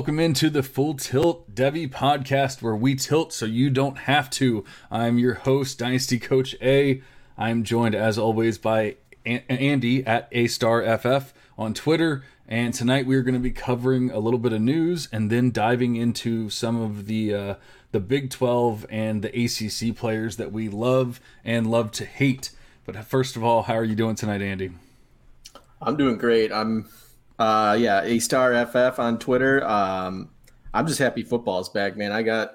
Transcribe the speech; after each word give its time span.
welcome 0.00 0.18
into 0.18 0.48
the 0.48 0.62
Full 0.62 0.94
Tilt 0.94 1.54
Devy 1.54 1.86
podcast 1.86 2.62
where 2.62 2.74
we 2.74 2.94
tilt 2.94 3.34
so 3.34 3.44
you 3.44 3.68
don't 3.68 3.98
have 3.98 4.30
to. 4.30 4.64
I'm 4.90 5.18
your 5.18 5.34
host, 5.34 5.78
Dynasty 5.78 6.18
Coach 6.18 6.56
A. 6.62 7.02
I'm 7.36 7.64
joined 7.64 7.94
as 7.94 8.16
always 8.16 8.56
by 8.56 8.96
Andy 9.26 10.06
at 10.06 10.26
A 10.32 10.46
Star 10.46 10.80
FF 10.96 11.34
on 11.58 11.74
Twitter. 11.74 12.24
And 12.48 12.72
tonight 12.72 13.04
we're 13.04 13.20
going 13.20 13.34
to 13.34 13.40
be 13.40 13.50
covering 13.50 14.10
a 14.10 14.20
little 14.20 14.38
bit 14.38 14.54
of 14.54 14.62
news 14.62 15.06
and 15.12 15.30
then 15.30 15.50
diving 15.50 15.96
into 15.96 16.48
some 16.48 16.80
of 16.80 17.04
the 17.04 17.34
uh, 17.34 17.54
the 17.92 18.00
Big 18.00 18.30
12 18.30 18.86
and 18.88 19.20
the 19.20 19.28
ACC 19.28 19.94
players 19.94 20.38
that 20.38 20.50
we 20.50 20.70
love 20.70 21.20
and 21.44 21.70
love 21.70 21.90
to 21.92 22.06
hate. 22.06 22.52
But 22.86 23.04
first 23.04 23.36
of 23.36 23.44
all, 23.44 23.64
how 23.64 23.74
are 23.74 23.84
you 23.84 23.96
doing 23.96 24.14
tonight, 24.14 24.40
Andy? 24.40 24.70
I'm 25.82 25.98
doing 25.98 26.16
great. 26.16 26.50
I'm 26.50 26.88
uh, 27.40 27.72
yeah, 27.72 28.02
A 28.02 28.18
Star 28.18 28.66
FF 28.66 28.98
on 28.98 29.18
Twitter. 29.18 29.66
Um, 29.66 30.28
I'm 30.74 30.86
just 30.86 30.98
happy 30.98 31.22
football's 31.22 31.70
back, 31.70 31.96
man. 31.96 32.12
I 32.12 32.22
got 32.22 32.52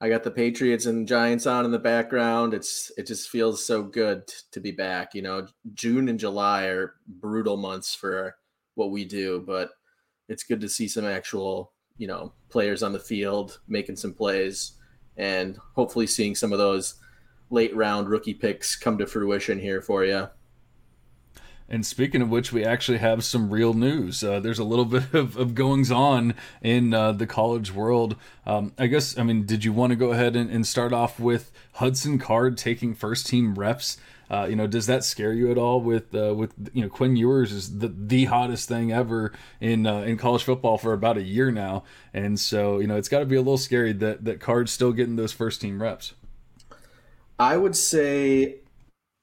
I 0.00 0.08
got 0.08 0.24
the 0.24 0.30
Patriots 0.30 0.86
and 0.86 1.06
Giants 1.06 1.46
on 1.46 1.66
in 1.66 1.70
the 1.70 1.78
background. 1.78 2.54
It's 2.54 2.90
it 2.96 3.06
just 3.06 3.28
feels 3.28 3.64
so 3.64 3.82
good 3.82 4.26
to 4.52 4.60
be 4.60 4.72
back. 4.72 5.14
You 5.14 5.20
know, 5.20 5.46
June 5.74 6.08
and 6.08 6.18
July 6.18 6.64
are 6.64 6.94
brutal 7.06 7.58
months 7.58 7.94
for 7.94 8.36
what 8.74 8.90
we 8.90 9.04
do, 9.04 9.44
but 9.46 9.70
it's 10.30 10.44
good 10.44 10.62
to 10.62 10.68
see 10.68 10.88
some 10.88 11.04
actual, 11.04 11.72
you 11.98 12.06
know, 12.06 12.32
players 12.48 12.82
on 12.82 12.94
the 12.94 12.98
field 12.98 13.60
making 13.68 13.96
some 13.96 14.14
plays 14.14 14.72
and 15.18 15.58
hopefully 15.74 16.06
seeing 16.06 16.34
some 16.34 16.52
of 16.52 16.58
those 16.58 16.94
late 17.50 17.74
round 17.76 18.08
rookie 18.08 18.34
picks 18.34 18.76
come 18.76 18.96
to 18.96 19.06
fruition 19.06 19.58
here 19.58 19.82
for 19.82 20.04
you. 20.04 20.28
And 21.68 21.84
speaking 21.84 22.22
of 22.22 22.28
which, 22.28 22.52
we 22.52 22.64
actually 22.64 22.98
have 22.98 23.24
some 23.24 23.50
real 23.50 23.74
news. 23.74 24.22
Uh, 24.22 24.38
there's 24.38 24.58
a 24.58 24.64
little 24.64 24.84
bit 24.96 25.12
of, 25.12 25.36
of 25.36 25.54
goings 25.54 25.90
on 25.90 26.34
in 26.62 26.94
uh, 26.94 27.12
the 27.12 27.26
college 27.26 27.72
world. 27.72 28.16
Um, 28.46 28.72
I 28.78 28.86
guess, 28.86 29.18
I 29.18 29.22
mean, 29.22 29.46
did 29.46 29.64
you 29.64 29.72
want 29.72 29.90
to 29.90 29.96
go 29.96 30.12
ahead 30.12 30.36
and, 30.36 30.50
and 30.50 30.66
start 30.66 30.92
off 30.92 31.18
with 31.18 31.52
Hudson 31.74 32.18
Card 32.18 32.56
taking 32.56 32.94
first 32.94 33.26
team 33.26 33.54
reps? 33.54 33.98
Uh, 34.28 34.46
you 34.48 34.56
know, 34.56 34.66
does 34.66 34.86
that 34.86 35.04
scare 35.04 35.32
you 35.32 35.50
at 35.50 35.58
all? 35.58 35.80
With 35.80 36.12
uh, 36.14 36.34
with 36.34 36.52
you 36.72 36.82
know, 36.82 36.88
Quinn 36.88 37.14
Ewers 37.14 37.52
is 37.52 37.78
the 37.78 37.94
the 37.96 38.24
hottest 38.24 38.68
thing 38.68 38.90
ever 38.90 39.32
in 39.60 39.86
uh, 39.86 40.00
in 40.00 40.16
college 40.16 40.42
football 40.42 40.78
for 40.78 40.92
about 40.92 41.16
a 41.16 41.22
year 41.22 41.52
now, 41.52 41.84
and 42.12 42.38
so 42.40 42.80
you 42.80 42.88
know, 42.88 42.96
it's 42.96 43.08
got 43.08 43.20
to 43.20 43.26
be 43.26 43.36
a 43.36 43.40
little 43.40 43.56
scary 43.56 43.92
that 43.92 44.24
that 44.24 44.40
Card's 44.40 44.72
still 44.72 44.92
getting 44.92 45.14
those 45.14 45.32
first 45.32 45.60
team 45.60 45.80
reps. 45.80 46.14
I 47.38 47.56
would 47.56 47.76
say, 47.76 48.56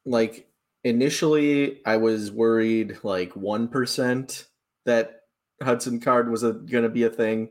like 0.06 0.48
initially 0.84 1.82
I 1.86 1.98
was 1.98 2.32
worried 2.32 3.00
like 3.04 3.34
1% 3.34 4.46
that 4.86 5.22
Hudson 5.62 6.00
Card 6.00 6.30
was 6.30 6.42
going 6.44 6.84
to 6.84 6.90
be 6.90 7.04
a 7.04 7.10
thing. 7.10 7.50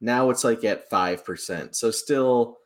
Now 0.00 0.30
it's 0.30 0.44
like 0.44 0.64
at 0.64 0.90
5%. 0.90 1.74
So 1.74 1.90
still 1.90 2.58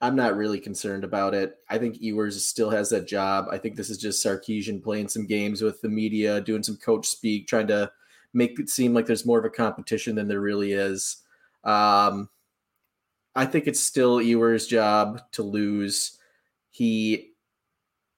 I'm 0.00 0.14
not 0.14 0.36
really 0.36 0.60
concerned 0.60 1.02
about 1.02 1.34
it. 1.34 1.56
I 1.68 1.78
think 1.78 2.00
Ewers 2.00 2.44
still 2.44 2.70
has 2.70 2.90
that 2.90 3.08
job. 3.08 3.46
I 3.50 3.58
think 3.58 3.74
this 3.74 3.90
is 3.90 3.98
just 3.98 4.24
Sarkisian 4.24 4.82
playing 4.82 5.08
some 5.08 5.26
games 5.26 5.60
with 5.60 5.80
the 5.80 5.88
media, 5.88 6.40
doing 6.40 6.62
some 6.62 6.76
coach 6.76 7.06
speak, 7.08 7.48
trying 7.48 7.66
to 7.68 7.90
make 8.32 8.60
it 8.60 8.68
seem 8.68 8.94
like 8.94 9.06
there's 9.06 9.26
more 9.26 9.38
of 9.38 9.44
a 9.44 9.50
competition 9.50 10.14
than 10.14 10.28
there 10.28 10.40
really 10.40 10.72
is. 10.72 11.16
Um, 11.64 12.28
I 13.34 13.46
think 13.46 13.66
it's 13.66 13.80
still 13.80 14.22
Ewers' 14.22 14.68
job 14.68 15.22
to 15.32 15.42
lose. 15.42 16.18
He 16.70 17.32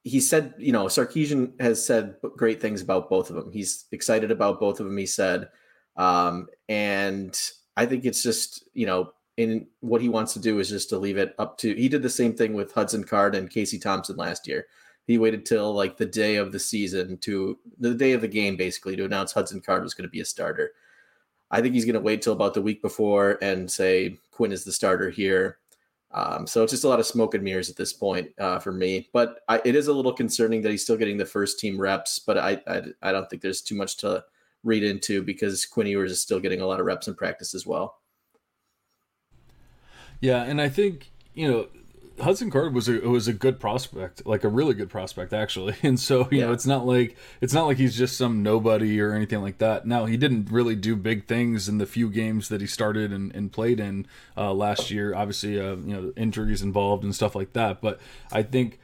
he 0.05 0.21
said, 0.21 0.55
you 0.59 0.73
know, 0.73 0.87
Sarkisian 0.87 1.61
has 1.61 1.85
said 1.85 2.17
great 2.37 2.61
things 2.61 2.81
about 2.81 3.11
both 3.11 3.31
of 3.31 3.37
them. 3.37 3.53
He's 3.53 3.85
excited 3.93 4.31
about 4.31 4.61
both 4.61 4.81
of 4.81 4.87
them. 4.87 4.97
He 4.97 5.07
said, 5.07 5.49
um, 5.97 6.49
and 6.69 7.39
I 7.77 7.87
think 7.87 8.05
it's 8.05 8.23
just, 8.23 8.65
you 8.73 8.87
know, 8.87 9.13
in 9.37 9.67
what 9.81 10.01
he 10.01 10.09
wants 10.09 10.33
to 10.35 10.39
do 10.39 10.59
is 10.59 10.69
just 10.69 10.89
to 10.91 10.99
leave 10.99 11.19
it 11.19 11.35
up 11.39 11.59
to. 11.59 11.75
He 11.75 11.89
did 11.89 12.03
the 12.03 12.11
same 12.11 12.35
thing 12.35 12.55
with 12.55 12.73
Hudson 12.73 13.05
Card 13.05 13.35
and 13.35 13.51
Casey 13.51 13.79
Thompson 13.79 14.17
last 14.17 14.47
year. 14.47 14.67
He 15.07 15.19
waited 15.19 15.45
till 15.45 15.73
like 15.75 15.97
the 15.97 16.07
day 16.07 16.37
of 16.37 16.53
the 16.53 16.59
season 16.59 17.19
to 17.19 17.59
the 17.79 17.95
day 17.95 18.13
of 18.13 18.21
the 18.21 18.29
game, 18.29 18.57
basically, 18.57 18.97
to 18.97 19.05
announce 19.05 19.33
Hudson 19.33 19.61
Card 19.61 19.83
was 19.83 19.95
going 19.95 20.09
to 20.09 20.11
be 20.11 20.21
a 20.21 20.25
starter. 20.25 20.73
I 21.51 21.61
think 21.61 21.75
he's 21.75 21.85
going 21.85 21.95
to 21.95 22.01
wait 22.01 22.23
till 22.23 22.33
about 22.33 22.55
the 22.55 22.63
week 22.63 22.81
before 22.81 23.39
and 23.43 23.71
say 23.71 24.19
Quinn 24.31 24.53
is 24.53 24.65
the 24.65 24.73
starter 24.73 25.11
here. 25.11 25.59
Um, 26.13 26.47
so 26.47 26.63
it's 26.63 26.73
just 26.73 26.85
a 26.85 26.89
lot 26.89 26.99
of 26.99 27.07
smoke 27.07 27.35
and 27.35 27.45
mirrors 27.45 27.71
at 27.71 27.77
this 27.77 27.93
point 27.93 28.31
uh, 28.39 28.59
for 28.59 28.73
me. 28.73 29.09
But 29.13 29.41
I, 29.49 29.61
it 29.65 29.77
is 29.77 29.87
a 29.87 29.93
little 29.93 30.13
concerning 30.13 30.63
that 30.63 30.71
he's 30.71 30.83
still 30.83 30.97
getting 30.97 31.19
the 31.19 31.27
first 31.27 31.61
team 31.61 31.81
reps. 31.81 32.19
But 32.19 32.39
I, 32.39 32.61
I, 32.67 32.83
I 33.03 33.13
don't 33.13 33.29
think 33.31 33.43
there's 33.43 33.63
too 33.63 33.77
much 33.77 33.97
to 33.99 34.25
read 34.65 34.83
into 34.83 35.23
because 35.23 35.65
Quinn 35.67 35.87
Ewers 35.87 36.11
is 36.11 36.21
still 36.21 36.41
getting 36.41 36.61
a 36.61 36.67
lot 36.67 36.81
of 36.81 36.87
reps 36.87 37.09
in 37.09 37.15
practice 37.15 37.55
as 37.55 37.67
well. 37.67 37.99
Yeah, 40.21 40.43
and 40.43 40.61
I 40.61 40.69
think 40.69 41.11
you 41.35 41.51
know 41.51 41.69
Hudson 42.21 42.51
Card 42.51 42.75
was 42.75 42.89
a 42.89 43.01
was 43.01 43.29
a 43.29 43.33
good 43.33 43.59
prospect, 43.59 44.27
like 44.27 44.45
a 44.45 44.49
really 44.49 44.75
good 44.75 44.91
prospect 44.91 45.33
actually. 45.33 45.75
And 45.83 45.99
so, 45.99 46.29
you 46.31 46.39
yeah. 46.39 46.47
know, 46.47 46.53
it's 46.53 46.67
not 46.67 46.87
like 46.87 47.17
it's 47.41 47.53
not 47.53 47.67
like 47.67 47.79
he's 47.79 47.97
just 47.97 48.17
some 48.17 48.43
nobody 48.43 49.01
or 49.01 49.13
anything 49.13 49.41
like 49.43 49.59
that. 49.59 49.87
Now, 49.87 50.05
he 50.05 50.17
didn't 50.17 50.51
really 50.51 50.77
do 50.77 50.95
big 50.95 51.27
things 51.27 51.69
in 51.69 51.79
the 51.79 51.87
few 51.87 52.11
games 52.11 52.49
that 52.49 52.61
he 52.61 52.67
started 52.67 53.13
and, 53.13 53.35
and 53.35 53.51
played 53.51 53.81
in 53.81 54.07
uh, 54.37 54.53
last 54.53 54.91
year. 54.91 55.15
Obviously, 55.15 55.59
uh, 55.59 55.77
you 55.77 55.95
know, 55.95 56.13
injuries 56.17 56.63
involved 56.63 57.03
and 57.03 57.15
stuff 57.15 57.35
like 57.35 57.55
that. 57.55 57.81
But 57.81 57.99
I 58.31 58.43
think 58.43 58.79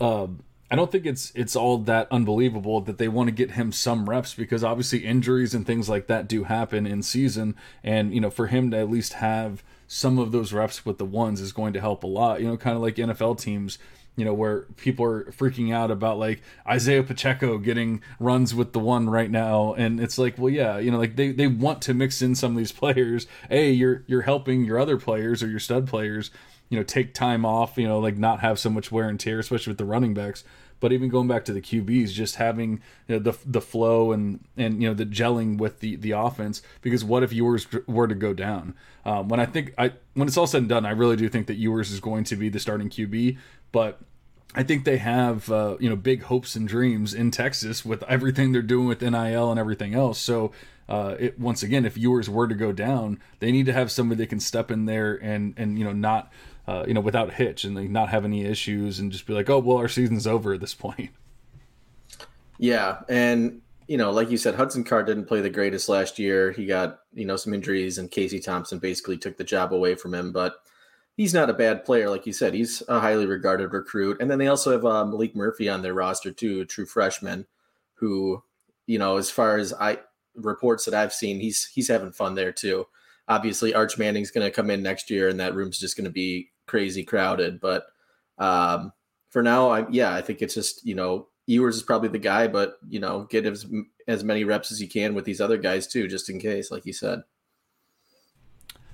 uh, 0.00 0.26
I 0.70 0.74
don't 0.74 0.90
think 0.90 1.04
it's 1.04 1.32
it's 1.34 1.54
all 1.54 1.76
that 1.78 2.08
unbelievable 2.10 2.80
that 2.80 2.96
they 2.96 3.08
want 3.08 3.28
to 3.28 3.32
get 3.32 3.52
him 3.52 3.72
some 3.72 4.08
reps 4.08 4.34
because 4.34 4.64
obviously 4.64 5.00
injuries 5.00 5.54
and 5.54 5.66
things 5.66 5.88
like 5.88 6.06
that 6.06 6.28
do 6.28 6.44
happen 6.44 6.86
in 6.86 7.02
season. 7.02 7.56
And 7.84 8.14
you 8.14 8.20
know, 8.20 8.30
for 8.30 8.46
him 8.46 8.70
to 8.70 8.78
at 8.78 8.90
least 8.90 9.14
have 9.14 9.62
some 9.92 10.18
of 10.18 10.32
those 10.32 10.54
reps 10.54 10.86
with 10.86 10.96
the 10.96 11.04
ones 11.04 11.38
is 11.38 11.52
going 11.52 11.74
to 11.74 11.80
help 11.80 12.02
a 12.02 12.06
lot. 12.06 12.40
You 12.40 12.48
know, 12.48 12.56
kind 12.56 12.74
of 12.74 12.82
like 12.82 12.96
NFL 12.96 13.38
teams, 13.38 13.78
you 14.16 14.24
know, 14.24 14.32
where 14.32 14.62
people 14.78 15.04
are 15.04 15.24
freaking 15.24 15.70
out 15.70 15.90
about 15.90 16.18
like 16.18 16.40
Isaiah 16.66 17.02
Pacheco 17.02 17.58
getting 17.58 18.00
runs 18.18 18.54
with 18.54 18.72
the 18.72 18.78
one 18.78 19.10
right 19.10 19.30
now. 19.30 19.74
And 19.74 20.00
it's 20.00 20.16
like, 20.16 20.38
well, 20.38 20.48
yeah, 20.48 20.78
you 20.78 20.90
know, 20.90 20.98
like 20.98 21.16
they, 21.16 21.30
they 21.30 21.46
want 21.46 21.82
to 21.82 21.92
mix 21.92 22.22
in 22.22 22.34
some 22.34 22.52
of 22.52 22.56
these 22.56 22.72
players. 22.82 23.26
Hey, 23.50 23.70
you're 23.70 24.02
you're 24.06 24.22
helping 24.22 24.64
your 24.64 24.78
other 24.78 24.96
players 24.96 25.42
or 25.42 25.48
your 25.48 25.60
stud 25.60 25.86
players, 25.86 26.30
you 26.70 26.78
know, 26.78 26.84
take 26.84 27.12
time 27.12 27.44
off, 27.44 27.76
you 27.76 27.86
know, 27.86 27.98
like 27.98 28.16
not 28.16 28.40
have 28.40 28.58
so 28.58 28.70
much 28.70 28.90
wear 28.90 29.10
and 29.10 29.20
tear, 29.20 29.40
especially 29.40 29.72
with 29.72 29.78
the 29.78 29.84
running 29.84 30.14
backs. 30.14 30.42
But 30.82 30.92
even 30.92 31.08
going 31.08 31.28
back 31.28 31.44
to 31.44 31.52
the 31.52 31.60
QBs, 31.60 32.12
just 32.12 32.34
having 32.36 32.80
you 33.06 33.16
know, 33.16 33.18
the 33.20 33.38
the 33.46 33.60
flow 33.60 34.10
and 34.10 34.40
and 34.56 34.82
you 34.82 34.88
know 34.88 34.94
the 34.94 35.06
gelling 35.06 35.58
with 35.58 35.78
the 35.78 35.94
the 35.94 36.10
offense. 36.10 36.60
Because 36.80 37.04
what 37.04 37.22
if 37.22 37.32
Ewers 37.32 37.68
were 37.86 38.08
to 38.08 38.16
go 38.16 38.34
down? 38.34 38.74
Um, 39.04 39.28
when 39.28 39.38
I 39.38 39.46
think 39.46 39.74
I 39.78 39.92
when 40.14 40.26
it's 40.26 40.36
all 40.36 40.48
said 40.48 40.62
and 40.62 40.68
done, 40.68 40.84
I 40.84 40.90
really 40.90 41.14
do 41.14 41.28
think 41.28 41.46
that 41.46 41.54
Ewers 41.54 41.92
is 41.92 42.00
going 42.00 42.24
to 42.24 42.36
be 42.36 42.48
the 42.48 42.58
starting 42.58 42.90
QB. 42.90 43.38
But 43.70 44.00
I 44.56 44.64
think 44.64 44.84
they 44.84 44.96
have 44.96 45.48
uh, 45.52 45.76
you 45.78 45.88
know 45.88 45.94
big 45.94 46.24
hopes 46.24 46.56
and 46.56 46.66
dreams 46.66 47.14
in 47.14 47.30
Texas 47.30 47.84
with 47.84 48.02
everything 48.08 48.50
they're 48.50 48.60
doing 48.60 48.88
with 48.88 49.02
NIL 49.02 49.50
and 49.52 49.60
everything 49.60 49.94
else. 49.94 50.18
So 50.18 50.50
uh, 50.88 51.14
it 51.20 51.38
once 51.38 51.62
again, 51.62 51.84
if 51.84 51.96
Ewers 51.96 52.28
were 52.28 52.48
to 52.48 52.54
go 52.56 52.72
down, 52.72 53.20
they 53.38 53.52
need 53.52 53.66
to 53.66 53.72
have 53.72 53.92
somebody 53.92 54.18
that 54.18 54.28
can 54.28 54.40
step 54.40 54.70
in 54.70 54.86
there 54.86 55.14
and 55.14 55.54
and 55.56 55.78
you 55.78 55.84
know 55.84 55.92
not 55.92 56.32
uh, 56.66 56.84
you 56.86 56.94
know, 56.94 57.00
without 57.00 57.34
hitch 57.34 57.64
and 57.64 57.74
like 57.74 57.90
not 57.90 58.08
have 58.08 58.24
any 58.24 58.44
issues 58.44 58.98
and 58.98 59.10
just 59.10 59.26
be 59.26 59.32
like, 59.32 59.50
oh, 59.50 59.58
well, 59.58 59.78
our 59.78 59.88
season's 59.88 60.26
over 60.26 60.54
at 60.54 60.60
this 60.60 60.74
point. 60.74 61.10
Yeah. 62.58 63.00
And, 63.08 63.62
you 63.88 63.96
know, 63.96 64.12
like 64.12 64.30
you 64.30 64.36
said, 64.36 64.54
Hudson 64.54 64.84
Card 64.84 65.06
didn't 65.06 65.26
play 65.26 65.40
the 65.40 65.50
greatest 65.50 65.88
last 65.88 66.18
year. 66.18 66.52
He 66.52 66.66
got, 66.66 67.00
you 67.12 67.24
know, 67.24 67.36
some 67.36 67.52
injuries 67.52 67.98
and 67.98 68.10
Casey 68.10 68.38
Thompson 68.38 68.78
basically 68.78 69.18
took 69.18 69.36
the 69.36 69.44
job 69.44 69.72
away 69.72 69.96
from 69.96 70.14
him. 70.14 70.30
But 70.30 70.54
he's 71.16 71.34
not 71.34 71.50
a 71.50 71.54
bad 71.54 71.84
player. 71.84 72.08
Like 72.08 72.26
you 72.26 72.32
said, 72.32 72.54
he's 72.54 72.82
a 72.88 73.00
highly 73.00 73.26
regarded 73.26 73.72
recruit. 73.72 74.18
And 74.20 74.30
then 74.30 74.38
they 74.38 74.46
also 74.46 74.70
have 74.70 74.84
uh, 74.84 75.04
Maalik 75.04 75.34
Murphy 75.34 75.68
on 75.68 75.82
their 75.82 75.94
roster, 75.94 76.30
too, 76.30 76.60
a 76.60 76.64
true 76.64 76.86
freshman 76.86 77.46
who, 77.94 78.44
you 78.86 78.98
know, 78.98 79.16
as 79.16 79.30
far 79.30 79.58
as 79.58 79.72
I 79.72 79.98
reports 80.36 80.84
that 80.84 80.94
I've 80.94 81.12
seen, 81.12 81.40
he's 81.40 81.66
he's 81.66 81.88
having 81.88 82.12
fun 82.12 82.36
there, 82.36 82.52
too 82.52 82.86
obviously 83.28 83.74
Arch 83.74 83.98
Manning's 83.98 84.30
going 84.30 84.46
to 84.46 84.54
come 84.54 84.70
in 84.70 84.82
next 84.82 85.10
year, 85.10 85.28
and 85.28 85.40
that 85.40 85.54
room's 85.54 85.78
just 85.78 85.96
going 85.96 86.04
to 86.04 86.10
be 86.10 86.50
crazy 86.66 87.04
crowded. 87.04 87.60
But 87.60 87.84
um, 88.38 88.92
for 89.30 89.42
now, 89.42 89.70
I 89.70 89.88
yeah, 89.90 90.14
I 90.14 90.20
think 90.20 90.42
it's 90.42 90.54
just 90.54 90.84
you 90.86 90.94
know 90.94 91.28
Ewers 91.46 91.76
is 91.76 91.82
probably 91.82 92.08
the 92.08 92.18
guy, 92.18 92.46
but 92.46 92.74
you 92.88 93.00
know 93.00 93.26
get 93.30 93.46
as 93.46 93.66
as 94.08 94.24
many 94.24 94.44
reps 94.44 94.72
as 94.72 94.80
you 94.80 94.88
can 94.88 95.14
with 95.14 95.24
these 95.24 95.40
other 95.40 95.58
guys 95.58 95.86
too, 95.86 96.08
just 96.08 96.30
in 96.30 96.38
case, 96.38 96.70
like 96.70 96.86
you 96.86 96.92
said. 96.92 97.22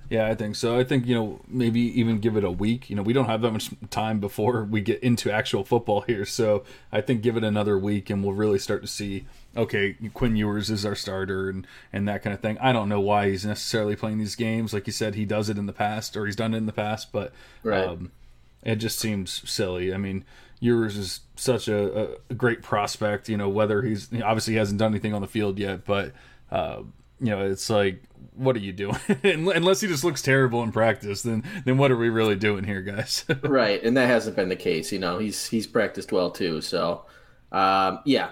Yeah, 0.09 0.25
I 0.25 0.33
think 0.33 0.55
so. 0.55 0.77
I 0.77 0.83
think, 0.83 1.05
you 1.05 1.13
know, 1.13 1.39
maybe 1.47 1.79
even 1.99 2.19
give 2.19 2.35
it 2.35 2.43
a 2.43 2.49
week. 2.49 2.89
You 2.89 2.95
know, 2.95 3.03
we 3.03 3.13
don't 3.13 3.27
have 3.27 3.41
that 3.41 3.51
much 3.51 3.69
time 3.91 4.19
before 4.19 4.63
we 4.69 4.81
get 4.81 5.01
into 5.03 5.31
actual 5.31 5.63
football 5.63 6.01
here. 6.01 6.25
So 6.25 6.63
I 6.91 7.01
think 7.01 7.21
give 7.21 7.37
it 7.37 7.43
another 7.43 7.77
week 7.77 8.09
and 8.09 8.23
we'll 8.23 8.33
really 8.33 8.57
start 8.57 8.81
to 8.81 8.87
see, 8.87 9.25
okay, 9.55 9.95
Quinn 10.13 10.35
Ewers 10.35 10.71
is 10.71 10.83
our 10.83 10.95
starter 10.95 11.49
and, 11.49 11.67
and 11.93 12.07
that 12.07 12.23
kind 12.23 12.33
of 12.33 12.39
thing. 12.39 12.57
I 12.59 12.73
don't 12.73 12.89
know 12.89 12.99
why 12.99 13.29
he's 13.29 13.45
necessarily 13.45 13.95
playing 13.95 14.17
these 14.17 14.35
games. 14.35 14.73
Like 14.73 14.87
you 14.87 14.93
said, 14.93 15.13
he 15.13 15.25
does 15.25 15.47
it 15.47 15.59
in 15.59 15.67
the 15.67 15.73
past 15.73 16.17
or 16.17 16.25
he's 16.25 16.35
done 16.35 16.55
it 16.55 16.57
in 16.57 16.65
the 16.65 16.73
past, 16.73 17.11
but 17.11 17.31
right. 17.61 17.85
um, 17.85 18.11
it 18.63 18.77
just 18.77 18.97
seems 18.97 19.47
silly. 19.49 19.93
I 19.93 19.97
mean, 19.97 20.25
Ewers 20.59 20.97
is 20.97 21.19
such 21.35 21.67
a, 21.67 22.17
a 22.29 22.33
great 22.33 22.63
prospect, 22.63 23.29
you 23.29 23.37
know, 23.37 23.47
whether 23.47 23.83
he's 23.83 24.11
obviously 24.23 24.53
he 24.53 24.57
hasn't 24.57 24.79
done 24.79 24.91
anything 24.91 25.13
on 25.13 25.21
the 25.21 25.27
field 25.27 25.59
yet, 25.59 25.85
but. 25.85 26.13
Uh, 26.51 26.81
you 27.19 27.31
know, 27.31 27.45
it's 27.45 27.69
like, 27.69 28.03
what 28.35 28.55
are 28.55 28.59
you 28.59 28.71
doing? 28.71 28.97
Unless 29.23 29.81
he 29.81 29.87
just 29.87 30.03
looks 30.03 30.21
terrible 30.21 30.63
in 30.63 30.71
practice, 30.71 31.23
then 31.23 31.43
then 31.65 31.77
what 31.77 31.91
are 31.91 31.97
we 31.97 32.09
really 32.09 32.35
doing 32.35 32.63
here, 32.63 32.81
guys? 32.81 33.25
right, 33.43 33.83
and 33.83 33.97
that 33.97 34.07
hasn't 34.07 34.35
been 34.35 34.49
the 34.49 34.55
case. 34.55 34.91
You 34.91 34.99
know, 34.99 35.19
he's 35.19 35.47
he's 35.47 35.67
practiced 35.67 36.11
well 36.11 36.31
too. 36.31 36.61
So, 36.61 37.05
um, 37.51 37.99
yeah, 38.05 38.29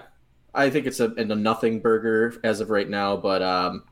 I 0.54 0.70
think 0.70 0.86
it's 0.86 1.00
a, 1.00 1.12
a 1.16 1.24
nothing 1.24 1.80
burger 1.80 2.34
as 2.42 2.60
of 2.60 2.70
right 2.70 2.88
now. 2.88 3.16
But 3.16 3.42
um, 3.42 3.84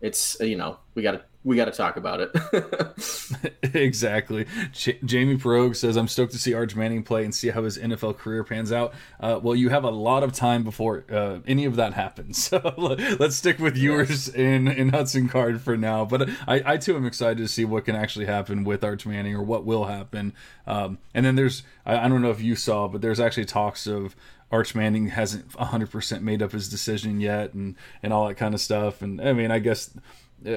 it's 0.00 0.36
you 0.40 0.56
know 0.56 0.78
we 0.94 1.02
got 1.02 1.12
to 1.12 1.22
we 1.42 1.56
got 1.56 1.66
to 1.66 1.72
talk 1.72 1.96
about 1.96 2.20
it. 2.20 2.30
exactly. 3.74 4.46
J- 4.72 4.98
Jamie 5.04 5.36
Perogue 5.36 5.74
says, 5.74 5.96
I'm 5.96 6.08
stoked 6.08 6.32
to 6.32 6.38
see 6.38 6.52
Arch 6.52 6.76
Manning 6.76 7.02
play 7.02 7.24
and 7.24 7.34
see 7.34 7.48
how 7.48 7.62
his 7.64 7.78
NFL 7.78 8.18
career 8.18 8.44
pans 8.44 8.72
out. 8.72 8.92
Uh, 9.18 9.40
well, 9.42 9.54
you 9.54 9.70
have 9.70 9.84
a 9.84 9.90
lot 9.90 10.22
of 10.22 10.32
time 10.32 10.64
before 10.64 11.04
uh, 11.10 11.38
any 11.46 11.64
of 11.64 11.76
that 11.76 11.94
happens. 11.94 12.50
So 12.50 12.74
let's 13.20 13.36
stick 13.36 13.58
with 13.60 13.76
Ewers 13.76 14.28
in, 14.28 14.66
in 14.66 14.88
Hudson 14.88 15.28
Card 15.28 15.60
for 15.60 15.76
now. 15.76 16.04
But 16.04 16.28
I, 16.48 16.62
I, 16.72 16.76
too, 16.78 16.96
am 16.96 17.06
excited 17.06 17.38
to 17.38 17.46
see 17.46 17.64
what 17.64 17.84
can 17.84 17.94
actually 17.94 18.26
happen 18.26 18.64
with 18.64 18.82
Arch 18.82 19.06
Manning 19.06 19.34
or 19.34 19.42
what 19.42 19.64
will 19.64 19.84
happen. 19.84 20.32
Um, 20.66 20.98
and 21.14 21.24
then 21.24 21.36
there's, 21.36 21.62
I, 21.86 21.98
I 21.98 22.08
don't 22.08 22.22
know 22.22 22.30
if 22.30 22.40
you 22.40 22.56
saw, 22.56 22.88
but 22.88 23.02
there's 23.02 23.20
actually 23.20 23.44
talks 23.44 23.86
of 23.86 24.16
Arch 24.50 24.74
Manning 24.74 25.08
hasn't 25.08 25.48
100% 25.50 26.22
made 26.22 26.42
up 26.42 26.52
his 26.52 26.68
decision 26.68 27.20
yet 27.20 27.54
and, 27.54 27.76
and 28.02 28.12
all 28.12 28.26
that 28.26 28.34
kind 28.34 28.54
of 28.54 28.60
stuff. 28.60 29.00
And 29.00 29.20
I 29.20 29.32
mean, 29.32 29.52
I 29.52 29.60
guess 29.60 29.90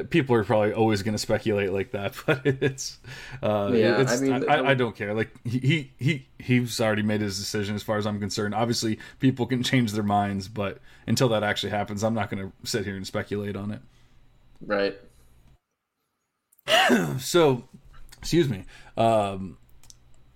people 0.09 0.35
are 0.35 0.43
probably 0.43 0.73
always 0.73 1.03
going 1.03 1.13
to 1.13 1.19
speculate 1.19 1.71
like 1.71 1.91
that, 1.91 2.15
but 2.25 2.41
it's 2.45 2.99
uh, 3.41 3.71
yeah. 3.73 4.01
It's, 4.01 4.21
I 4.21 4.23
mean, 4.23 4.49
I, 4.49 4.69
I, 4.69 4.73
don't 4.73 4.95
care. 4.95 5.13
Like 5.13 5.31
he 5.45 5.91
he 5.97 6.25
he's 6.39 6.79
already 6.79 7.01
made 7.01 7.21
his 7.21 7.37
decision 7.37 7.75
as 7.75 7.83
far 7.83 7.97
as 7.97 8.05
I'm 8.05 8.19
concerned. 8.19 8.55
Obviously, 8.55 8.99
people 9.19 9.45
can 9.45 9.63
change 9.63 9.91
their 9.91 10.03
minds, 10.03 10.47
but 10.47 10.79
until 11.07 11.29
that 11.29 11.43
actually 11.43 11.71
happens, 11.71 12.03
I'm 12.03 12.13
not 12.13 12.29
going 12.29 12.43
to 12.43 12.67
sit 12.67 12.85
here 12.85 12.95
and 12.95 13.05
speculate 13.05 13.55
on 13.55 13.71
it. 13.71 13.81
Right. 14.65 14.97
so, 17.19 17.63
excuse 18.19 18.47
me. 18.47 18.65
Um, 18.95 19.57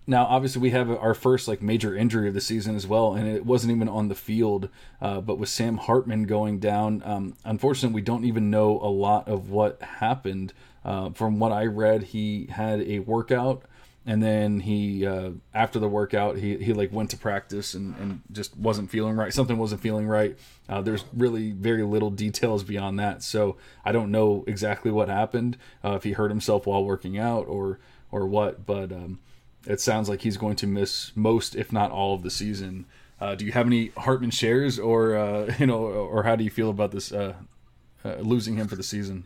now, 0.10 0.26
obviously, 0.26 0.62
we 0.62 0.70
have 0.70 0.90
our 0.90 1.14
first 1.14 1.50
like 1.50 1.62
major 1.62 1.94
injury 1.94 2.30
of 2.30 2.34
the 2.34 2.40
season 2.40 2.78
as 2.78 2.88
well, 2.88 3.14
and 3.14 3.28
it 3.28 3.46
wasn't 3.46 3.76
even 3.76 3.90
on 3.90 4.08
the 4.08 4.16
field. 4.16 4.70
Uh, 5.02 5.20
but 5.20 5.38
with 5.38 5.50
Sam 5.50 5.76
Hartman 5.76 6.24
going 6.24 6.60
down, 6.60 7.04
um, 7.06 7.36
unfortunately, 7.44 7.94
we 7.94 8.02
don't 8.02 8.24
even 8.24 8.50
know 8.50 8.80
a 8.80 8.88
lot 8.88 9.28
of 9.28 9.50
what 9.50 9.82
happened. 9.82 10.54
Uh, 10.86 11.10
from 11.10 11.40
what 11.40 11.52
I 11.52 11.66
read, 11.66 12.04
he 12.04 12.46
had 12.50 12.80
a 12.84 13.00
workout, 13.00 13.64
and 14.06 14.24
then 14.24 14.62
he 14.62 15.06
uh, 15.06 15.32
after 15.54 15.78
the 15.78 15.90
workout, 15.90 16.38
he 16.38 16.56
he 16.56 16.72
like 16.72 16.94
went 16.94 17.10
to 17.10 17.18
practice 17.18 17.74
and, 17.74 17.94
and 17.98 18.22
just 18.32 18.56
wasn't 18.56 18.90
feeling 18.90 19.18
right. 19.18 19.34
Something 19.34 19.58
wasn't 19.58 19.82
feeling 19.82 20.08
right. 20.08 20.38
Uh, 20.70 20.82
there's 20.82 21.04
really 21.14 21.52
very 21.52 21.84
little 21.84 22.12
details 22.12 22.64
beyond 22.64 22.98
that, 23.00 23.24
so 23.24 23.58
I 23.84 23.92
don't 23.92 24.12
know 24.12 24.46
exactly 24.48 24.90
what 24.90 25.10
happened. 25.10 25.58
Uh, 25.84 25.96
if 25.96 26.04
he 26.04 26.14
hurt 26.14 26.32
himself 26.32 26.66
while 26.66 26.86
working 26.86 27.18
out 27.18 27.46
or 27.48 27.80
or 28.10 28.26
what, 28.26 28.66
but. 28.66 28.94
Um, 28.94 29.20
it 29.68 29.82
sounds 29.82 30.08
like 30.10 30.22
he's 30.22 30.38
going 30.38 30.56
to 30.58 30.68
miss 30.68 31.12
most, 31.16 31.56
if 31.56 31.72
not 31.72 31.92
all, 31.92 32.16
of 32.16 32.24
the 32.24 32.30
season. 32.30 32.86
Uh, 33.20 33.36
do 33.36 33.46
you 33.46 33.52
have 33.52 33.68
any 33.68 33.90
Hartman 33.98 34.32
shares, 34.32 34.80
or 34.80 35.16
uh, 35.16 35.54
you 35.60 35.68
know, 35.68 35.80
or 35.80 36.24
how 36.24 36.36
do 36.36 36.44
you 36.44 36.50
feel 36.50 36.70
about 36.70 36.92
this 36.92 37.12
uh, 37.12 37.34
uh, 38.06 38.16
losing 38.20 38.56
him 38.56 38.68
for 38.68 38.76
the 38.76 38.84
season? 38.84 39.26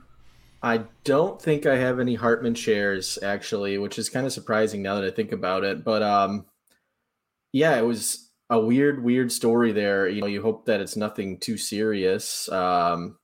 I 0.64 0.84
don't 1.04 1.42
think 1.42 1.66
I 1.66 1.78
have 1.78 2.00
any 2.00 2.16
Hartman 2.16 2.54
shares 2.54 3.18
actually, 3.24 3.78
which 3.78 3.98
is 3.98 4.10
kind 4.10 4.28
of 4.28 4.34
surprising 4.34 4.84
now 4.84 4.96
that 4.96 5.04
I 5.04 5.10
think 5.10 5.32
about 5.32 5.64
it. 5.64 5.84
But 5.84 6.04
um, 6.04 6.46
yeah, 7.52 7.78
it 7.78 7.86
was 7.86 8.30
a 8.50 8.60
weird, 8.60 9.04
weird 9.04 9.32
story 9.32 9.72
there. 9.72 10.08
You 10.08 10.22
know, 10.22 10.28
you 10.28 10.42
hope 10.42 10.66
that 10.66 10.82
it's 10.82 10.96
nothing 10.96 11.40
too 11.40 11.58
serious. 11.58 12.48
Um, 12.52 13.18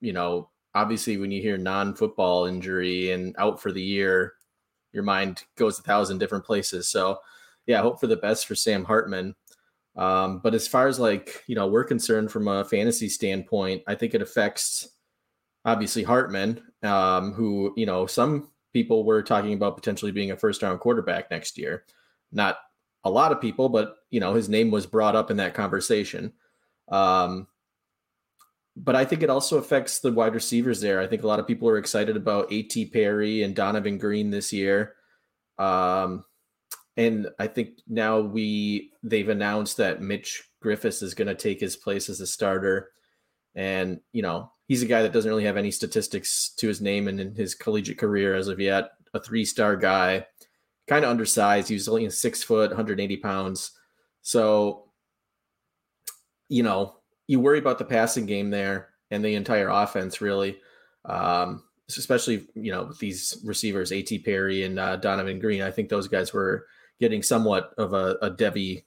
you 0.00 0.12
know, 0.12 0.50
obviously, 0.74 1.16
when 1.16 1.30
you 1.30 1.40
hear 1.40 1.56
non-football 1.56 2.46
injury 2.46 3.12
and 3.12 3.36
out 3.38 3.62
for 3.62 3.70
the 3.70 3.82
year, 3.82 4.34
your 4.94 5.02
mind 5.04 5.42
goes 5.56 5.78
a 5.78 5.82
thousand 5.82 6.18
different 6.18 6.44
places. 6.44 6.88
So, 6.88 7.18
yeah, 7.66 7.78
I 7.78 7.82
hope 7.82 8.00
for 8.00 8.06
the 8.06 8.16
best 8.16 8.46
for 8.46 8.54
Sam 8.54 8.84
Hartman. 8.84 9.34
Um, 9.96 10.40
but 10.40 10.54
as 10.54 10.66
far 10.66 10.88
as 10.88 10.98
like 10.98 11.44
you 11.46 11.54
know, 11.54 11.66
we're 11.66 11.84
concerned 11.84 12.30
from 12.30 12.48
a 12.48 12.64
fantasy 12.64 13.08
standpoint, 13.08 13.82
I 13.86 13.94
think 13.94 14.14
it 14.14 14.22
affects 14.22 14.88
obviously 15.64 16.02
Hartman, 16.02 16.62
um, 16.82 17.32
who 17.32 17.72
you 17.76 17.86
know 17.86 18.06
some 18.06 18.50
people 18.72 19.04
were 19.04 19.22
talking 19.22 19.52
about 19.52 19.76
potentially 19.76 20.12
being 20.12 20.30
a 20.30 20.36
first 20.36 20.62
round 20.62 20.80
quarterback 20.80 21.30
next 21.30 21.58
year. 21.58 21.84
Not 22.32 22.58
a 23.04 23.10
lot 23.10 23.32
of 23.32 23.40
people, 23.40 23.68
but 23.68 23.96
you 24.10 24.20
know 24.20 24.34
his 24.34 24.48
name 24.48 24.70
was 24.70 24.86
brought 24.86 25.16
up 25.16 25.30
in 25.30 25.36
that 25.38 25.54
conversation. 25.54 26.32
Um, 26.88 27.46
but 28.76 28.96
I 28.96 29.04
think 29.04 29.22
it 29.22 29.30
also 29.30 29.58
affects 29.58 30.00
the 30.00 30.12
wide 30.12 30.34
receivers 30.34 30.80
there. 30.80 31.00
I 31.00 31.06
think 31.06 31.22
a 31.22 31.26
lot 31.26 31.38
of 31.38 31.46
people 31.46 31.68
are 31.68 31.78
excited 31.78 32.16
about 32.16 32.52
A.T. 32.52 32.86
Perry 32.86 33.42
and 33.42 33.54
Donovan 33.54 33.98
Green 33.98 34.30
this 34.30 34.52
year. 34.52 34.94
Um, 35.58 36.24
and 36.96 37.28
I 37.38 37.46
think 37.46 37.80
now 37.88 38.20
we 38.20 38.92
they've 39.02 39.28
announced 39.28 39.76
that 39.76 40.02
Mitch 40.02 40.42
Griffis 40.62 41.02
is 41.02 41.14
going 41.14 41.28
to 41.28 41.34
take 41.34 41.60
his 41.60 41.76
place 41.76 42.08
as 42.08 42.20
a 42.20 42.26
starter. 42.26 42.90
And, 43.54 44.00
you 44.12 44.22
know, 44.22 44.50
he's 44.66 44.82
a 44.82 44.86
guy 44.86 45.02
that 45.02 45.12
doesn't 45.12 45.28
really 45.28 45.44
have 45.44 45.56
any 45.56 45.70
statistics 45.70 46.50
to 46.56 46.66
his 46.66 46.80
name 46.80 47.06
and 47.06 47.20
in 47.20 47.34
his 47.34 47.54
collegiate 47.54 47.98
career 47.98 48.34
as 48.34 48.48
of 48.48 48.58
yet. 48.58 48.90
A 49.12 49.20
three 49.20 49.44
star 49.44 49.76
guy, 49.76 50.26
kind 50.88 51.04
of 51.04 51.10
undersized. 51.10 51.68
He 51.68 51.74
was 51.74 51.88
only 51.88 52.08
six 52.10 52.42
foot, 52.42 52.70
180 52.70 53.16
pounds. 53.18 53.70
So, 54.22 54.88
you 56.48 56.64
know, 56.64 56.96
you 57.26 57.40
worry 57.40 57.58
about 57.58 57.78
the 57.78 57.84
passing 57.84 58.26
game 58.26 58.50
there 58.50 58.90
and 59.10 59.24
the 59.24 59.34
entire 59.34 59.68
offense, 59.68 60.20
really. 60.20 60.58
Um, 61.04 61.64
especially, 61.88 62.46
you 62.54 62.72
know, 62.72 62.92
these 62.98 63.38
receivers, 63.44 63.92
A.T. 63.92 64.20
Perry 64.20 64.64
and 64.64 64.78
uh, 64.78 64.96
Donovan 64.96 65.38
Green. 65.38 65.62
I 65.62 65.70
think 65.70 65.88
those 65.88 66.08
guys 66.08 66.32
were 66.32 66.66
getting 67.00 67.22
somewhat 67.22 67.72
of 67.76 67.92
a, 67.92 68.16
a 68.22 68.30
Devy 68.30 68.84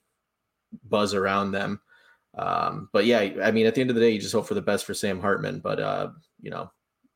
buzz 0.84 1.14
around 1.14 1.52
them. 1.52 1.80
Um, 2.38 2.90
but 2.94 3.06
yeah, 3.06 3.20
I 3.44 3.52
mean, 3.52 3.66
at 3.66 3.76
the 3.76 3.82
end 3.82 3.90
of 3.90 3.96
the 3.96 4.02
day, 4.02 4.12
you 4.12 4.20
just 4.20 4.34
hope 4.34 4.48
for 4.48 4.54
the 4.54 4.62
best 4.62 4.86
for 4.86 4.94
Sam 4.94 5.20
Hartman. 5.20 5.60
But, 5.60 5.80
uh, 5.80 6.10
you 6.42 6.50
know, 6.50 6.72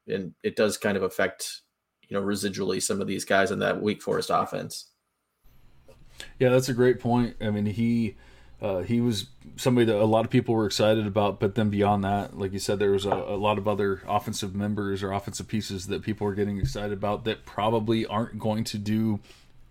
and 0.08 0.34
it 0.44 0.56
does 0.56 0.78
kind 0.78 0.98
of 0.98 1.04
affect, 1.04 1.62
you 2.08 2.16
know, 2.16 2.24
residually 2.24 2.82
some 2.82 3.02
of 3.02 3.08
these 3.08 3.26
guys 3.26 3.52
in 3.52 3.60
that 3.60 3.82
Wake 3.82 4.02
Forest 4.02 4.30
offense. 4.32 4.88
Yeah, 6.40 6.50
that's 6.50 6.70
a 6.70 6.74
great 6.74 7.00
point. 7.00 7.36
I 7.42 7.50
mean, 7.50 7.66
he 7.66 8.18
uh, 8.62 8.82
he 8.82 9.02
was 9.02 9.26
somebody 9.56 9.86
that 9.86 9.96
a 9.96 10.06
lot 10.06 10.24
of 10.24 10.30
people 10.30 10.54
were 10.54 10.68
excited 10.68 11.08
about, 11.08 11.40
but 11.40 11.56
then 11.56 11.70
beyond 11.70 12.04
that, 12.04 12.38
like 12.38 12.54
you 12.54 12.60
said, 12.60 12.78
there 12.78 12.92
was 12.92 13.06
a, 13.06 13.10
a, 13.10 13.36
lot 13.36 13.58
of 13.58 13.68
other 13.68 14.04
offensive 14.08 14.54
members 14.54 15.02
or 15.02 15.12
offensive 15.12 15.48
pieces 15.48 15.88
that 15.88 16.04
people 16.04 16.28
were 16.28 16.36
getting 16.36 16.60
excited 16.60 16.94
about 16.94 17.26
that 17.26 17.44
probably 17.44 18.06
aren't 18.06 18.38
going 18.38 18.64
to 18.64 18.78
do 18.78 19.20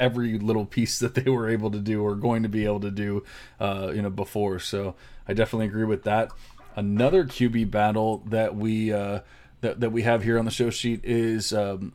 every 0.01 0.39
little 0.39 0.67
piece 0.67 0.99
that 1.01 1.15
they 1.15 1.31
were 1.31 1.49
able 1.49 1.71
to 1.71 1.79
do 1.79 2.03
or 2.03 2.17
going 2.17 2.43
to 2.43 2.49
be 2.49 2.65
able 2.65 2.81
to 2.81 2.91
do, 2.91 3.23
uh, 3.61 3.93
you 3.95 4.03
know, 4.03 4.11
before. 4.11 4.59
So 4.59 4.97
I 5.29 5.35
definitely 5.35 5.67
agree 5.67 5.85
with 5.85 6.03
that. 6.03 6.33
Another 6.75 7.25
QB 7.25 7.71
battle 7.71 8.25
that 8.27 8.57
we 8.57 8.93
uh, 8.93 9.21
that 9.61 9.81
that 9.81 9.91
we 9.91 10.03
have 10.03 10.23
here 10.23 10.39
on 10.39 10.45
the 10.45 10.51
show 10.51 10.71
sheet 10.71 11.05
is 11.05 11.53
um, 11.53 11.93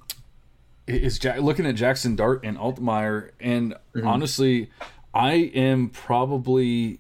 is 0.86 1.18
Jack, 1.18 1.40
looking 1.40 1.66
at 1.66 1.76
Jackson 1.76 2.16
Dart 2.16 2.42
and 2.44 2.58
Altmyer, 2.58 3.32
and 3.40 3.74
mm-hmm. 3.96 4.08
honestly 4.08 4.70
I 5.16 5.34
am 5.56 5.90
probably, 5.90 7.00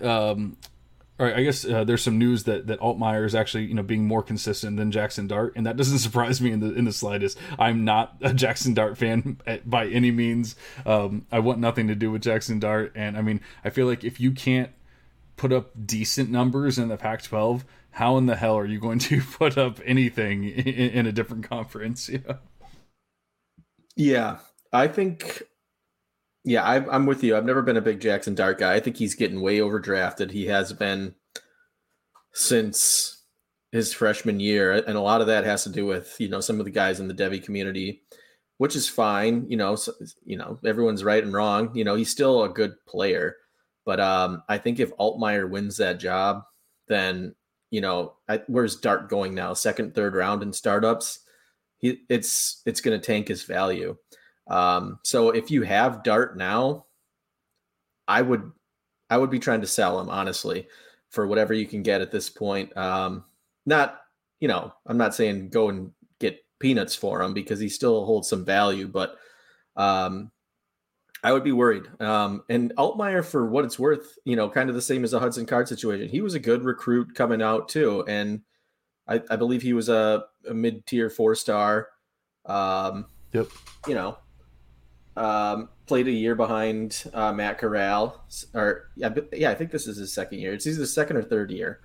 um, 0.00 0.56
I 1.18 1.44
guess 1.44 1.64
uh, 1.64 1.84
there's 1.84 2.02
some 2.02 2.18
news 2.18 2.42
that 2.44 2.66
that 2.66 2.80
Altmyer 2.80 3.24
is 3.24 3.36
actually 3.36 3.66
you 3.66 3.74
know 3.74 3.84
being 3.84 4.04
more 4.04 4.22
consistent 4.22 4.76
than 4.76 4.90
Jackson 4.90 5.28
Dart, 5.28 5.52
and 5.54 5.64
that 5.64 5.76
doesn't 5.76 5.98
surprise 6.00 6.40
me 6.40 6.50
in 6.50 6.58
the 6.58 6.74
in 6.74 6.84
the 6.84 6.92
slightest. 6.92 7.38
I'm 7.60 7.84
not 7.84 8.16
a 8.20 8.34
Jackson 8.34 8.74
Dart 8.74 8.98
fan 8.98 9.38
by 9.64 9.86
any 9.86 10.10
means. 10.10 10.56
Um, 10.84 11.26
I 11.30 11.38
want 11.38 11.60
nothing 11.60 11.86
to 11.86 11.94
do 11.94 12.10
with 12.10 12.22
Jackson 12.22 12.58
Dart, 12.58 12.92
and 12.96 13.16
I 13.16 13.22
mean 13.22 13.40
I 13.64 13.70
feel 13.70 13.86
like 13.86 14.02
if 14.02 14.18
you 14.18 14.32
can't 14.32 14.70
put 15.36 15.52
up 15.52 15.70
decent 15.86 16.30
numbers 16.30 16.78
in 16.78 16.88
the 16.88 16.96
Pac-12, 16.96 17.62
how 17.92 18.16
in 18.16 18.26
the 18.26 18.36
hell 18.36 18.56
are 18.56 18.66
you 18.66 18.78
going 18.78 18.98
to 18.98 19.20
put 19.38 19.56
up 19.56 19.80
anything 19.84 20.44
in, 20.44 20.90
in 20.90 21.06
a 21.06 21.12
different 21.12 21.48
conference? 21.48 22.08
Yeah. 22.08 22.36
Yeah, 23.94 24.38
I 24.72 24.88
think 24.88 25.42
yeah, 26.44 26.64
I, 26.64 26.94
I'm 26.94 27.06
with 27.06 27.22
you. 27.22 27.36
I've 27.36 27.44
never 27.44 27.62
been 27.62 27.76
a 27.76 27.82
big 27.82 28.00
Jackson 28.00 28.34
Dart 28.34 28.58
guy. 28.58 28.74
I 28.74 28.80
think 28.80 28.96
he's 28.96 29.14
getting 29.14 29.40
way 29.40 29.58
overdrafted. 29.58 30.32
He 30.32 30.46
has 30.46 30.72
been 30.72 31.14
since 32.32 33.22
his 33.70 33.92
freshman 33.92 34.40
year, 34.40 34.72
and 34.72 34.96
a 34.96 35.00
lot 35.00 35.20
of 35.20 35.28
that 35.28 35.44
has 35.44 35.62
to 35.64 35.70
do 35.70 35.86
with 35.86 36.16
you 36.18 36.28
know 36.28 36.40
some 36.40 36.58
of 36.58 36.64
the 36.64 36.70
guys 36.70 37.00
in 37.00 37.08
the 37.08 37.14
Devy 37.14 37.42
community, 37.42 38.02
which 38.58 38.74
is 38.74 38.88
fine. 38.88 39.46
You 39.48 39.56
know, 39.56 39.76
so, 39.76 39.92
you 40.24 40.36
know 40.36 40.58
everyone's 40.64 41.04
right 41.04 41.22
and 41.22 41.32
wrong. 41.32 41.74
You 41.74 41.84
know, 41.84 41.94
he's 41.94 42.10
still 42.10 42.42
a 42.42 42.48
good 42.48 42.74
player, 42.88 43.36
but 43.84 44.00
um, 44.00 44.42
I 44.48 44.58
think 44.58 44.80
if 44.80 44.96
Altmyer 44.96 45.48
wins 45.48 45.76
that 45.76 46.00
job, 46.00 46.42
then 46.88 47.34
you 47.70 47.80
know 47.80 48.14
I, 48.28 48.42
where's 48.48 48.76
Dart 48.76 49.08
going 49.08 49.34
now? 49.34 49.54
Second, 49.54 49.94
third 49.94 50.14
round 50.16 50.42
in 50.42 50.52
startups, 50.52 51.20
he 51.78 52.00
it's 52.08 52.62
it's 52.66 52.80
going 52.80 52.98
to 52.98 53.06
tank 53.06 53.28
his 53.28 53.44
value. 53.44 53.96
Um, 54.52 54.98
so 55.02 55.30
if 55.30 55.50
you 55.50 55.62
have 55.62 56.02
Dart 56.02 56.36
now, 56.36 56.86
I 58.06 58.20
would 58.20 58.52
I 59.08 59.16
would 59.16 59.30
be 59.30 59.38
trying 59.38 59.62
to 59.62 59.66
sell 59.66 59.98
him 59.98 60.10
honestly 60.10 60.68
for 61.10 61.26
whatever 61.26 61.54
you 61.54 61.66
can 61.66 61.82
get 61.82 62.02
at 62.02 62.12
this 62.12 62.28
point. 62.28 62.76
Um, 62.76 63.24
not 63.64 64.00
you 64.40 64.48
know, 64.48 64.72
I'm 64.86 64.98
not 64.98 65.14
saying 65.14 65.48
go 65.48 65.68
and 65.70 65.92
get 66.18 66.44
peanuts 66.58 66.94
for 66.94 67.22
him 67.22 67.32
because 67.32 67.60
he 67.60 67.68
still 67.68 68.04
holds 68.04 68.28
some 68.28 68.44
value, 68.44 68.88
but 68.88 69.16
um, 69.76 70.30
I 71.22 71.32
would 71.32 71.44
be 71.44 71.52
worried. 71.52 71.84
Um, 72.00 72.42
and 72.48 72.74
Altmyer, 72.76 73.24
for 73.24 73.46
what 73.46 73.64
it's 73.64 73.78
worth, 73.78 74.18
you 74.24 74.34
know, 74.34 74.50
kind 74.50 74.68
of 74.68 74.74
the 74.74 74.82
same 74.82 75.04
as 75.04 75.12
the 75.12 75.20
Hudson 75.20 75.46
Card 75.46 75.68
situation. 75.68 76.08
He 76.08 76.20
was 76.20 76.34
a 76.34 76.40
good 76.40 76.64
recruit 76.64 77.14
coming 77.14 77.40
out 77.40 77.68
too, 77.68 78.04
and 78.08 78.42
I, 79.06 79.22
I 79.30 79.36
believe 79.36 79.62
he 79.62 79.72
was 79.72 79.88
a, 79.88 80.24
a 80.48 80.54
mid-tier 80.54 81.08
four-star. 81.08 81.88
Um, 82.46 83.06
yep. 83.32 83.46
You 83.86 83.94
know, 83.94 84.18
um, 85.16 85.68
played 85.86 86.08
a 86.08 86.12
year 86.12 86.34
behind 86.34 87.04
uh, 87.12 87.32
Matt 87.32 87.58
Corral, 87.58 88.24
or 88.54 88.90
yeah, 88.96 89.14
yeah, 89.32 89.50
I 89.50 89.54
think 89.54 89.70
this 89.70 89.86
is 89.86 89.96
his 89.96 90.12
second 90.12 90.38
year. 90.38 90.52
It's 90.52 90.66
either 90.66 90.78
the 90.78 90.86
second 90.86 91.16
or 91.16 91.22
third 91.22 91.50
year. 91.50 91.80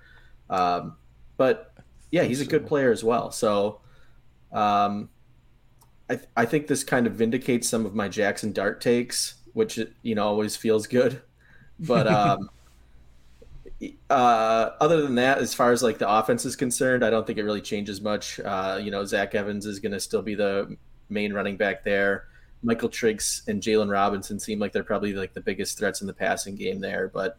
Um, 0.48 0.96
but 1.36 1.74
yeah, 2.10 2.22
he's 2.22 2.40
a 2.40 2.46
good 2.46 2.66
player 2.66 2.90
as 2.90 3.04
well. 3.04 3.30
So, 3.30 3.80
um, 4.52 5.10
I 6.08 6.16
th- 6.16 6.28
I 6.36 6.44
think 6.46 6.66
this 6.66 6.84
kind 6.84 7.06
of 7.06 7.14
vindicates 7.14 7.68
some 7.68 7.84
of 7.84 7.94
my 7.94 8.08
Jackson 8.08 8.52
Dart 8.52 8.80
takes, 8.80 9.34
which 9.52 9.78
you 10.02 10.14
know 10.14 10.26
always 10.26 10.56
feels 10.56 10.86
good. 10.86 11.20
But 11.78 12.06
um, 12.08 12.50
uh, 14.10 14.70
other 14.80 15.02
than 15.02 15.16
that, 15.16 15.38
as 15.38 15.54
far 15.54 15.72
as 15.72 15.82
like 15.82 15.98
the 15.98 16.08
offense 16.10 16.44
is 16.44 16.56
concerned, 16.56 17.04
I 17.04 17.10
don't 17.10 17.26
think 17.26 17.38
it 17.38 17.44
really 17.44 17.60
changes 17.60 18.00
much. 18.00 18.40
Uh, 18.40 18.80
you 18.82 18.90
know, 18.90 19.04
Zach 19.04 19.34
Evans 19.34 19.66
is 19.66 19.78
going 19.78 19.92
to 19.92 20.00
still 20.00 20.22
be 20.22 20.34
the 20.34 20.76
main 21.08 21.32
running 21.32 21.56
back 21.56 21.84
there. 21.84 22.28
Michael 22.62 22.88
Triggs 22.88 23.42
and 23.46 23.62
Jalen 23.62 23.90
Robinson 23.90 24.38
seem 24.38 24.58
like 24.58 24.72
they're 24.72 24.82
probably 24.82 25.12
like 25.12 25.32
the 25.32 25.40
biggest 25.40 25.78
threats 25.78 26.00
in 26.00 26.06
the 26.06 26.12
passing 26.12 26.56
game 26.56 26.80
there. 26.80 27.08
But 27.12 27.38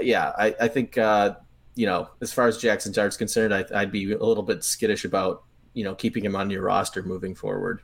yeah, 0.00 0.32
I, 0.38 0.54
I 0.60 0.68
think 0.68 0.96
uh, 0.98 1.36
you 1.74 1.86
know 1.86 2.08
as 2.20 2.32
far 2.32 2.46
as 2.46 2.58
Jackson 2.58 2.92
Dart's 2.92 3.16
concerned, 3.16 3.54
I, 3.54 3.64
I'd 3.74 3.92
be 3.92 4.12
a 4.12 4.18
little 4.18 4.42
bit 4.42 4.64
skittish 4.64 5.04
about 5.04 5.44
you 5.74 5.84
know 5.84 5.94
keeping 5.94 6.24
him 6.24 6.36
on 6.36 6.50
your 6.50 6.62
roster 6.62 7.02
moving 7.02 7.34
forward. 7.34 7.80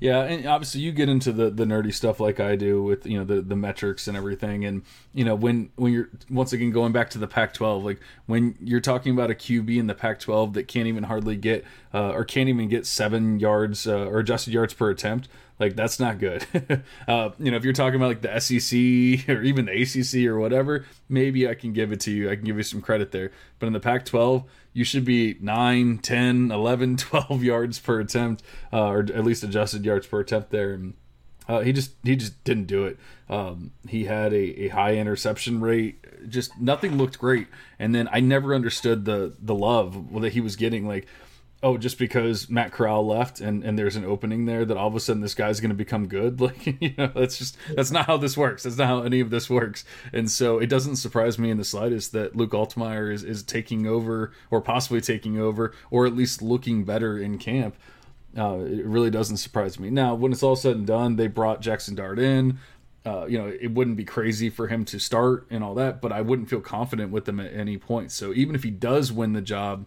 Yeah, 0.00 0.22
and 0.22 0.46
obviously 0.46 0.80
you 0.80 0.92
get 0.92 1.10
into 1.10 1.30
the 1.30 1.50
the 1.50 1.66
nerdy 1.66 1.92
stuff 1.92 2.20
like 2.20 2.40
I 2.40 2.56
do 2.56 2.82
with 2.82 3.04
you 3.04 3.18
know 3.18 3.24
the 3.24 3.42
the 3.42 3.54
metrics 3.54 4.08
and 4.08 4.16
everything, 4.16 4.64
and 4.64 4.82
you 5.12 5.26
know 5.26 5.34
when 5.34 5.70
when 5.76 5.92
you're 5.92 6.08
once 6.30 6.54
again 6.54 6.70
going 6.70 6.92
back 6.92 7.10
to 7.10 7.18
the 7.18 7.26
Pac-12, 7.26 7.84
like 7.84 8.00
when 8.24 8.56
you're 8.62 8.80
talking 8.80 9.12
about 9.12 9.30
a 9.30 9.34
QB 9.34 9.76
in 9.76 9.88
the 9.88 9.94
Pac-12 9.94 10.54
that 10.54 10.68
can't 10.68 10.86
even 10.86 11.04
hardly 11.04 11.36
get 11.36 11.66
uh, 11.92 12.12
or 12.12 12.24
can't 12.24 12.48
even 12.48 12.68
get 12.70 12.86
seven 12.86 13.38
yards 13.38 13.86
uh, 13.86 14.06
or 14.06 14.20
adjusted 14.20 14.54
yards 14.54 14.72
per 14.72 14.88
attempt, 14.88 15.28
like 15.60 15.76
that's 15.76 16.00
not 16.00 16.18
good. 16.18 16.44
uh, 17.08 17.30
you 17.38 17.50
know, 17.50 17.56
if 17.56 17.64
you're 17.64 17.74
talking 17.74 17.96
about 17.96 18.08
like 18.08 18.22
the 18.22 18.40
SEC 18.40 19.28
or 19.28 19.42
even 19.42 19.66
the 19.66 19.82
ACC 19.82 20.26
or 20.26 20.40
whatever, 20.40 20.86
maybe 21.08 21.46
I 21.46 21.54
can 21.54 21.72
give 21.72 21.92
it 21.92 22.00
to 22.00 22.10
you. 22.10 22.30
I 22.30 22.34
can 22.34 22.44
give 22.44 22.56
you 22.56 22.62
some 22.62 22.80
credit 22.80 23.12
there. 23.12 23.30
But 23.58 23.66
in 23.66 23.74
the 23.74 23.80
Pac-12, 23.80 24.44
you 24.72 24.84
should 24.84 25.04
be 25.04 25.36
9, 25.40 25.98
10, 25.98 26.50
11, 26.50 26.96
12 26.96 27.44
yards 27.44 27.78
per 27.78 28.00
attempt, 28.00 28.42
uh, 28.72 28.86
or 28.86 29.00
at 29.00 29.24
least 29.24 29.44
adjusted 29.44 29.84
yards 29.84 30.06
per 30.06 30.20
attempt 30.20 30.50
there. 30.50 30.72
And 30.72 30.94
uh, 31.46 31.60
he 31.60 31.72
just 31.72 31.92
he 32.02 32.16
just 32.16 32.42
didn't 32.44 32.66
do 32.66 32.84
it. 32.84 32.98
Um, 33.28 33.72
he 33.88 34.04
had 34.04 34.32
a, 34.32 34.64
a 34.64 34.68
high 34.68 34.94
interception 34.94 35.60
rate. 35.60 36.28
Just 36.28 36.58
nothing 36.58 36.96
looked 36.96 37.18
great. 37.18 37.48
And 37.78 37.94
then 37.94 38.08
I 38.10 38.20
never 38.20 38.54
understood 38.54 39.04
the 39.04 39.34
the 39.38 39.54
love 39.54 40.12
that 40.22 40.32
he 40.32 40.40
was 40.40 40.56
getting. 40.56 40.86
Like 40.86 41.06
oh, 41.62 41.76
just 41.76 41.98
because 41.98 42.48
Matt 42.48 42.72
Corral 42.72 43.06
left 43.06 43.40
and, 43.40 43.62
and 43.62 43.78
there's 43.78 43.96
an 43.96 44.04
opening 44.04 44.46
there 44.46 44.64
that 44.64 44.76
all 44.76 44.88
of 44.88 44.94
a 44.94 45.00
sudden 45.00 45.20
this 45.20 45.34
guy's 45.34 45.60
going 45.60 45.70
to 45.70 45.74
become 45.74 46.06
good. 46.06 46.40
Like, 46.50 46.80
you 46.80 46.94
know, 46.96 47.12
that's 47.14 47.36
just, 47.36 47.56
that's 47.74 47.90
not 47.90 48.06
how 48.06 48.16
this 48.16 48.36
works. 48.36 48.62
That's 48.62 48.78
not 48.78 48.86
how 48.86 49.02
any 49.02 49.20
of 49.20 49.28
this 49.28 49.50
works. 49.50 49.84
And 50.12 50.30
so 50.30 50.58
it 50.58 50.68
doesn't 50.68 50.96
surprise 50.96 51.38
me 51.38 51.50
in 51.50 51.58
the 51.58 51.64
slightest 51.64 52.12
that 52.12 52.34
Luke 52.34 52.52
Altmyer 52.52 53.12
is, 53.12 53.22
is 53.22 53.42
taking 53.42 53.86
over 53.86 54.32
or 54.50 54.62
possibly 54.62 55.02
taking 55.02 55.38
over 55.38 55.74
or 55.90 56.06
at 56.06 56.16
least 56.16 56.40
looking 56.40 56.84
better 56.84 57.18
in 57.18 57.36
camp. 57.36 57.76
Uh, 58.36 58.60
it 58.60 58.86
really 58.86 59.10
doesn't 59.10 59.36
surprise 59.36 59.78
me. 59.78 59.90
Now, 59.90 60.14
when 60.14 60.32
it's 60.32 60.42
all 60.42 60.56
said 60.56 60.76
and 60.76 60.86
done, 60.86 61.16
they 61.16 61.26
brought 61.26 61.60
Jackson 61.60 61.94
Dart 61.94 62.18
in. 62.18 62.58
Uh, 63.04 63.26
you 63.26 63.38
know, 63.38 63.46
it 63.46 63.72
wouldn't 63.72 63.96
be 63.96 64.04
crazy 64.04 64.48
for 64.48 64.68
him 64.68 64.84
to 64.86 64.98
start 64.98 65.46
and 65.50 65.62
all 65.62 65.74
that, 65.74 66.00
but 66.00 66.12
I 66.12 66.22
wouldn't 66.22 66.48
feel 66.48 66.60
confident 66.60 67.10
with 67.10 67.28
him 67.28 67.40
at 67.40 67.52
any 67.52 67.76
point. 67.76 68.12
So 68.12 68.32
even 68.32 68.54
if 68.54 68.62
he 68.62 68.70
does 68.70 69.12
win 69.12 69.34
the 69.34 69.40
job, 69.40 69.84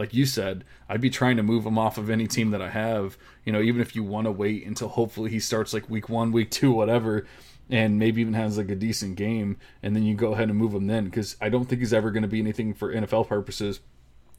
like 0.00 0.14
you 0.14 0.24
said, 0.24 0.64
I'd 0.88 1.02
be 1.02 1.10
trying 1.10 1.36
to 1.36 1.42
move 1.42 1.66
him 1.66 1.76
off 1.76 1.98
of 1.98 2.08
any 2.08 2.26
team 2.26 2.52
that 2.52 2.62
I 2.62 2.70
have. 2.70 3.18
You 3.44 3.52
know, 3.52 3.60
even 3.60 3.82
if 3.82 3.94
you 3.94 4.02
want 4.02 4.24
to 4.24 4.32
wait 4.32 4.66
until 4.66 4.88
hopefully 4.88 5.30
he 5.30 5.38
starts 5.38 5.74
like 5.74 5.90
week 5.90 6.08
one, 6.08 6.32
week 6.32 6.50
two, 6.50 6.72
whatever, 6.72 7.26
and 7.68 7.98
maybe 7.98 8.22
even 8.22 8.32
has 8.32 8.56
like 8.56 8.70
a 8.70 8.74
decent 8.74 9.16
game, 9.16 9.58
and 9.82 9.94
then 9.94 10.02
you 10.02 10.14
go 10.14 10.32
ahead 10.32 10.48
and 10.48 10.56
move 10.56 10.72
him 10.72 10.86
then 10.86 11.04
because 11.04 11.36
I 11.38 11.50
don't 11.50 11.66
think 11.66 11.82
he's 11.82 11.92
ever 11.92 12.10
going 12.10 12.22
to 12.22 12.28
be 12.28 12.40
anything 12.40 12.72
for 12.72 12.94
NFL 12.94 13.28
purposes. 13.28 13.80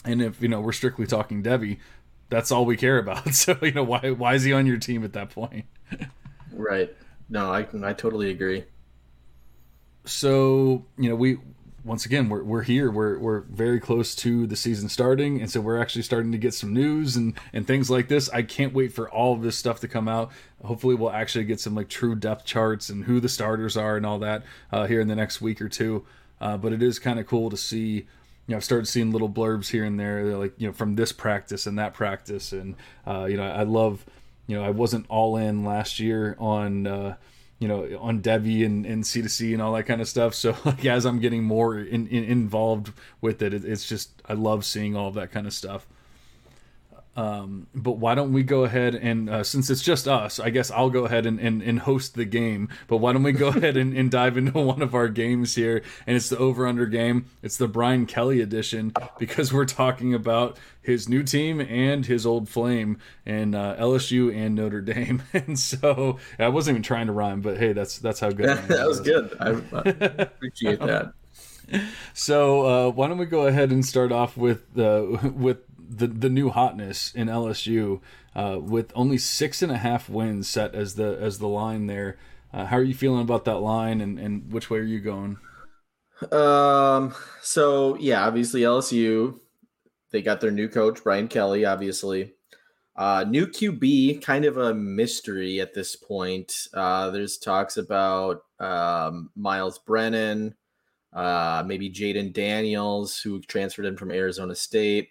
And 0.04 0.20
if 0.20 0.42
you 0.42 0.48
know 0.48 0.60
we're 0.60 0.72
strictly 0.72 1.06
talking 1.06 1.44
Devy, 1.44 1.78
that's 2.30 2.52
all 2.52 2.66
we 2.66 2.76
care 2.76 2.98
about. 2.98 3.28
So 3.36 3.56
you 3.62 3.72
know 3.72 3.84
why 3.84 4.10
why 4.10 4.34
is 4.34 4.44
he 4.44 4.54
on 4.54 4.66
your 4.66 4.78
team 4.78 5.04
at 5.04 5.14
that 5.14 5.30
point? 5.30 5.66
right. 6.52 6.92
No, 7.30 7.54
I 7.54 7.68
I 7.84 7.94
totally 7.94 8.32
agree. 8.32 8.66
So 10.06 10.88
you 10.98 11.08
know 11.08 11.16
we 11.16 11.38
once 11.84 12.06
again 12.06 12.30
we're, 12.30 12.44
we're 12.44 12.62
here. 12.62 12.92
We're, 12.92 13.18
we're 13.18 13.40
very 13.42 13.80
close 13.80 14.14
to 14.16 14.46
the 14.46 14.56
season 14.56 14.90
starting. 14.90 15.42
And 15.42 15.50
so 15.50 15.62
we're 15.62 15.82
actually 15.82 16.04
starting 16.04 16.32
to 16.32 16.38
get 16.38 16.54
some 16.54 16.74
news 16.74 17.16
and, 17.16 17.34
and 17.54 17.66
things 17.66 17.90
like 17.90 18.08
this. 18.08 18.30
I 18.30 18.44
can't 18.44 18.74
wait 18.74 18.94
for 18.94 19.10
all 19.10 19.34
of 19.34 19.42
this 19.42 19.58
stuff 19.58 19.80
to 19.82 19.88
come 19.88 20.08
out. 20.08 20.32
Hopefully 20.64 20.96
we'll 20.96 21.12
actually 21.12 21.46
get 21.46 21.60
some 21.60 21.76
like 21.76 21.90
true 21.90 22.16
depth 22.16 22.46
charts 22.46 22.90
and 22.90 23.06
who 23.06 23.20
the 23.20 23.30
starters 23.30 23.76
are 23.76 23.98
and 23.98 24.06
all 24.06 24.20
that 24.20 24.44
uh, 24.72 24.86
here 24.86 25.02
in 25.02 25.08
the 25.08 25.16
next 25.16 25.42
week 25.42 25.62
or 25.62 25.70
two. 25.70 26.06
Uh, 26.40 26.58
but 26.58 26.74
it 26.74 26.84
is 26.84 27.00
kind 27.00 27.20
of 27.20 27.28
cool 27.28 27.50
to 27.50 27.58
see 27.58 28.08
you 28.48 28.54
know 28.54 28.58
i've 28.58 28.64
started 28.64 28.88
seeing 28.88 29.12
little 29.12 29.30
blurbs 29.30 29.70
here 29.70 29.84
and 29.84 30.00
there 30.00 30.36
like 30.36 30.54
you 30.58 30.66
know 30.66 30.74
from 30.74 30.96
this 30.96 31.12
practice 31.12 31.68
and 31.68 31.78
that 31.78 31.94
practice. 31.94 32.52
And 32.52 32.76
uh, 33.06 33.26
you 33.26 33.38
know 33.38 33.44
i 33.44 33.64
love 33.64 34.06
you 34.48 34.58
know 34.58 34.64
i 34.64 34.70
wasn't 34.70 35.06
all 35.08 35.38
in 35.38 35.64
last 35.64 36.00
year 36.00 36.36
on 36.40 36.88
uh, 36.88 37.16
you 37.62 37.68
know 37.68 37.98
on 38.02 38.22
Devy 38.22 38.66
and, 38.66 38.86
and 38.88 39.04
C2C 39.04 39.54
and 39.54 39.62
all 39.62 39.72
that 39.74 39.84
kind 39.84 40.02
of 40.02 40.10
stuff. 40.10 40.34
So 40.34 40.58
like 40.66 40.84
as 40.84 41.06
I'm 41.06 41.20
getting 41.20 41.44
more 41.44 41.80
in, 41.80 42.08
in, 42.08 42.24
involved 42.26 42.92
with 43.22 43.42
it, 43.42 43.54
it, 43.54 43.64
it's 43.64 43.88
just 43.88 44.22
I 44.28 44.34
love 44.34 44.66
seeing 44.66 44.96
all 44.98 45.08
of 45.08 45.14
that 45.14 45.32
kind 45.32 45.48
of 45.48 45.54
stuff. 45.54 45.88
Um, 47.14 47.68
but 47.76 47.94
why 47.94 48.16
don't 48.16 48.32
we 48.32 48.42
go 48.42 48.64
ahead 48.64 48.96
and 48.96 49.30
uh, 49.30 49.44
since 49.44 49.70
it's 49.70 49.82
just 49.82 50.08
us, 50.08 50.40
I 50.40 50.50
guess 50.50 50.72
I'll 50.72 50.90
go 50.90 51.06
ahead 51.06 51.26
and, 51.26 51.40
and, 51.40 51.62
and 51.62 51.80
host 51.80 52.16
the 52.16 52.24
game. 52.24 52.70
But 52.88 52.98
why 52.98 53.12
don't 53.12 53.24
we 53.24 53.34
go 53.34 53.48
ahead 53.50 53.76
and, 53.76 53.96
and 53.96 54.10
dive 54.10 54.38
into 54.38 54.52
one 54.60 54.82
of 54.82 54.96
our 54.96 55.10
games 55.10 55.56
here? 55.56 55.84
And 56.08 56.16
it's 56.16 56.30
the 56.30 56.38
over 56.38 56.66
under 56.66 56.86
game. 56.86 57.26
It's 57.42 57.58
the 57.58 57.68
Brian 57.68 58.06
Kelly 58.06 58.40
edition 58.40 58.94
because 59.20 59.52
we're 59.52 59.66
talking 59.66 60.14
about 60.14 60.58
his 60.82 61.10
new 61.10 61.22
team 61.22 61.60
and 61.60 62.06
his 62.06 62.26
old 62.26 62.48
flame 62.48 62.98
and 63.26 63.56
uh, 63.56 63.76
LSU 63.78 64.34
and 64.34 64.56
Notre 64.56 64.82
Dame. 64.82 65.22
And 65.34 65.58
so 65.58 66.20
I 66.38 66.50
wasn't 66.50 66.76
even 66.76 66.84
trying 66.84 67.08
to 67.08 67.14
rhyme, 67.14 67.42
but 67.42 67.58
hey, 67.58 67.74
that's 67.74 67.98
that's 67.98 68.20
how 68.20 68.30
good 68.32 68.58
that 68.68 68.88
was. 68.88 69.00
Good. 69.00 69.36
I, 69.40 69.50
I 69.50 69.90
appreciate 70.24 70.80
that. 70.80 71.14
So 72.14 72.66
uh, 72.66 72.92
why 72.92 73.08
don't 73.08 73.18
we 73.18 73.26
go 73.26 73.48
ahead 73.48 73.72
and 73.72 73.86
start 73.86 74.12
off 74.12 74.38
with 74.38 74.78
uh, 74.78 75.30
with 75.34 75.60
the 75.98 76.08
the 76.08 76.30
new 76.30 76.50
hotness 76.50 77.14
in 77.14 77.28
LSU 77.28 78.00
uh, 78.36 78.58
with 78.62 78.92
only 78.96 79.18
six 79.18 79.62
and 79.62 79.72
a 79.72 79.78
half 79.78 80.10
wins 80.10 80.48
set 80.48 80.74
as 80.74 80.96
the 80.96 81.18
as 81.20 81.40
the 81.40 81.48
line 81.48 81.88
there. 81.88 82.18
Uh, 82.54 82.66
how 82.66 82.78
are 82.78 82.84
you 82.84 82.94
feeling 82.94 83.22
about 83.22 83.46
that 83.46 83.58
line, 83.58 84.02
and, 84.02 84.20
and 84.20 84.52
which 84.52 84.70
way 84.70 84.80
are 84.80 84.84
you 84.84 85.00
going? 85.00 85.38
Um. 86.32 87.14
So 87.42 87.98
yeah, 87.98 88.26
obviously 88.26 88.62
LSU, 88.62 89.40
they 90.12 90.22
got 90.22 90.42
their 90.42 90.52
new 90.52 90.70
coach 90.70 91.04
Brian 91.04 91.28
Kelly. 91.28 91.66
Obviously, 91.66 92.34
uh, 92.96 93.26
new 93.28 93.48
QB, 93.48 94.22
kind 94.22 94.46
of 94.46 94.58
a 94.58 94.74
mystery 94.74 95.60
at 95.60 95.74
this 95.74 95.96
point. 95.96 96.54
Uh, 96.74 97.10
there's 97.10 97.38
talks 97.38 97.78
about 97.78 98.44
um, 98.60 99.30
Myles 99.36 99.80
Brennan, 99.80 100.56
uh, 101.14 101.64
maybe 101.66 101.90
Jayden 101.90 102.34
Daniels, 102.34 103.20
who 103.20 103.42
transferred 103.42 103.86
in 103.86 103.98
from 103.98 104.12
Arizona 104.12 104.56
State 104.56 105.10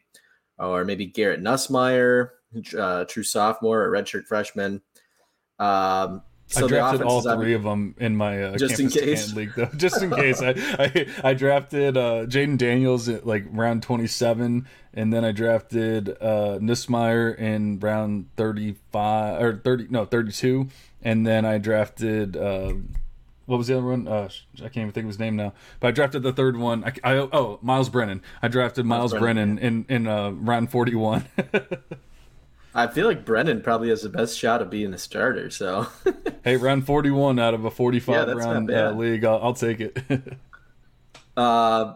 or 0.60 0.84
maybe 0.84 1.06
Garrett 1.06 1.42
Nussmeier, 1.42 2.30
uh, 2.78 3.04
true 3.04 3.22
sophomore 3.22 3.82
or 3.82 3.90
redshirt 3.90 4.26
freshman. 4.26 4.82
Um, 5.58 6.22
so 6.50 6.64
I 6.64 6.68
drafted 6.68 7.02
all 7.02 7.22
three 7.22 7.54
of 7.54 7.62
them 7.62 7.94
in 7.98 8.16
my 8.16 8.42
uh, 8.42 8.56
just 8.56 8.80
in 8.80 8.88
case 8.88 9.32
league, 9.34 9.52
though. 9.54 9.66
Just 9.76 10.02
in 10.02 10.10
case, 10.10 10.42
I, 10.42 10.50
I, 10.78 11.06
I 11.22 11.34
drafted 11.34 11.96
uh, 11.96 12.26
Jayden 12.26 12.58
Daniels 12.58 13.08
at 13.08 13.24
like 13.24 13.44
round 13.50 13.84
twenty 13.84 14.08
seven, 14.08 14.66
and 14.92 15.12
then 15.12 15.24
I 15.24 15.30
drafted 15.30 16.08
uh, 16.20 16.58
in 16.60 17.78
round 17.78 18.30
thirty 18.36 18.76
five 18.90 19.40
or 19.40 19.60
thirty 19.62 19.86
no 19.90 20.04
thirty 20.04 20.32
two, 20.32 20.68
and 21.02 21.24
then 21.24 21.44
I 21.44 21.58
drafted. 21.58 22.36
Uh, 22.36 22.72
what 23.50 23.56
was 23.56 23.66
the 23.66 23.76
other 23.76 23.86
one? 23.86 24.06
Uh, 24.06 24.28
I 24.58 24.68
can't 24.68 24.76
even 24.76 24.92
think 24.92 25.04
of 25.04 25.08
his 25.08 25.18
name 25.18 25.34
now. 25.34 25.52
But 25.80 25.88
I 25.88 25.90
drafted 25.90 26.22
the 26.22 26.32
third 26.32 26.56
one. 26.56 26.84
I, 26.84 26.92
I 27.02 27.16
oh 27.16 27.58
Myles 27.62 27.88
Brennan. 27.88 28.22
I 28.40 28.46
drafted 28.46 28.86
Miles, 28.86 29.10
Myles 29.10 29.20
Brennan, 29.20 29.56
Brennan 29.56 29.84
in 29.88 29.96
in 29.96 30.06
uh, 30.06 30.30
round 30.30 30.70
forty 30.70 30.94
one. 30.94 31.24
I 32.74 32.86
feel 32.86 33.08
like 33.08 33.24
Brennan 33.24 33.62
probably 33.62 33.88
has 33.88 34.02
the 34.02 34.08
best 34.08 34.38
shot 34.38 34.62
of 34.62 34.70
being 34.70 34.94
a 34.94 34.98
starter. 34.98 35.50
So 35.50 35.88
hey, 36.44 36.56
round 36.58 36.86
forty 36.86 37.10
one 37.10 37.40
out 37.40 37.52
of 37.52 37.64
a 37.64 37.72
forty 37.72 37.98
five 37.98 38.28
yeah, 38.28 38.34
round 38.34 38.70
uh, 38.70 38.92
league, 38.92 39.24
I'll, 39.24 39.40
I'll, 39.42 39.54
take 39.54 39.80
it. 39.80 39.98
uh, 41.36 41.94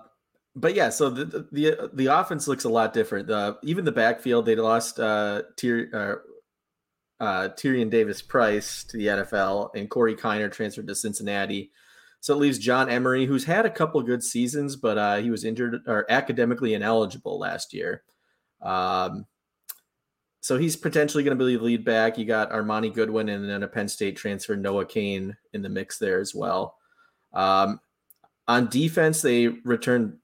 but 0.56 0.75
yeah, 0.75 0.88
so 0.88 1.08
the, 1.08 1.46
the 1.52 1.90
the 1.92 2.06
offense 2.06 2.49
looks 2.49 2.64
a 2.64 2.68
lot 2.68 2.92
different. 2.92 3.28
The 3.28 3.58
even 3.62 3.84
the 3.84 3.92
backfield 3.92 4.44
they 4.46 4.56
lost 4.56 4.99
uh, 4.99 5.42
Tyr, 5.54 5.88
uh, 5.92 6.34
uh, 7.25 7.49
Tyrion 7.49 7.90
Davis 7.90 8.21
Price 8.21 8.85
to 8.85 8.99
the 8.99 9.07
NFL, 9.07 9.71
and 9.75 9.88
Corey 9.88 10.14
Kiner 10.14 10.52
transferred 10.52 10.87
to 10.88 10.95
Cincinnati. 10.95 11.71
So 12.21 12.35
it 12.35 12.38
leaves 12.38 12.59
John 12.59 12.90
Emery, 12.90 13.25
who's 13.26 13.45
had 13.45 13.66
a 13.66 13.71
couple 13.71 14.02
good 14.02 14.23
seasons, 14.23 14.76
but 14.76 14.99
uh, 14.99 15.16
he 15.16 15.31
was 15.31 15.45
injured 15.45 15.83
or 15.87 16.07
academically 16.11 16.75
ineligible 16.75 17.38
last 17.38 17.73
year. 17.73 18.02
Um, 18.62 19.26
so 20.40 20.59
he's 20.59 20.76
potentially 20.76 21.25
going 21.25 21.37
to 21.38 21.45
be 21.45 21.57
the 21.57 21.62
lead 21.62 21.85
back. 21.85 22.19
You 22.19 22.26
got 22.26 22.50
Armoni 22.50 22.93
Goodwin 22.93 23.31
and 23.31 23.49
then 23.49 23.62
a 23.62 23.69
Penn 23.69 23.88
State 23.88 24.16
transfer, 24.16 24.57
Noah 24.57 24.85
Cain, 24.85 25.35
in 25.54 25.62
the 25.62 25.71
mix 25.71 25.99
there 25.99 26.21
as 26.21 26.35
well. 26.35 26.76
Um, 27.33 27.81
on 28.47 28.69
defense, 28.69 29.23
they 29.23 29.49
returned 29.49 30.19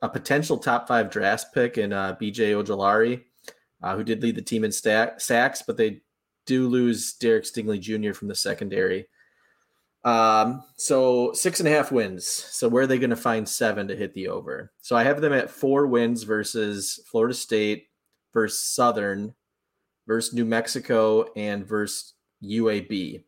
a 0.00 0.08
potential 0.08 0.58
top 0.58 0.88
five 0.88 1.10
draft 1.10 1.54
pick 1.54 1.78
in 1.78 1.92
uh, 1.92 2.16
BJ 2.20 2.60
Ojulari, 2.60 3.22
uh, 3.82 3.96
who 3.96 4.02
did 4.02 4.22
lead 4.22 4.34
the 4.34 4.42
team 4.42 4.64
in 4.64 4.72
stack, 4.72 5.20
sacks, 5.20 5.62
but 5.64 5.76
they 5.76 6.02
do 6.46 6.68
lose 6.68 7.14
Derek 7.14 7.44
Stingley 7.44 7.80
Jr. 7.80 8.12
from 8.12 8.28
the 8.28 8.34
secondary. 8.34 9.06
Um, 10.04 10.64
so 10.76 11.32
six 11.32 11.60
and 11.60 11.68
a 11.68 11.72
half 11.72 11.92
wins. 11.92 12.26
So 12.26 12.68
where 12.68 12.84
are 12.84 12.86
they 12.86 12.98
going 12.98 13.10
to 13.10 13.16
find 13.16 13.48
seven 13.48 13.86
to 13.88 13.96
hit 13.96 14.14
the 14.14 14.28
over? 14.28 14.72
So 14.80 14.96
I 14.96 15.04
have 15.04 15.20
them 15.20 15.32
at 15.32 15.50
four 15.50 15.86
wins 15.86 16.24
versus 16.24 17.00
Florida 17.06 17.34
State, 17.34 17.86
versus 18.32 18.60
Southern, 18.60 19.34
versus 20.06 20.34
New 20.34 20.44
Mexico, 20.44 21.26
and 21.36 21.66
versus 21.66 22.14
UAB. 22.42 23.22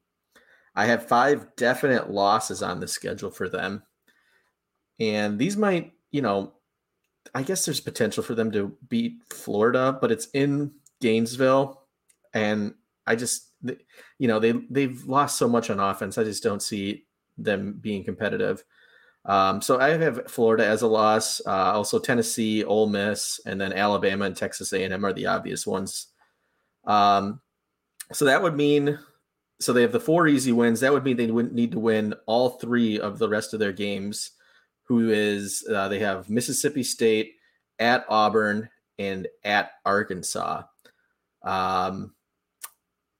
I 0.75 0.87
have 0.87 1.07
five 1.07 1.55
definite 1.57 2.11
losses 2.11 2.63
on 2.63 2.81
the 2.81 2.89
schedule 2.89 3.31
for 3.31 3.49
them. 3.49 3.85
And 4.99 5.39
these 5.39 5.57
might, 5.57 5.93
you 6.11 6.23
know, 6.23 6.55
I 7.35 7.43
guess 7.43 7.65
there's 7.65 7.81
potential 7.81 8.23
for 8.23 8.35
them 8.35 8.51
to 8.53 8.77
beat 8.89 9.23
Florida, 9.31 9.97
but 10.01 10.11
it's 10.11 10.27
in 10.35 10.73
Gainesville. 11.01 11.83
And 12.33 12.75
I 13.07 13.17
just, 13.17 13.51
you 13.63 14.29
know, 14.29 14.39
they, 14.39 14.53
they've 14.71 15.05
lost 15.05 15.39
so 15.39 15.49
much 15.49 15.71
on 15.71 15.81
offense. 15.81 16.19
I 16.19 16.25
just 16.25 16.43
don't 16.43 16.63
see 16.63 17.05
them 17.37 17.79
being 17.81 18.05
competitive. 18.05 18.65
Um, 19.27 19.63
so 19.63 19.81
I 19.81 19.91
have 19.91 20.31
Florida 20.31 20.67
as 20.67 20.83
a 20.83 20.87
loss. 20.87 21.41
Uh, 21.47 21.73
also 21.73 21.99
Tennessee, 21.99 22.65
Ole 22.65 22.89
Miss, 22.89 23.41
and 23.47 23.61
then 23.61 23.73
Alabama 23.73 24.27
and 24.27 24.37
Texas 24.37 24.73
A&M 24.73 25.05
are 25.05 25.13
the 25.13 25.27
obvious 25.27 25.67
ones. 25.67 26.09
Um, 26.87 27.41
so 28.13 28.27
that 28.27 28.43
would 28.43 28.55
mean, 28.55 28.99
so 29.61 29.73
they 29.73 29.83
have 29.83 29.93
the 29.93 30.01
four 30.01 30.27
easy 30.29 30.53
wins. 30.53 30.81
That 30.81 30.93
would 30.93 31.05
mean 31.05 31.17
they 31.17 31.31
would 31.31 31.53
need 31.53 31.73
to 31.73 31.79
win 31.79 32.15
all 32.27 32.51
three 32.51 33.01
of 33.01 33.19
the 33.19 33.29
rest 33.29 33.55
of 33.55 33.61
their 33.61 33.73
games 33.73 34.33
who 34.85 35.09
is 35.09 35.67
uh, 35.73 35.89
they 35.89 35.99
have 36.01 36.29
Mississippi 36.29 36.83
State 36.83 37.33
at 37.79 38.05
Auburn 38.09 38.69
and 38.99 39.27
at 39.43 39.73
Arkansas. 39.87 40.63
Um, 41.43 42.14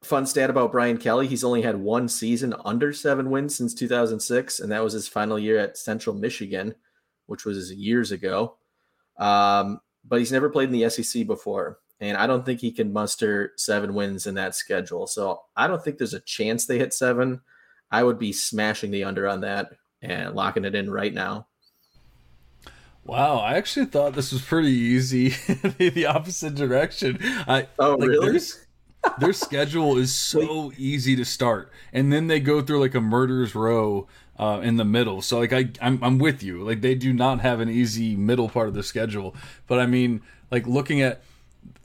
fun 0.05 0.27
stat 0.27 0.51
about 0.51 0.73
Brian 0.73 0.99
Kelly: 0.99 1.27
he's 1.27 1.45
only 1.45 1.63
had 1.63 1.81
one 1.81 2.09
season 2.09 2.55
under 2.65 2.93
seven 2.93 3.31
wins 3.31 3.55
since 3.55 3.75
2006, 3.75 4.61
and 4.61 4.71
that 4.71 4.83
was 4.83 4.93
his 4.93 5.09
final 5.09 5.39
year 5.39 5.59
at 5.59 5.79
Central 5.79 6.15
Michigan, 6.15 6.75
which 7.27 7.45
was 7.45 7.73
years 7.73 8.13
ago. 8.13 8.57
Um, 9.19 9.81
but 10.05 10.19
he's 10.19 10.33
never 10.33 10.51
played 10.51 10.73
in 10.73 10.79
the 10.79 10.89
SEC 10.91 11.27
before, 11.27 11.79
and 12.01 12.17
I 12.17 12.27
don't 12.27 12.45
think 12.45 12.61
he 12.61 12.73
can 12.73 12.93
muster 12.93 13.53
seven 13.57 13.95
wins 13.95 14.27
in 14.27 14.35
that 14.35 14.55
schedule. 14.55 15.07
So 15.07 15.43
I 15.57 15.67
don't 15.67 15.83
think 15.83 15.99
there's 15.99 16.15
a 16.15 16.21
chance 16.21 16.67
they 16.67 16.79
hit 16.79 16.93
seven. 16.93 17.41
I 17.91 18.03
would 18.03 18.19
be 18.19 18.33
smashing 18.33 18.91
the 18.91 19.05
under 19.05 19.29
on 19.29 19.41
that 19.43 19.71
and 20.03 20.35
locking 20.35 20.65
it 20.65 20.75
in 20.75 20.91
right 20.91 21.15
now. 21.15 21.47
Wow, 23.05 23.37
I 23.37 23.55
actually 23.55 23.87
thought 23.87 24.15
this 24.15 24.33
was 24.33 24.41
pretty 24.41 24.73
easy 24.73 25.29
the 25.79 26.07
opposite 26.07 26.55
direction. 26.55 27.19
I, 27.23 27.69
oh, 27.79 27.97
like, 27.97 28.09
really? 28.09 28.41
Their 29.19 29.33
schedule 29.33 29.97
is 29.97 30.15
so 30.15 30.73
easy 30.77 31.17
to 31.17 31.25
start, 31.25 31.71
and 31.93 32.13
then 32.13 32.27
they 32.27 32.41
go 32.41 32.61
through 32.61 32.81
like 32.81 32.95
a 32.95 33.01
murderer's 33.01 33.55
row 33.55 34.07
uh, 34.39 34.61
in 34.63 34.77
the 34.77 34.85
middle. 34.85 35.23
So 35.23 35.39
like 35.39 35.53
I, 35.53 35.71
I'm, 35.81 36.03
I'm 36.03 36.19
with 36.19 36.43
you. 36.43 36.63
Like 36.63 36.81
they 36.81 36.95
do 36.95 37.13
not 37.13 37.41
have 37.41 37.61
an 37.61 37.71
easy 37.71 38.17
middle 38.17 38.49
part 38.49 38.69
of 38.69 38.75
the 38.75 38.83
schedule. 38.83 39.35
But 39.67 39.81
I 39.81 39.87
mean, 39.87 40.23
like 40.51 40.67
looking 40.67 41.03
at 41.03 41.23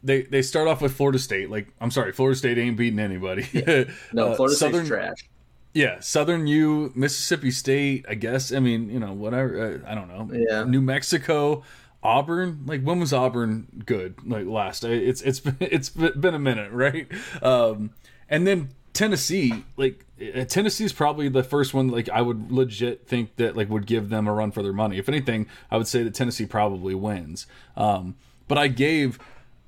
they 0.04 0.24
they 0.24 0.42
start 0.42 0.68
off 0.68 0.82
with 0.82 0.94
Florida 0.94 1.20
State. 1.20 1.50
Like 1.50 1.68
I'm 1.80 1.92
sorry, 1.92 2.12
Florida 2.12 2.38
State 2.38 2.58
ain't 2.58 2.78
beating 2.78 3.00
anybody. 3.00 3.48
Yeah. 3.54 3.86
No, 4.14 4.30
uh, 4.30 4.36
Florida 4.36 4.56
uh, 4.56 4.58
Southern, 4.58 4.86
State's 4.86 4.90
trash. 4.90 5.30
Yeah, 5.74 6.00
Southern 6.00 6.48
U, 6.48 6.92
Mississippi 6.96 7.52
State. 7.52 8.06
I 8.10 8.16
guess. 8.16 8.52
I 8.52 8.60
mean, 8.60 8.90
you 8.90 9.00
know, 9.00 9.14
whatever. 9.14 9.82
Uh, 9.86 9.92
I 9.92 9.96
don't 9.96 10.08
know. 10.08 10.30
Yeah. 10.34 10.64
New 10.64 10.82
Mexico, 10.82 11.64
Auburn. 12.04 12.64
Like 12.66 12.82
when 12.82 13.00
was 13.00 13.14
Auburn 13.14 13.84
good? 13.86 14.16
Like 14.26 14.46
last. 14.46 14.84
It's 14.84 15.22
it's 15.22 15.40
been, 15.40 15.58
it's 15.60 15.90
been 15.90 16.36
a 16.36 16.40
minute, 16.40 16.72
right? 16.72 17.08
Um, 17.42 17.92
and 18.30 18.46
then 18.46 18.70
Tennessee. 18.94 19.66
Like 19.78 20.06
uh, 20.22 20.46
Tennessee 20.46 20.86
is 20.86 20.94
probably 20.94 21.30
the 21.30 21.44
first 21.44 21.74
one. 21.74 21.90
Like 21.90 22.10
I 22.10 22.22
would 22.22 22.52
legit 22.52 23.08
think 23.08 23.36
that 23.38 23.56
like 23.56 23.70
would 23.70 23.86
give 23.86 24.10
them 24.10 24.28
a 24.28 24.34
run 24.34 24.52
for 24.52 24.64
their 24.64 24.74
money. 24.74 24.98
If 24.98 25.10
anything, 25.10 25.48
I 25.70 25.78
would 25.78 25.88
say 25.88 26.04
that 26.04 26.14
Tennessee 26.14 26.46
probably 26.46 26.96
wins. 26.96 27.48
Um, 27.76 28.16
but 28.48 28.58
I 28.58 28.68
gave 28.68 29.20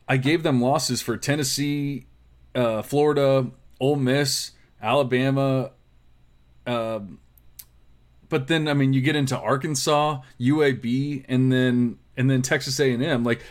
I 0.08 0.18
gave 0.18 0.44
them 0.44 0.62
losses 0.62 1.02
for 1.02 1.18
Tennessee, 1.18 2.08
uh, 2.56 2.82
Florida, 2.82 3.52
Ole 3.80 3.96
Miss, 3.96 4.52
Alabama, 4.82 5.72
um, 6.66 7.20
but 8.30 8.48
then 8.48 8.68
I 8.68 8.74
mean, 8.74 8.94
you 8.94 9.02
get 9.02 9.16
into 9.16 9.38
Arkansas, 9.38 10.22
UAB, 10.40 11.26
and 11.28 11.52
then 11.52 12.00
and 12.18 12.30
then 12.30 12.42
Texas 12.42 12.80
A 12.80 12.92
and 12.92 13.04
M. 13.04 13.24
Like, 13.24 13.42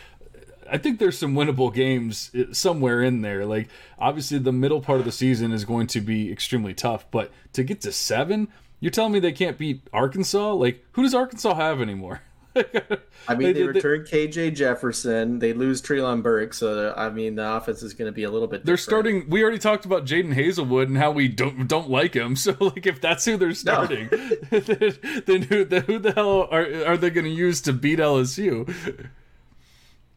I 0.69 0.77
think 0.77 0.99
there's 0.99 1.17
some 1.17 1.33
winnable 1.33 1.73
games 1.73 2.31
uh, 2.33 2.53
somewhere 2.53 3.01
in 3.01 3.21
there. 3.21 3.45
Like, 3.45 3.67
obviously, 3.99 4.37
the 4.37 4.53
middle 4.53 4.81
part 4.81 4.99
of 4.99 5.05
the 5.05 5.11
season 5.11 5.51
is 5.51 5.65
going 5.65 5.87
to 5.87 6.01
be 6.01 6.31
extremely 6.31 6.73
tough, 6.73 7.09
but 7.11 7.31
to 7.53 7.63
get 7.63 7.81
to 7.81 7.91
seven, 7.91 8.47
you're 8.79 8.91
telling 8.91 9.11
me 9.11 9.19
they 9.19 9.31
can't 9.31 9.57
beat 9.57 9.81
Arkansas? 9.93 10.53
Like, 10.53 10.83
who 10.93 11.03
does 11.03 11.13
Arkansas 11.13 11.55
have 11.55 11.81
anymore? 11.81 12.21
I 12.55 13.35
mean, 13.35 13.53
they, 13.53 13.53
they 13.53 13.63
return 13.63 14.01
KJ 14.01 14.55
Jefferson. 14.55 15.39
They 15.39 15.53
lose 15.53 15.81
Treylon 15.81 16.21
Burks, 16.21 16.57
so 16.57 16.93
I 16.97 17.09
mean, 17.09 17.35
the 17.35 17.55
offense 17.55 17.81
is 17.81 17.93
going 17.93 18.07
to 18.07 18.11
be 18.11 18.23
a 18.23 18.29
little 18.29 18.47
bit. 18.47 18.65
They're 18.65 18.77
starting. 18.77 19.29
We 19.29 19.41
already 19.41 19.59
talked 19.59 19.85
about 19.85 20.05
Jaden 20.05 20.33
Hazelwood 20.33 20.89
and 20.89 20.97
how 20.97 21.11
we 21.11 21.29
don't 21.29 21.67
don't 21.67 21.89
like 21.89 22.13
him. 22.13 22.35
So, 22.41 22.55
like, 22.59 22.87
if 22.87 22.99
that's 22.99 23.23
who 23.23 23.37
they're 23.37 23.53
starting, 23.53 24.09
no. 24.11 24.17
then, 24.59 25.43
who, 25.43 25.63
the, 25.63 25.83
who 25.85 25.99
the 25.99 26.11
hell 26.11 26.47
are 26.49 26.65
are 26.85 26.97
they 26.97 27.11
going 27.11 27.25
to 27.25 27.31
use 27.31 27.61
to 27.61 27.73
beat 27.73 27.99
LSU? 27.99 28.73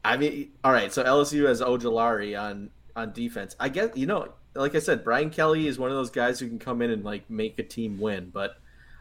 I 0.03 0.17
mean, 0.17 0.53
all 0.63 0.73
right. 0.73 0.91
So 0.91 1.05
LSU 1.05 1.47
has 1.47 1.61
Ojulari 1.61 2.41
on 2.41 2.71
on 2.97 3.13
defense. 3.13 3.57
I 3.61 3.69
guess 3.69 3.91
you 3.95 4.07
know, 4.07 4.33
like 4.55 4.75
I 4.75 4.79
said, 4.79 5.05
Brian 5.05 5.29
Kelly 5.29 5.67
is 5.67 5.79
one 5.79 5.91
of 5.91 5.97
those 5.97 6.11
guys 6.11 6.41
who 6.41 6.49
can 6.49 6.59
come 6.59 6.81
in 6.81 6.91
and 6.91 7.05
like 7.05 7.29
make 7.29 7.59
a 7.59 7.63
team 7.63 8.01
win. 8.01 8.31
But 8.33 8.57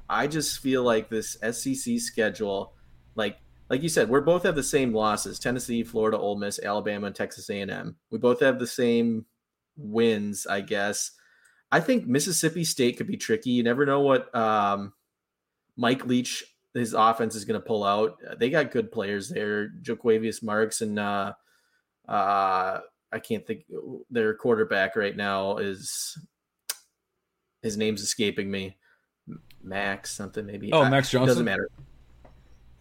I 0.09 0.27
just 0.27 0.59
feel 0.59 0.83
like 0.83 1.09
this 1.09 1.37
SEC 1.51 1.99
schedule 1.99 2.73
like 3.15 3.37
like 3.69 3.81
you 3.81 3.89
said, 3.89 4.09
we 4.09 4.19
both 4.21 4.43
have 4.43 4.55
the 4.55 4.63
same 4.63 4.93
losses: 4.93 5.39
Tennessee, 5.39 5.83
Florida, 5.83 6.17
Ole 6.17 6.37
Miss, 6.37 6.59
Alabama, 6.59 7.07
and 7.07 7.15
Texas 7.15 7.49
A&M. 7.49 7.95
We 8.11 8.17
both 8.17 8.39
have 8.41 8.59
the 8.59 8.67
same 8.67 9.25
wins, 9.75 10.45
I 10.45 10.61
guess. 10.61 11.11
I 11.71 11.79
think 11.79 12.05
Mississippi 12.05 12.63
State 12.63 12.97
could 12.97 13.07
be 13.07 13.17
tricky. 13.17 13.49
You 13.49 13.63
never 13.63 13.85
know 13.85 14.01
what 14.01 14.33
um, 14.35 14.93
Mike 15.75 16.05
Leach 16.05 16.43
his 16.73 16.93
offense 16.93 17.35
is 17.35 17.45
going 17.45 17.59
to 17.59 17.65
pull 17.65 17.83
out. 17.83 18.19
They 18.37 18.49
got 18.49 18.71
good 18.71 18.91
players 18.91 19.29
there, 19.29 19.69
Jo'quavious 19.81 20.41
Marks 20.41 20.81
and 20.81 20.99
uh, 20.99 21.33
uh, 22.07 22.79
I 23.11 23.19
can't 23.19 23.45
think 23.45 23.65
their 24.09 24.33
quarterback 24.33 24.95
right 24.95 25.15
now 25.15 25.57
is 25.57 26.17
his 27.61 27.77
name's 27.77 28.01
escaping 28.01 28.49
me. 28.49 28.77
Max 29.61 30.11
something 30.11 30.45
maybe. 30.45 30.73
Oh, 30.73 30.89
Max 30.89 31.09
Johnson. 31.09 31.27
doesn't 31.27 31.45
matter. 31.45 31.69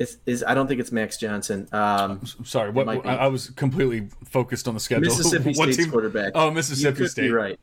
Is, 0.03 0.19
is 0.27 0.45
I 0.45 0.55
don't 0.55 0.67
think 0.67 0.81
it's 0.81 0.91
Max 0.91 1.17
Johnson. 1.17 1.69
Um, 1.71 2.25
sorry, 2.45 2.71
what, 2.71 2.89
I, 2.89 2.97
I 2.97 3.27
was 3.29 3.51
completely 3.51 4.09
focused 4.25 4.67
on 4.67 4.75
the 4.75 4.81
schedule. 4.81 5.05
Mississippi 5.05 5.55
State 5.55 5.77
team? 5.77 5.91
quarterback. 5.91 6.33
Oh, 6.35 6.51
Mississippi 6.51 7.07
State. 7.07 7.31
right. 7.31 7.61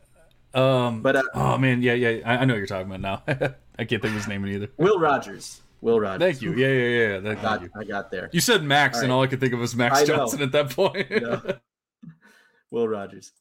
Um, 0.53 1.01
but 1.01 1.17
uh, 1.17 1.23
oh 1.33 1.57
man, 1.57 1.81
yeah, 1.81 1.93
yeah, 1.93 2.21
I, 2.25 2.37
I 2.37 2.45
know 2.45 2.53
what 2.53 2.59
you're 2.59 2.67
talking 2.67 2.91
about 2.91 3.01
now. 3.01 3.23
I 3.77 3.83
can't 3.83 4.01
think 4.01 4.05
of 4.05 4.13
his 4.13 4.27
name 4.27 4.45
either. 4.45 4.69
Will 4.77 4.99
Rogers. 4.99 5.61
Will 5.81 5.99
Rogers. 5.99 6.19
Thank 6.19 6.41
you. 6.41 6.53
Yeah, 6.53 6.67
yeah, 6.67 6.97
yeah. 6.97 7.21
Thank 7.21 7.39
I 7.39 7.41
got, 7.41 7.61
you. 7.61 7.69
I 7.77 7.83
got 7.83 8.11
there. 8.11 8.29
You 8.31 8.39
said 8.39 8.63
Max, 8.63 8.95
all 8.95 9.01
right. 9.01 9.03
and 9.03 9.13
all 9.13 9.21
I 9.21 9.27
could 9.27 9.41
think 9.41 9.53
of 9.53 9.59
was 9.59 9.75
Max 9.75 10.03
Johnson 10.03 10.41
at 10.41 10.53
that 10.53 10.69
point. 10.69 11.09
no. 11.11 11.41
Will 12.71 12.87
Rogers. 12.87 13.33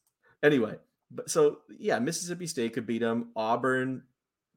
Anyway, 0.43 0.75
but 1.11 1.31
so 1.31 1.59
yeah, 1.79 1.99
Mississippi 2.01 2.49
State 2.49 2.73
could 2.73 2.87
beat 2.87 3.01
them. 3.01 3.29
Auburn, 3.37 4.03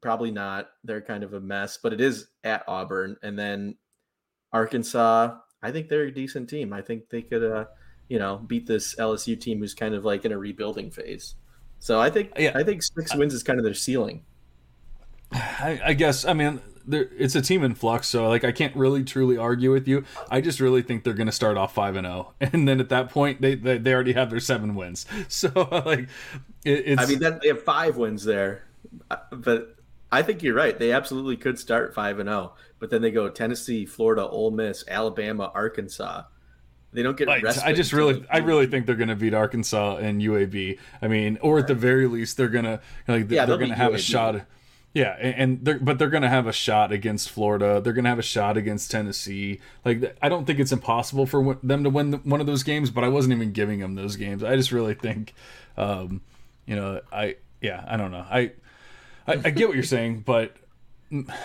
probably 0.00 0.32
not. 0.32 0.70
They're 0.82 1.00
kind 1.00 1.22
of 1.22 1.34
a 1.34 1.40
mess, 1.40 1.78
but 1.80 1.92
it 1.92 2.00
is 2.00 2.26
at 2.44 2.64
Auburn, 2.66 3.16
and 3.22 3.38
then 3.38 3.76
Arkansas, 4.52 5.36
I 5.62 5.70
think 5.70 5.88
they're 5.88 6.04
a 6.04 6.12
decent 6.12 6.48
team. 6.48 6.72
I 6.72 6.82
think 6.82 7.08
they 7.08 7.22
could, 7.22 7.44
uh, 7.44 7.64
you 8.08 8.18
know, 8.18 8.38
beat 8.38 8.66
this 8.66 8.94
LSU 8.96 9.40
team 9.40 9.60
who's 9.60 9.74
kind 9.74 9.94
of 9.94 10.04
like 10.04 10.24
in 10.24 10.32
a 10.32 10.38
rebuilding 10.38 10.90
phase. 10.90 11.34
So 11.78 12.00
I 12.00 12.10
think 12.10 12.32
yeah. 12.38 12.52
I 12.54 12.62
think 12.62 12.82
six 12.82 13.14
wins 13.14 13.34
is 13.34 13.42
kind 13.42 13.58
of 13.58 13.64
their 13.64 13.74
ceiling. 13.74 14.24
I, 15.32 15.80
I 15.84 15.92
guess 15.94 16.24
I 16.24 16.32
mean 16.32 16.60
it's 16.88 17.34
a 17.34 17.42
team 17.42 17.62
in 17.62 17.74
flux, 17.74 18.08
so 18.08 18.28
like 18.28 18.44
I 18.44 18.52
can't 18.52 18.74
really 18.74 19.04
truly 19.04 19.36
argue 19.36 19.70
with 19.70 19.86
you. 19.86 20.04
I 20.30 20.40
just 20.40 20.60
really 20.60 20.82
think 20.82 21.04
they're 21.04 21.14
going 21.14 21.26
to 21.26 21.32
start 21.32 21.56
off 21.56 21.74
five 21.74 21.96
and 21.96 22.06
zero, 22.06 22.32
oh, 22.40 22.46
and 22.52 22.66
then 22.66 22.80
at 22.80 22.88
that 22.88 23.10
point 23.10 23.40
they, 23.40 23.54
they, 23.54 23.78
they 23.78 23.94
already 23.94 24.12
have 24.12 24.30
their 24.30 24.40
seven 24.40 24.74
wins. 24.74 25.06
So 25.28 25.48
like, 25.86 26.08
it, 26.64 26.82
it's. 26.86 27.02
I 27.02 27.06
mean, 27.06 27.18
then 27.18 27.38
they 27.42 27.48
have 27.48 27.62
five 27.62 27.96
wins 27.96 28.24
there, 28.24 28.64
but 29.30 29.71
I 30.12 30.20
think 30.22 30.42
you're 30.42 30.54
right. 30.54 30.78
They 30.78 30.92
absolutely 30.92 31.38
could 31.38 31.58
start 31.58 31.94
five 31.94 32.18
and 32.18 32.28
zero, 32.28 32.52
oh, 32.52 32.58
but 32.78 32.90
then 32.90 33.00
they 33.00 33.10
go 33.10 33.30
Tennessee, 33.30 33.86
Florida, 33.86 34.26
Ole 34.26 34.50
Miss, 34.50 34.84
Alabama, 34.86 35.50
Arkansas. 35.54 36.24
They 36.92 37.02
don't 37.02 37.16
get. 37.16 37.26
Like, 37.26 37.46
I 37.64 37.72
just 37.72 37.94
really, 37.94 38.22
I 38.30 38.38
really 38.38 38.66
think 38.66 38.84
they're 38.84 38.94
going 38.94 39.08
to 39.08 39.16
beat 39.16 39.32
Arkansas 39.32 39.96
and 39.96 40.20
UAB. 40.20 40.78
I 41.00 41.08
mean, 41.08 41.38
or 41.40 41.58
at 41.58 41.66
the 41.66 41.74
very 41.74 42.06
least, 42.06 42.36
they're 42.36 42.48
gonna 42.48 42.80
like 43.08 43.30
yeah, 43.30 43.46
they're 43.46 43.56
going 43.56 43.70
to 43.70 43.76
have 43.76 43.92
UAB. 43.92 43.96
a 43.96 43.98
shot. 43.98 44.46
Yeah, 44.92 45.16
and 45.18 45.64
they're 45.64 45.78
but 45.78 45.98
they're 45.98 46.10
going 46.10 46.22
to 46.22 46.28
have 46.28 46.46
a 46.46 46.52
shot 46.52 46.92
against 46.92 47.30
Florida. 47.30 47.80
They're 47.80 47.94
going 47.94 48.04
to 48.04 48.10
have 48.10 48.18
a 48.18 48.22
shot 48.22 48.58
against 48.58 48.90
Tennessee. 48.90 49.60
Like 49.86 50.14
I 50.20 50.28
don't 50.28 50.44
think 50.44 50.60
it's 50.60 50.72
impossible 50.72 51.24
for 51.24 51.56
them 51.62 51.84
to 51.84 51.88
win 51.88 52.12
one 52.24 52.42
of 52.42 52.46
those 52.46 52.62
games, 52.62 52.90
but 52.90 53.02
I 53.02 53.08
wasn't 53.08 53.32
even 53.32 53.52
giving 53.52 53.80
them 53.80 53.94
those 53.94 54.16
games. 54.16 54.44
I 54.44 54.54
just 54.56 54.70
really 54.70 54.92
think, 54.92 55.32
um, 55.78 56.20
you 56.66 56.76
know, 56.76 57.00
I 57.10 57.36
yeah, 57.62 57.82
I 57.88 57.96
don't 57.96 58.10
know. 58.10 58.26
I 58.30 58.52
I, 59.26 59.32
I 59.44 59.50
get 59.50 59.68
what 59.68 59.74
you're 59.74 59.84
saying, 59.84 60.20
but 60.20 60.56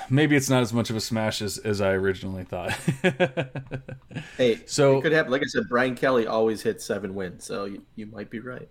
maybe 0.09 0.35
it's 0.35 0.49
not 0.49 0.61
as 0.61 0.71
much 0.71 0.89
of 0.89 0.95
a 0.95 1.01
smash 1.01 1.41
as, 1.41 1.57
as 1.57 1.81
I 1.81 1.91
originally 1.91 2.43
thought. 2.43 2.71
hey, 4.37 4.61
so 4.65 4.97
it 4.97 5.01
could 5.01 5.11
happen. 5.11 5.31
Like 5.31 5.41
I 5.43 5.47
said, 5.47 5.63
Brian 5.69 5.95
Kelly 5.95 6.27
always 6.27 6.61
hits 6.61 6.85
seven 6.85 7.15
wins, 7.15 7.45
so 7.45 7.65
you, 7.65 7.83
you 7.95 8.05
might 8.05 8.29
be 8.29 8.39
right. 8.39 8.69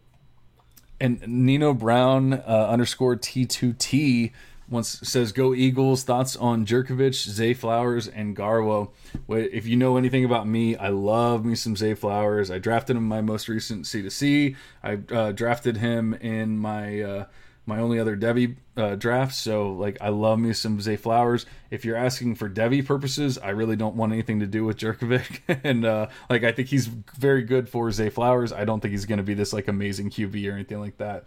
And 1.00 1.20
Nino 1.26 1.74
Brown 1.74 2.32
uh, 2.32 2.68
underscore 2.70 3.16
T2T 3.16 4.32
once 4.68 5.00
says 5.02 5.32
go 5.32 5.54
Eagles. 5.54 6.02
Thoughts 6.04 6.36
on 6.36 6.64
Jurkovec, 6.64 7.14
Zay 7.14 7.54
Flowers, 7.54 8.08
and 8.08 8.34
Garwo. 8.34 8.90
If 9.28 9.66
you 9.66 9.76
know 9.76 9.96
anything 9.96 10.24
about 10.24 10.48
me, 10.48 10.76
I 10.76 10.88
love 10.88 11.44
me 11.44 11.54
some 11.54 11.76
Zay 11.76 11.94
Flowers. 11.94 12.50
I 12.50 12.58
drafted 12.58 12.96
him 12.96 13.04
in 13.04 13.08
my 13.08 13.20
most 13.20 13.48
recent 13.48 13.86
C 13.86 14.02
to 14.02 14.10
C. 14.10 14.56
I 14.82 14.98
uh, 15.12 15.32
drafted 15.32 15.76
him 15.76 16.14
in 16.14 16.58
my 16.58 17.02
uh, 17.02 17.24
my 17.66 17.80
only 17.80 17.98
other 17.98 18.16
Devy 18.16 18.56
uh, 18.76 18.94
draft. 18.94 19.34
So 19.34 19.72
like 19.72 19.98
I 20.00 20.08
love 20.08 20.38
me 20.38 20.52
some 20.52 20.80
Zay 20.80 20.96
Flowers. 20.96 21.44
If 21.70 21.84
you're 21.84 21.96
asking 21.96 22.36
for 22.36 22.48
Devy 22.48 22.86
purposes, 22.86 23.38
I 23.38 23.50
really 23.50 23.76
don't 23.76 23.96
want 23.96 24.12
anything 24.12 24.40
to 24.40 24.46
do 24.46 24.64
with 24.64 24.78
Jurkovec. 24.78 25.60
and 25.64 25.84
uh, 25.84 26.06
like 26.30 26.44
I 26.44 26.52
think 26.52 26.68
he's 26.68 26.86
very 26.86 27.42
good 27.42 27.68
for 27.68 27.90
Zay 27.90 28.08
Flowers. 28.08 28.52
I 28.52 28.64
don't 28.64 28.80
think 28.80 28.92
he's 28.92 29.06
going 29.06 29.18
to 29.18 29.24
be 29.24 29.34
this 29.34 29.52
like 29.52 29.68
amazing 29.68 30.10
QB 30.10 30.48
or 30.48 30.54
anything 30.54 30.80
like 30.80 30.98
that. 30.98 31.24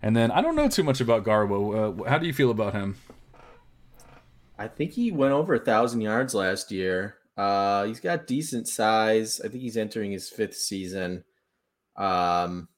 And 0.00 0.16
then 0.16 0.30
I 0.30 0.40
don't 0.40 0.56
know 0.56 0.68
too 0.68 0.84
much 0.84 1.00
about 1.00 1.24
Garwo. 1.24 2.00
Uh, 2.00 2.08
how 2.08 2.18
do 2.18 2.26
you 2.26 2.32
feel 2.32 2.50
about 2.50 2.74
him? 2.74 2.96
I 4.58 4.68
think 4.68 4.92
he 4.92 5.10
went 5.10 5.32
over 5.32 5.54
a 5.54 5.58
thousand 5.58 6.00
yards 6.02 6.34
last 6.34 6.70
year. 6.70 7.16
Uh, 7.36 7.84
he's 7.84 8.00
got 8.00 8.26
decent 8.26 8.68
size. 8.68 9.40
I 9.40 9.48
think 9.48 9.62
he's 9.62 9.76
entering 9.76 10.12
his 10.12 10.28
fifth 10.28 10.56
season. 10.56 11.24
Um, 11.96 12.68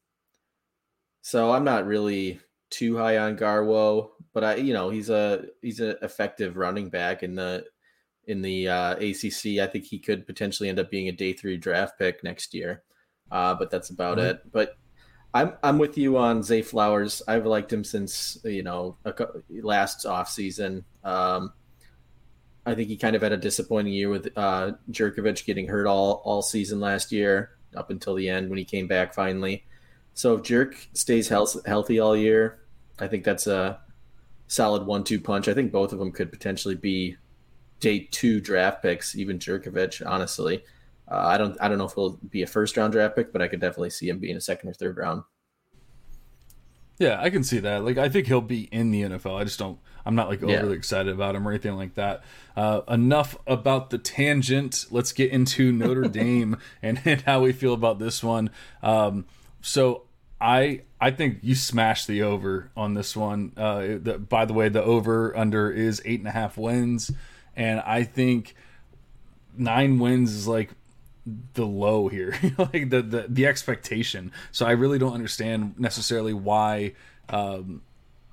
so 1.22 1.52
I'm 1.52 1.64
not 1.64 1.86
really 1.86 2.40
too 2.74 2.96
high 2.96 3.18
on 3.18 3.36
Garwo, 3.36 4.10
but 4.32 4.44
I, 4.44 4.54
you 4.56 4.72
know, 4.72 4.90
he's 4.90 5.10
a 5.10 5.46
he's 5.62 5.80
an 5.80 5.96
effective 6.02 6.56
running 6.56 6.88
back 6.88 7.22
in 7.22 7.34
the 7.34 7.64
in 8.26 8.42
the 8.42 8.68
uh, 8.68 8.94
ACC. 8.94 9.58
I 9.60 9.66
think 9.66 9.84
he 9.84 9.98
could 9.98 10.26
potentially 10.26 10.68
end 10.68 10.78
up 10.78 10.90
being 10.90 11.08
a 11.08 11.12
day 11.12 11.32
three 11.32 11.56
draft 11.56 11.98
pick 11.98 12.24
next 12.24 12.54
year. 12.54 12.82
Uh, 13.30 13.54
but 13.54 13.70
that's 13.70 13.90
about 13.90 14.18
mm-hmm. 14.18 14.26
it. 14.28 14.52
But 14.52 14.76
I'm 15.32 15.54
I'm 15.62 15.78
with 15.78 15.96
you 15.96 16.16
on 16.16 16.42
Zay 16.42 16.62
Flowers. 16.62 17.22
I've 17.26 17.46
liked 17.46 17.72
him 17.72 17.84
since 17.84 18.38
you 18.44 18.62
know 18.62 18.96
last 19.50 20.06
off 20.06 20.28
season. 20.28 20.84
Um, 21.02 21.52
I 22.66 22.74
think 22.74 22.88
he 22.88 22.96
kind 22.96 23.14
of 23.14 23.22
had 23.22 23.32
a 23.32 23.36
disappointing 23.36 23.92
year 23.92 24.08
with 24.08 24.28
uh, 24.36 24.72
Jurkovec 24.90 25.44
getting 25.44 25.68
hurt 25.68 25.86
all 25.86 26.22
all 26.24 26.42
season 26.42 26.80
last 26.80 27.12
year 27.12 27.50
up 27.76 27.90
until 27.90 28.14
the 28.14 28.28
end 28.28 28.48
when 28.48 28.58
he 28.58 28.64
came 28.64 28.86
back 28.86 29.14
finally. 29.14 29.64
So 30.14 30.34
if 30.34 30.44
Jerk 30.44 30.76
stays 30.92 31.28
health, 31.28 31.56
healthy 31.66 31.98
all 31.98 32.16
year, 32.16 32.60
I 32.98 33.08
think 33.08 33.24
that's 33.24 33.46
a 33.46 33.80
solid 34.46 34.86
one-two 34.86 35.20
punch. 35.20 35.48
I 35.48 35.54
think 35.54 35.72
both 35.72 35.92
of 35.92 35.98
them 35.98 36.12
could 36.12 36.30
potentially 36.30 36.74
be 36.74 37.16
day 37.80 38.08
two 38.10 38.40
draft 38.40 38.82
picks, 38.82 39.16
even 39.16 39.38
Jurkovec. 39.38 40.02
Honestly, 40.06 40.64
uh, 41.10 41.16
I 41.26 41.38
don't 41.38 41.56
I 41.60 41.68
don't 41.68 41.78
know 41.78 41.86
if 41.86 41.94
he'll 41.94 42.18
be 42.30 42.42
a 42.42 42.46
first 42.46 42.76
round 42.76 42.92
draft 42.92 43.16
pick, 43.16 43.32
but 43.32 43.42
I 43.42 43.48
could 43.48 43.60
definitely 43.60 43.90
see 43.90 44.08
him 44.08 44.18
being 44.18 44.36
a 44.36 44.40
second 44.40 44.70
or 44.70 44.74
third 44.74 44.96
round. 44.96 45.24
Yeah, 46.98 47.20
I 47.20 47.30
can 47.30 47.42
see 47.42 47.58
that. 47.58 47.84
Like, 47.84 47.98
I 47.98 48.08
think 48.08 48.28
he'll 48.28 48.40
be 48.40 48.64
in 48.64 48.92
the 48.92 49.02
NFL. 49.02 49.38
I 49.38 49.44
just 49.44 49.58
don't. 49.58 49.78
I'm 50.06 50.14
not 50.14 50.28
like 50.28 50.42
overly 50.42 50.70
yeah. 50.70 50.76
excited 50.76 51.12
about 51.12 51.34
him 51.34 51.46
or 51.48 51.50
anything 51.50 51.74
like 51.76 51.94
that. 51.94 52.22
Uh, 52.56 52.82
enough 52.88 53.36
about 53.46 53.90
the 53.90 53.98
tangent. 53.98 54.86
Let's 54.90 55.12
get 55.12 55.32
into 55.32 55.72
Notre 55.72 56.02
Dame 56.08 56.58
and, 56.82 57.00
and, 57.04 57.22
how 57.22 57.40
we 57.40 57.52
feel 57.52 57.72
about 57.72 57.98
this 57.98 58.22
one. 58.22 58.50
Um, 58.82 59.24
so 59.60 60.03
I 60.44 60.82
I 61.00 61.10
think 61.10 61.38
you 61.40 61.54
smashed 61.54 62.06
the 62.06 62.22
over 62.22 62.70
on 62.76 62.92
this 62.92 63.16
one. 63.16 63.52
Uh, 63.56 63.96
the, 63.98 64.18
by 64.18 64.44
the 64.44 64.52
way, 64.52 64.68
the 64.68 64.82
over 64.82 65.34
under 65.34 65.70
is 65.70 66.02
eight 66.04 66.20
and 66.20 66.28
a 66.28 66.32
half 66.32 66.58
wins, 66.58 67.10
and 67.56 67.80
I 67.80 68.04
think 68.04 68.54
nine 69.56 69.98
wins 69.98 70.34
is 70.34 70.46
like 70.46 70.72
the 71.54 71.64
low 71.64 72.08
here, 72.08 72.36
like 72.58 72.90
the, 72.90 73.00
the 73.00 73.24
the 73.26 73.46
expectation. 73.46 74.32
So 74.52 74.66
I 74.66 74.72
really 74.72 74.98
don't 74.98 75.14
understand 75.14 75.78
necessarily 75.78 76.34
why 76.34 76.92
um, 77.30 77.80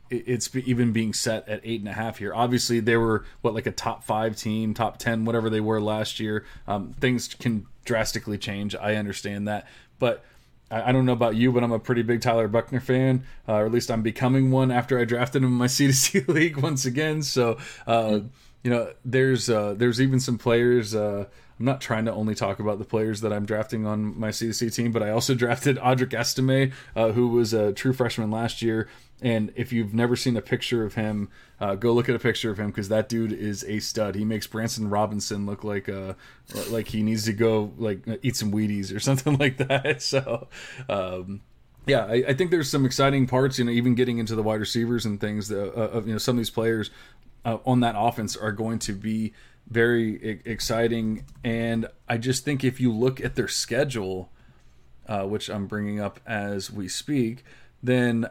it, 0.09 0.23
it's 0.27 0.53
even 0.53 0.91
being 0.91 1.13
set 1.13 1.47
at 1.47 1.61
eight 1.63 1.79
and 1.79 1.87
a 1.87 1.93
half 1.93 2.17
here. 2.17 2.33
Obviously, 2.35 2.81
they 2.81 2.97
were 2.97 3.23
what 3.39 3.53
like 3.53 3.67
a 3.67 3.71
top 3.71 4.03
five 4.03 4.35
team, 4.35 4.73
top 4.73 4.97
ten, 4.97 5.23
whatever 5.23 5.49
they 5.49 5.61
were 5.61 5.79
last 5.79 6.19
year. 6.19 6.45
Um, 6.67 6.91
things 6.99 7.29
can 7.29 7.67
drastically 7.85 8.37
change. 8.37 8.75
I 8.75 8.95
understand 8.95 9.47
that, 9.47 9.65
but. 9.97 10.25
I, 10.71 10.91
don't 10.91 11.05
know 11.05 11.13
about 11.13 11.35
you, 11.35 11.51
but 11.51 11.63
I'm 11.63 11.71
a 11.71 11.79
pretty 11.79 12.01
big 12.01 12.21
Tyler 12.21 12.47
Buchner 12.47 12.79
fan, 12.79 13.23
uh, 13.47 13.55
or 13.55 13.65
at 13.65 13.71
least 13.71 13.91
I'm 13.91 14.01
becoming 14.01 14.51
one 14.51 14.71
after 14.71 14.97
I 14.99 15.05
drafted 15.05 15.43
him 15.43 15.49
in 15.49 15.55
my 15.55 15.67
C2C 15.67 16.27
league 16.27 16.57
once 16.57 16.85
again. 16.85 17.21
So, 17.23 17.57
uh, 17.85 18.21
you 18.63 18.71
know, 18.71 18.93
there's 19.03 19.49
uh, 19.49 19.73
there's 19.75 19.99
even 19.99 20.19
some 20.19 20.37
players 20.37 20.93
uh, 20.95 21.25
I'm 21.61 21.65
not 21.65 21.79
trying 21.79 22.05
to 22.05 22.11
only 22.11 22.33
talk 22.33 22.59
about 22.59 22.79
the 22.79 22.85
players 22.85 23.21
that 23.21 23.31
I'm 23.31 23.45
drafting 23.45 23.85
on 23.85 24.19
my 24.19 24.29
C2C 24.29 24.73
team, 24.73 24.91
but 24.91 25.03
I 25.03 25.11
also 25.11 25.35
drafted 25.35 25.77
Audric 25.77 26.11
Estime, 26.11 26.71
uh, 26.95 27.11
who 27.11 27.27
was 27.27 27.53
a 27.53 27.71
true 27.71 27.93
freshman 27.93 28.31
last 28.31 28.63
year. 28.63 28.89
And 29.21 29.53
if 29.55 29.71
you've 29.71 29.93
never 29.93 30.15
seen 30.15 30.35
a 30.35 30.41
picture 30.41 30.83
of 30.83 30.95
him, 30.95 31.29
uh, 31.59 31.75
go 31.75 31.93
look 31.93 32.09
at 32.09 32.15
a 32.15 32.19
picture 32.19 32.49
of 32.49 32.59
him 32.59 32.71
because 32.71 32.89
that 32.89 33.07
dude 33.07 33.31
is 33.31 33.63
a 33.65 33.77
stud. 33.77 34.15
He 34.15 34.25
makes 34.25 34.47
Branson 34.47 34.89
Robinson 34.89 35.45
look 35.45 35.63
like 35.63 35.87
uh 35.87 36.13
like 36.71 36.87
he 36.87 37.03
needs 37.03 37.25
to 37.25 37.33
go 37.33 37.71
like 37.77 37.99
eat 38.23 38.35
some 38.35 38.51
Wheaties 38.51 38.95
or 38.95 38.99
something 39.09 39.37
like 39.37 39.57
that. 39.57 40.01
So. 40.11 40.47
Um, 40.89 41.41
yeah, 41.87 42.05
I, 42.05 42.23
I, 42.27 42.33
think 42.33 42.51
there's 42.51 42.69
some 42.69 42.85
exciting 42.85 43.25
parts. 43.25 43.57
You 43.57 43.65
know, 43.65 43.71
even 43.71 43.95
getting 43.95 44.19
into 44.19 44.35
the 44.35 44.43
wide 44.43 44.59
receivers 44.59 45.05
and 45.05 45.19
things. 45.19 45.47
That, 45.47 45.73
uh, 45.73 45.89
of 45.89 46.07
you 46.07 46.13
know, 46.13 46.19
some 46.19 46.35
of 46.35 46.37
these 46.37 46.51
players 46.51 46.91
uh, 47.45 47.57
on 47.65 47.79
that 47.81 47.95
offense 47.97 48.35
are 48.35 48.51
going 48.51 48.79
to 48.79 48.93
be 48.93 49.33
very 49.67 50.41
exciting. 50.45 51.25
And 51.43 51.87
I 52.07 52.17
just 52.17 52.43
think 52.43 52.63
if 52.63 52.79
you 52.79 52.91
look 52.91 53.21
at 53.21 53.35
their 53.35 53.47
schedule, 53.47 54.29
uh, 55.07 55.23
which 55.23 55.49
I'm 55.49 55.65
bringing 55.67 55.99
up 55.99 56.19
as 56.25 56.71
we 56.71 56.87
speak, 56.87 57.43
then 57.81 58.29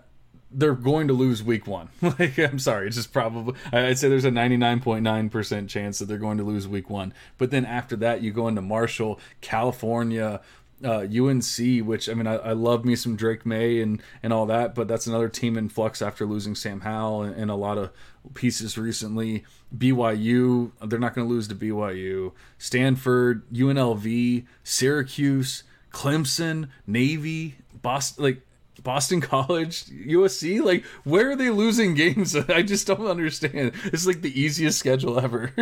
they're 0.51 0.75
going 0.75 1.09
to 1.09 1.15
lose 1.15 1.43
week 1.43 1.67
one. 1.67 1.89
like, 2.03 2.39
I'm 2.39 2.59
sorry, 2.59 2.89
it's 2.89 2.97
just 2.97 3.13
probably, 3.13 3.55
I'd 3.73 3.99
say 3.99 4.09
there's 4.09 4.25
a 4.25 4.31
99.9% 4.31 5.69
chance 5.69 5.99
that 5.99 6.07
they're 6.07 6.19
going 6.19 6.39
to 6.39 6.45
lose 6.45 6.67
week 6.67 6.91
one. 6.91 7.15
But 7.39 7.51
then 7.51 7.65
after 7.65 7.97
that, 7.97 8.23
you 8.23 8.33
go 8.33 8.49
into 8.49 8.63
Marshall, 8.63 9.21
California, 9.41 10.41
uh, 10.85 11.01
UNC, 11.01 11.87
which 11.87 12.09
I 12.09 12.15
mean, 12.15 12.27
I, 12.27 12.37
I, 12.37 12.53
love 12.53 12.85
me 12.85 12.97
some 12.97 13.17
Drake 13.17 13.45
Maye 13.45 13.81
and 13.81 14.03
and 14.23 14.33
all 14.33 14.47
that, 14.47 14.75
but 14.75 14.89
that's 14.89 15.07
another 15.07 15.29
team 15.29 15.59
in 15.59 15.69
flux 15.69 16.01
after 16.01 16.25
losing 16.25 16.55
Sam 16.55 16.81
Howell 16.81 17.23
and, 17.23 17.37
and 17.37 17.51
a 17.51 17.55
lot 17.55 17.79
of 17.79 17.91
pieces 18.35 18.79
recently. 18.79 19.45
BYU, 19.77 20.73
they're 20.83 20.99
not 20.99 21.15
going 21.15 21.27
to 21.27 21.33
lose 21.33 21.49
to 21.49 21.55
BYU. 21.55 22.33
Stanford, 22.59 23.49
UNLV, 23.51 24.47
Syracuse, 24.65 25.65
Clemson, 25.93 26.69
Navy, 26.87 27.57
Boston, 27.83 28.25
like 28.25 28.43
Boston 28.83 29.21
College, 29.21 29.85
USC, 29.87 30.63
like 30.63 30.85
where 31.05 31.31
are 31.31 31.37
they 31.37 31.51
losing 31.51 31.95
games? 31.95 32.35
I 32.49 32.63
just 32.63 32.87
don't 32.87 33.07
understand. 33.07 33.73
It's 33.85 34.07
like 34.07 34.23
the 34.23 34.41
easiest 34.41 34.79
schedule 34.79 35.21
ever. 35.21 35.53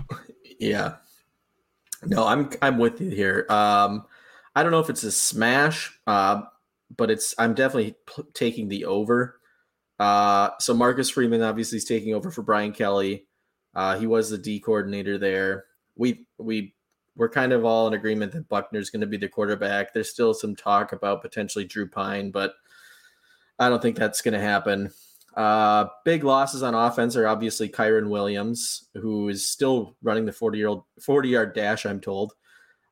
yeah. 0.58 0.96
No, 2.04 2.26
I'm 2.26 2.50
I'm 2.62 2.78
with 2.78 3.00
you 3.00 3.10
here. 3.10 3.46
Um 3.48 4.06
I 4.54 4.62
don't 4.62 4.72
know 4.72 4.80
if 4.80 4.90
it's 4.90 5.04
a 5.04 5.12
smash, 5.12 5.92
uh, 6.06 6.42
but 6.96 7.10
it's 7.10 7.34
I'm 7.38 7.54
definitely 7.54 7.94
p- 8.06 8.22
taking 8.34 8.68
the 8.68 8.84
over. 8.84 9.40
Uh, 9.98 10.50
so 10.58 10.74
Marcus 10.74 11.10
Freeman 11.10 11.42
obviously 11.42 11.78
is 11.78 11.84
taking 11.84 12.14
over 12.14 12.30
for 12.30 12.42
Brian 12.42 12.72
Kelly. 12.72 13.26
Uh, 13.74 13.98
he 13.98 14.06
was 14.06 14.30
the 14.30 14.38
D 14.38 14.58
coordinator 14.58 15.18
there. 15.18 15.66
We 15.96 16.26
we 16.38 16.74
we're 17.16 17.28
kind 17.28 17.52
of 17.52 17.64
all 17.64 17.86
in 17.86 17.94
agreement 17.94 18.32
that 18.32 18.48
Buchner's 18.48 18.90
going 18.90 19.02
to 19.02 19.06
be 19.06 19.16
the 19.16 19.28
quarterback. 19.28 19.92
There's 19.92 20.10
still 20.10 20.32
some 20.32 20.56
talk 20.56 20.92
about 20.92 21.22
potentially 21.22 21.64
Drew 21.64 21.88
Pyne, 21.88 22.30
but 22.30 22.54
I 23.58 23.68
don't 23.68 23.82
think 23.82 23.96
that's 23.96 24.22
going 24.22 24.34
to 24.34 24.40
happen. 24.40 24.90
Uh, 25.36 25.86
big 26.04 26.24
losses 26.24 26.62
on 26.62 26.74
offense 26.74 27.16
are 27.16 27.28
obviously 27.28 27.68
Kyren 27.68 28.08
Williams, 28.08 28.88
who 28.94 29.28
is 29.28 29.46
still 29.46 29.96
running 30.02 30.24
the 30.24 30.32
40 30.32 30.58
year 30.58 30.68
old 30.68 30.84
40 31.00 31.28
yard 31.28 31.54
dash, 31.54 31.84
I'm 31.86 32.00
told, 32.00 32.32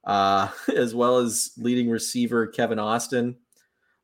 uh, 0.05 0.49
as 0.77 0.95
well 0.95 1.19
as 1.19 1.53
leading 1.57 1.89
receiver 1.89 2.47
Kevin 2.47 2.79
Austin. 2.79 3.37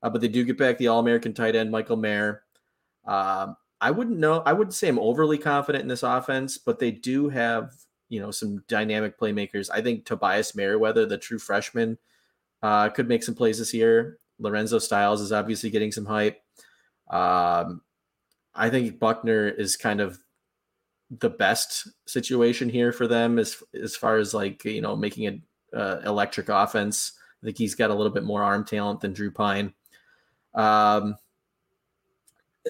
Uh, 0.02 0.10
but 0.10 0.20
they 0.20 0.28
do 0.28 0.44
get 0.44 0.58
back 0.58 0.76
the 0.76 0.88
All 0.88 1.00
American 1.00 1.32
tight 1.32 1.56
end 1.56 1.70
Michael 1.70 1.96
Mayer. 1.96 2.42
Uh, 3.06 3.54
I 3.80 3.90
wouldn't 3.90 4.18
know. 4.18 4.42
I 4.44 4.52
wouldn't 4.52 4.74
say 4.74 4.88
I'm 4.88 4.98
overly 4.98 5.38
confident 5.38 5.82
in 5.82 5.88
this 5.88 6.02
offense, 6.02 6.58
but 6.58 6.78
they 6.78 6.90
do 6.90 7.28
have 7.28 7.72
you 8.08 8.20
know 8.20 8.30
some 8.30 8.62
dynamic 8.68 9.18
playmakers. 9.18 9.70
I 9.72 9.80
think 9.80 10.04
Tobias 10.04 10.54
Merriweather, 10.54 11.06
the 11.06 11.18
true 11.18 11.38
freshman, 11.38 11.98
uh, 12.62 12.88
could 12.90 13.08
make 13.08 13.22
some 13.22 13.34
plays 13.34 13.58
this 13.58 13.74
year. 13.74 14.18
Lorenzo 14.38 14.78
Styles 14.78 15.20
is 15.20 15.32
obviously 15.32 15.70
getting 15.70 15.92
some 15.92 16.06
hype. 16.06 16.40
Um, 17.10 17.82
I 18.54 18.70
think 18.70 18.98
Buchner 18.98 19.48
is 19.48 19.76
kind 19.76 20.00
of 20.00 20.18
the 21.10 21.30
best 21.30 21.88
situation 22.06 22.68
here 22.68 22.92
for 22.92 23.06
them 23.06 23.38
as 23.38 23.62
as 23.80 23.96
far 23.96 24.16
as 24.16 24.34
like 24.34 24.64
you 24.64 24.80
know 24.80 24.96
making 24.96 25.26
an 25.26 25.42
uh, 25.74 26.00
electric 26.04 26.48
offense. 26.48 27.12
I 27.42 27.46
think 27.46 27.58
he's 27.58 27.74
got 27.74 27.90
a 27.90 27.94
little 27.94 28.12
bit 28.12 28.24
more 28.24 28.42
arm 28.42 28.64
talent 28.64 29.00
than 29.00 29.12
Drew 29.12 29.30
Pyne. 29.30 29.74
Um, 30.54 31.16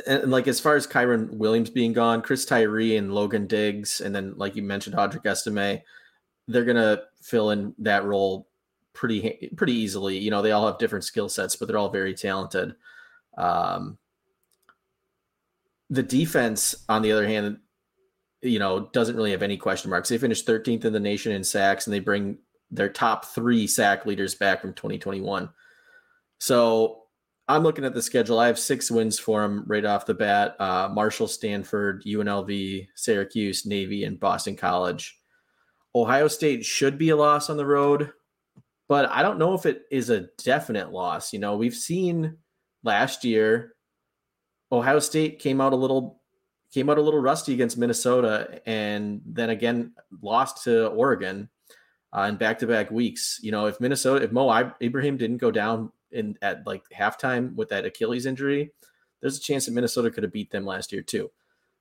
and, 0.06 0.30
like 0.30 0.48
as 0.48 0.60
far 0.60 0.74
as 0.76 0.86
Kyren 0.86 1.30
Williams 1.34 1.70
being 1.70 1.92
gone, 1.92 2.22
Chris 2.22 2.44
Tyree 2.44 2.96
and 2.96 3.14
Logan 3.14 3.46
Diggs, 3.46 4.00
and 4.00 4.14
then 4.14 4.34
like 4.36 4.56
you 4.56 4.62
mentioned, 4.62 4.96
Audric 4.96 5.26
Estime, 5.26 5.82
they're 6.48 6.64
gonna 6.64 7.02
fill 7.22 7.50
in 7.50 7.74
that 7.78 8.04
role 8.04 8.48
pretty 8.92 9.50
pretty 9.56 9.74
easily. 9.74 10.18
You 10.18 10.30
know, 10.30 10.42
they 10.42 10.52
all 10.52 10.66
have 10.66 10.78
different 10.78 11.04
skill 11.04 11.28
sets, 11.28 11.56
but 11.56 11.68
they're 11.68 11.78
all 11.78 11.90
very 11.90 12.14
talented. 12.14 12.74
Um, 13.36 13.98
the 15.90 16.02
defense, 16.02 16.74
on 16.88 17.02
the 17.02 17.12
other 17.12 17.26
hand, 17.26 17.58
you 18.42 18.58
know, 18.58 18.88
doesn't 18.92 19.16
really 19.16 19.30
have 19.30 19.42
any 19.42 19.56
question 19.56 19.90
marks. 19.90 20.08
They 20.08 20.18
finished 20.18 20.46
13th 20.46 20.84
in 20.84 20.92
the 20.92 21.00
nation 21.00 21.32
in 21.32 21.44
sacks, 21.44 21.86
and 21.86 21.94
they 21.94 22.00
bring 22.00 22.38
their 22.74 22.88
top 22.88 23.26
three 23.26 23.66
sack 23.66 24.06
leaders 24.06 24.34
back 24.34 24.60
from 24.60 24.74
2021. 24.74 25.48
So 26.38 27.02
I'm 27.46 27.62
looking 27.62 27.84
at 27.84 27.94
the 27.94 28.02
schedule. 28.02 28.38
I 28.38 28.46
have 28.46 28.58
six 28.58 28.90
wins 28.90 29.18
for 29.18 29.42
them 29.42 29.64
right 29.66 29.84
off 29.84 30.06
the 30.06 30.14
bat: 30.14 30.56
uh, 30.58 30.88
Marshall, 30.92 31.28
Stanford, 31.28 32.02
UNLV, 32.04 32.88
Syracuse, 32.94 33.66
Navy, 33.66 34.04
and 34.04 34.18
Boston 34.18 34.56
College. 34.56 35.18
Ohio 35.94 36.28
State 36.28 36.64
should 36.64 36.98
be 36.98 37.10
a 37.10 37.16
loss 37.16 37.50
on 37.50 37.56
the 37.56 37.66
road, 37.66 38.10
but 38.88 39.08
I 39.10 39.22
don't 39.22 39.38
know 39.38 39.54
if 39.54 39.66
it 39.66 39.82
is 39.90 40.10
a 40.10 40.28
definite 40.42 40.90
loss. 40.90 41.32
You 41.32 41.38
know, 41.38 41.56
we've 41.56 41.74
seen 41.74 42.38
last 42.82 43.24
year 43.24 43.74
Ohio 44.72 44.98
State 44.98 45.38
came 45.38 45.60
out 45.60 45.72
a 45.72 45.76
little 45.76 46.20
came 46.72 46.90
out 46.90 46.98
a 46.98 47.02
little 47.02 47.20
rusty 47.20 47.52
against 47.52 47.78
Minnesota, 47.78 48.60
and 48.66 49.20
then 49.24 49.50
again 49.50 49.92
lost 50.22 50.64
to 50.64 50.88
Oregon 50.88 51.48
uh, 52.16 52.22
in 52.22 52.36
back 52.36 52.58
to 52.60 52.66
back 52.66 52.90
weeks. 52.90 53.40
You 53.42 53.50
know, 53.50 53.66
if 53.66 53.80
Minnesota, 53.80 54.24
if 54.24 54.32
Mo 54.32 54.72
Ibrahim 54.80 55.16
didn't 55.16 55.38
go 55.38 55.50
down 55.50 55.90
in 56.12 56.38
at 56.42 56.66
like 56.66 56.84
halftime 56.90 57.54
with 57.54 57.68
that 57.70 57.84
Achilles 57.84 58.26
injury, 58.26 58.72
there's 59.20 59.38
a 59.38 59.42
chance 59.42 59.66
that 59.66 59.74
Minnesota 59.74 60.10
could 60.10 60.22
have 60.22 60.32
beat 60.32 60.50
them 60.50 60.64
last 60.64 60.92
year 60.92 61.02
too. 61.02 61.30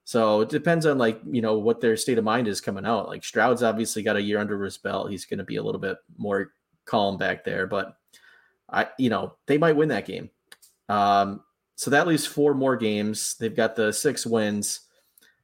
So 0.05 0.41
it 0.41 0.49
depends 0.49 0.85
on 0.85 0.97
like 0.97 1.21
you 1.29 1.41
know 1.41 1.59
what 1.59 1.81
their 1.81 1.95
state 1.95 2.17
of 2.17 2.23
mind 2.23 2.47
is 2.47 2.61
coming 2.61 2.85
out. 2.85 3.07
Like 3.07 3.23
Stroud's 3.23 3.63
obviously 3.63 4.03
got 4.03 4.17
a 4.17 4.21
year 4.21 4.39
under 4.39 4.61
his 4.63 4.77
belt. 4.77 5.11
He's 5.11 5.25
going 5.25 5.37
to 5.37 5.43
be 5.43 5.57
a 5.57 5.63
little 5.63 5.79
bit 5.79 5.97
more 6.17 6.51
calm 6.85 7.17
back 7.17 7.45
there, 7.45 7.67
but 7.67 7.95
I 8.69 8.87
you 8.97 9.09
know 9.09 9.35
they 9.45 9.57
might 9.57 9.75
win 9.75 9.89
that 9.89 10.07
game. 10.07 10.29
Um, 10.89 11.41
so 11.75 11.91
that 11.91 12.07
leaves 12.07 12.25
four 12.25 12.53
more 12.53 12.75
games. 12.75 13.35
They've 13.39 13.55
got 13.55 13.75
the 13.75 13.93
six 13.93 14.25
wins. 14.25 14.81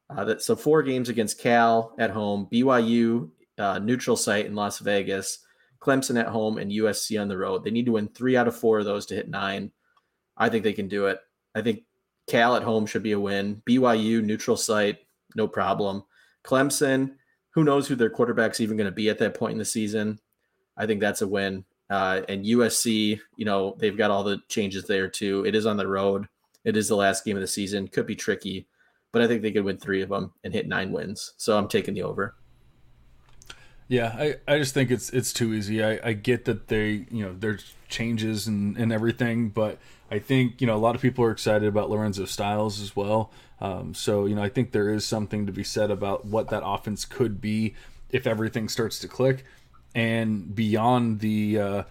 Uh, 0.10 0.26
that 0.26 0.42
so 0.42 0.56
four 0.56 0.82
games 0.82 1.08
against 1.08 1.40
Cal 1.40 1.94
at 2.00 2.10
home, 2.10 2.48
BYU 2.52 3.30
uh, 3.60 3.80
neutral 3.80 4.16
site 4.16 4.46
in 4.46 4.56
Las 4.56 4.80
Vegas, 4.80 5.40
Clemson 5.80 6.20
at 6.20 6.28
home, 6.28 6.58
and 6.58 6.72
USC 6.72 7.22
on 7.22 7.28
the 7.28 7.38
road. 7.38 7.64
They 7.64 7.72
need 7.72 7.86
to 7.86 7.94
win 7.94 8.08
three 8.08 8.36
out 8.36 8.48
of 8.48 8.56
four 8.56 8.80
of 8.80 8.86
those 8.86 9.06
to 9.08 9.16
hit 9.16 9.30
nine. 9.30 9.72
I 10.38 10.50
think 10.50 10.64
they 10.64 10.74
can 10.74 10.88
do 10.88 11.08
it. 11.08 11.20
I 11.54 11.62
think 11.62 11.84
Cal 12.28 12.56
at 12.56 12.64
home 12.64 12.86
should 12.86 13.04
be 13.04 13.12
a 13.12 13.20
win. 13.20 13.62
BYU 13.68 14.24
neutral 14.24 14.58
site, 14.58 15.00
no 15.36 15.48
problem. 15.48 16.04
Clemson, 16.44 17.16
who 17.52 17.64
knows 17.64 17.88
who 17.88 17.96
their 17.96 18.10
quarterback's 18.10 18.60
even 18.60 18.78
going 18.78 18.90
to 18.90 18.92
be 18.92 19.10
at 19.10 19.18
that 19.20 19.34
point 19.34 19.54
in 19.54 19.58
the 19.58 19.66
season? 19.66 20.20
I 20.78 20.86
think 20.86 21.02
that's 21.02 21.22
a 21.22 21.28
win. 21.28 21.66
Uh, 21.90 22.22
and 22.30 22.46
USC, 22.46 23.20
you 23.36 23.46
know, 23.46 23.76
they've 23.80 23.98
got 23.98 24.12
all 24.12 24.24
the 24.24 24.40
changes 24.48 24.86
there 24.86 25.10
too. 25.10 25.44
It 25.46 25.56
is 25.56 25.66
on 25.66 25.78
the 25.78 25.88
road. 25.88 26.28
It 26.64 26.78
is 26.78 26.88
the 26.88 26.96
last 26.96 27.26
game 27.26 27.36
of 27.36 27.42
the 27.42 27.48
season. 27.48 27.88
Could 27.88 28.06
be 28.06 28.16
tricky, 28.16 28.68
but 29.12 29.22
I 29.22 29.28
think 29.28 29.42
they 29.42 29.52
could 29.52 29.64
win 29.64 29.78
three 29.78 30.02
of 30.02 30.10
them 30.10 30.34
and 30.44 30.54
hit 30.54 30.68
nine 30.68 30.92
wins. 30.92 31.34
So 31.38 31.58
I'm 31.58 31.68
taking 31.68 31.96
the 31.96 32.04
over. 32.04 32.36
Yeah, 33.90 34.16
I, 34.16 34.36
I 34.48 34.60
just 34.60 34.76
think 34.76 34.92
it's 34.92 35.10
it's 35.10 35.34
too 35.34 35.52
easy. 35.52 35.84
I, 35.84 36.00
I 36.04 36.14
get 36.14 36.46
that 36.46 36.68
they 36.68 37.08
you 37.10 37.26
know 37.26 37.36
there's 37.38 37.74
changes 37.90 38.46
and, 38.46 38.78
and 38.78 38.94
everything, 38.94 39.50
but 39.50 39.80
I 40.12 40.20
think 40.20 40.62
you 40.62 40.68
know 40.68 40.76
a 40.76 40.78
lot 40.78 40.94
of 40.94 41.02
people 41.02 41.26
are 41.26 41.32
excited 41.32 41.68
about 41.68 41.90
Lorenzo 41.90 42.26
Styles 42.26 42.80
as 42.82 42.96
well. 42.96 43.32
Um, 43.60 43.96
so 43.96 44.28
you 44.28 44.36
know 44.36 44.44
I 44.44 44.50
think 44.50 44.72
there 44.72 44.94
is 44.94 45.06
something 45.06 45.48
to 45.48 45.52
be 45.52 45.64
said 45.64 45.90
about 45.90 46.24
what 46.24 46.50
that 46.50 46.62
offense 46.64 47.04
could 47.04 47.42
be 47.42 47.74
if 48.12 48.28
everything 48.28 48.70
starts 48.70 49.00
to 49.00 49.08
click, 49.08 49.44
and 49.96 50.56
beyond 50.56 51.20
the. 51.20 51.60
Uh, 51.60 51.84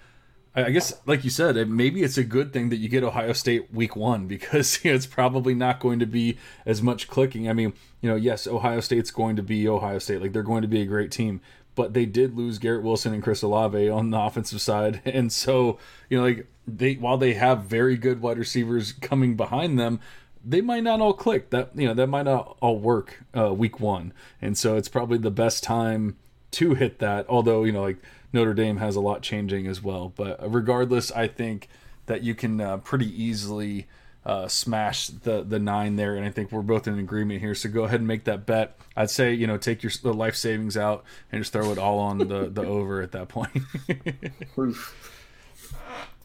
I 0.54 0.70
guess, 0.70 0.92
like 1.06 1.22
you 1.22 1.30
said, 1.30 1.68
maybe 1.68 2.02
it's 2.02 2.18
a 2.18 2.24
good 2.24 2.52
thing 2.52 2.70
that 2.70 2.78
you 2.78 2.88
get 2.88 3.04
Ohio 3.04 3.32
State 3.32 3.72
week 3.72 3.94
one 3.94 4.26
because 4.28 4.80
it's 4.84 5.06
probably 5.06 5.54
not 5.54 5.78
going 5.78 5.98
to 6.00 6.06
be 6.06 6.38
as 6.66 6.82
much 6.82 7.08
clicking. 7.08 7.48
I 7.48 7.52
mean, 7.52 7.74
you 8.00 8.08
know, 8.10 8.16
yes, 8.16 8.46
Ohio 8.46 8.80
State's 8.80 9.10
going 9.10 9.36
to 9.36 9.42
be 9.42 9.68
Ohio 9.68 9.98
State. 9.98 10.20
Like, 10.20 10.32
they're 10.32 10.42
going 10.42 10.62
to 10.62 10.68
be 10.68 10.80
a 10.80 10.86
great 10.86 11.12
team 11.12 11.40
but 11.78 11.94
they 11.94 12.06
did 12.06 12.36
lose 12.36 12.58
Garrett 12.58 12.82
Wilson 12.82 13.14
and 13.14 13.22
Chris 13.22 13.40
Olave 13.40 13.88
on 13.88 14.10
the 14.10 14.18
offensive 14.18 14.60
side, 14.60 15.00
and 15.06 15.32
so 15.32 15.78
you 16.10 16.18
know, 16.18 16.24
like 16.24 16.48
they 16.66 16.94
while 16.94 17.16
they 17.16 17.34
have 17.34 17.62
very 17.62 17.96
good 17.96 18.20
wide 18.20 18.36
receivers 18.36 18.90
coming 18.92 19.36
behind 19.36 19.78
them, 19.78 20.00
they 20.44 20.60
might 20.60 20.82
not 20.82 21.00
all 21.00 21.12
click. 21.12 21.50
That 21.50 21.70
you 21.76 21.86
know 21.86 21.94
that 21.94 22.08
might 22.08 22.24
not 22.24 22.56
all 22.60 22.80
work 22.80 23.22
uh, 23.38 23.54
week 23.54 23.78
one, 23.78 24.12
and 24.42 24.58
so 24.58 24.76
it's 24.76 24.88
probably 24.88 25.18
the 25.18 25.30
best 25.30 25.62
time 25.62 26.16
to 26.50 26.74
hit 26.74 26.98
that. 26.98 27.26
Although 27.28 27.62
you 27.62 27.70
know, 27.70 27.82
like 27.82 27.98
Notre 28.32 28.54
Dame 28.54 28.78
has 28.78 28.96
a 28.96 29.00
lot 29.00 29.22
changing 29.22 29.68
as 29.68 29.80
well, 29.80 30.12
but 30.16 30.36
regardless, 30.52 31.12
I 31.12 31.28
think 31.28 31.68
that 32.06 32.24
you 32.24 32.34
can 32.34 32.60
uh, 32.60 32.78
pretty 32.78 33.06
easily 33.22 33.86
uh, 34.28 34.46
smash 34.46 35.06
the 35.06 35.42
the 35.42 35.58
nine 35.58 35.96
there, 35.96 36.14
and 36.14 36.26
I 36.26 36.30
think 36.30 36.52
we're 36.52 36.60
both 36.60 36.86
in 36.86 36.98
agreement 36.98 37.40
here. 37.40 37.54
So 37.54 37.70
go 37.70 37.84
ahead 37.84 38.00
and 38.00 38.06
make 38.06 38.24
that 38.24 38.44
bet. 38.44 38.78
I'd 38.94 39.08
say 39.08 39.32
you 39.32 39.46
know 39.46 39.56
take 39.56 39.82
your 39.82 39.90
the 40.02 40.12
life 40.12 40.36
savings 40.36 40.76
out 40.76 41.02
and 41.32 41.40
just 41.40 41.54
throw 41.54 41.72
it 41.72 41.78
all 41.78 41.98
on 41.98 42.18
the 42.18 42.50
the 42.50 42.62
over 42.66 43.00
at 43.00 43.12
that 43.12 43.28
point. 43.28 43.50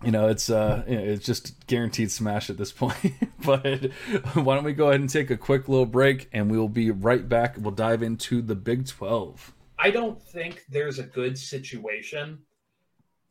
you 0.03 0.11
know 0.11 0.27
it's 0.27 0.49
uh 0.49 0.83
it's 0.85 1.25
just 1.25 1.65
guaranteed 1.65 2.11
smash 2.11 2.49
at 2.49 2.57
this 2.57 2.73
point 2.73 3.13
but 3.45 3.85
why 4.33 4.55
don't 4.55 4.65
we 4.65 4.73
go 4.73 4.89
ahead 4.89 4.99
and 4.99 5.09
take 5.09 5.31
a 5.31 5.37
quick 5.37 5.69
little 5.69 5.85
break 5.85 6.27
and 6.33 6.51
we'll 6.51 6.67
be 6.67 6.91
right 6.91 7.29
back 7.29 7.55
we'll 7.57 7.71
dive 7.71 8.03
into 8.03 8.41
the 8.41 8.53
big 8.53 8.85
12 8.85 9.53
i 9.79 9.89
don't 9.89 10.21
think 10.21 10.65
there's 10.67 10.99
a 10.99 11.03
good 11.03 11.37
situation 11.37 12.37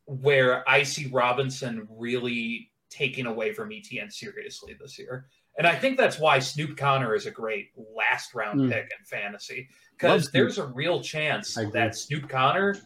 where 0.06 0.66
i 0.66 0.82
see 0.82 1.08
robinson 1.08 1.86
really 1.90 2.71
taking 2.92 3.26
away 3.26 3.52
from 3.52 3.70
ETN 3.70 4.12
seriously 4.12 4.76
this 4.80 4.98
year. 4.98 5.26
And 5.58 5.66
I 5.66 5.74
think 5.74 5.98
that's 5.98 6.18
why 6.18 6.38
Snoop 6.38 6.76
Conner 6.76 7.14
is 7.14 7.26
a 7.26 7.30
great 7.30 7.70
last 7.76 8.34
round 8.34 8.60
mm. 8.60 8.70
pick 8.70 8.84
in 8.84 9.04
fantasy 9.04 9.68
because 9.92 10.30
there's 10.30 10.58
a 10.58 10.66
real 10.66 11.00
chance 11.02 11.54
that 11.54 11.96
Snoop 11.96 12.28
Conner 12.28 12.76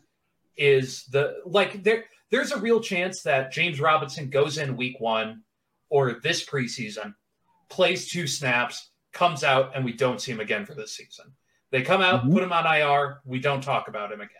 is 0.56 1.04
the 1.06 1.36
like 1.44 1.82
there 1.82 2.04
there's 2.30 2.52
a 2.52 2.58
real 2.58 2.80
chance 2.80 3.22
that 3.22 3.52
James 3.52 3.80
Robinson 3.80 4.30
goes 4.30 4.58
in 4.58 4.76
week 4.76 4.98
1 4.98 5.42
or 5.90 6.18
this 6.22 6.44
preseason, 6.44 7.14
plays 7.68 8.10
two 8.10 8.26
snaps, 8.26 8.90
comes 9.12 9.44
out 9.44 9.76
and 9.76 9.84
we 9.84 9.92
don't 9.92 10.20
see 10.20 10.32
him 10.32 10.40
again 10.40 10.66
for 10.66 10.74
this 10.74 10.96
season. 10.96 11.26
They 11.70 11.82
come 11.82 12.00
out, 12.00 12.22
mm-hmm. 12.22 12.32
put 12.32 12.42
him 12.42 12.52
on 12.52 12.66
IR, 12.66 13.20
we 13.24 13.38
don't 13.38 13.62
talk 13.62 13.88
about 13.88 14.12
him 14.12 14.20
again. 14.20 14.30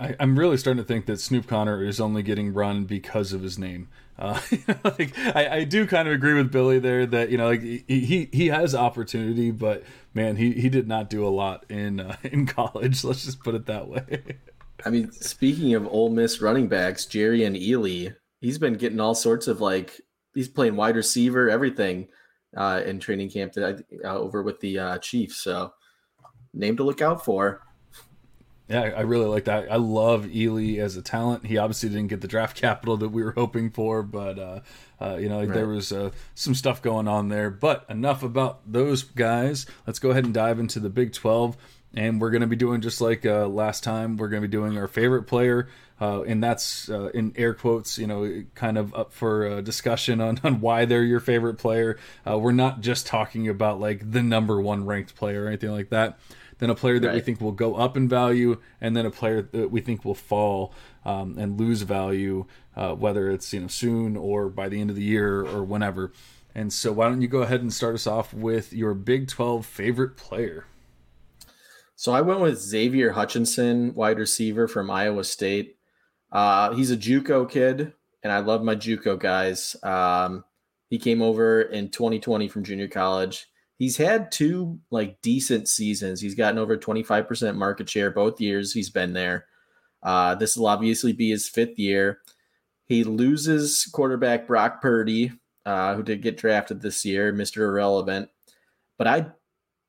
I, 0.00 0.16
am 0.18 0.38
really 0.38 0.56
starting 0.56 0.82
to 0.82 0.86
think 0.86 1.06
that 1.06 1.20
Snoop 1.20 1.46
Conner 1.46 1.84
is 1.84 2.00
only 2.00 2.22
getting 2.22 2.54
run 2.54 2.84
because 2.84 3.32
of 3.34 3.42
his 3.42 3.58
name. 3.58 3.88
Uh, 4.18 4.40
like, 4.84 5.16
I, 5.18 5.48
I, 5.58 5.64
do 5.64 5.86
kind 5.86 6.08
of 6.08 6.14
agree 6.14 6.34
with 6.34 6.50
Billy 6.50 6.78
there 6.78 7.06
that 7.06 7.30
you 7.30 7.38
know 7.38 7.48
like 7.48 7.62
he 7.62 7.84
he, 7.86 8.28
he 8.32 8.46
has 8.48 8.74
opportunity, 8.74 9.50
but 9.50 9.84
man, 10.14 10.36
he, 10.36 10.52
he 10.52 10.68
did 10.68 10.88
not 10.88 11.10
do 11.10 11.26
a 11.26 11.28
lot 11.28 11.64
in 11.70 12.00
uh, 12.00 12.16
in 12.22 12.46
college. 12.46 13.04
Let's 13.04 13.24
just 13.24 13.40
put 13.40 13.54
it 13.54 13.66
that 13.66 13.88
way. 13.88 14.22
I 14.84 14.90
mean, 14.90 15.12
speaking 15.12 15.74
of 15.74 15.86
Ole 15.86 16.10
Miss 16.10 16.40
running 16.40 16.68
backs, 16.68 17.04
Jerrion 17.04 17.60
Ealy, 17.60 18.14
he's 18.40 18.58
been 18.58 18.74
getting 18.74 19.00
all 19.00 19.14
sorts 19.14 19.46
of 19.48 19.60
like 19.60 20.00
he's 20.34 20.48
playing 20.48 20.76
wide 20.76 20.96
receiver, 20.96 21.50
everything 21.50 22.08
uh, 22.56 22.82
in 22.84 23.00
training 23.00 23.30
camp 23.30 23.52
that 23.52 23.84
I, 24.04 24.08
uh, 24.08 24.18
over 24.18 24.42
with 24.42 24.60
the 24.60 24.78
uh, 24.78 24.98
Chiefs. 24.98 25.36
So 25.36 25.72
name 26.54 26.76
to 26.78 26.84
look 26.84 27.02
out 27.02 27.24
for. 27.24 27.62
Yeah, 28.70 28.82
I 28.96 29.00
really 29.00 29.26
like 29.26 29.46
that. 29.46 29.70
I 29.70 29.76
love 29.76 30.26
Ealy 30.26 30.78
as 30.78 30.96
a 30.96 31.02
talent. 31.02 31.44
He 31.44 31.58
obviously 31.58 31.88
didn't 31.88 32.06
get 32.06 32.20
the 32.20 32.28
draft 32.28 32.56
capital 32.56 32.96
that 32.98 33.08
we 33.08 33.20
were 33.24 33.32
hoping 33.32 33.70
for, 33.70 34.04
but 34.04 34.38
uh, 34.38 34.60
uh, 35.00 35.16
you 35.16 35.28
know 35.28 35.40
right. 35.40 35.52
there 35.52 35.66
was 35.66 35.90
uh, 35.90 36.10
some 36.36 36.54
stuff 36.54 36.80
going 36.80 37.08
on 37.08 37.30
there. 37.30 37.50
But 37.50 37.84
enough 37.88 38.22
about 38.22 38.60
those 38.70 39.02
guys. 39.02 39.66
Let's 39.88 39.98
go 39.98 40.10
ahead 40.10 40.24
and 40.24 40.32
dive 40.32 40.60
into 40.60 40.78
the 40.78 40.88
Big 40.88 41.12
Twelve, 41.12 41.56
and 41.94 42.20
we're 42.20 42.30
going 42.30 42.42
to 42.42 42.46
be 42.46 42.54
doing 42.54 42.80
just 42.80 43.00
like 43.00 43.26
uh, 43.26 43.48
last 43.48 43.82
time. 43.82 44.16
We're 44.16 44.28
going 44.28 44.40
to 44.40 44.48
be 44.48 44.52
doing 44.52 44.78
our 44.78 44.88
favorite 44.88 45.24
player. 45.24 45.68
Uh, 46.00 46.22
and 46.22 46.42
that's 46.42 46.88
uh, 46.88 47.10
in 47.12 47.34
air 47.36 47.52
quotes, 47.52 47.98
you 47.98 48.06
know, 48.06 48.44
kind 48.54 48.78
of 48.78 48.94
up 48.94 49.12
for 49.12 49.60
discussion 49.60 50.18
on, 50.22 50.40
on 50.44 50.60
why 50.62 50.86
they're 50.86 51.02
your 51.02 51.20
favorite 51.20 51.58
player. 51.58 51.98
we're 52.24 52.52
not 52.52 52.80
just 52.80 53.06
talking 53.06 53.48
about 53.48 53.80
like 53.80 54.10
the 54.10 54.22
number 54.22 54.58
one 54.62 54.86
ranked 54.86 55.14
player 55.14 55.44
or 55.44 55.48
anything 55.48 55.72
like 55.72 55.90
that 55.90 56.18
then 56.60 56.70
a 56.70 56.74
player 56.74 56.98
that 56.98 57.08
right. 57.08 57.14
we 57.14 57.20
think 57.20 57.40
will 57.40 57.52
go 57.52 57.74
up 57.74 57.96
in 57.96 58.08
value, 58.08 58.60
and 58.80 58.96
then 58.96 59.06
a 59.06 59.10
player 59.10 59.42
that 59.42 59.70
we 59.70 59.80
think 59.80 60.04
will 60.04 60.14
fall 60.14 60.72
um, 61.04 61.36
and 61.38 61.58
lose 61.58 61.82
value, 61.82 62.46
uh, 62.76 62.94
whether 62.94 63.30
it's 63.30 63.52
you 63.52 63.60
know 63.60 63.66
soon 63.66 64.16
or 64.16 64.48
by 64.48 64.68
the 64.68 64.80
end 64.80 64.90
of 64.90 64.96
the 64.96 65.02
year 65.02 65.40
or 65.40 65.64
whenever. 65.64 66.12
And 66.54 66.72
so, 66.72 66.92
why 66.92 67.08
don't 67.08 67.22
you 67.22 67.28
go 67.28 67.42
ahead 67.42 67.62
and 67.62 67.72
start 67.72 67.94
us 67.94 68.06
off 68.06 68.34
with 68.34 68.72
your 68.72 68.94
Big 68.94 69.28
12 69.28 69.64
favorite 69.64 70.16
player? 70.16 70.66
So, 71.96 72.12
I 72.12 72.20
went 72.20 72.40
with 72.40 72.58
Xavier 72.58 73.12
Hutchinson, 73.12 73.94
wide 73.94 74.18
receiver 74.18 74.68
from 74.68 74.90
Iowa 74.90 75.24
State. 75.24 75.76
Uh, 76.32 76.74
he's 76.74 76.90
a 76.90 76.96
Juco 76.96 77.48
kid, 77.48 77.92
and 78.22 78.32
I 78.32 78.40
love 78.40 78.62
my 78.62 78.74
Juco 78.76 79.18
guys. 79.18 79.76
Um, 79.82 80.44
he 80.88 80.98
came 80.98 81.22
over 81.22 81.62
in 81.62 81.88
2020 81.90 82.48
from 82.48 82.64
junior 82.64 82.88
college 82.88 83.49
he's 83.80 83.96
had 83.96 84.30
two 84.30 84.78
like 84.90 85.20
decent 85.22 85.66
seasons. 85.66 86.20
He's 86.20 86.36
gotten 86.36 86.58
over 86.58 86.76
25% 86.76 87.56
market 87.56 87.88
share 87.88 88.10
both 88.10 88.40
years 88.40 88.72
he's 88.72 88.90
been 88.90 89.14
there. 89.14 89.46
Uh, 90.02 90.34
this 90.36 90.56
will 90.56 90.66
obviously 90.66 91.12
be 91.12 91.30
his 91.30 91.48
fifth 91.48 91.78
year. 91.78 92.20
He 92.84 93.04
loses 93.04 93.88
quarterback 93.92 94.46
Brock 94.46 94.82
Purdy, 94.82 95.32
uh, 95.64 95.94
who 95.94 96.02
did 96.02 96.22
get 96.22 96.36
drafted 96.36 96.80
this 96.82 97.04
year, 97.04 97.32
Mr. 97.32 97.62
Irrelevant. 97.62 98.28
But 98.98 99.06
I 99.08 99.26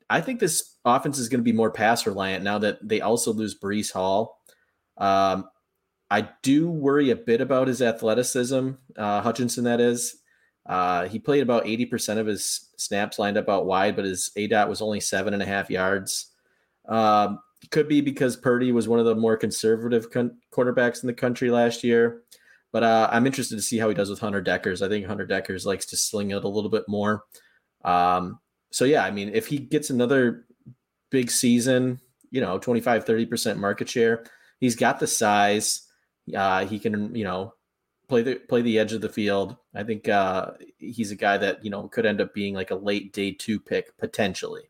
I 0.10 0.22
think 0.22 0.40
this 0.40 0.78
offense 0.86 1.20
is 1.20 1.30
going 1.30 1.40
to 1.40 1.44
be 1.44 1.52
more 1.52 1.72
pass 1.72 2.08
reliant 2.08 2.44
now 2.44 2.60
that 2.60 2.80
they 2.88 3.02
also 3.02 3.34
lose 3.34 3.60
Breece 3.60 3.92
Hall. 3.92 4.40
Um, 4.98 5.50
I 6.10 6.30
do 6.44 6.70
worry 6.70 7.10
a 7.10 7.16
bit 7.16 7.42
about 7.42 7.68
his 7.68 7.82
athleticism, 7.82 8.72
uh, 8.98 9.22
Hutchinson, 9.22 9.64
that 9.66 9.80
is. 9.82 10.21
Uh, 10.66 11.08
he 11.08 11.20
played 11.20 11.42
about 11.42 11.66
80% 11.66 12.18
of 12.18 12.28
his 12.28 12.70
snaps 12.78 13.20
lined 13.20 13.38
up 13.38 13.50
out 13.50 13.66
wide, 13.66 13.96
but 13.96 14.06
his 14.06 14.32
aDOT 14.38 14.70
was 14.70 14.82
only 14.82 15.00
seven 15.00 15.34
and 15.34 15.42
a 15.42 15.46
half 15.46 15.70
yards. 15.70 16.28
Um, 16.88 17.40
could 17.70 17.88
be 17.88 18.02
because 18.02 18.36
Purdy 18.36 18.72
was 18.72 18.88
one 18.88 19.00
of 19.00 19.06
the 19.06 19.16
more 19.16 19.38
conservative 19.38 20.10
con- 20.10 20.38
quarterbacks 20.52 21.04
in 21.04 21.08
the 21.08 21.14
country 21.14 21.52
last 21.52 21.84
year. 21.84 22.24
But 22.72 22.84
uh, 22.84 23.10
I'm 23.12 23.26
interested 23.28 23.56
to 23.56 23.62
see 23.62 23.78
how 23.78 23.90
he 23.90 23.96
does 23.96 24.10
with 24.10 24.20
Hunter 24.20 24.42
Dekkers. 24.42 24.86
I 24.86 24.90
think 24.90 25.06
Hunter 25.06 25.28
Dekkers 25.28 25.66
likes 25.66 25.86
to 25.88 25.98
sling 25.98 26.32
it 26.32 26.44
a 26.44 26.48
little 26.48 26.70
bit 26.70 26.86
more. 26.88 27.24
Um, 27.84 28.40
so, 28.72 28.86
yeah, 28.86 29.04
I 29.04 29.12
mean, 29.12 29.30
if 29.34 29.48
he 29.48 29.60
gets 29.60 29.90
another 29.90 30.46
big 31.10 31.30
season, 31.30 32.00
you 32.32 32.40
know, 32.40 32.58
25, 32.58 33.04
30% 33.04 33.58
market 33.58 33.90
share, 33.90 34.24
he's 34.60 34.76
got 34.76 35.00
the 35.00 35.08
size. 35.08 35.88
Uh, 36.34 36.66
he 36.66 36.80
can, 36.80 37.14
you 37.14 37.26
know, 37.26 37.54
play 38.12 38.22
the 38.24 38.36
play 38.36 38.62
the 38.62 38.78
edge 38.78 38.92
of 38.92 39.00
the 39.00 39.08
field. 39.08 39.56
I 39.74 39.84
think 39.84 40.10
uh, 40.10 40.52
he's 40.78 41.12
a 41.12 41.16
guy 41.16 41.38
that 41.38 41.64
you 41.64 41.72
know 41.72 41.88
could 41.88 42.06
end 42.06 42.20
up 42.20 42.34
being 42.34 42.54
like 42.54 42.70
a 42.70 42.76
late 42.76 43.14
day 43.14 43.32
two 43.32 43.58
pick 43.58 43.98
potentially. 43.98 44.64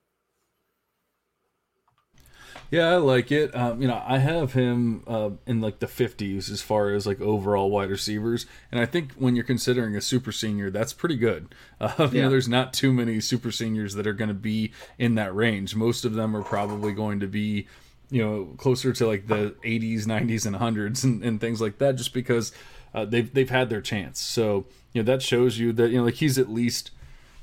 Yeah, 2.70 2.92
I 2.92 2.98
like 2.98 3.34
it. 3.34 3.54
Um, 3.54 3.82
you 3.82 3.88
know, 3.88 4.02
I 4.06 4.20
have 4.20 4.54
him 4.54 5.04
uh, 5.06 5.32
in 5.46 5.60
like 5.60 5.80
the 5.80 5.88
50s 5.88 6.50
as 6.50 6.62
far 6.62 6.92
as 6.92 7.06
like 7.06 7.20
overall 7.20 7.70
wide 7.70 7.90
receivers, 7.90 8.46
and 8.72 8.80
I 8.80 8.86
think 8.86 9.14
when 9.16 9.36
you're 9.36 9.44
considering 9.44 9.96
a 9.96 10.02
super 10.02 10.32
senior, 10.32 10.70
that's 10.70 10.94
pretty 10.94 11.18
good. 11.18 11.54
Uh, 11.82 11.92
yeah. 12.00 12.08
You 12.12 12.22
know, 12.22 12.30
there's 12.30 12.48
not 12.48 12.74
too 12.74 12.94
many 12.94 13.20
super 13.20 13.52
seniors 13.52 13.96
that 13.96 14.06
are 14.06 14.14
going 14.14 14.30
to 14.30 14.36
be 14.36 14.72
in 15.00 15.16
that 15.16 15.36
range. 15.36 15.76
Most 15.76 16.06
of 16.06 16.14
them 16.14 16.38
are 16.38 16.44
probably 16.44 16.94
going 16.94 17.20
to 17.20 17.28
be, 17.28 17.68
you 18.12 18.24
know, 18.24 18.54
closer 18.58 18.94
to 18.94 19.08
like 19.08 19.28
the 19.28 19.56
80s, 19.66 20.06
90s, 20.06 20.46
and 20.46 20.56
100s 20.56 21.04
and, 21.04 21.24
and 21.24 21.42
things 21.42 21.60
like 21.60 21.80
that, 21.80 21.96
just 21.96 22.14
because 22.14 22.54
uh, 22.94 23.06
they've 23.06 23.34
they've 23.34 23.50
had 23.50 23.70
their 23.70 23.82
chance. 23.82 24.20
So 24.20 24.66
you 24.94 25.02
know 25.02 25.12
that 25.12 25.22
shows 25.22 25.60
you 25.60 25.74
that 25.74 25.90
you 25.90 25.98
know 25.98 26.04
like 26.04 26.16
he's 26.16 26.38
at 26.38 26.50
least 26.50 26.92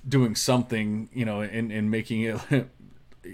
doing 0.07 0.35
something, 0.35 1.09
you 1.13 1.25
know, 1.25 1.41
and 1.41 1.71
and 1.73 1.91
making 1.91 2.23
it. 2.23 2.41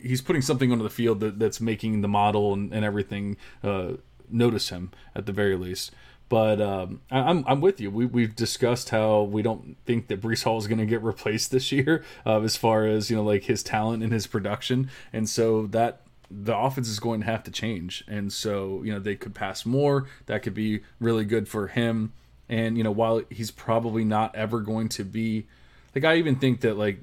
he's 0.03 0.21
putting 0.21 0.43
something 0.43 0.73
onto 0.73 0.83
the 0.83 0.91
field 0.91 1.21
that, 1.21 1.39
that's 1.39 1.61
making 1.61 2.01
the 2.01 2.09
model 2.09 2.53
and, 2.53 2.73
and 2.73 2.85
everything 2.85 3.37
uh, 3.63 3.93
notice 4.29 4.71
him 4.71 4.91
at 5.15 5.27
the 5.27 5.33
very 5.33 5.57
least. 5.57 5.93
But 6.29 6.61
um, 6.61 7.01
I, 7.11 7.19
I'm 7.21 7.45
I'm 7.47 7.61
with 7.61 7.81
you. 7.81 7.91
We 7.91 8.07
we've 8.07 8.35
discussed 8.35 8.91
how 8.91 9.23
we 9.23 9.43
don't 9.43 9.77
think 9.85 10.09
that 10.09 10.21
Breece 10.21 10.45
Hall 10.45 10.59
is 10.59 10.67
going 10.67 10.79
to 10.79 10.87
get 10.87 11.03
replaced 11.13 11.51
this 11.51 11.71
year, 11.71 12.03
uh, 12.25 12.41
as 12.41 12.57
far 12.57 12.87
as 12.87 13.11
you 13.11 13.17
know, 13.17 13.23
like 13.23 13.45
his 13.45 13.63
talent 13.63 14.03
and 14.03 14.13
his 14.13 14.27
production, 14.27 14.91
and 15.13 15.29
so 15.29 15.67
that 15.69 16.01
the 16.31 16.57
offense 16.57 16.89
is 16.89 16.99
going 16.99 17.21
to 17.21 17.27
have 17.27 17.43
to 17.45 17.51
change. 17.51 18.05
And 18.09 18.33
so, 18.33 18.83
you 18.83 18.93
know, 18.93 18.99
they 18.99 19.15
could 19.15 19.35
pass 19.35 19.65
more. 19.67 20.07
That 20.27 20.43
could 20.43 20.55
be 20.55 20.81
really 21.01 21.25
good 21.25 21.49
for 21.49 21.69
him. 21.69 22.13
And, 22.49 22.77
you 22.77 22.85
know, 22.85 22.91
while 22.91 23.23
he's 23.31 23.51
probably 23.51 24.05
not 24.05 24.35
ever 24.35 24.61
going 24.61 24.89
to 24.91 25.05
be 25.05 25.47
like, 25.95 26.05
I 26.05 26.17
even 26.17 26.37
think 26.37 26.61
that 26.61 26.77
like 26.77 26.99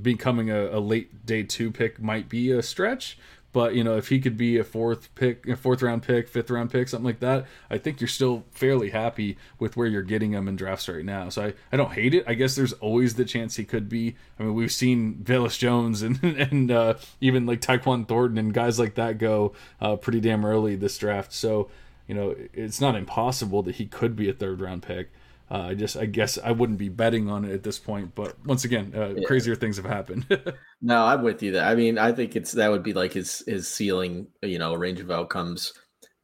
becoming 0.00 0.50
a, 0.50 0.68
a 0.68 0.80
late 0.80 1.24
day 1.26 1.42
two 1.42 1.70
pick 1.70 2.00
might 2.00 2.28
be 2.28 2.50
a 2.50 2.62
stretch. 2.62 3.18
But 3.54 3.76
you 3.76 3.84
know, 3.84 3.96
if 3.96 4.08
he 4.08 4.18
could 4.18 4.36
be 4.36 4.58
a 4.58 4.64
fourth 4.64 5.14
pick, 5.14 5.46
a 5.46 5.54
fourth 5.54 5.80
round 5.80 6.02
pick, 6.02 6.26
fifth 6.26 6.50
round 6.50 6.72
pick, 6.72 6.88
something 6.88 7.06
like 7.06 7.20
that, 7.20 7.46
I 7.70 7.78
think 7.78 8.00
you're 8.00 8.08
still 8.08 8.44
fairly 8.50 8.90
happy 8.90 9.38
with 9.60 9.76
where 9.76 9.86
you're 9.86 10.02
getting 10.02 10.32
him 10.32 10.48
in 10.48 10.56
drafts 10.56 10.88
right 10.88 11.04
now. 11.04 11.28
So 11.28 11.44
I, 11.44 11.54
I 11.70 11.76
don't 11.76 11.92
hate 11.92 12.14
it. 12.14 12.24
I 12.26 12.34
guess 12.34 12.56
there's 12.56 12.72
always 12.74 13.14
the 13.14 13.24
chance 13.24 13.54
he 13.54 13.64
could 13.64 13.88
be. 13.88 14.16
I 14.40 14.42
mean, 14.42 14.54
we've 14.54 14.72
seen 14.72 15.22
Velus 15.22 15.56
Jones 15.56 16.02
and 16.02 16.22
and 16.24 16.72
uh, 16.72 16.94
even 17.20 17.46
like 17.46 17.60
Tyquan 17.60 18.08
Thornton 18.08 18.38
and 18.38 18.52
guys 18.52 18.80
like 18.80 18.96
that 18.96 19.18
go 19.18 19.52
uh, 19.80 19.94
pretty 19.94 20.18
damn 20.20 20.44
early 20.44 20.74
this 20.74 20.98
draft. 20.98 21.32
So 21.32 21.70
you 22.08 22.14
know, 22.16 22.34
it's 22.52 22.80
not 22.80 22.96
impossible 22.96 23.62
that 23.62 23.76
he 23.76 23.86
could 23.86 24.16
be 24.16 24.28
a 24.28 24.32
third 24.32 24.60
round 24.60 24.82
pick. 24.82 25.12
Uh, 25.50 25.68
I 25.68 25.74
just, 25.74 25.96
I 25.96 26.06
guess, 26.06 26.38
I 26.42 26.52
wouldn't 26.52 26.78
be 26.78 26.88
betting 26.88 27.28
on 27.28 27.44
it 27.44 27.52
at 27.52 27.62
this 27.62 27.78
point. 27.78 28.14
But 28.14 28.34
once 28.46 28.64
again, 28.64 28.92
uh, 28.96 29.14
yeah. 29.16 29.26
crazier 29.26 29.54
things 29.54 29.76
have 29.76 29.84
happened. 29.84 30.26
no, 30.82 31.04
I'm 31.04 31.22
with 31.22 31.42
you. 31.42 31.52
There. 31.52 31.64
I 31.64 31.74
mean, 31.74 31.98
I 31.98 32.12
think 32.12 32.34
it's 32.34 32.52
that 32.52 32.70
would 32.70 32.82
be 32.82 32.94
like 32.94 33.12
his 33.12 33.42
his 33.46 33.68
ceiling. 33.68 34.28
You 34.42 34.58
know, 34.58 34.74
range 34.74 35.00
of 35.00 35.10
outcomes. 35.10 35.72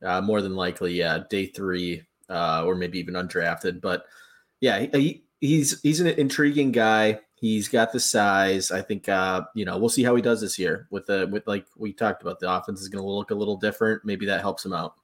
Uh, 0.02 0.20
more 0.22 0.40
than 0.40 0.56
likely, 0.56 0.94
yeah, 0.94 1.18
day 1.28 1.44
three, 1.44 2.02
uh, 2.30 2.64
or 2.64 2.74
maybe 2.74 2.98
even 2.98 3.14
undrafted. 3.14 3.83
But 3.83 4.04
yeah, 4.61 4.87
he, 4.92 5.24
he's 5.40 5.78
he's 5.83 6.00
an 6.00 6.06
intriguing 6.06 6.72
guy. 6.72 7.20
He's 7.35 7.68
got 7.68 7.92
the 7.92 8.00
size. 8.00 8.70
I 8.70 8.80
think 8.80 9.09
uh, 9.09 9.42
you 9.54 9.66
know 9.66 9.78
we'll 9.78 9.90
see 9.90 10.02
how 10.02 10.14
he 10.14 10.22
does 10.22 10.40
this 10.40 10.59
year 10.59 10.88
with 10.90 11.06
the 11.06 11.28
with 11.30 11.46
like 11.46 11.66
we 11.76 11.92
talked 11.92 12.22
about. 12.22 12.40
The 12.40 12.50
offense 12.50 12.80
is 12.80 12.88
going 12.88 13.02
to 13.02 13.11
look 13.11 13.30
a 13.30 13.35
little 13.35 13.56
different. 13.56 14.04
Maybe 14.04 14.27
that 14.27 14.40
helps 14.40 14.64
him 14.64 14.73
out. 14.73 14.94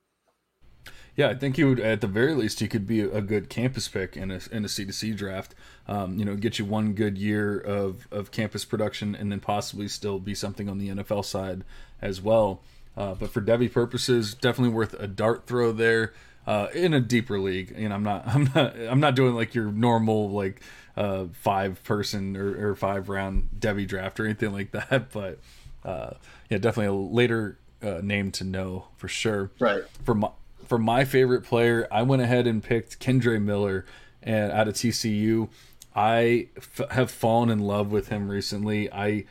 Yeah, 1.16 1.28
I 1.28 1.34
think 1.34 1.56
he 1.56 1.64
would. 1.64 1.80
At 1.80 2.02
the 2.02 2.06
very 2.06 2.34
least, 2.34 2.60
he 2.60 2.68
could 2.68 2.86
be 2.86 3.00
a 3.00 3.22
good 3.22 3.48
campus 3.48 3.88
pick 3.88 4.16
in 4.16 4.30
a 4.30 4.40
in 4.52 4.64
a 4.64 4.68
C2C 4.68 5.16
draft. 5.16 5.54
Um, 5.88 6.18
you 6.18 6.24
know, 6.26 6.36
get 6.36 6.58
you 6.58 6.66
one 6.66 6.92
good 6.92 7.16
year 7.16 7.58
of 7.58 8.06
of 8.10 8.30
campus 8.30 8.66
production, 8.66 9.14
and 9.14 9.32
then 9.32 9.40
possibly 9.40 9.88
still 9.88 10.18
be 10.18 10.34
something 10.34 10.68
on 10.68 10.78
the 10.78 10.88
NFL 10.88 11.24
side 11.24 11.64
as 12.02 12.20
well. 12.20 12.60
Uh, 12.96 13.14
but 13.14 13.30
for 13.30 13.40
Devy 13.40 13.72
purposes, 13.72 14.34
definitely 14.34 14.74
worth 14.74 14.94
a 15.00 15.06
dart 15.06 15.46
throw 15.46 15.72
there 15.72 16.12
uh, 16.46 16.68
in 16.74 16.94
a 16.94 17.00
deeper 17.00 17.38
league. 17.38 17.74
You 17.76 17.88
know, 17.88 17.94
I'm 17.94 18.02
not 18.02 18.26
I'm 18.34 18.50
not 18.54 18.76
I'm 18.76 19.00
not 19.00 19.14
doing 19.14 19.34
like 19.34 19.54
your 19.54 19.72
normal 19.72 20.30
like 20.30 20.60
uh, 20.96 21.26
five 21.32 21.82
person 21.84 22.36
or, 22.36 22.70
or, 22.70 22.74
five 22.74 23.10
round 23.10 23.50
Devy 23.58 23.86
draft 23.86 24.18
or 24.18 24.24
anything 24.24 24.52
like 24.52 24.70
that. 24.70 25.10
But 25.12 25.40
uh, 25.84 26.14
yeah, 26.48 26.58
definitely 26.58 26.86
a 26.86 26.92
later 26.94 27.58
uh, 27.82 28.00
name 28.02 28.32
to 28.32 28.44
know 28.44 28.86
for 28.96 29.08
sure. 29.08 29.50
Right. 29.58 29.82
For 30.04 30.14
my 30.14 30.30
for 30.66 30.78
my 30.78 31.04
favorite 31.04 31.42
player, 31.42 31.86
I 31.90 32.02
went 32.02 32.22
ahead 32.22 32.46
and 32.46 32.62
picked 32.62 33.00
Kendre 33.00 33.40
Miller 33.40 33.84
and 34.22 34.52
out 34.52 34.68
of 34.68 34.74
TCU. 34.74 35.48
I 35.94 36.48
f- 36.56 36.90
have 36.90 37.10
fallen 37.10 37.48
in 37.48 37.60
love 37.60 37.90
with 37.90 38.08
him 38.08 38.28
recently. 38.28 38.92
I 38.92 39.24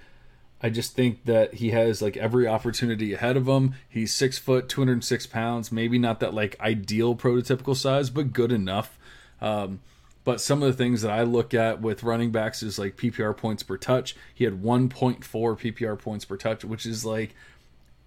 I 0.62 0.70
just 0.70 0.96
think 0.96 1.26
that 1.26 1.56
he 1.56 1.70
has 1.72 2.02
like 2.02 2.18
every 2.18 2.48
opportunity 2.48 3.14
ahead 3.14 3.38
of 3.38 3.48
him. 3.48 3.76
He's 3.88 4.14
six 4.14 4.40
foot, 4.40 4.68
two 4.68 4.82
hundred 4.82 5.04
six 5.04 5.28
pounds. 5.28 5.72
Maybe 5.72 6.00
not 6.00 6.20
that 6.22 6.34
like 6.34 6.60
ideal 6.60 7.16
prototypical 7.16 7.76
size, 7.76 8.10
but 8.10 8.34
good 8.34 8.52
enough. 8.52 8.98
Um, 9.42 9.82
but 10.24 10.42
some 10.42 10.64
of 10.64 10.68
the 10.68 10.84
things 10.84 11.04
that 11.04 11.12
I 11.12 11.22
look 11.22 11.54
at 11.54 11.82
with 11.82 12.02
running 12.02 12.32
backs 12.32 12.64
is 12.64 12.80
like 12.80 12.98
PPR 12.98 13.38
points 13.38 13.62
per 13.62 13.78
touch. 13.78 14.16
He 14.34 14.44
had 14.44 14.64
1.4 14.64 15.20
PPR 15.22 16.00
points 16.00 16.26
per 16.26 16.36
touch, 16.36 16.66
which 16.66 16.88
is 16.88 17.06
like 17.06 17.36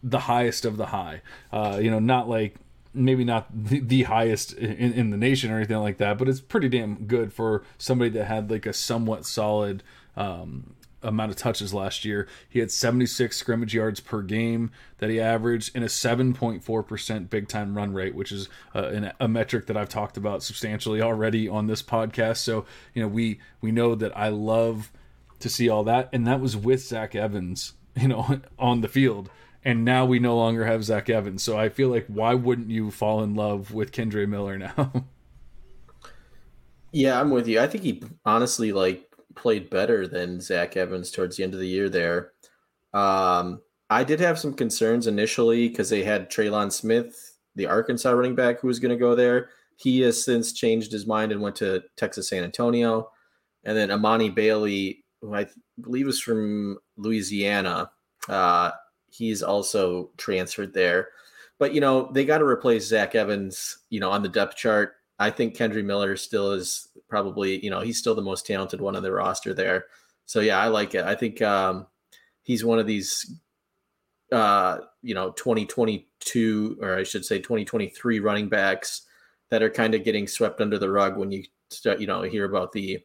the 0.02 0.18
highest 0.20 0.64
of 0.64 0.76
the 0.76 0.86
high. 0.86 1.22
Uh, 1.52 1.78
you 1.80 1.92
know, 1.92 2.00
not 2.00 2.28
like 2.28 2.56
maybe 2.94 3.24
not 3.24 3.46
the, 3.52 3.80
the 3.80 4.04
highest 4.04 4.52
in, 4.54 4.92
in, 4.92 5.10
the 5.10 5.16
nation 5.16 5.50
or 5.50 5.56
anything 5.56 5.78
like 5.78 5.98
that, 5.98 6.18
but 6.18 6.28
it's 6.28 6.40
pretty 6.40 6.68
damn 6.68 7.06
good 7.06 7.32
for 7.32 7.62
somebody 7.76 8.10
that 8.10 8.24
had 8.24 8.50
like 8.50 8.66
a 8.66 8.72
somewhat 8.72 9.26
solid 9.26 9.82
um, 10.16 10.74
amount 11.02 11.30
of 11.30 11.36
touches 11.36 11.72
last 11.72 12.04
year. 12.04 12.26
He 12.48 12.58
had 12.58 12.70
76 12.70 13.36
scrimmage 13.36 13.74
yards 13.74 14.00
per 14.00 14.22
game 14.22 14.70
that 14.98 15.10
he 15.10 15.20
averaged 15.20 15.72
and 15.74 15.84
a 15.84 15.88
7.4% 15.88 17.30
big 17.30 17.48
time 17.48 17.76
run 17.76 17.92
rate, 17.92 18.14
which 18.14 18.32
is 18.32 18.48
uh, 18.74 18.88
an, 18.88 19.12
a 19.20 19.28
metric 19.28 19.66
that 19.66 19.76
I've 19.76 19.88
talked 19.88 20.16
about 20.16 20.42
substantially 20.42 21.00
already 21.00 21.48
on 21.48 21.66
this 21.66 21.82
podcast. 21.82 22.38
So, 22.38 22.64
you 22.94 23.02
know, 23.02 23.08
we 23.08 23.40
we 23.60 23.70
know 23.70 23.94
that 23.94 24.16
I 24.16 24.28
love 24.28 24.90
to 25.40 25.48
see 25.48 25.68
all 25.68 25.84
that 25.84 26.08
and 26.12 26.26
that 26.26 26.40
was 26.40 26.56
with 26.56 26.82
Zach 26.84 27.14
Evans, 27.14 27.74
you 27.94 28.08
know, 28.08 28.40
on 28.58 28.80
the 28.80 28.88
field. 28.88 29.30
And 29.64 29.84
now 29.84 30.04
we 30.04 30.18
no 30.18 30.36
longer 30.36 30.64
have 30.64 30.84
Zach 30.84 31.10
Evans. 31.10 31.42
So 31.42 31.58
I 31.58 31.68
feel 31.68 31.88
like 31.88 32.06
why 32.06 32.34
wouldn't 32.34 32.70
you 32.70 32.90
fall 32.90 33.22
in 33.22 33.34
love 33.34 33.72
with 33.72 33.92
Kendre 33.92 34.28
Miller 34.28 34.56
now? 34.58 35.04
yeah, 36.92 37.20
I'm 37.20 37.30
with 37.30 37.48
you. 37.48 37.60
I 37.60 37.66
think 37.66 37.84
he 37.84 38.02
honestly 38.24 38.72
like 38.72 39.04
played 39.34 39.70
better 39.70 40.06
than 40.06 40.40
Zach 40.40 40.76
Evans 40.76 41.10
towards 41.10 41.36
the 41.36 41.44
end 41.44 41.54
of 41.54 41.60
the 41.60 41.68
year 41.68 41.88
there. 41.88 42.32
Um, 42.94 43.60
I 43.90 44.04
did 44.04 44.20
have 44.20 44.38
some 44.38 44.54
concerns 44.54 45.06
initially 45.06 45.68
because 45.68 45.90
they 45.90 46.02
had 46.02 46.30
Trelon 46.30 46.70
Smith, 46.70 47.36
the 47.54 47.66
Arkansas 47.66 48.10
running 48.10 48.34
back, 48.34 48.60
who 48.60 48.68
was 48.68 48.78
going 48.78 48.96
to 48.96 49.00
go 49.00 49.14
there. 49.14 49.50
He 49.76 50.00
has 50.00 50.22
since 50.22 50.52
changed 50.52 50.92
his 50.92 51.06
mind 51.06 51.32
and 51.32 51.40
went 51.40 51.56
to 51.56 51.82
Texas 51.96 52.28
San 52.28 52.44
Antonio. 52.44 53.10
And 53.64 53.76
then 53.76 53.88
Emani 53.88 54.34
Bailey, 54.34 55.04
who 55.20 55.34
I 55.34 55.46
believe 55.80 56.08
is 56.08 56.20
from 56.20 56.78
Louisiana, 56.96 57.90
uh, 58.28 58.72
he's 59.18 59.42
also 59.42 60.10
transferred 60.16 60.72
there. 60.72 61.08
But, 61.58 61.74
you 61.74 61.80
know, 61.80 62.10
they 62.12 62.24
got 62.24 62.38
to 62.38 62.44
replace 62.44 62.86
Zach 62.86 63.16
Evans, 63.16 63.78
you 63.90 63.98
know, 63.98 64.10
on 64.10 64.22
the 64.22 64.28
depth 64.28 64.56
chart. 64.56 64.94
I 65.18 65.30
think 65.30 65.56
Kendre 65.56 65.84
Miller 65.84 66.16
still 66.16 66.52
is 66.52 66.88
probably, 67.08 67.62
you 67.64 67.70
know, 67.70 67.80
he's 67.80 67.98
still 67.98 68.14
the 68.14 68.22
most 68.22 68.46
talented 68.46 68.80
one 68.80 68.94
on 68.94 69.02
the 69.02 69.10
roster 69.10 69.52
there. 69.52 69.86
So 70.26 70.40
yeah, 70.40 70.60
I 70.60 70.68
like 70.68 70.94
it. 70.94 71.04
I 71.04 71.16
think 71.16 71.42
um, 71.42 71.86
he's 72.42 72.64
one 72.64 72.78
of 72.78 72.86
these, 72.86 73.34
uh, 74.30 74.78
you 75.02 75.14
know, 75.14 75.32
2022 75.32 76.78
or 76.80 76.96
I 76.96 77.02
should 77.02 77.24
say 77.24 77.38
2023 77.38 78.20
running 78.20 78.48
backs 78.48 79.02
that 79.50 79.62
are 79.62 79.70
kind 79.70 79.94
of 79.94 80.04
getting 80.04 80.28
swept 80.28 80.60
under 80.60 80.78
the 80.78 80.90
rug 80.90 81.16
when 81.16 81.32
you 81.32 81.42
start, 81.70 81.98
you 81.98 82.06
know, 82.06 82.22
hear 82.22 82.44
about 82.44 82.70
the, 82.70 83.00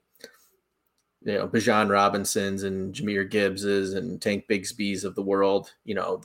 you 1.26 1.34
know, 1.34 1.48
Bijan 1.48 1.90
Robinsons 1.90 2.64
and 2.64 2.94
Jahmyr 2.94 3.30
Gibbses 3.30 3.94
and 3.94 4.22
Tank 4.22 4.46
Bigsby's 4.50 5.04
of 5.04 5.16
the 5.16 5.22
world, 5.22 5.74
you 5.86 5.96
know, 5.96 6.22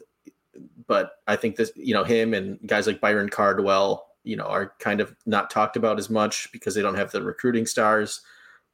but 0.87 1.13
I 1.27 1.37
think 1.37 1.57
this, 1.57 1.71
you 1.77 1.95
know, 1.95 2.05
him 2.05 2.35
and 2.35 2.59
guys 2.67 2.87
like 2.87 3.01
Byron 3.01 3.29
Cardwell 3.29 4.09
you 4.29 4.37
know 4.37 4.45
are 4.45 4.75
kind 4.79 5.01
of 5.01 5.17
not 5.25 5.49
talked 5.49 5.77
about 5.77 5.99
as 5.99 6.11
much 6.11 6.53
because 6.53 6.75
they 6.75 6.83
don't 6.83 6.97
have 6.97 7.11
the 7.11 7.23
recruiting 7.23 7.65
stars. 7.65 8.21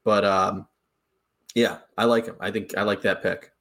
But 0.03 0.25
um, 0.25 0.66
yeah, 1.55 1.79
I 1.97 2.05
like 2.05 2.27
him. 2.27 2.37
I 2.41 2.51
think 2.51 2.77
I 2.77 2.83
like 2.83 3.03
that 3.03 3.22
pick. 3.22 3.53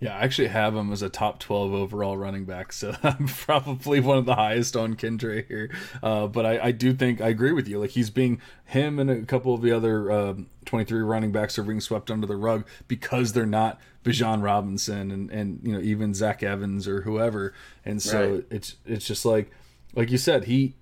Yeah, 0.00 0.16
I 0.16 0.20
actually 0.20 0.48
have 0.48 0.74
him 0.74 0.90
as 0.92 1.02
a 1.02 1.10
top 1.10 1.40
12 1.40 1.74
overall 1.74 2.16
running 2.16 2.46
back, 2.46 2.72
so 2.72 2.96
I'm 3.02 3.28
probably 3.28 4.00
one 4.00 4.16
of 4.16 4.24
the 4.24 4.34
highest 4.34 4.74
on 4.74 4.96
Kendre 4.96 5.46
here. 5.46 5.70
Uh, 6.02 6.26
but 6.26 6.46
I, 6.46 6.58
I, 6.68 6.72
do 6.72 6.94
think 6.94 7.20
I 7.20 7.28
agree 7.28 7.52
with 7.52 7.68
you. 7.68 7.78
Like 7.78 7.90
he's 7.90 8.08
being 8.08 8.40
him 8.64 8.98
and 8.98 9.10
a 9.10 9.22
couple 9.26 9.52
of 9.52 9.60
the 9.60 9.72
other 9.72 10.10
um, 10.10 10.46
23 10.64 11.02
running 11.02 11.32
backs 11.32 11.58
are 11.58 11.62
being 11.62 11.82
swept 11.82 12.10
under 12.10 12.26
the 12.26 12.36
rug 12.36 12.66
because 12.88 13.34
they're 13.34 13.44
not 13.44 13.78
Bijan 14.02 14.42
Robinson 14.42 15.10
and 15.10 15.30
and 15.30 15.60
you 15.62 15.72
know 15.72 15.80
even 15.80 16.14
Zach 16.14 16.42
Evans 16.42 16.88
or 16.88 17.02
whoever. 17.02 17.52
And 17.84 18.00
so 18.00 18.34
right. 18.34 18.44
it's 18.50 18.76
it's 18.86 19.06
just 19.06 19.26
like 19.26 19.50
like 19.94 20.10
you 20.10 20.18
said, 20.18 20.44
he 20.44 20.74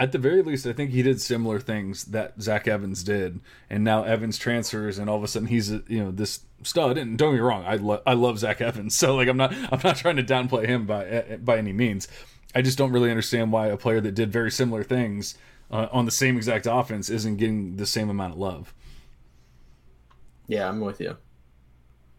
at 0.00 0.12
the 0.12 0.18
very 0.18 0.40
least, 0.40 0.66
I 0.66 0.72
think 0.72 0.92
he 0.92 1.02
did 1.02 1.20
similar 1.20 1.60
things 1.60 2.06
that 2.06 2.40
Zach 2.40 2.66
Evans 2.66 3.04
did, 3.04 3.40
and 3.68 3.84
now 3.84 4.02
Evans 4.02 4.38
transfers, 4.38 4.98
and 4.98 5.10
all 5.10 5.18
of 5.18 5.22
a 5.22 5.28
sudden 5.28 5.48
he's 5.48 5.70
a, 5.70 5.82
you 5.88 6.02
know 6.02 6.10
this 6.10 6.40
stud. 6.62 6.96
And 6.96 7.18
don't 7.18 7.32
get 7.32 7.36
me 7.36 7.40
wrong, 7.40 7.64
I 7.66 7.76
lo- 7.76 8.02
I 8.06 8.14
love 8.14 8.38
Zach 8.38 8.62
Evans, 8.62 8.94
so 8.96 9.14
like 9.14 9.28
I'm 9.28 9.36
not 9.36 9.52
I'm 9.52 9.80
not 9.84 9.96
trying 9.96 10.16
to 10.16 10.22
downplay 10.22 10.66
him 10.66 10.86
by 10.86 11.38
by 11.38 11.58
any 11.58 11.74
means. 11.74 12.08
I 12.54 12.62
just 12.62 12.78
don't 12.78 12.92
really 12.92 13.10
understand 13.10 13.52
why 13.52 13.66
a 13.66 13.76
player 13.76 14.00
that 14.00 14.14
did 14.14 14.32
very 14.32 14.50
similar 14.50 14.82
things 14.82 15.36
uh, 15.70 15.86
on 15.92 16.06
the 16.06 16.10
same 16.10 16.38
exact 16.38 16.66
offense 16.68 17.10
isn't 17.10 17.36
getting 17.36 17.76
the 17.76 17.86
same 17.86 18.08
amount 18.08 18.32
of 18.32 18.38
love. 18.38 18.74
Yeah, 20.48 20.66
I'm 20.66 20.80
with 20.80 21.00
you. 21.00 21.18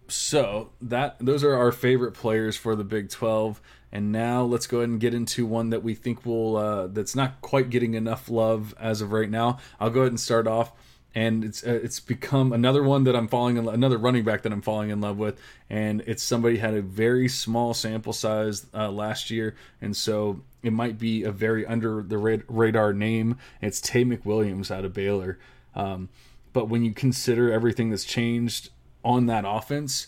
So 0.08 0.70
that 0.82 1.18
those 1.20 1.44
are 1.44 1.56
our 1.56 1.72
favorite 1.72 2.14
players 2.14 2.56
for 2.58 2.76
the 2.76 2.84
Big 2.84 3.10
Twelve. 3.10 3.60
And 3.92 4.12
now 4.12 4.44
let's 4.44 4.68
go 4.68 4.78
ahead 4.78 4.90
and 4.90 5.00
get 5.00 5.14
into 5.14 5.46
one 5.46 5.70
that 5.72 5.84
we 5.84 5.96
think 5.96 6.26
will 6.26 6.56
uh, 6.56 6.88
that's 6.88 7.16
not 7.16 7.42
quite 7.42 7.70
getting 7.70 7.94
enough 7.94 8.30
love 8.30 8.74
as 8.80 9.02
of 9.02 9.12
right 9.12 9.30
now. 9.30 9.60
I'll 9.80 9.90
go 9.90 10.02
ahead 10.02 10.14
and 10.14 10.20
start 10.20 10.48
off, 10.48 10.72
and 11.14 11.44
it's 11.44 11.64
uh, 11.64 11.80
it's 11.84 12.00
become 12.00 12.54
another 12.54 12.84
one 12.84 13.04
that 13.04 13.16
I'm 13.16 13.28
falling 13.28 13.58
in 13.58 13.68
another 13.68 13.98
running 13.98 14.24
back 14.24 14.44
that 14.44 14.54
I'm 14.54 14.62
falling 14.62 14.92
in 14.92 15.02
love 15.02 15.18
with, 15.18 15.38
and 15.70 16.02
it's 16.08 16.24
somebody 16.24 16.58
had 16.58 16.74
a 16.74 16.82
very 16.82 17.28
small 17.28 17.74
sample 17.74 18.14
size 18.14 18.66
uh, 18.74 18.90
last 18.90 19.30
year, 19.30 19.56
and 19.82 19.96
so 19.96 20.42
it 20.64 20.72
might 20.72 20.98
be 20.98 21.24
a 21.24 21.32
very 21.32 21.66
under 21.66 22.02
the 22.02 22.18
radar 22.18 22.94
name. 22.94 23.38
It's 23.62 23.82
Tay 23.82 24.06
McWilliams 24.06 24.72
out 24.72 24.86
of 24.86 24.94
Baylor, 24.94 25.38
um, 25.76 26.08
but 26.54 26.70
when 26.70 26.86
you 26.86 26.94
consider 26.94 27.52
everything 27.52 27.90
that's 27.90 28.06
changed 28.06 28.70
on 29.04 29.26
that 29.26 29.44
offense 29.46 30.08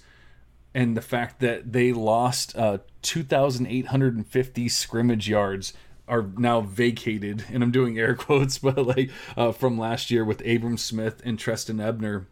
and 0.73 0.97
the 0.97 1.01
fact 1.01 1.39
that 1.39 1.73
they 1.73 1.93
lost 1.93 2.55
uh, 2.57 2.79
2,850 3.03 4.69
scrimmage 4.69 5.29
yards 5.29 5.73
are 6.07 6.25
now 6.37 6.61
vacated, 6.61 7.45
and 7.51 7.63
I'm 7.63 7.71
doing 7.71 7.97
air 7.97 8.15
quotes, 8.15 8.57
but 8.57 8.77
like 8.85 9.09
uh, 9.37 9.51
from 9.51 9.77
last 9.77 10.11
year 10.11 10.25
with 10.25 10.45
Abram 10.47 10.77
Smith 10.77 11.21
and 11.23 11.39
Trestan 11.39 11.79
Ebner 11.79 12.27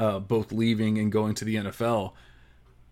uh, 0.00 0.18
both 0.18 0.50
leaving 0.50 0.98
and 0.98 1.12
going 1.12 1.34
to 1.34 1.44
the 1.44 1.56
NFL. 1.56 2.12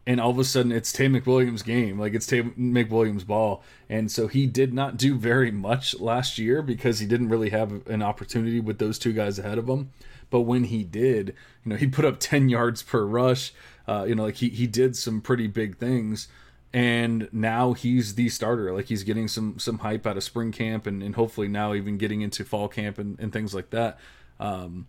And 0.07 0.21
all 0.21 0.31
of 0.31 0.39
a 0.39 0.45
sudden, 0.45 0.73
it's 0.73 0.93
Tay 0.93 1.09
McWilliams' 1.09 1.65
game. 1.65 1.99
Like, 1.99 2.15
it's 2.15 2.27
Tay 2.27 2.43
McWilliams' 2.43 3.27
ball. 3.27 3.63
And 3.91 4.11
so 4.11 4.27
he 4.27 4.47
did 4.47 4.73
not 4.73 4.97
do 4.97 5.15
very 5.15 5.51
much 5.51 5.99
last 6.01 6.39
year 6.39 6.63
because 6.63 6.99
he 6.99 7.07
didn't 7.07 7.29
really 7.29 7.51
have 7.51 7.87
an 7.87 8.03
opportunity 8.03 8.61
with 8.61 8.79
those 8.79 8.99
two 8.99 9.13
guys 9.13 9.39
ahead 9.39 9.59
of 9.59 9.69
him. 9.69 9.91
But 10.31 10.43
when 10.43 10.65
he 10.65 10.83
did, 10.83 11.35
you 11.65 11.71
know, 11.71 11.77
he 11.77 11.87
put 11.87 12.05
up 12.05 12.21
10 12.21 12.49
yards 12.49 12.83
per 12.83 13.05
rush. 13.05 13.53
Uh, 13.89 14.05
you 14.07 14.15
know, 14.15 14.25
like 14.25 14.37
he, 14.37 14.51
he 14.51 14.67
did 14.67 14.95
some 14.95 15.21
pretty 15.21 15.47
big 15.47 15.79
things 15.79 16.29
and 16.73 17.29
now 17.33 17.73
he's 17.73 18.15
the 18.15 18.29
starter. 18.29 18.73
Like 18.75 18.87
he's 18.87 19.03
getting 19.03 19.29
some 19.29 19.59
some 19.59 19.79
hype 19.79 20.07
out 20.07 20.17
of 20.17 20.25
spring 20.25 20.53
camp 20.53 20.87
and, 20.87 21.03
and 21.03 21.15
hopefully 21.15 21.49
now 21.49 21.75
even 21.75 21.97
getting 21.97 22.21
into 22.21 22.45
fall 22.45 22.69
camp 22.69 22.99
and, 22.99 23.19
and 23.19 23.33
things 23.33 23.55
like 23.55 23.71
that. 23.71 23.99
Um, 24.39 24.87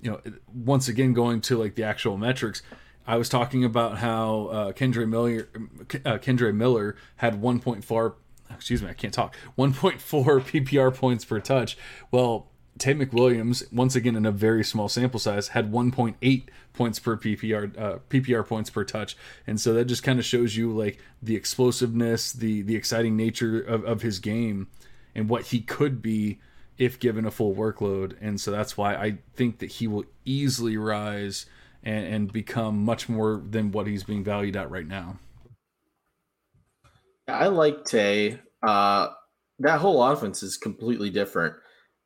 you 0.00 0.10
know, 0.10 0.20
once 0.54 0.88
again 0.88 1.12
going 1.12 1.40
to 1.42 1.58
like 1.58 1.74
the 1.74 1.82
actual 1.82 2.16
metrics, 2.16 2.62
I 3.06 3.16
was 3.16 3.28
talking 3.28 3.64
about 3.64 3.98
how 3.98 4.46
uh, 4.46 4.72
Kendre 4.72 5.06
Miller 5.08 5.48
uh, 6.04 6.18
Kendre 6.18 6.54
Miller 6.54 6.96
had 7.16 7.42
1.4 7.42 8.14
excuse 8.50 8.82
me, 8.82 8.88
I 8.88 8.94
can't 8.94 9.12
talk. 9.12 9.36
1.4 9.58 10.00
PPR 10.00 10.94
points 10.94 11.24
per 11.26 11.40
touch. 11.40 11.76
Well, 12.10 12.46
Tay 12.78 12.94
McWilliams, 12.94 13.70
once 13.72 13.96
again 13.96 14.16
in 14.16 14.26
a 14.26 14.32
very 14.32 14.64
small 14.64 14.88
sample 14.88 15.20
size, 15.20 15.48
had 15.48 15.72
1.8 15.72 16.42
points 16.72 16.98
per 16.98 17.16
PPR 17.16 17.78
uh, 17.78 17.98
PPR 18.08 18.46
points 18.46 18.70
per 18.70 18.84
touch, 18.84 19.16
and 19.46 19.60
so 19.60 19.74
that 19.74 19.86
just 19.86 20.02
kind 20.02 20.18
of 20.18 20.24
shows 20.24 20.56
you 20.56 20.72
like 20.72 20.98
the 21.22 21.36
explosiveness, 21.36 22.32
the 22.32 22.62
the 22.62 22.76
exciting 22.76 23.16
nature 23.16 23.60
of, 23.60 23.84
of 23.84 24.02
his 24.02 24.18
game, 24.18 24.68
and 25.14 25.28
what 25.28 25.46
he 25.46 25.60
could 25.60 26.00
be 26.00 26.38
if 26.78 27.00
given 27.00 27.24
a 27.24 27.30
full 27.30 27.54
workload. 27.54 28.16
And 28.20 28.40
so 28.40 28.50
that's 28.50 28.76
why 28.76 28.94
I 28.94 29.18
think 29.34 29.58
that 29.58 29.72
he 29.72 29.88
will 29.88 30.04
easily 30.24 30.76
rise 30.76 31.46
and, 31.82 32.06
and 32.06 32.32
become 32.32 32.84
much 32.84 33.08
more 33.08 33.42
than 33.44 33.72
what 33.72 33.86
he's 33.86 34.04
being 34.04 34.24
valued 34.24 34.56
at 34.56 34.70
right 34.70 34.86
now. 34.86 35.18
I 37.26 37.48
like 37.48 37.84
Tay. 37.84 38.38
Uh, 38.62 39.08
that 39.58 39.80
whole 39.80 40.02
offense 40.02 40.42
is 40.42 40.56
completely 40.56 41.10
different. 41.10 41.54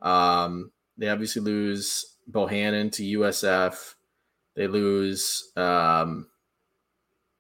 Um, 0.03 0.71
they 0.99 1.09
obviously 1.09 1.43
lose 1.43 2.17
Bohanon 2.27 2.91
to 2.91 3.03
USF. 3.03 3.95
They 4.55 4.67
lose 4.67 5.53
um, 5.57 6.29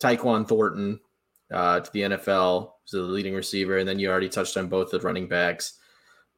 Tyquan 0.00 0.48
Thornton 0.48 1.00
uh, 1.52 1.80
to 1.80 1.92
the 1.92 2.00
NFL, 2.02 2.70
who's 2.82 2.92
the 2.92 3.00
leading 3.00 3.34
receiver, 3.34 3.78
and 3.78 3.86
then 3.86 3.98
you 3.98 4.10
already 4.10 4.28
touched 4.28 4.56
on 4.56 4.68
both 4.68 4.90
the 4.90 5.00
running 5.00 5.28
backs. 5.28 5.78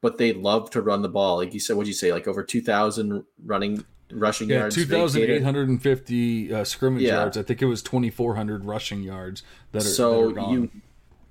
But 0.01 0.17
they 0.17 0.33
love 0.33 0.69
to 0.71 0.81
run 0.81 1.01
the 1.01 1.09
ball, 1.09 1.37
like 1.37 1.53
you 1.53 1.59
said. 1.59 1.77
What'd 1.77 1.87
you 1.87 1.93
say? 1.93 2.11
Like 2.11 2.27
over 2.27 2.43
two 2.43 2.61
thousand 2.61 3.23
running 3.43 3.85
rushing 4.11 4.49
yeah, 4.49 4.59
yards. 4.59 4.75
two 4.75 4.85
thousand 4.85 5.23
eight 5.23 5.43
hundred 5.43 5.69
and 5.69 5.81
fifty 5.81 6.53
uh, 6.53 6.63
scrimmage 6.63 7.03
yeah. 7.03 7.15
yards. 7.15 7.37
I 7.37 7.43
think 7.43 7.61
it 7.61 7.65
was 7.65 7.81
twenty 7.81 8.09
four 8.09 8.35
hundred 8.35 8.65
rushing 8.65 9.01
yards 9.01 9.41
that 9.71 9.83
are 9.83 9.85
so 9.85 10.31
that 10.31 10.41
are 10.41 10.51
you 10.51 10.71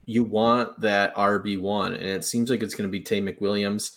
you 0.07 0.25
want 0.25 0.81
that 0.81 1.15
RB 1.15 1.61
one, 1.61 1.95
and 1.95 2.05
it 2.05 2.25
seems 2.25 2.51
like 2.51 2.63
it's 2.63 2.75
going 2.75 2.89
to 2.89 2.93
be 2.93 3.01
Tay 3.01 3.21
McWilliams. 3.21 3.97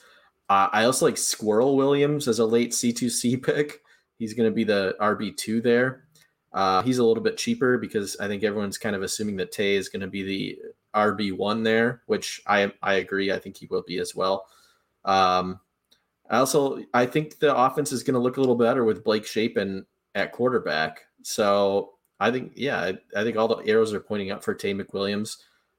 Uh, 0.50 0.70
I 0.72 0.86
also 0.86 1.06
like 1.06 1.18
Squirrel 1.18 1.76
Williams 1.76 2.28
as 2.28 2.40
a 2.40 2.46
late 2.46 2.72
C2C 2.72 3.44
pick. 3.46 3.82
He's 4.18 4.34
going 4.34 4.50
to 4.50 4.56
be 4.56 4.64
the 4.64 4.96
RB2 5.00 5.62
there. 5.62 6.04
Uh, 6.54 6.82
he's 6.82 6.98
a 6.98 7.04
little 7.04 7.24
bit 7.24 7.38
cheaper 7.38 7.78
because 7.78 8.18
I 8.20 8.28
think 8.28 8.44
everyone's 8.44 8.78
kind 8.78 8.96
of 8.96 9.04
assuming 9.04 9.36
that 9.38 9.52
Tay 9.52 9.76
is 9.76 9.90
going 9.90 10.02
to 10.02 10.08
be 10.08 10.24
the 10.24 10.60
RB1 10.96 11.64
there, 11.64 12.02
which 12.08 12.42
I 12.48 12.72
I 12.82 12.96
agree. 12.96 13.32
I 13.32 13.38
think 13.38 13.58
he 13.58 13.68
will 13.68 13.84
be 13.86 14.00
as 14.00 14.16
well. 14.16 14.48
Um, 15.06 15.60
I 16.30 16.38
also 16.38 16.84
I 16.94 17.06
think 17.06 17.40
the 17.40 17.56
offense 17.56 17.92
is 17.92 18.02
going 18.02 18.16
to 18.16 18.20
look 18.20 18.38
a 18.38 18.40
little 18.40 18.56
better 18.56 18.84
with 18.84 19.04
Blake 19.04 19.26
Shapen 19.26 19.86
at 20.16 20.32
quarterback. 20.32 21.02
So 21.22 21.94
I 22.20 22.32
think, 22.32 22.54
yeah, 22.56 22.80
I, 22.80 22.98
I, 23.16 23.24
think 23.24 23.38
all 23.38 23.48
the 23.48 23.66
arrows 23.68 23.94
are 23.94 24.00
pointing 24.00 24.32
up 24.32 24.44
for 24.44 24.54
Tay 24.54 24.74
McWilliams. 24.74 25.38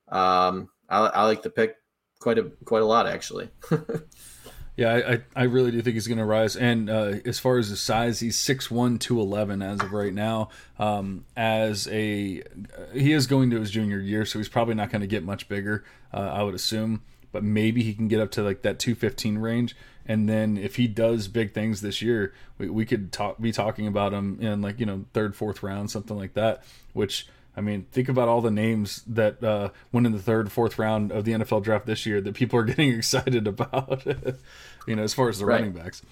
Um, 0.08 0.68
I, 0.88 0.98
I 0.98 1.24
like 1.24 1.42
the 1.42 1.50
pick 1.50 1.76
quite 2.20 2.38
a 2.38 2.44
quite 2.64 2.82
a 2.82 2.86
lot 2.86 3.06
actually. 3.06 3.48
yeah, 4.78 5.18
I, 5.34 5.40
I 5.40 5.42
really 5.42 5.72
do 5.72 5.82
think 5.82 5.94
he's 5.94 6.06
going 6.06 6.18
to 6.18 6.24
rise. 6.24 6.54
And 6.54 6.88
uh, 6.88 7.14
as 7.24 7.40
far 7.40 7.58
as 7.58 7.66
his 7.66 7.80
size, 7.80 8.20
he's 8.20 8.38
6'1", 8.38 9.00
211 9.00 9.60
as 9.60 9.80
of 9.80 9.92
right 9.92 10.14
now. 10.14 10.50
Um, 10.78 11.24
as 11.36 11.88
a 11.88 12.44
he 12.92 13.12
is 13.12 13.26
going 13.26 13.50
to 13.50 13.58
his 13.58 13.72
junior 13.72 13.98
year, 13.98 14.24
so 14.24 14.38
he's 14.38 14.48
probably 14.48 14.76
not 14.76 14.90
going 14.90 15.00
to 15.00 15.08
get 15.08 15.24
much 15.24 15.48
bigger. 15.48 15.84
Uh, 16.14 16.18
I 16.32 16.44
would 16.44 16.54
assume, 16.54 17.02
but 17.32 17.42
maybe 17.42 17.82
he 17.82 17.92
can 17.92 18.06
get 18.06 18.20
up 18.20 18.30
to 18.32 18.42
like 18.44 18.62
that 18.62 18.78
two 18.78 18.94
fifteen 18.94 19.38
range. 19.38 19.74
And 20.06 20.28
then 20.28 20.56
if 20.56 20.76
he 20.76 20.86
does 20.86 21.26
big 21.26 21.52
things 21.52 21.80
this 21.80 22.00
year, 22.00 22.32
we, 22.56 22.70
we 22.70 22.86
could 22.86 23.10
talk 23.10 23.40
be 23.40 23.50
talking 23.50 23.88
about 23.88 24.12
him 24.12 24.38
in 24.40 24.62
like 24.62 24.78
you 24.78 24.86
know 24.86 25.06
third, 25.12 25.34
fourth 25.34 25.60
round, 25.60 25.90
something 25.90 26.16
like 26.16 26.34
that. 26.34 26.62
Which 26.92 27.26
I 27.58 27.60
mean, 27.60 27.86
think 27.90 28.08
about 28.08 28.28
all 28.28 28.40
the 28.40 28.52
names 28.52 29.02
that 29.08 29.42
uh, 29.42 29.70
went 29.90 30.06
in 30.06 30.12
the 30.12 30.22
third, 30.22 30.52
fourth 30.52 30.78
round 30.78 31.10
of 31.10 31.24
the 31.24 31.32
NFL 31.32 31.64
draft 31.64 31.86
this 31.86 32.06
year 32.06 32.20
that 32.20 32.34
people 32.34 32.56
are 32.58 32.64
getting 32.72 32.92
excited 32.92 33.48
about. 33.48 34.06
you 34.86 34.94
know, 34.94 35.02
as 35.02 35.12
far 35.12 35.28
as 35.28 35.40
the 35.40 35.44
right. 35.44 35.56
running 35.56 35.72
backs. 35.72 36.02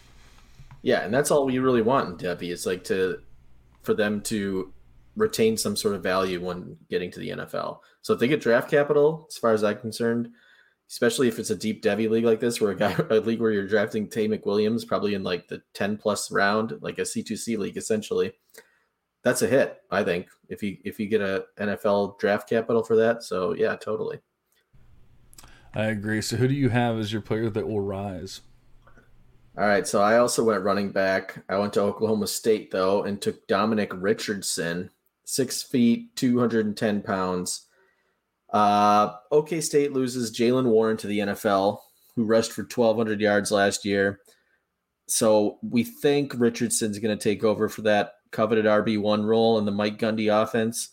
Yeah, 0.83 1.03
and 1.03 1.15
that's 1.15 1.31
all 1.31 1.47
we 1.47 1.61
really 1.61 1.83
want 1.83 2.09
in 2.09 2.17
Devy 2.17 2.53
is 2.53 2.67
like 2.67 2.85
to 2.85 3.21
for 3.83 3.95
them 3.95 4.21
to 4.23 4.73
retain 5.15 5.57
some 5.57 5.77
sort 5.77 5.95
of 5.95 6.03
value 6.03 6.45
when 6.45 6.77
getting 6.91 7.13
to 7.13 7.21
the 7.21 7.31
NFL. 7.31 7.79
So 8.03 8.15
if 8.15 8.21
they 8.21 8.29
get 8.29 8.41
draft 8.41 8.69
capital, 8.69 9.27
as 9.31 9.39
far 9.39 9.53
as 9.53 9.63
I'm 9.63 9.79
concerned, 9.79 10.29
especially 10.91 11.29
if 11.29 11.39
it's 11.39 11.51
a 11.51 11.57
deep 11.57 11.83
Devy 11.83 12.11
league 12.11 12.25
like 12.25 12.41
this, 12.41 12.61
where 12.61 12.73
a 12.73 12.77
guy 12.77 12.97
a 13.11 13.21
league 13.21 13.41
where 13.41 13.53
you're 13.53 13.69
drafting 13.69 14.09
Tay 14.09 14.29
McWilliams 14.29 14.87
probably 14.87 15.15
in 15.15 15.23
like 15.23 15.47
the 15.47 15.63
10 15.75 15.97
plus 15.97 16.33
round, 16.33 16.77
like 16.81 16.99
a 16.99 17.03
C2C 17.03 17.57
league 17.57 17.77
essentially. 17.77 18.33
That's 19.27 19.43
a 19.43 19.49
hit, 19.49 19.83
I 19.91 20.05
think, 20.05 20.29
if 20.49 20.63
you 20.63 20.77
if 20.85 21.01
you 21.01 21.09
get 21.09 21.21
a 21.21 21.47
NFL 21.59 22.21
draft 22.21 22.49
capital 22.49 22.85
for 22.85 22.95
that. 22.95 23.25
So 23.25 23.55
yeah, 23.55 23.75
totally. 23.75 24.21
I 25.75 25.87
agree. 25.87 26.23
So 26.23 26.37
who 26.37 26.47
do 26.47 26.55
you 26.55 26.69
have 26.69 26.97
as 26.99 27.13
your 27.13 27.23
player 27.23 27.51
that 27.51 27.67
will 27.67 27.81
rise? 27.81 28.43
All 29.59 29.67
right, 29.67 29.87
so 29.87 30.03
I 30.03 30.19
also 30.19 30.45
went 30.45 30.63
running 30.63 30.93
back. 30.93 31.43
I 31.49 31.59
went 31.59 31.73
to 31.73 31.81
Oklahoma 31.81 32.29
State 32.29 32.71
though 32.71 33.03
and 33.03 33.21
took 33.21 33.47
Dominic 33.49 33.91
Richardson, 33.95 34.91
six 35.25 35.63
feet, 35.63 36.15
two 36.15 36.39
hundred 36.39 36.67
and 36.67 36.77
ten 36.77 37.03
pounds 37.03 37.67
uh, 38.53 39.13
OK 39.31 39.61
State 39.61 39.93
loses 39.93 40.37
Jaylen 40.37 40.67
Warren 40.67 40.97
to 40.99 41.07
the 41.07 41.19
NFL, 41.21 41.79
who 42.15 42.25
rushed 42.25 42.53
for 42.53 42.63
1,200 42.63 43.21
yards 43.21 43.51
last 43.51 43.85
year. 43.85 44.21
So 45.09 45.59
we 45.63 45.85
think 45.85 46.35
Richardson's 46.37 46.99
going 46.99 47.17
to 47.17 47.23
take 47.23 47.45
over 47.45 47.69
for 47.69 47.83
that 47.83 48.13
coveted 48.37 48.67
RB1 48.67 49.25
role 49.25 49.59
in 49.59 49.65
the 49.65 49.73
Mike 49.73 49.99
Gundy 49.99 50.31
offense. 50.31 50.91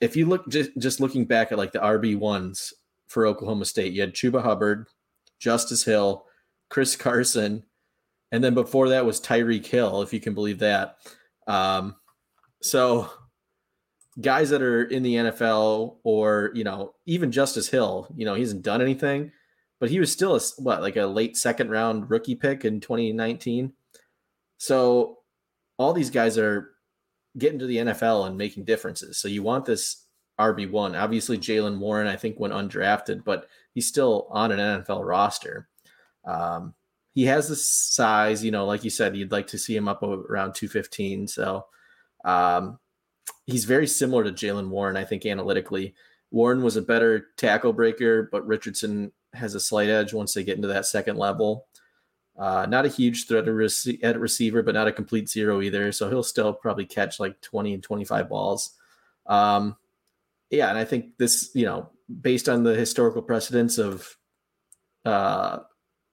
If 0.00 0.14
you 0.14 0.26
look 0.26 0.46
just, 0.48 0.70
just 0.78 1.00
looking 1.00 1.24
back 1.24 1.50
at 1.50 1.58
like 1.58 1.72
the 1.72 1.78
RB1s 1.78 2.74
for 3.08 3.26
Oklahoma 3.26 3.64
State, 3.64 3.94
you 3.94 4.02
had 4.02 4.12
Chuba 4.12 4.42
Hubbard, 4.42 4.86
Justice 5.38 5.82
Hill, 5.82 6.26
Chris 6.68 6.94
Carson, 6.94 7.64
and 8.30 8.44
then 8.44 8.52
before 8.52 8.90
that 8.90 9.06
was 9.06 9.20
Tyreek 9.20 9.64
Hill, 9.64 10.02
if 10.02 10.12
you 10.12 10.20
can 10.20 10.34
believe 10.34 10.58
that. 10.58 10.98
Um, 11.46 11.96
so 12.60 13.10
guys 14.20 14.50
that 14.50 14.60
are 14.62 14.84
in 14.84 15.02
the 15.02 15.14
NFL 15.14 15.96
or, 16.04 16.50
you 16.54 16.64
know, 16.64 16.94
even 17.06 17.32
Justice 17.32 17.68
Hill, 17.68 18.08
you 18.14 18.26
know, 18.26 18.34
he 18.34 18.42
hasn't 18.42 18.62
done 18.62 18.82
anything, 18.82 19.32
but 19.80 19.90
he 19.90 19.98
was 19.98 20.12
still 20.12 20.36
a, 20.36 20.40
what, 20.58 20.82
like 20.82 20.96
a 20.96 21.06
late 21.06 21.36
second 21.36 21.70
round 21.70 22.10
rookie 22.10 22.34
pick 22.34 22.66
in 22.66 22.80
2019. 22.80 23.72
So 24.58 25.17
all 25.78 25.92
these 25.92 26.10
guys 26.10 26.36
are 26.36 26.70
getting 27.36 27.58
to 27.60 27.66
the 27.66 27.78
NFL 27.78 28.26
and 28.26 28.36
making 28.36 28.64
differences. 28.64 29.18
So 29.18 29.28
you 29.28 29.42
want 29.42 29.64
this 29.64 30.04
RB1. 30.38 31.00
Obviously, 31.00 31.38
Jaylen 31.38 31.78
Warren, 31.78 32.06
I 32.06 32.16
think, 32.16 32.38
went 32.38 32.54
undrafted, 32.54 33.24
but 33.24 33.48
he's 33.74 33.88
still 33.88 34.28
on 34.30 34.52
an 34.52 34.58
NFL 34.58 35.06
roster. 35.06 35.68
Um, 36.24 36.74
he 37.14 37.24
has 37.24 37.48
the 37.48 37.56
size, 37.56 38.44
you 38.44 38.50
know, 38.50 38.66
like 38.66 38.84
you 38.84 38.90
said, 38.90 39.16
you'd 39.16 39.32
like 39.32 39.48
to 39.48 39.58
see 39.58 39.74
him 39.74 39.88
up 39.88 40.02
around 40.02 40.54
215. 40.54 41.26
So, 41.26 41.66
um, 42.24 42.78
he's 43.46 43.64
very 43.64 43.86
similar 43.86 44.24
to 44.24 44.32
Jaylen 44.32 44.68
Warren, 44.68 44.96
I 44.96 45.04
think, 45.04 45.26
analytically. 45.26 45.94
Warren 46.30 46.62
was 46.62 46.76
a 46.76 46.82
better 46.82 47.28
tackle 47.36 47.72
breaker, 47.72 48.28
but 48.30 48.46
Richardson 48.46 49.12
has 49.32 49.54
a 49.54 49.60
slight 49.60 49.88
edge 49.88 50.12
once 50.12 50.34
they 50.34 50.44
get 50.44 50.56
into 50.56 50.68
that 50.68 50.86
second 50.86 51.16
level. 51.16 51.66
Uh, 52.38 52.66
not 52.66 52.86
a 52.86 52.88
huge 52.88 53.26
threat 53.26 53.48
at 53.48 54.20
receiver, 54.20 54.62
but 54.62 54.74
not 54.74 54.86
a 54.86 54.92
complete 54.92 55.28
zero 55.28 55.60
either. 55.60 55.90
So 55.90 56.08
he'll 56.08 56.22
still 56.22 56.52
probably 56.52 56.86
catch 56.86 57.18
like 57.18 57.40
20 57.40 57.74
and 57.74 57.82
25 57.82 58.28
balls. 58.28 58.70
Um, 59.26 59.76
yeah, 60.48 60.68
and 60.68 60.78
I 60.78 60.84
think 60.84 61.18
this, 61.18 61.50
you 61.54 61.66
know, 61.66 61.90
based 62.20 62.48
on 62.48 62.62
the 62.62 62.74
historical 62.74 63.22
precedence 63.22 63.78
of 63.78 64.16
uh, 65.04 65.58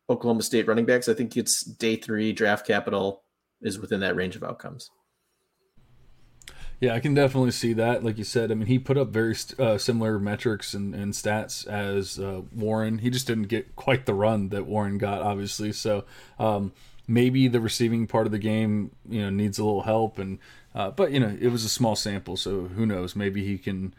Oklahoma 0.09 0.41
State 0.41 0.67
running 0.67 0.85
backs, 0.85 1.07
I 1.07 1.13
think 1.13 1.37
it's 1.37 1.63
day 1.63 1.95
three 1.95 2.33
draft 2.33 2.65
capital 2.65 3.23
is 3.61 3.79
within 3.79 3.99
that 3.99 4.15
range 4.15 4.35
of 4.35 4.43
outcomes. 4.43 4.89
Yeah, 6.85 6.93
I 6.93 6.99
can 6.99 7.15
definitely 7.15 7.49
see 7.49 7.73
that. 7.73 8.03
Like 8.03 8.19
you 8.19 8.23
said, 8.23 8.51
I 8.51 8.53
mean, 8.53 8.67
he 8.67 8.77
put 8.77 8.95
up 8.95 9.07
very 9.07 9.35
uh, 9.57 9.79
similar 9.79 10.19
metrics 10.19 10.75
and, 10.75 10.93
and 10.93 11.13
stats 11.13 11.65
as 11.65 12.19
uh, 12.19 12.41
Warren. 12.55 12.99
He 12.99 13.09
just 13.09 13.25
didn't 13.25 13.47
get 13.47 13.75
quite 13.75 14.05
the 14.05 14.13
run 14.13 14.49
that 14.49 14.67
Warren 14.67 14.99
got, 14.99 15.23
obviously. 15.23 15.71
So 15.71 16.03
um, 16.37 16.73
maybe 17.07 17.47
the 17.47 17.59
receiving 17.59 18.05
part 18.05 18.27
of 18.27 18.31
the 18.31 18.37
game, 18.37 18.91
you 19.09 19.19
know, 19.19 19.31
needs 19.31 19.57
a 19.57 19.65
little 19.65 19.81
help. 19.81 20.19
And 20.19 20.37
uh, 20.75 20.91
but 20.91 21.11
you 21.11 21.19
know, 21.19 21.35
it 21.41 21.47
was 21.47 21.65
a 21.65 21.69
small 21.69 21.95
sample, 21.95 22.37
so 22.37 22.65
who 22.65 22.85
knows? 22.85 23.15
Maybe 23.15 23.43
he 23.43 23.57
can 23.57 23.95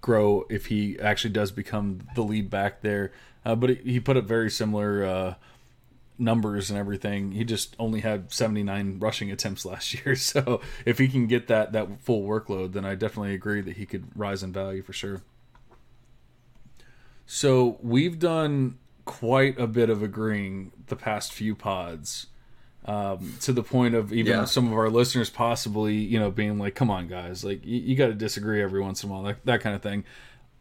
grow 0.00 0.46
if 0.48 0.66
he 0.66 0.98
actually 0.98 1.34
does 1.34 1.50
become 1.50 2.08
the 2.14 2.22
lead 2.22 2.48
back 2.48 2.80
there. 2.80 3.12
Uh, 3.44 3.54
but 3.54 3.68
he 3.80 4.00
put 4.00 4.16
up 4.16 4.24
very 4.24 4.50
similar 4.50 5.04
uh, 5.04 5.34
numbers 6.20 6.70
and 6.70 6.78
everything. 6.78 7.32
He 7.32 7.44
just 7.44 7.74
only 7.78 8.00
had 8.00 8.32
79 8.32 8.98
rushing 8.98 9.30
attempts 9.30 9.64
last 9.64 9.94
year. 10.04 10.14
So 10.14 10.60
if 10.84 10.98
he 10.98 11.08
can 11.08 11.26
get 11.26 11.48
that 11.48 11.72
that 11.72 12.00
full 12.02 12.22
workload, 12.22 12.72
then 12.72 12.84
I 12.84 12.94
definitely 12.94 13.34
agree 13.34 13.60
that 13.62 13.76
he 13.76 13.86
could 13.86 14.06
rise 14.14 14.42
in 14.42 14.52
value 14.52 14.82
for 14.82 14.92
sure. 14.92 15.22
So 17.26 17.78
we've 17.80 18.18
done 18.18 18.78
quite 19.04 19.58
a 19.58 19.66
bit 19.66 19.90
of 19.90 20.02
agreeing 20.02 20.72
the 20.86 20.96
past 20.96 21.32
few 21.32 21.54
pods. 21.54 22.26
Um, 22.86 23.34
to 23.40 23.52
the 23.52 23.62
point 23.62 23.94
of 23.94 24.10
even 24.10 24.32
yeah. 24.32 24.44
some 24.46 24.66
of 24.66 24.72
our 24.72 24.88
listeners 24.88 25.28
possibly, 25.28 25.96
you 25.96 26.18
know, 26.18 26.30
being 26.30 26.58
like, 26.58 26.74
"Come 26.74 26.90
on, 26.90 27.08
guys! 27.08 27.44
Like, 27.44 27.64
you, 27.64 27.78
you 27.78 27.94
got 27.94 28.06
to 28.06 28.14
disagree 28.14 28.62
every 28.62 28.80
once 28.80 29.04
in 29.04 29.10
a 29.10 29.12
while, 29.12 29.22
like 29.22 29.44
that 29.44 29.60
kind 29.60 29.76
of 29.76 29.82
thing." 29.82 30.04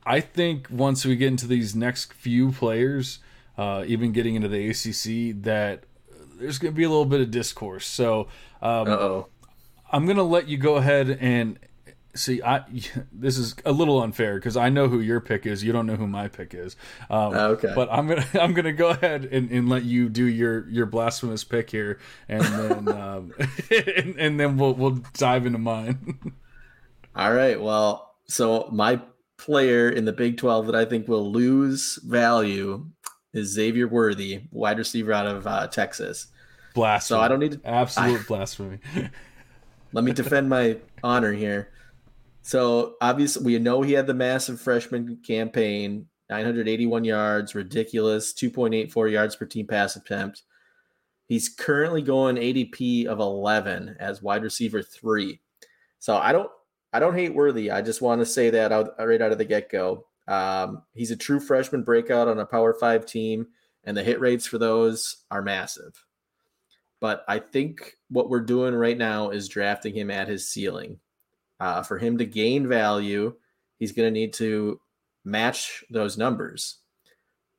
I 0.05 0.19
think 0.19 0.67
once 0.69 1.05
we 1.05 1.15
get 1.15 1.27
into 1.27 1.47
these 1.47 1.75
next 1.75 2.13
few 2.13 2.51
players, 2.51 3.19
uh, 3.59 3.83
even 3.85 4.13
getting 4.13 4.35
into 4.35 4.47
the 4.47 4.69
ACC, 4.69 5.43
that 5.43 5.83
there's 6.39 6.59
going 6.59 6.73
to 6.73 6.77
be 6.77 6.85
a 6.85 6.89
little 6.89 7.03
bit 7.03 7.19
of 7.19 7.29
discourse. 7.29 7.85
So, 7.85 8.29
um, 8.61 9.25
I'm 9.91 10.05
going 10.05 10.15
to 10.15 10.23
let 10.23 10.47
you 10.47 10.57
go 10.57 10.75
ahead 10.75 11.09
and 11.19 11.59
see. 12.15 12.41
I 12.41 12.63
this 13.11 13.37
is 13.37 13.55
a 13.65 13.73
little 13.73 14.01
unfair 14.01 14.35
because 14.35 14.55
I 14.55 14.69
know 14.69 14.87
who 14.87 15.01
your 15.01 15.19
pick 15.19 15.45
is. 15.45 15.61
You 15.61 15.73
don't 15.73 15.87
know 15.87 15.97
who 15.97 16.07
my 16.07 16.29
pick 16.29 16.53
is. 16.53 16.77
Um, 17.09 17.33
okay. 17.33 17.73
But 17.75 17.89
I'm 17.91 18.07
gonna 18.07 18.25
I'm 18.39 18.53
gonna 18.53 18.71
go 18.71 18.91
ahead 18.91 19.25
and, 19.25 19.51
and 19.51 19.67
let 19.67 19.83
you 19.83 20.07
do 20.07 20.23
your 20.23 20.65
your 20.69 20.85
blasphemous 20.85 21.43
pick 21.43 21.69
here, 21.69 21.99
and 22.29 22.41
then 22.41 22.87
um, 22.97 23.33
and, 23.69 24.15
and 24.17 24.39
then 24.39 24.55
we'll 24.55 24.73
we'll 24.73 25.01
dive 25.15 25.45
into 25.45 25.59
mine. 25.59 26.33
All 27.13 27.33
right. 27.33 27.61
Well, 27.61 28.15
so 28.27 28.69
my 28.71 29.01
player 29.37 29.89
in 29.89 30.05
the 30.05 30.13
Big 30.13 30.37
12 30.37 30.67
that 30.67 30.75
I 30.75 30.85
think 30.85 31.07
will 31.07 31.31
lose 31.31 31.97
value 32.03 32.85
is 33.33 33.49
Xavier 33.49 33.87
Worthy, 33.87 34.41
wide 34.51 34.77
receiver 34.77 35.13
out 35.13 35.27
of 35.27 35.45
uh, 35.47 35.67
Texas. 35.67 36.27
Blasphemy. 36.73 37.17
So 37.17 37.21
I 37.21 37.27
don't 37.27 37.39
need 37.39 37.51
to, 37.53 37.61
absolute 37.67 38.21
I, 38.21 38.23
blasphemy. 38.23 38.79
let 39.93 40.03
me 40.03 40.11
defend 40.13 40.49
my 40.49 40.77
honor 41.03 41.33
here. 41.33 41.71
So 42.41 42.95
obviously, 43.01 43.43
we 43.43 43.59
know 43.59 43.81
he 43.81 43.93
had 43.93 44.07
the 44.07 44.13
massive 44.13 44.61
freshman 44.61 45.17
campaign, 45.25 46.07
981 46.29 47.03
yards, 47.03 47.55
ridiculous, 47.55 48.33
2.84 48.33 49.11
yards 49.11 49.35
per 49.35 49.45
team 49.45 49.67
pass 49.67 49.95
attempt. 49.95 50.43
He's 51.27 51.49
currently 51.49 52.01
going 52.01 52.37
ADP 52.37 53.05
of 53.05 53.19
11 53.19 53.97
as 53.99 54.21
wide 54.21 54.43
receiver 54.43 54.81
three. 54.81 55.41
So 55.99 56.17
I 56.17 56.31
don't, 56.31 56.49
I 56.91 56.99
don't 56.99 57.13
hate 57.13 57.35
Worthy. 57.35 57.69
I 57.69 57.81
just 57.81 58.01
want 58.01 58.21
to 58.21 58.25
say 58.25 58.49
that 58.49 58.71
out, 58.71 58.95
right 58.97 59.21
out 59.21 59.31
of 59.31 59.37
the 59.37 59.45
get 59.45 59.69
go. 59.69 60.07
Um, 60.29 60.83
he's 60.93 61.11
a 61.11 61.17
true 61.17 61.39
freshman 61.39 61.83
breakout 61.83 62.27
on 62.27 62.39
a 62.39 62.45
Power 62.45 62.73
Five 62.73 63.05
team, 63.05 63.47
and 63.83 63.97
the 63.97 64.03
hit 64.03 64.19
rates 64.19 64.45
for 64.45 64.59
those 64.59 65.23
are 65.31 65.41
massive. 65.41 66.05
But 67.01 67.23
I 67.27 67.39
think 67.39 67.95
what 68.09 68.29
we're 68.29 68.41
doing 68.41 68.75
right 68.75 68.97
now 68.97 69.31
is 69.31 69.49
drafting 69.49 69.95
him 69.95 70.11
at 70.11 70.27
his 70.27 70.47
ceiling. 70.47 70.99
Uh, 71.59 71.81
for 71.81 71.97
him 71.97 72.17
to 72.19 72.25
gain 72.25 72.67
value, 72.67 73.33
he's 73.79 73.91
going 73.91 74.07
to 74.07 74.19
need 74.19 74.33
to 74.33 74.79
match 75.25 75.83
those 75.89 76.17
numbers 76.17 76.77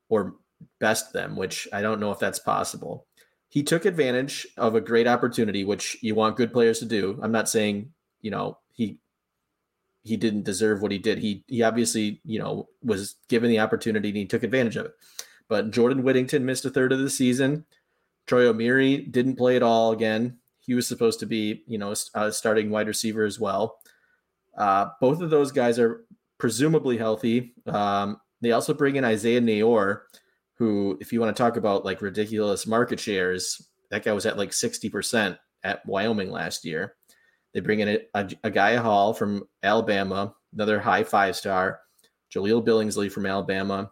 or 0.09 0.37
best 0.79 1.13
them, 1.13 1.37
which 1.37 1.67
I 1.73 1.83
don't 1.83 2.01
know 2.01 2.13
if 2.13 2.19
that's 2.19 2.39
possible. 2.39 3.07
He 3.49 3.63
took 3.63 3.85
advantage 3.85 4.47
of 4.57 4.75
a 4.75 4.81
great 4.81 5.09
opportunity, 5.09 5.65
which 5.65 5.99
you 6.03 6.15
want 6.15 6.37
good 6.37 6.53
players 6.53 6.79
to 6.79 6.85
do. 6.85 7.19
I'm 7.21 7.33
not 7.33 7.49
saying, 7.49 7.93
you 8.21 8.31
know, 8.31 8.59
he 8.73 9.01
he 10.03 10.17
didn't 10.17 10.45
deserve 10.45 10.83
what 10.83 10.93
he 10.93 10.99
did. 10.99 11.19
He 11.19 11.45
he 11.47 11.63
obviously, 11.63 12.21
you 12.25 12.39
know, 12.39 12.69
was 12.83 13.17
given 13.29 13.51
the 13.51 13.61
opportunity 13.61 14.09
and 14.09 14.17
he 14.17 14.27
took 14.27 14.43
advantage 14.43 14.77
of 14.77 14.87
it. 14.87 14.93
But 15.49 15.71
Jordan 15.71 16.03
Whittington 16.03 16.45
missed 16.45 16.65
a 16.65 16.71
third 16.71 16.93
of 16.93 17.01
the 17.01 17.11
season. 17.11 17.65
Troy 18.27 18.45
Omeire 18.45 19.11
didn't 19.11 19.37
play 19.37 19.57
at 19.57 19.63
all 19.63 19.93
again. 19.93 20.39
He 20.61 20.75
was 20.75 20.87
supposed 20.87 21.19
to 21.21 21.27
be, 21.27 21.65
you 21.67 21.79
know, 21.79 21.95
a 22.15 22.31
starting 22.31 22.71
wide 22.71 22.87
receiver 22.87 23.25
as 23.25 23.41
well. 23.41 23.79
Uh, 24.57 24.91
both 25.01 25.21
of 25.21 25.31
those 25.31 25.51
guys 25.51 25.79
are 25.79 26.05
presumably 26.39 26.97
healthy. 26.97 27.55
Um, 27.67 28.21
they 28.41 28.53
also 28.53 28.75
bring 28.75 28.97
in 28.97 29.05
Isaiah 29.05 29.41
Neyor, 29.41 30.03
who, 30.55 30.97
if 31.01 31.13
you 31.13 31.21
want 31.21 31.37
to 31.37 31.43
talk 31.43 31.57
about 31.57 31.85
like 31.85 32.03
ridiculous 32.03 32.67
market 32.67 33.01
shares, 33.01 33.69
that 33.91 34.05
guy 34.05 34.13
was 34.13 34.27
at 34.27 34.39
like 34.39 34.51
60% 34.51 35.39
at 35.65 35.85
Wyoming 35.87 36.31
last 36.31 36.65
year. 36.65 36.95
They 37.53 37.61
bring 37.61 37.81
in 37.81 37.89
a, 37.89 37.99
a, 38.15 38.25
Agiye 38.25 38.79
Hall 38.79 39.13
from 39.13 39.49
Alabama, 39.63 40.35
another 40.53 40.79
high 40.79 41.05
five 41.05 41.37
star, 41.37 41.81
Jahleel 42.35 42.65
Billingsley 42.65 43.11
from 43.11 43.27
Alabama. 43.27 43.91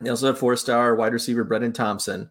They 0.00 0.10
also 0.10 0.26
have 0.26 0.38
four 0.38 0.56
star 0.56 0.94
wide 0.94 1.12
receiver 1.12 1.44
Brenen 1.44 1.74
Thompson. 1.74 2.30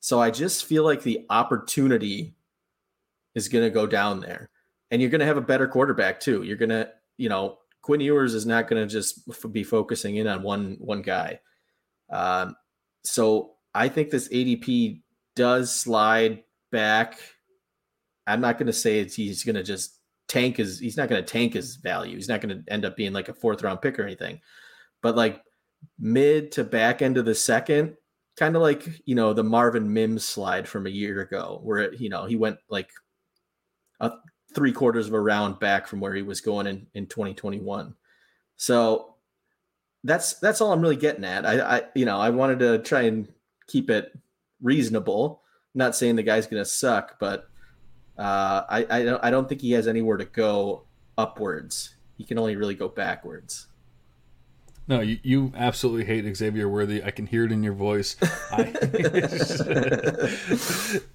So 0.00 0.20
I 0.20 0.30
just 0.30 0.64
feel 0.64 0.84
like 0.84 1.02
the 1.02 1.26
opportunity 1.28 2.34
is 3.34 3.48
going 3.48 3.64
to 3.64 3.70
go 3.70 3.86
down 3.86 4.20
there. 4.20 4.50
And 4.90 5.00
you're 5.00 5.10
going 5.10 5.20
to 5.20 5.26
have 5.26 5.36
a 5.36 5.42
better 5.42 5.68
quarterback 5.68 6.20
too. 6.20 6.42
You're 6.42 6.56
going 6.56 6.70
to, 6.70 6.90
you 7.16 7.28
know, 7.28 7.58
Quinn 7.82 8.00
Ewers 8.00 8.34
is 8.34 8.46
not 8.46 8.68
going 8.68 8.82
to 8.82 8.92
just 8.92 9.20
be 9.52 9.62
focusing 9.62 10.16
in 10.16 10.26
on 10.26 10.42
one 10.42 10.76
one 10.80 11.02
guy. 11.02 11.40
Um, 12.10 12.56
so 13.04 13.52
I 13.74 13.88
think 13.88 14.10
this 14.10 14.28
ADP 14.28 15.02
does 15.36 15.72
slide 15.72 16.42
back 16.72 17.18
I'm 18.32 18.40
not 18.40 18.58
going 18.58 18.66
to 18.66 18.72
say 18.72 19.00
it's, 19.00 19.14
he's 19.14 19.44
going 19.44 19.56
to 19.56 19.62
just 19.62 19.98
tank 20.28 20.56
his. 20.56 20.78
He's 20.78 20.96
not 20.96 21.08
going 21.08 21.22
to 21.22 21.28
tank 21.30 21.54
his 21.54 21.76
value. 21.76 22.16
He's 22.16 22.28
not 22.28 22.40
going 22.40 22.64
to 22.64 22.72
end 22.72 22.84
up 22.84 22.96
being 22.96 23.12
like 23.12 23.28
a 23.28 23.34
fourth 23.34 23.62
round 23.62 23.82
pick 23.82 23.98
or 23.98 24.02
anything. 24.02 24.40
But 25.02 25.16
like 25.16 25.42
mid 25.98 26.52
to 26.52 26.64
back 26.64 27.02
end 27.02 27.16
of 27.16 27.24
the 27.24 27.34
second, 27.34 27.96
kind 28.36 28.56
of 28.56 28.62
like 28.62 28.86
you 29.04 29.14
know 29.14 29.32
the 29.32 29.44
Marvin 29.44 29.92
Mims 29.92 30.24
slide 30.24 30.68
from 30.68 30.86
a 30.86 30.90
year 30.90 31.20
ago, 31.20 31.60
where 31.62 31.78
it, 31.78 32.00
you 32.00 32.08
know 32.08 32.26
he 32.26 32.36
went 32.36 32.58
like 32.68 32.90
a 34.00 34.12
three 34.54 34.72
quarters 34.72 35.08
of 35.08 35.14
a 35.14 35.20
round 35.20 35.58
back 35.58 35.86
from 35.86 36.00
where 36.00 36.14
he 36.14 36.22
was 36.22 36.40
going 36.40 36.66
in 36.66 36.86
in 36.94 37.06
2021. 37.06 37.94
So 38.56 39.14
that's 40.04 40.34
that's 40.34 40.60
all 40.60 40.72
I'm 40.72 40.80
really 40.80 40.96
getting 40.96 41.24
at. 41.24 41.44
I, 41.44 41.78
I 41.78 41.82
you 41.94 42.04
know 42.04 42.18
I 42.18 42.30
wanted 42.30 42.60
to 42.60 42.78
try 42.78 43.02
and 43.02 43.28
keep 43.66 43.90
it 43.90 44.12
reasonable. 44.62 45.42
Not 45.74 45.94
saying 45.94 46.16
the 46.16 46.22
guy's 46.22 46.46
going 46.46 46.62
to 46.62 46.68
suck, 46.68 47.18
but 47.20 47.49
uh, 48.20 48.64
I 48.68 48.86
I 48.90 49.04
don't 49.04 49.24
I 49.24 49.30
don't 49.30 49.48
think 49.48 49.62
he 49.62 49.72
has 49.72 49.88
anywhere 49.88 50.18
to 50.18 50.26
go 50.26 50.82
upwards. 51.16 51.94
He 52.18 52.24
can 52.24 52.38
only 52.38 52.54
really 52.54 52.74
go 52.74 52.88
backwards. 52.88 53.66
No, 54.86 55.00
you, 55.00 55.18
you 55.22 55.52
absolutely 55.56 56.04
hate 56.04 56.36
Xavier 56.36 56.68
Worthy. 56.68 57.02
I 57.02 57.12
can 57.12 57.26
hear 57.26 57.44
it 57.44 57.52
in 57.52 57.62
your 57.62 57.74
voice. 57.74 58.16
I, 58.50 58.64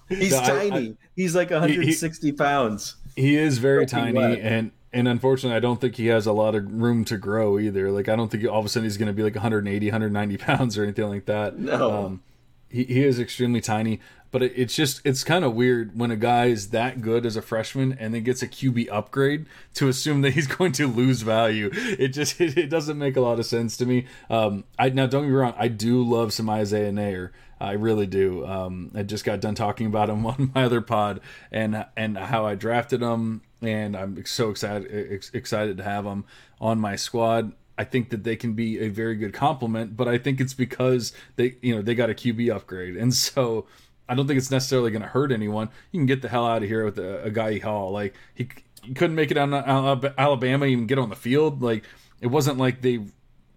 He's 0.10 0.32
no, 0.32 0.42
tiny. 0.42 0.72
I, 0.72 0.78
I, 0.78 0.94
He's 1.16 1.36
like 1.36 1.52
160 1.52 2.26
he, 2.26 2.32
pounds. 2.32 2.96
He 3.16 3.36
is 3.36 3.58
very 3.58 3.86
tiny, 3.86 4.40
and 4.40 4.72
and 4.92 5.08
unfortunately, 5.08 5.58
I 5.58 5.60
don't 5.60 5.82
think 5.82 5.98
he 5.98 6.08
has 6.08 6.26
a 6.26 6.32
lot 6.32 6.56
of 6.56 6.72
room 6.72 7.06
to 7.06 7.18
grow 7.18 7.60
either. 7.60 7.92
Like 7.92 8.10
I 8.10 8.16
don't 8.16 8.32
think 8.32 8.48
all 8.48 8.60
of 8.60 8.66
a 8.66 8.70
sudden 8.70 8.86
he's 8.86 8.98
going 8.98 9.08
to 9.08 9.14
be 9.14 9.24
like 9.24 9.36
180, 9.36 9.86
190 9.86 10.38
pounds 10.38 10.78
or 10.78 10.84
anything 10.84 11.10
like 11.10 11.26
that. 11.26 11.60
No. 11.60 12.06
Um, 12.06 12.24
he, 12.70 12.84
he 12.84 13.04
is 13.04 13.20
extremely 13.20 13.62
tiny 13.62 14.00
but 14.36 14.44
it, 14.44 14.52
it's 14.58 14.76
just 14.76 15.00
it's 15.06 15.24
kind 15.24 15.46
of 15.46 15.54
weird 15.54 15.98
when 15.98 16.12
a 16.12 16.18
guy 16.18 16.48
is 16.48 16.72
that 16.72 17.00
good 17.00 17.26
as 17.26 17.38
a 17.38 17.42
freshman 17.42 17.96
and 17.98 18.14
then 18.14 18.22
gets 18.22 18.42
a 18.42 18.48
QB 18.50 18.90
upgrade 18.92 19.46
to 19.76 19.88
assume 19.88 20.20
that 20.24 20.34
he's 20.34 20.46
going 20.58 20.74
to 20.74 20.88
lose 20.88 21.22
value. 21.22 21.70
It 21.74 22.10
just 22.10 22.42
it, 22.42 22.58
it 22.58 22.70
doesn't 22.70 22.98
make 22.98 23.16
a 23.16 23.22
lot 23.22 23.40
of 23.40 23.46
sense 23.46 23.78
to 23.78 23.86
me. 23.86 24.08
Um, 24.30 24.66
I 24.78 24.90
now 24.90 25.06
don't 25.06 25.24
get 25.24 25.30
me 25.30 25.36
wrong, 25.36 25.54
I 25.58 25.70
do 25.70 26.04
love 26.04 26.34
some 26.34 26.50
Isaiah 26.50 26.92
Neyor. 26.92 27.30
I 27.62 27.72
really 27.72 28.08
do. 28.08 28.46
Um, 28.46 28.92
I 28.94 29.04
just 29.04 29.24
got 29.24 29.40
done 29.40 29.56
talking 29.56 29.88
about 29.88 30.10
him 30.10 30.26
on 30.26 30.52
my 30.54 30.66
other 30.66 30.82
pod 30.82 31.22
and 31.50 31.86
and 31.96 32.18
how 32.18 32.46
I 32.46 32.56
drafted 32.56 33.02
him, 33.02 33.42
and 33.62 33.96
I'm 33.96 34.26
so 34.26 34.50
excited 34.50 35.30
excited 35.34 35.78
to 35.78 35.84
have 35.84 36.06
him 36.06 36.26
on 36.60 36.78
my 36.78 36.98
squad. 36.98 37.54
I 37.78 37.84
think 37.84 38.10
that 38.10 38.24
they 38.24 38.36
can 38.36 38.54
be 38.54 38.80
a 38.80 38.90
very 38.90 39.16
good 39.16 39.34
complement, 39.34 39.98
but 39.98 40.08
I 40.08 40.18
think 40.18 40.40
it's 40.40 40.54
because 40.54 41.12
they, 41.36 41.56
you 41.62 41.76
know, 41.76 41.82
they 41.82 41.96
got 41.96 42.10
a 42.10 42.14
QB 42.14 42.54
upgrade, 42.54 42.96
and 42.96 43.14
so 43.14 43.66
I 44.08 44.16
don't 44.16 44.28
think 44.28 44.38
it's 44.38 44.52
necessarily 44.52 44.92
going 44.92 45.02
to 45.02 45.08
hurt 45.08 45.32
anyone. 45.32 45.70
You 45.92 46.00
can 46.00 46.06
get 46.06 46.22
the 46.22 46.30
hell 46.30 46.46
out 46.46 46.64
of 46.64 46.70
here 46.70 46.86
with 46.86 47.00
a, 47.00 47.30
Agiye 47.30 47.62
Hall. 47.62 47.92
Like 47.92 48.16
he, 48.34 48.48
he 48.84 48.94
couldn't 48.94 49.16
make 49.16 49.32
it 49.32 49.38
on 49.38 49.54
Alabama, 49.54 50.66
even 50.66 50.88
get 50.88 51.00
on 51.00 51.10
the 51.10 51.16
field. 51.16 51.62
Like 51.62 51.84
it 52.22 52.28
wasn't 52.28 52.58
like 52.58 52.82
they 52.82 53.06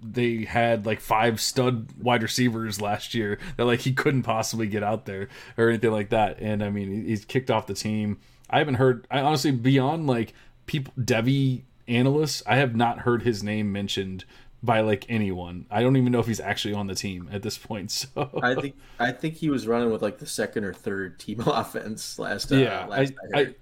they 0.01 0.45
had 0.45 0.87
like 0.87 1.01
five 1.01 1.41
stud 1.41 1.89
wide 2.01 2.23
receivers 2.23 2.81
last 2.81 3.15
year 3.15 3.39
that 3.57 3.65
like 3.65 3.81
he 3.81 3.93
couldn't 3.93 4.23
possibly 4.23 4.67
get 4.67 4.83
out 4.83 5.07
there 5.07 5.29
or 5.57 5.69
anything 5.69 5.91
like 5.91 6.11
that. 6.11 6.39
And 6.41 6.63
I 6.63 6.71
mean, 6.71 7.05
he's 7.05 7.25
kicked 7.25 7.51
off 7.51 7.67
the 7.67 7.75
team. 7.75 8.19
I 8.49 8.59
haven't 8.59 8.75
heard. 8.75 9.07
I 9.11 9.21
honestly 9.21 9.51
beyond 9.51 10.07
like 10.07 10.33
people 10.67 10.93
Devy 10.99 11.63
analysts, 11.89 12.43
I 12.47 12.57
have 12.57 12.77
not 12.77 13.01
heard 13.01 13.23
his 13.23 13.43
name 13.43 13.73
mentioned 13.73 14.25
by 14.63 14.81
like 14.81 15.07
anyone. 15.09 15.67
I 15.71 15.83
don't 15.83 15.97
even 15.97 16.13
know 16.13 16.19
if 16.21 16.27
he's 16.27 16.41
actually 16.41 16.75
on 16.75 16.87
the 16.87 16.95
team 16.95 17.29
at 17.33 17.43
this 17.43 17.59
point. 17.59 17.79
So 17.89 18.31
I 18.43 18.55
think 18.55 18.77
I 18.99 19.13
think 19.13 19.35
he 19.35 19.49
was 19.51 19.67
running 19.67 19.91
with 19.91 20.03
like 20.03 20.19
the 20.19 20.27
second 20.27 20.65
or 20.65 20.75
third 20.75 21.19
team 21.19 21.41
offense 21.47 22.19
last. 22.19 22.53
Uh, 22.53 22.57
yeah, 22.57 22.87
last 22.87 23.13
I, 23.35 23.41
I, 23.41 23.55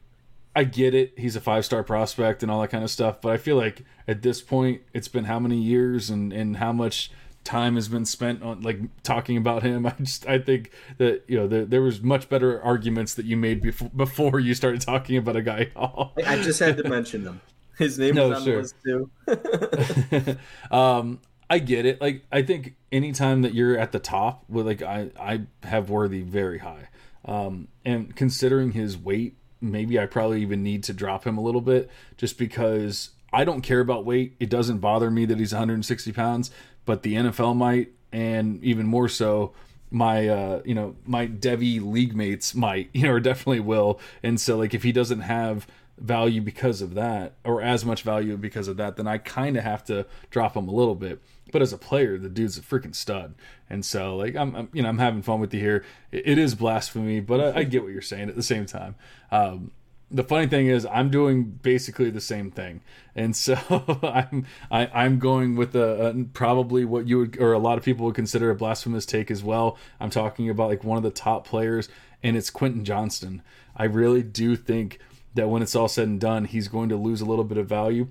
I 0.55 0.65
get 0.65 0.95
it. 0.95 1.15
He's 1.19 1.37
a 1.37 1.41
five 1.41 1.65
star 1.65 1.83
prospect 1.83 2.43
and 2.43 2.51
all 2.51 2.61
that 2.63 2.69
kind 2.69 2.83
of 2.83 2.91
stuff, 2.91 3.21
but 3.21 3.33
I 3.33 3.37
feel 3.37 3.57
like 3.57 3.85
at 4.09 4.23
this 4.23 4.41
point 4.41 4.83
it's 4.93 5.09
been 5.09 5.25
how 5.25 5.39
many 5.39 5.59
years 5.59 6.11
and 6.11 6.33
and 6.33 6.57
how 6.57 6.73
much 6.73 7.11
time 7.45 7.77
has 7.77 7.89
been 7.89 8.05
spent 8.05 8.43
on 8.43 8.61
like 8.63 8.81
talking 9.03 9.37
about 9.37 9.63
him. 9.63 9.87
I 9.87 9.95
just 9.99 10.27
I 10.27 10.39
think 10.39 10.71
that 10.99 11.23
you 11.29 11.37
know 11.37 11.47
the, 11.47 11.65
there 11.65 11.83
was 11.83 12.03
much 12.03 12.29
better 12.29 12.61
arguments 12.63 13.15
that 13.15 13.27
you 13.27 13.37
made 13.37 13.63
before 13.63 13.91
before 13.91 14.41
you 14.41 14.55
started 14.55 14.81
talking 14.81 15.17
about 15.17 15.37
a 15.37 15.43
guy. 15.43 15.71
I 15.77 16.37
just 16.43 16.61
had 16.61 16.77
to 16.79 16.89
mention 16.89 17.25
them. 17.25 17.41
His 17.77 17.99
name 17.99 18.15
no, 18.15 18.31
was 18.31 18.39
on 18.39 18.45
sure. 18.45 18.63
the 18.63 19.07
list 19.27 20.31
too. 20.31 20.37
um, 20.77 21.21
I 21.49 21.59
get 21.59 21.87
it. 21.87 22.01
Like 22.01 22.25
I 22.33 22.43
think 22.43 22.75
anytime 22.91 23.43
that 23.43 23.55
you're 23.55 23.79
at 23.79 23.93
the 23.93 23.99
top, 23.99 24.45
with 24.49 24.67
like 24.67 24.83
I 24.83 25.11
I 25.19 25.43
have 25.63 25.91
Worthy 25.91 26.23
very 26.23 26.59
high, 26.59 26.89
um, 27.25 27.69
and 27.85 28.15
considering 28.17 28.73
his 28.73 28.97
weight, 28.97 29.37
maybe 29.61 29.99
I 29.99 30.07
probably 30.07 30.43
even 30.43 30.63
need 30.63 30.83
to 30.85 30.93
drop 30.93 31.27
him 31.27 31.39
a 31.39 31.43
little 31.43 31.61
bit 31.61 31.91
just 32.17 32.39
because 32.39 33.11
I 33.33 33.45
don't 33.45 33.61
care 33.61 33.81
about 33.81 34.05
weight. 34.05 34.35
It 34.41 34.51
doesn't 34.51 34.79
bother 34.79 35.11
me 35.11 35.25
that 35.27 35.39
he's 35.39 35.53
160 35.53 36.13
pounds, 36.13 36.51
but 36.85 37.03
the 37.03 37.15
NFL 37.15 37.57
might, 37.57 37.93
and 38.13 38.63
even 38.65 38.87
more 38.87 39.09
so, 39.09 39.53
my 39.91 40.29
uh 40.29 40.63
you 40.65 40.75
know 40.75 40.97
my 41.05 41.27
Devy 41.27 41.81
league 41.81 42.17
mates 42.17 42.55
might 42.55 42.91
you 42.95 43.03
know 43.03 43.13
or 43.13 43.21
definitely 43.21 43.61
will 43.61 44.01
and 44.23 44.41
so 44.41 44.57
like 44.57 44.75
if 44.75 44.83
he 44.83 44.91
doesn't 44.91 45.21
have 45.21 45.67
value 45.99 46.41
because 46.41 46.83
of 46.83 46.95
that, 46.95 47.35
or 47.45 47.63
as 47.63 47.85
much 47.85 48.03
value 48.03 48.37
because 48.37 48.69
of 48.69 48.77
that, 48.77 48.97
then 48.97 49.07
I 49.07 49.19
kind 49.19 49.57
of 49.57 49.65
have 49.65 49.85
to 49.85 50.07
drop 50.31 50.57
him 50.57 50.69
a 50.69 50.73
little 50.73 50.95
bit. 50.95 51.21
But 51.53 51.63
as 51.63 51.73
a 51.73 51.79
player, 51.79 52.19
the 52.19 52.29
dude's 52.29 52.59
a 52.59 52.61
freaking 52.61 52.95
stud, 52.95 53.35
and 53.71 53.85
so 53.85 54.17
like 54.17 54.37
I'm, 54.37 54.55
I'm 54.55 54.69
you 54.73 54.83
know 54.83 54.89
I'm 54.89 54.99
having 54.99 55.23
fun 55.23 55.41
with 55.41 55.55
you 55.55 55.61
here. 55.61 55.85
it, 56.13 56.27
it 56.27 56.39
is 56.39 56.55
blasphemy, 56.55 57.21
but 57.21 57.41
I, 57.41 57.61
I, 57.61 57.63
get 57.63 57.83
what 57.83 57.93
you're 57.93 58.03
saying 58.03 58.29
at 58.29 58.35
the 58.35 58.43
same 58.43 58.67
time. 58.67 58.97
Um, 59.31 59.71
the 60.11 60.25
funny 60.25 60.47
thing 60.47 60.69
is 60.69 60.87
I'm 60.87 61.11
doing 61.11 61.45
basically 61.45 62.11
the 62.11 62.21
same 62.21 62.51
thing, 62.51 62.81
and 63.15 63.35
so 63.35 63.55
I'm 64.03 64.47
I, 64.71 64.83
am 64.83 64.91
i 64.93 65.05
am 65.05 65.19
going 65.19 65.57
with 65.57 65.75
a, 65.75 66.09
a, 66.09 66.25
probably 66.33 66.85
what 66.85 67.07
you 67.07 67.19
would 67.19 67.41
or 67.41 67.53
a 67.53 67.59
lot 67.59 67.79
of 67.79 67.85
people 67.85 68.07
would 68.07 68.15
consider 68.15 68.51
a 68.51 68.55
blasphemous 68.55 69.07
take 69.07 69.31
as 69.31 69.43
well. 69.43 69.79
I'm 70.01 70.11
talking 70.11 70.51
about 70.51 70.69
like 70.69 70.85
one 70.85 70.97
of 70.97 71.05
the 71.05 71.11
top 71.11 71.47
players, 71.47 71.89
and 72.23 72.37
it's 72.37 72.51
Quentin 72.51 72.85
Johnston. 72.85 73.43
I 73.77 73.85
really 73.85 74.23
do 74.23 74.57
think 74.57 74.99
that 75.37 75.49
when 75.49 75.63
it's 75.63 75.77
all 75.77 75.89
said 75.89 76.09
and 76.09 76.21
done, 76.21 76.45
he's 76.45 76.69
going 76.69 76.89
to 76.89 76.97
lose 76.97 77.21
a 77.21 77.25
little 77.25 77.45
bit 77.45 77.59
of 77.59 77.69
value. 77.69 78.09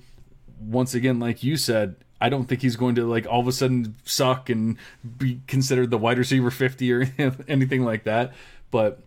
Once 0.59 0.93
again, 0.93 1.19
like 1.19 1.43
you 1.43 1.57
said, 1.57 1.95
I 2.21 2.29
don't 2.29 2.45
think 2.45 2.61
he's 2.61 2.75
going 2.75 2.95
to 2.95 3.05
like 3.05 3.27
all 3.27 3.41
of 3.41 3.47
a 3.47 3.51
sudden 3.51 3.95
suck 4.05 4.49
and 4.49 4.77
be 5.17 5.41
considered 5.47 5.91
the 5.91 5.97
wide 5.97 6.17
receiver 6.17 6.49
50 6.49 6.93
or 6.93 7.07
anything 7.47 7.83
like 7.83 8.05
that. 8.05 8.33
But 8.71 9.01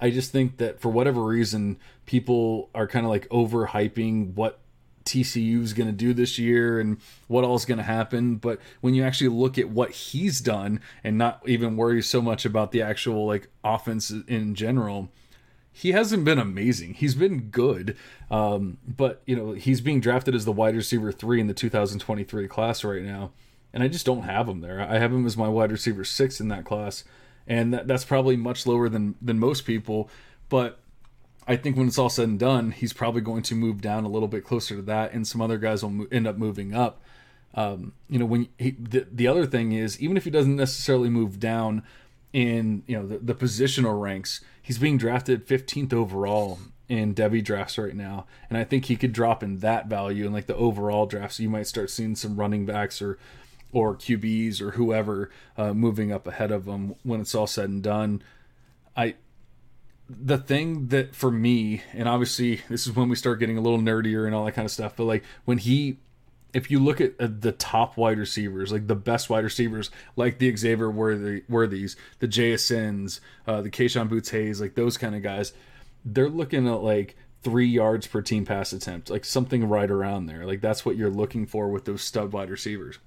I 0.00 0.10
just 0.10 0.32
think 0.32 0.58
that 0.58 0.80
for 0.80 0.90
whatever 0.90 1.22
reason, 1.22 1.78
people 2.06 2.68
are 2.74 2.86
kind 2.86 3.06
of 3.06 3.10
like 3.10 3.28
overhyping 3.28 4.34
what 4.34 4.58
TCU 5.04 5.62
is 5.62 5.72
going 5.72 5.88
to 5.88 5.92
do 5.92 6.14
this 6.14 6.38
year 6.38 6.78
and 6.78 6.98
what 7.28 7.44
all 7.44 7.54
is 7.54 7.64
going 7.64 7.78
to 7.78 7.84
happen. 7.84 8.36
But 8.36 8.60
when 8.80 8.94
you 8.94 9.02
actually 9.02 9.28
look 9.28 9.58
at 9.58 9.68
what 9.68 9.90
he's 9.90 10.40
done 10.40 10.80
and 11.02 11.18
not 11.18 11.42
even 11.46 11.76
worry 11.76 12.02
so 12.02 12.22
much 12.22 12.44
about 12.44 12.72
the 12.72 12.82
actual 12.82 13.26
like 13.26 13.48
offense 13.64 14.10
in 14.10 14.54
general, 14.54 15.10
he 15.72 15.92
hasn't 15.92 16.24
been 16.24 16.38
amazing. 16.38 16.94
He's 16.94 17.14
been 17.14 17.48
good, 17.48 17.96
um, 18.30 18.78
but 18.86 19.22
you 19.26 19.34
know 19.34 19.52
he's 19.52 19.80
being 19.80 20.00
drafted 20.00 20.34
as 20.34 20.44
the 20.44 20.52
wide 20.52 20.76
receiver 20.76 21.10
three 21.10 21.40
in 21.40 21.46
the 21.46 21.54
2023 21.54 22.46
class 22.46 22.84
right 22.84 23.02
now, 23.02 23.32
and 23.72 23.82
I 23.82 23.88
just 23.88 24.04
don't 24.04 24.22
have 24.22 24.48
him 24.48 24.60
there. 24.60 24.80
I 24.80 24.98
have 24.98 25.12
him 25.12 25.24
as 25.26 25.36
my 25.36 25.48
wide 25.48 25.72
receiver 25.72 26.04
six 26.04 26.40
in 26.40 26.48
that 26.48 26.64
class, 26.64 27.04
and 27.46 27.72
that, 27.72 27.88
that's 27.88 28.04
probably 28.04 28.36
much 28.36 28.66
lower 28.66 28.88
than 28.88 29.14
than 29.22 29.38
most 29.38 29.64
people. 29.64 30.10
But 30.50 30.78
I 31.48 31.56
think 31.56 31.76
when 31.76 31.88
it's 31.88 31.98
all 31.98 32.10
said 32.10 32.28
and 32.28 32.38
done, 32.38 32.70
he's 32.72 32.92
probably 32.92 33.22
going 33.22 33.42
to 33.44 33.54
move 33.54 33.80
down 33.80 34.04
a 34.04 34.08
little 34.08 34.28
bit 34.28 34.44
closer 34.44 34.76
to 34.76 34.82
that, 34.82 35.12
and 35.12 35.26
some 35.26 35.40
other 35.40 35.56
guys 35.58 35.82
will 35.82 35.90
mo- 35.90 36.06
end 36.12 36.26
up 36.26 36.36
moving 36.36 36.74
up. 36.74 37.00
Um, 37.54 37.92
you 38.08 38.18
know, 38.18 38.24
when 38.24 38.48
he, 38.58 38.72
the, 38.78 39.06
the 39.10 39.26
other 39.26 39.46
thing 39.46 39.72
is, 39.72 40.00
even 40.00 40.16
if 40.16 40.24
he 40.24 40.30
doesn't 40.30 40.56
necessarily 40.56 41.10
move 41.10 41.40
down 41.40 41.82
in 42.32 42.82
you 42.86 42.96
know 42.96 43.06
the, 43.06 43.18
the 43.18 43.34
positional 43.34 44.00
ranks, 44.00 44.40
he's 44.62 44.78
being 44.78 44.96
drafted 44.96 45.46
15th 45.46 45.92
overall 45.92 46.58
in 46.88 47.14
Devy 47.14 47.42
drafts 47.42 47.78
right 47.78 47.94
now, 47.94 48.26
and 48.48 48.56
I 48.56 48.64
think 48.64 48.86
he 48.86 48.96
could 48.96 49.12
drop 49.12 49.42
in 49.42 49.58
that 49.58 49.86
value 49.86 50.24
and 50.24 50.34
like 50.34 50.46
the 50.46 50.56
overall 50.56 51.06
drafts. 51.06 51.36
So 51.36 51.42
you 51.42 51.50
might 51.50 51.66
start 51.66 51.90
seeing 51.90 52.14
some 52.16 52.36
running 52.36 52.64
backs 52.64 53.02
or 53.02 53.18
or 53.72 53.96
QBs 53.96 54.60
or 54.60 54.72
whoever 54.72 55.30
uh, 55.56 55.72
moving 55.72 56.12
up 56.12 56.26
ahead 56.26 56.52
of 56.52 56.66
him 56.66 56.94
when 57.02 57.20
it's 57.20 57.34
all 57.34 57.46
said 57.46 57.70
and 57.70 57.82
done. 57.82 58.22
I 58.96 59.14
the 60.08 60.38
thing 60.38 60.88
that 60.88 61.14
for 61.14 61.30
me, 61.30 61.82
and 61.92 62.08
obviously 62.08 62.60
this 62.68 62.86
is 62.86 62.94
when 62.94 63.08
we 63.08 63.16
start 63.16 63.40
getting 63.40 63.56
a 63.56 63.62
little 63.62 63.78
nerdier 63.78 64.26
and 64.26 64.34
all 64.34 64.44
that 64.44 64.52
kind 64.52 64.66
of 64.66 64.72
stuff, 64.72 64.94
but 64.96 65.04
like 65.04 65.24
when 65.44 65.58
he 65.58 65.98
if 66.52 66.70
you 66.70 66.78
look 66.78 67.00
at 67.00 67.14
uh, 67.18 67.28
the 67.30 67.52
top 67.52 67.96
wide 67.96 68.18
receivers, 68.18 68.72
like 68.72 68.86
the 68.86 68.94
best 68.94 69.30
wide 69.30 69.44
receivers, 69.44 69.90
like 70.16 70.38
the 70.38 70.54
Xavier 70.54 70.90
Worthies, 70.90 71.96
the 72.18 72.28
JSNs, 72.28 73.20
uh, 73.46 73.62
the 73.62 73.70
Kayshon 73.70 74.08
Boutte's, 74.08 74.60
like 74.60 74.74
those 74.74 74.96
kind 74.98 75.14
of 75.14 75.22
guys, 75.22 75.52
they're 76.04 76.28
looking 76.28 76.68
at 76.68 76.82
like 76.82 77.16
three 77.42 77.66
yards 77.66 78.06
per 78.06 78.22
team 78.22 78.44
pass 78.44 78.72
attempt, 78.72 79.10
like 79.10 79.24
something 79.24 79.68
right 79.68 79.90
around 79.90 80.26
there. 80.26 80.46
Like 80.46 80.60
that's 80.60 80.84
what 80.84 80.96
you're 80.96 81.10
looking 81.10 81.46
for 81.46 81.68
with 81.68 81.84
those 81.84 82.02
stud 82.02 82.32
wide 82.32 82.50
receivers. 82.50 82.98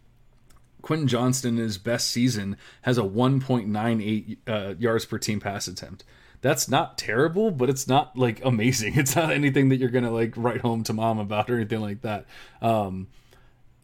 Quentin 0.81 1.07
Johnston, 1.07 1.57
in 1.57 1.63
his 1.63 1.79
best 1.79 2.11
season, 2.11 2.57
has 2.83 2.99
a 2.99 3.03
1.98 3.03 4.37
uh, 4.47 4.75
yards 4.77 5.05
per 5.05 5.17
team 5.17 5.39
pass 5.39 5.67
attempt. 5.67 6.03
That's 6.41 6.69
not 6.69 6.99
terrible, 6.99 7.49
but 7.49 7.71
it's 7.71 7.87
not 7.87 8.15
like 8.17 8.43
amazing. 8.45 8.93
It's 8.99 9.15
not 9.15 9.31
anything 9.31 9.69
that 9.69 9.77
you're 9.77 9.89
gonna 9.89 10.11
like 10.11 10.33
write 10.35 10.61
home 10.61 10.83
to 10.83 10.93
mom 10.93 11.17
about 11.17 11.49
or 11.49 11.55
anything 11.55 11.81
like 11.81 12.01
that. 12.01 12.25
Um, 12.61 13.07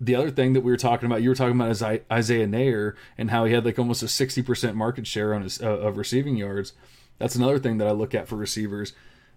the 0.02 0.16
other 0.16 0.32
thing 0.32 0.54
that 0.54 0.62
we 0.62 0.72
were 0.72 0.78
talking 0.78 1.06
about, 1.06 1.22
you 1.22 1.30
were 1.30 1.36
talking 1.36 1.56
about 1.56 1.72
is 1.72 1.82
Isaiah 1.82 2.48
Neyor 2.48 2.96
and 3.18 3.32
how 3.32 3.46
he 3.46 3.54
had 3.54 3.64
like 3.64 3.80
almost 3.80 4.04
a 4.04 4.08
60% 4.08 4.74
market 4.74 5.08
share 5.08 5.34
on 5.34 5.44
his 5.44 5.62
uh, 5.62 5.78
of 5.78 5.98
receiving 5.98 6.36
yards. 6.36 6.74
That's 7.20 7.36
another 7.36 7.60
thing 7.60 7.78
that 7.78 7.88
I 7.88 7.92
look 7.92 8.14
at 8.14 8.28
for 8.28 8.36
receivers. 8.36 8.94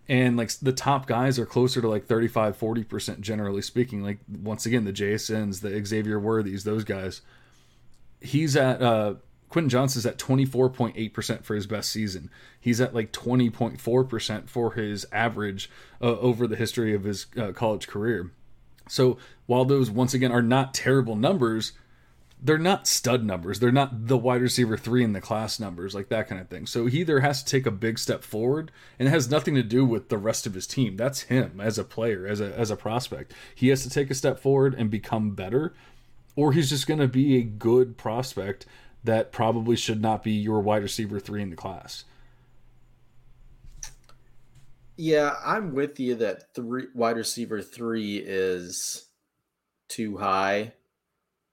And 0.09 0.37
like 0.37 0.51
the 0.61 0.73
top 0.73 1.07
guys 1.07 1.39
are 1.39 1.47
closer 1.47 1.81
to 1.81 1.89
like 1.89 2.07
35, 2.07 2.59
40% 2.59 3.21
generally 3.21 3.63
speaking. 3.63 4.03
Like 4.03 4.19
once 4.29 4.67
again, 4.67 4.85
the 4.85 4.93
JSNs, 4.93 5.61
the 5.61 5.85
Xavier 5.85 6.19
Worthies, 6.19 6.65
those 6.65 6.85
guys 6.85 7.21
he's 8.25 8.57
at 8.57 8.83
uh, 8.83 9.15
Quentin 9.49 9.69
Johnston's 9.69 10.07
at 10.07 10.19
24.8% 10.19 11.45
for 11.45 11.55
his 11.55 11.67
best 11.67 11.91
season. 11.91 12.31
He's 12.61 12.81
at 12.81 12.95
like 12.95 13.13
20.4% 13.13 14.49
for 14.49 14.73
his 14.73 15.07
average 15.13 15.71
uh, 16.01 16.19
over 16.19 16.47
the 16.47 16.57
history 16.57 16.95
of 16.95 17.05
his 17.05 17.27
uh, 17.37 17.53
college 17.53 17.87
career. 17.87 18.31
So 18.89 19.19
while 19.47 19.65
those 19.65 19.91
once 19.91 20.15
again 20.15 20.33
are 20.33 20.43
not 20.43 20.75
terrible 20.75 21.17
numbers, 21.17 21.73
they're 22.43 22.59
not 22.59 22.87
stud 22.87 23.25
numbers. 23.25 23.59
They're 23.59 23.73
not 23.73 24.07
the 24.09 24.19
wide 24.19 24.43
receiver 24.43 24.77
three 24.77 25.03
in 25.03 25.15
the 25.15 25.21
class 25.21 25.59
numbers, 25.59 25.95
like 25.95 26.11
that 26.11 26.29
kind 26.29 26.41
of 26.41 26.49
thing. 26.49 26.67
So 26.67 26.87
he 26.87 27.01
either 27.01 27.21
has 27.21 27.43
to 27.43 27.51
take 27.51 27.65
a 27.65 27.71
big 27.71 27.99
step 27.99 28.23
forward, 28.23 28.71
and 28.99 29.09
it 29.09 29.11
has 29.11 29.31
nothing 29.31 29.55
to 29.55 29.63
do 29.63 29.85
with 29.85 30.11
the 30.11 30.19
rest 30.19 30.47
of 30.47 30.55
his 30.55 30.67
team. 30.67 30.97
That's 30.97 31.23
him 31.23 31.61
as 31.61 31.79
a 31.79 31.85
player, 31.85 32.27
as 32.27 32.41
a 32.41 32.57
as 32.59 32.71
a 32.71 32.77
prospect. 32.77 33.33
He 33.55 33.69
has 33.69 33.83
to 33.83 33.91
take 33.91 34.11
a 34.11 34.15
step 34.15 34.39
forward 34.39 34.75
and 34.75 34.91
become 34.91 35.31
better 35.31 35.75
or 36.37 36.53
he's 36.53 36.71
just 36.71 36.87
going 36.87 37.01
to 37.01 37.09
be 37.09 37.37
a 37.37 37.43
good 37.43 37.97
prospect 37.97 38.67
that 39.03 39.33
probably 39.33 39.77
should 39.77 40.01
not 40.01 40.23
be 40.23 40.33
your 40.33 40.61
wide 40.61 40.83
receiver 40.83 41.21
three 41.21 41.43
in 41.43 41.51
the 41.51 41.57
class. 41.57 42.05
Yeah, 44.97 45.35
I'm 45.45 45.75
with 45.75 45.99
you 45.99 46.17
that 46.17 46.55
three 46.55 46.87
wide 46.95 47.17
receiver 47.17 47.61
three 47.63 48.17
is 48.17 49.09
too 49.89 50.17
high. 50.17 50.75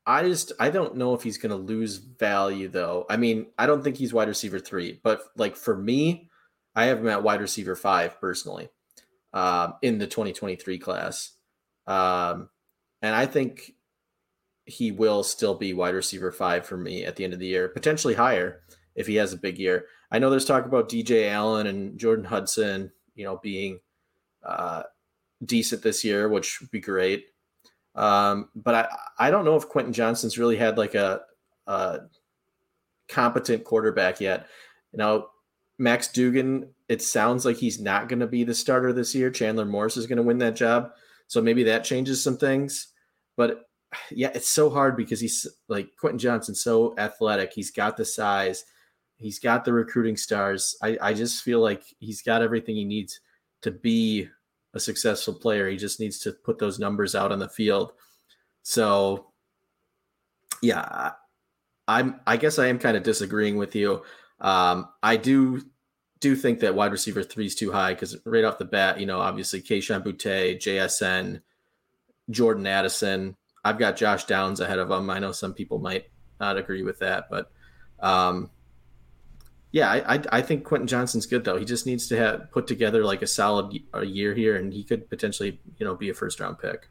I 0.06 0.24
just 0.24 0.52
I 0.60 0.70
don't 0.70 0.96
know 0.96 1.14
if 1.14 1.24
he's 1.24 1.38
going 1.38 1.52
to 1.52 1.56
lose 1.56 1.98
value 1.98 2.68
though. 2.68 3.06
I 3.10 3.18
mean, 3.18 3.48
I 3.58 3.66
don't 3.66 3.84
think 3.84 3.98
he's 3.98 4.14
wide 4.14 4.28
receiver 4.28 4.60
three, 4.60 5.00
but 5.04 5.24
like 5.36 5.56
for 5.56 5.76
me, 5.76 6.30
I 6.76 6.86
have 6.86 7.00
him 7.00 7.08
at 7.08 7.24
wide 7.24 7.42
receiver 7.42 7.76
five 7.76 8.20
personally, 8.20 8.70
um, 9.34 9.76
in 9.82 9.98
the 9.98 10.08
2023 10.08 10.80
class, 10.80 11.32
um, 11.88 12.50
and 13.02 13.16
I 13.16 13.26
think 13.26 13.74
he 14.66 14.92
will 14.92 15.24
still 15.24 15.56
be 15.56 15.74
wide 15.74 15.96
receiver 15.96 16.32
five 16.32 16.66
for 16.66 16.78
me 16.78 17.04
at 17.06 17.16
the 17.16 17.24
end 17.24 17.34
of 17.34 17.40
the 17.40 17.48
year, 17.48 17.68
potentially 17.68 18.14
higher 18.14 18.62
if 18.96 19.08
he 19.08 19.16
has 19.16 19.34
a 19.34 19.38
big 19.38 19.58
year. 19.58 19.86
I 20.12 20.20
know 20.20 20.30
there's 20.30 20.46
talk 20.46 20.66
about 20.66 20.90
DJ 20.90 21.30
Allen 21.30 21.68
and 21.68 21.98
Jordan 21.98 22.26
Hudson, 22.26 22.92
you 23.22 23.28
know, 23.28 23.40
being 23.44 23.80
uh, 24.44 24.82
decent 25.46 25.84
this 25.84 26.04
year, 26.04 26.28
which 26.28 26.60
would 26.60 26.72
be 26.72 26.80
great. 26.80 27.28
Um, 27.94 28.50
but 28.56 28.74
I, 28.74 29.28
I 29.28 29.32
don't 29.32 29.46
know 29.46 29.56
if 29.56 29.70
Quentin 29.70 29.94
Johnston's 29.94 30.40
really 30.40 30.58
had 30.58 30.80
like 30.80 30.96
a, 30.96 31.22
a 31.68 32.00
competent 33.08 33.64
quarterback 33.64 34.20
yet. 34.20 34.48
You 34.92 34.98
know, 34.98 35.28
Max 35.78 36.08
Duggan, 36.08 36.74
it 36.90 37.04
sounds 37.04 37.46
like 37.46 37.58
he's 37.58 37.80
not 37.80 38.10
going 38.10 38.22
to 38.22 38.28
be 38.28 38.44
the 38.44 38.56
starter 38.56 38.92
this 38.92 39.14
year. 39.14 39.30
Chandler 39.30 39.66
Morris 39.66 39.98
is 39.98 40.08
going 40.08 40.18
to 40.18 40.24
win 40.24 40.40
that 40.40 40.56
job. 40.56 40.92
So 41.28 41.44
maybe 41.44 41.64
that 41.66 41.84
changes 41.84 42.24
some 42.24 42.38
things. 42.38 42.88
But 43.38 43.70
yeah, 44.10 44.32
it's 44.34 44.50
so 44.50 44.70
hard 44.70 44.98
because 44.98 45.20
he's 45.20 45.46
like 45.68 45.90
Quentin 46.00 46.20
Johnston's 46.20 46.64
so 46.64 46.96
athletic. 46.98 47.52
He's 47.54 47.72
got 47.72 47.98
the 47.98 48.06
size, 48.06 48.66
he's 49.22 49.40
got 49.40 49.64
the 49.64 49.74
recruiting 49.74 50.18
stars. 50.18 50.76
I, 50.82 50.98
I 51.02 51.14
just 51.14 51.44
feel 51.44 51.60
like 51.60 51.84
he's 52.00 52.22
got 52.22 52.42
everything 52.42 52.76
he 52.76 52.86
needs 52.86 53.20
to 53.62 53.72
be 53.72 54.28
a 54.74 54.80
successful 54.80 55.34
player. 55.34 55.70
He 55.70 55.78
just 55.78 56.00
needs 56.00 56.20
to 56.20 56.32
put 56.32 56.60
those 56.60 56.80
numbers 56.80 57.14
out 57.16 57.32
on 57.32 57.40
the 57.40 57.50
field. 57.50 57.94
So, 58.64 59.28
yeah, 60.62 61.12
I'm. 61.88 62.20
I 62.26 62.38
guess 62.38 62.60
I 62.60 62.68
am 62.68 62.80
kind 62.80 62.98
of 62.98 63.04
disagreeing 63.04 63.58
with 63.58 63.76
you. 63.76 64.04
Um, 64.40 64.90
I 65.02 65.18
do 65.18 65.62
do 66.20 66.36
think 66.36 66.60
that 66.60 66.76
wide 66.76 66.92
receiver 66.92 67.24
three 67.24 67.48
is 67.48 67.56
too 67.56 67.72
high 67.72 67.94
because 67.94 68.16
right 68.26 68.44
off 68.44 68.60
the 68.60 68.66
bat, 68.66 69.00
you 69.00 69.06
know, 69.06 69.20
obviously 69.20 69.62
Kayshon 69.62 70.04
Boutte, 70.04 70.58
JSN, 70.58 71.42
Jordan 72.30 72.68
Addison, 72.68 73.36
I've 73.64 73.80
got 73.80 73.98
Josh 73.98 74.26
Downs 74.26 74.60
ahead 74.60 74.80
of 74.80 74.90
him. 74.90 75.10
I 75.10 75.20
know 75.20 75.32
some 75.32 75.54
people 75.54 75.80
might 75.80 76.06
not 76.40 76.58
agree 76.58 76.84
with 76.84 77.00
that, 77.00 77.26
but 77.30 77.52
um, 78.00 78.52
yeah, 79.72 79.90
I, 79.90 80.16
I, 80.16 80.24
I 80.32 80.42
think 80.42 80.66
Quentin 80.66 80.88
Johnston's 80.88 81.26
good 81.26 81.46
though. 81.46 81.58
He 81.58 81.66
just 81.66 81.86
needs 81.86 82.08
to 82.10 82.18
have 82.18 82.52
put 82.52 82.68
together 82.68 83.04
like 83.04 83.22
a 83.22 83.28
solid 83.28 83.80
a 83.94 84.06
year 84.06 84.34
here, 84.34 84.56
and 84.56 84.74
he 84.74 84.84
could 84.84 85.10
potentially 85.10 85.60
you 85.78 85.86
know 85.86 85.96
be 85.96 86.10
a 86.10 86.14
first 86.14 86.40
round 86.40 86.60
pick. 86.60 86.88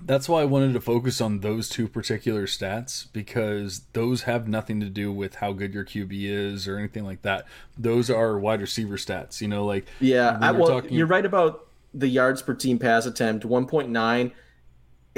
That's 0.00 0.28
why 0.28 0.42
I 0.42 0.44
wanted 0.44 0.74
to 0.74 0.80
focus 0.80 1.20
on 1.20 1.40
those 1.40 1.68
two 1.68 1.88
particular 1.88 2.46
stats 2.46 3.06
because 3.12 3.82
those 3.94 4.22
have 4.22 4.46
nothing 4.46 4.78
to 4.80 4.88
do 4.88 5.12
with 5.12 5.36
how 5.36 5.52
good 5.52 5.74
your 5.74 5.84
QB 5.84 6.10
is 6.12 6.68
or 6.68 6.78
anything 6.78 7.04
like 7.04 7.22
that. 7.22 7.46
Those 7.76 8.08
are 8.08 8.38
wide 8.38 8.60
receiver 8.60 8.96
stats. 8.96 9.40
You 9.40 9.48
know, 9.48 9.64
like 9.64 9.86
yeah. 9.98 10.38
I, 10.40 10.52
well, 10.52 10.68
talking... 10.68 10.92
you're 10.92 11.06
right 11.06 11.24
about 11.26 11.66
the 11.94 12.08
yards 12.08 12.42
per 12.42 12.54
team 12.54 12.78
pass 12.78 13.06
attempt, 13.06 13.44
one 13.44 13.66
point 13.66 13.88
nine 13.88 14.32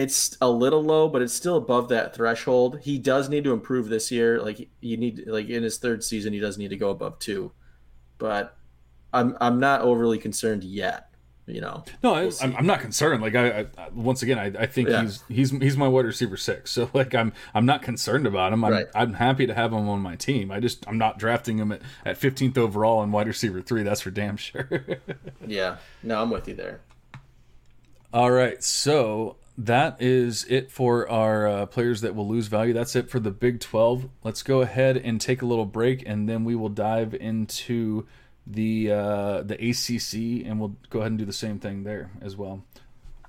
it's 0.00 0.38
a 0.40 0.48
little 0.48 0.82
low, 0.82 1.08
but 1.08 1.20
it's 1.20 1.34
still 1.34 1.56
above 1.56 1.90
that 1.90 2.14
threshold. 2.14 2.80
He 2.80 2.98
does 2.98 3.28
need 3.28 3.44
to 3.44 3.52
improve 3.52 3.88
this 3.88 4.10
year. 4.10 4.40
Like 4.40 4.70
you 4.80 4.96
need, 4.96 5.24
like 5.26 5.48
in 5.48 5.62
his 5.62 5.76
third 5.76 6.02
season, 6.02 6.32
he 6.32 6.40
does 6.40 6.56
need 6.56 6.68
to 6.68 6.76
go 6.76 6.88
above 6.88 7.18
two. 7.18 7.52
But 8.16 8.56
I'm 9.12 9.36
I'm 9.40 9.60
not 9.60 9.82
overly 9.82 10.16
concerned 10.18 10.64
yet. 10.64 11.08
You 11.46 11.60
know, 11.60 11.84
no, 12.02 12.12
we'll 12.12 12.32
I, 12.40 12.46
am 12.46 12.66
not 12.66 12.80
concerned. 12.80 13.20
Like 13.20 13.34
I, 13.34 13.66
I 13.76 13.88
once 13.92 14.22
again, 14.22 14.38
I, 14.38 14.62
I 14.62 14.66
think 14.66 14.88
yeah. 14.88 15.02
he's 15.02 15.22
he's 15.28 15.50
he's 15.50 15.76
my 15.76 15.88
wide 15.88 16.06
receiver 16.06 16.36
six. 16.36 16.70
So 16.80 16.88
like 16.94 17.14
I'm 17.14 17.34
I'm 17.52 17.66
not 17.66 17.82
concerned 17.82 18.26
about 18.26 18.54
him. 18.54 18.64
I'm 18.64 18.72
right. 18.72 18.86
I'm 18.94 19.14
happy 19.14 19.46
to 19.46 19.54
have 19.54 19.72
him 19.72 19.88
on 19.88 20.00
my 20.00 20.16
team. 20.16 20.50
I 20.50 20.60
just 20.60 20.86
I'm 20.88 20.96
not 20.96 21.18
drafting 21.18 21.58
him 21.58 21.72
at, 21.72 21.82
at 22.06 22.18
15th 22.18 22.56
overall 22.56 23.02
in 23.02 23.12
wide 23.12 23.26
receiver 23.26 23.60
three. 23.60 23.82
That's 23.82 24.00
for 24.00 24.10
damn 24.10 24.36
sure. 24.38 24.82
yeah, 25.46 25.76
no, 26.02 26.22
I'm 26.22 26.30
with 26.30 26.48
you 26.48 26.54
there. 26.54 26.80
All 28.12 28.30
right, 28.30 28.62
so 28.62 29.36
that 29.64 30.00
is 30.00 30.44
it 30.48 30.70
for 30.70 31.08
our 31.10 31.46
uh, 31.46 31.66
players 31.66 32.00
that 32.00 32.14
will 32.14 32.26
lose 32.26 32.46
value. 32.46 32.72
That's 32.72 32.96
it 32.96 33.10
for 33.10 33.20
the 33.20 33.30
Big 33.30 33.60
12. 33.60 34.08
Let's 34.24 34.42
go 34.42 34.62
ahead 34.62 34.96
and 34.96 35.20
take 35.20 35.42
a 35.42 35.46
little 35.46 35.66
break, 35.66 36.02
and 36.06 36.28
then 36.28 36.44
we 36.44 36.56
will 36.56 36.70
dive 36.70 37.14
into 37.14 38.06
the 38.46 38.90
uh, 38.90 39.42
the 39.42 39.54
ACC, 39.54 40.46
and 40.46 40.58
we'll 40.58 40.76
go 40.88 41.00
ahead 41.00 41.12
and 41.12 41.18
do 41.18 41.26
the 41.26 41.32
same 41.32 41.58
thing 41.58 41.84
there 41.84 42.10
as 42.22 42.36
well. 42.36 42.64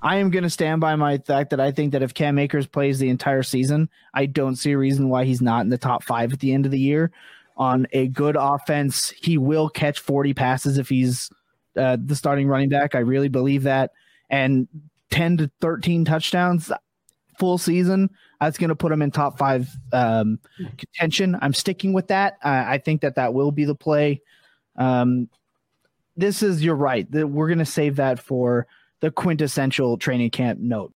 I 0.00 0.16
am 0.16 0.30
going 0.30 0.42
to 0.42 0.50
stand 0.50 0.80
by 0.80 0.96
my 0.96 1.18
fact 1.18 1.50
that 1.50 1.60
I 1.60 1.70
think 1.70 1.92
that 1.92 2.02
if 2.02 2.14
Cam 2.14 2.38
Akers 2.38 2.66
plays 2.66 2.98
the 2.98 3.10
entire 3.10 3.44
season, 3.44 3.88
I 4.14 4.26
don't 4.26 4.56
see 4.56 4.72
a 4.72 4.78
reason 4.78 5.08
why 5.10 5.24
he's 5.24 5.42
not 5.42 5.60
in 5.60 5.68
the 5.68 5.78
top 5.78 6.02
five 6.02 6.32
at 6.32 6.40
the 6.40 6.52
end 6.52 6.64
of 6.66 6.72
the 6.72 6.78
year. 6.78 7.12
On 7.56 7.86
a 7.92 8.08
good 8.08 8.36
offense, 8.38 9.10
he 9.10 9.38
will 9.38 9.68
catch 9.68 10.00
40 10.00 10.34
passes 10.34 10.78
if 10.78 10.88
he's 10.88 11.30
uh, 11.76 11.98
the 12.02 12.16
starting 12.16 12.48
running 12.48 12.68
back. 12.68 12.94
I 12.96 13.00
really 13.00 13.28
believe 13.28 13.62
that. 13.64 13.92
And 14.28 14.66
10 15.12 15.36
to 15.36 15.50
13 15.60 16.04
touchdowns 16.04 16.72
full 17.38 17.58
season, 17.58 18.10
that's 18.40 18.58
going 18.58 18.68
to 18.68 18.74
put 18.76 18.92
him 18.92 19.02
in 19.02 19.10
top 19.10 19.38
five 19.38 19.68
um, 19.92 20.40
contention. 20.76 21.38
I'm 21.40 21.54
sticking 21.54 21.92
with 21.92 22.08
that. 22.08 22.38
I 22.42 22.78
think 22.78 23.02
that 23.02 23.14
that 23.14 23.34
will 23.34 23.52
be 23.52 23.64
the 23.64 23.74
play. 23.74 24.20
Um, 24.76 25.28
this 26.16 26.42
is 26.42 26.62
you're 26.62 26.74
right. 26.74 27.10
That 27.10 27.28
we're 27.28 27.48
gonna 27.48 27.64
save 27.64 27.96
that 27.96 28.20
for 28.20 28.66
the 29.00 29.10
quintessential 29.10 29.96
training 29.96 30.30
camp 30.30 30.60
note. 30.60 30.92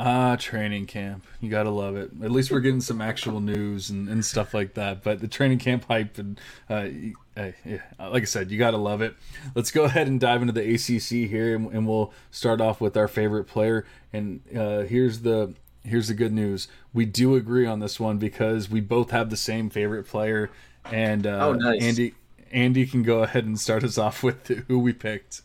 Ah, 0.00 0.36
training 0.36 0.86
camp. 0.86 1.24
You 1.40 1.50
gotta 1.50 1.70
love 1.70 1.96
it. 1.96 2.10
At 2.22 2.30
least 2.30 2.50
we're 2.50 2.60
getting 2.60 2.80
some 2.80 3.00
actual 3.00 3.40
news 3.40 3.90
and, 3.90 4.08
and 4.08 4.24
stuff 4.24 4.54
like 4.54 4.74
that. 4.74 5.02
But 5.02 5.20
the 5.20 5.28
training 5.28 5.58
camp 5.58 5.84
hype 5.86 6.18
and 6.18 6.40
uh, 6.68 6.88
uh, 7.36 7.52
yeah, 7.64 7.82
like 7.98 8.22
I 8.22 8.26
said, 8.26 8.50
you 8.50 8.58
gotta 8.58 8.78
love 8.78 9.00
it. 9.00 9.14
Let's 9.54 9.70
go 9.70 9.84
ahead 9.84 10.08
and 10.08 10.18
dive 10.18 10.42
into 10.42 10.52
the 10.52 10.74
ACC 10.74 11.28
here, 11.28 11.54
and, 11.54 11.70
and 11.72 11.86
we'll 11.86 12.12
start 12.30 12.60
off 12.60 12.80
with 12.80 12.96
our 12.96 13.08
favorite 13.08 13.44
player. 13.44 13.86
And 14.12 14.40
uh, 14.56 14.80
here's 14.80 15.20
the 15.20 15.54
here's 15.84 16.08
the 16.08 16.14
good 16.14 16.32
news. 16.32 16.68
We 16.92 17.04
do 17.04 17.34
agree 17.34 17.66
on 17.66 17.80
this 17.80 18.00
one 18.00 18.18
because 18.18 18.70
we 18.70 18.80
both 18.80 19.10
have 19.10 19.30
the 19.30 19.36
same 19.36 19.70
favorite 19.70 20.04
player. 20.04 20.50
And 20.90 21.26
uh, 21.26 21.48
oh, 21.48 21.52
nice. 21.52 21.82
Andy 21.82 22.14
Andy 22.50 22.86
can 22.86 23.02
go 23.02 23.22
ahead 23.22 23.44
and 23.44 23.58
start 23.58 23.84
us 23.84 23.98
off 23.98 24.22
with 24.22 24.46
who 24.68 24.78
we 24.78 24.92
picked. 24.92 25.42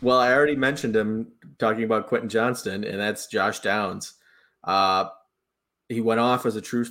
Well, 0.00 0.18
I 0.18 0.32
already 0.32 0.54
mentioned 0.54 0.94
him 0.94 1.32
talking 1.58 1.84
about 1.84 2.06
Quentin 2.06 2.28
Johnston, 2.28 2.84
and 2.84 3.00
that's 3.00 3.26
Josh 3.26 3.60
Downs. 3.60 4.14
Uh, 4.64 5.06
he 5.88 6.00
went 6.00 6.20
off 6.20 6.46
as 6.46 6.56
a 6.56 6.60
true 6.60 6.84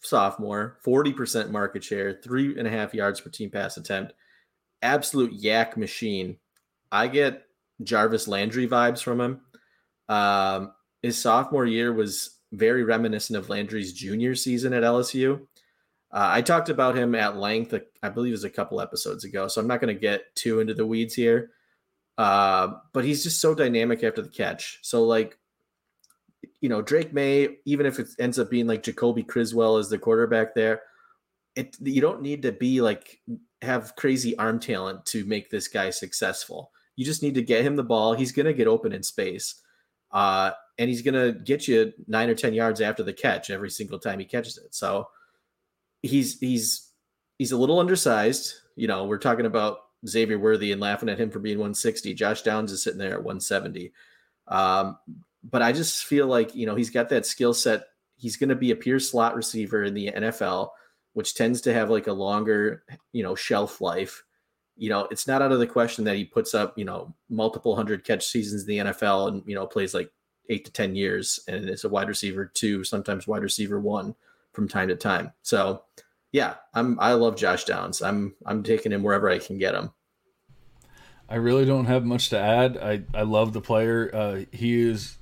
sophomore, 0.00 0.78
40% 0.84 1.50
market 1.50 1.82
share, 1.82 2.20
three 2.22 2.58
and 2.58 2.66
a 2.66 2.70
half 2.70 2.94
yards 2.94 3.20
per 3.20 3.30
team 3.30 3.50
pass 3.50 3.76
attempt. 3.76 4.14
Absolute 4.82 5.32
YAC 5.32 5.76
machine. 5.76 6.36
I 6.92 7.08
get 7.08 7.46
Jarvis 7.82 8.28
Landry 8.28 8.68
vibes 8.68 9.02
from 9.02 9.20
him. 9.20 9.40
Um, 10.08 10.72
his 11.02 11.20
sophomore 11.20 11.66
year 11.66 11.92
was 11.92 12.38
very 12.52 12.84
reminiscent 12.84 13.36
of 13.36 13.48
Landry's 13.48 13.92
junior 13.92 14.34
season 14.34 14.72
at 14.72 14.82
LSU. 14.82 15.40
Uh, 16.12 16.28
I 16.30 16.42
talked 16.42 16.68
about 16.68 16.96
him 16.96 17.14
at 17.14 17.36
length, 17.36 17.74
I 18.02 18.08
believe 18.08 18.30
it 18.30 18.32
was 18.32 18.44
a 18.44 18.50
couple 18.50 18.80
episodes 18.80 19.24
ago, 19.24 19.48
so 19.48 19.60
I'm 19.60 19.66
not 19.66 19.80
going 19.80 19.92
to 19.92 20.00
get 20.00 20.34
too 20.36 20.60
into 20.60 20.74
the 20.74 20.86
weeds 20.86 21.14
here. 21.14 21.50
Uh, 22.16 22.74
but 22.92 23.04
he's 23.04 23.22
just 23.22 23.40
so 23.40 23.54
dynamic 23.54 24.04
after 24.04 24.22
the 24.22 24.28
catch. 24.28 24.78
So 24.82 25.04
like, 25.04 25.38
you 26.60 26.68
know, 26.68 26.82
Drake 26.82 27.12
Maye, 27.12 27.58
even 27.64 27.86
if 27.86 27.98
it 27.98 28.08
ends 28.18 28.38
up 28.38 28.50
being 28.50 28.66
like 28.66 28.82
Jacoby 28.82 29.22
Criswell 29.22 29.76
as 29.76 29.88
the 29.88 29.98
quarterback 29.98 30.54
there, 30.54 30.82
it 31.56 31.76
you 31.80 32.00
don't 32.00 32.22
need 32.22 32.42
to 32.42 32.52
be 32.52 32.80
like 32.80 33.20
have 33.62 33.96
crazy 33.96 34.36
arm 34.38 34.58
talent 34.58 35.04
to 35.06 35.24
make 35.24 35.50
this 35.50 35.68
guy 35.68 35.90
successful. 35.90 36.70
You 36.96 37.04
just 37.04 37.22
need 37.22 37.34
to 37.34 37.42
get 37.42 37.64
him 37.64 37.76
the 37.76 37.82
ball. 37.82 38.14
He's 38.14 38.32
gonna 38.32 38.52
get 38.52 38.66
open 38.66 38.92
in 38.92 39.02
space. 39.02 39.56
Uh, 40.10 40.52
and 40.78 40.88
he's 40.88 41.02
gonna 41.02 41.32
get 41.32 41.66
you 41.66 41.92
nine 42.06 42.28
or 42.28 42.34
ten 42.34 42.54
yards 42.54 42.80
after 42.80 43.02
the 43.02 43.12
catch 43.12 43.50
every 43.50 43.70
single 43.70 43.98
time 43.98 44.18
he 44.18 44.24
catches 44.24 44.58
it. 44.58 44.74
So 44.74 45.08
he's 46.02 46.38
he's 46.38 46.90
he's 47.38 47.52
a 47.52 47.56
little 47.56 47.80
undersized. 47.80 48.54
You 48.76 48.88
know, 48.88 49.04
we're 49.04 49.18
talking 49.18 49.46
about 49.46 49.78
Xavier 50.06 50.38
Worthy 50.38 50.72
and 50.72 50.80
laughing 50.80 51.08
at 51.08 51.18
him 51.18 51.30
for 51.30 51.38
being 51.38 51.58
160. 51.58 52.14
Josh 52.14 52.42
Downs 52.42 52.72
is 52.72 52.82
sitting 52.82 52.98
there 52.98 53.12
at 53.12 53.24
170. 53.24 53.92
Um, 54.48 54.98
but 55.42 55.62
I 55.62 55.72
just 55.72 56.04
feel 56.04 56.26
like, 56.26 56.54
you 56.54 56.66
know, 56.66 56.74
he's 56.74 56.90
got 56.90 57.08
that 57.10 57.26
skill 57.26 57.54
set. 57.54 57.84
He's 58.16 58.36
going 58.36 58.48
to 58.48 58.54
be 58.54 58.70
a 58.70 58.76
pure 58.76 59.00
slot 59.00 59.34
receiver 59.34 59.84
in 59.84 59.94
the 59.94 60.10
NFL, 60.10 60.70
which 61.12 61.34
tends 61.34 61.60
to 61.62 61.74
have 61.74 61.90
like 61.90 62.06
a 62.06 62.12
longer, 62.12 62.84
you 63.12 63.22
know, 63.22 63.34
shelf 63.34 63.80
life. 63.80 64.22
You 64.76 64.88
know, 64.88 65.06
it's 65.10 65.26
not 65.26 65.42
out 65.42 65.52
of 65.52 65.58
the 65.58 65.66
question 65.66 66.04
that 66.04 66.16
he 66.16 66.24
puts 66.24 66.54
up, 66.54 66.76
you 66.78 66.84
know, 66.84 67.14
multiple 67.28 67.76
hundred 67.76 68.04
catch 68.04 68.26
seasons 68.26 68.62
in 68.62 68.68
the 68.68 68.92
NFL 68.92 69.28
and, 69.28 69.42
you 69.46 69.54
know, 69.54 69.66
plays 69.66 69.94
like 69.94 70.10
eight 70.48 70.64
to 70.64 70.72
10 70.72 70.94
years 70.94 71.40
and 71.48 71.68
it's 71.68 71.84
a 71.84 71.88
wide 71.88 72.08
receiver 72.08 72.46
two, 72.46 72.84
sometimes 72.84 73.26
wide 73.26 73.42
receiver 73.42 73.80
one 73.80 74.14
from 74.52 74.68
time 74.68 74.88
to 74.88 74.96
time. 74.96 75.32
So, 75.42 75.82
yeah, 76.34 76.54
I'm 76.74 76.98
I 76.98 77.12
love 77.12 77.36
Josh 77.36 77.62
Downs. 77.64 78.02
I'm 78.02 78.34
I'm 78.44 78.64
taking 78.64 78.90
him 78.90 79.04
wherever 79.04 79.30
I 79.30 79.38
can 79.38 79.56
get 79.56 79.76
him. 79.76 79.92
I 81.28 81.36
really 81.36 81.64
don't 81.64 81.84
have 81.84 82.04
much 82.04 82.28
to 82.30 82.38
add. 82.38 82.76
I, 82.76 83.04
I 83.16 83.22
love 83.22 83.52
the 83.52 83.60
player. 83.60 84.10
Uh, 84.12 84.40
he 84.50 84.80
is. 84.80 85.16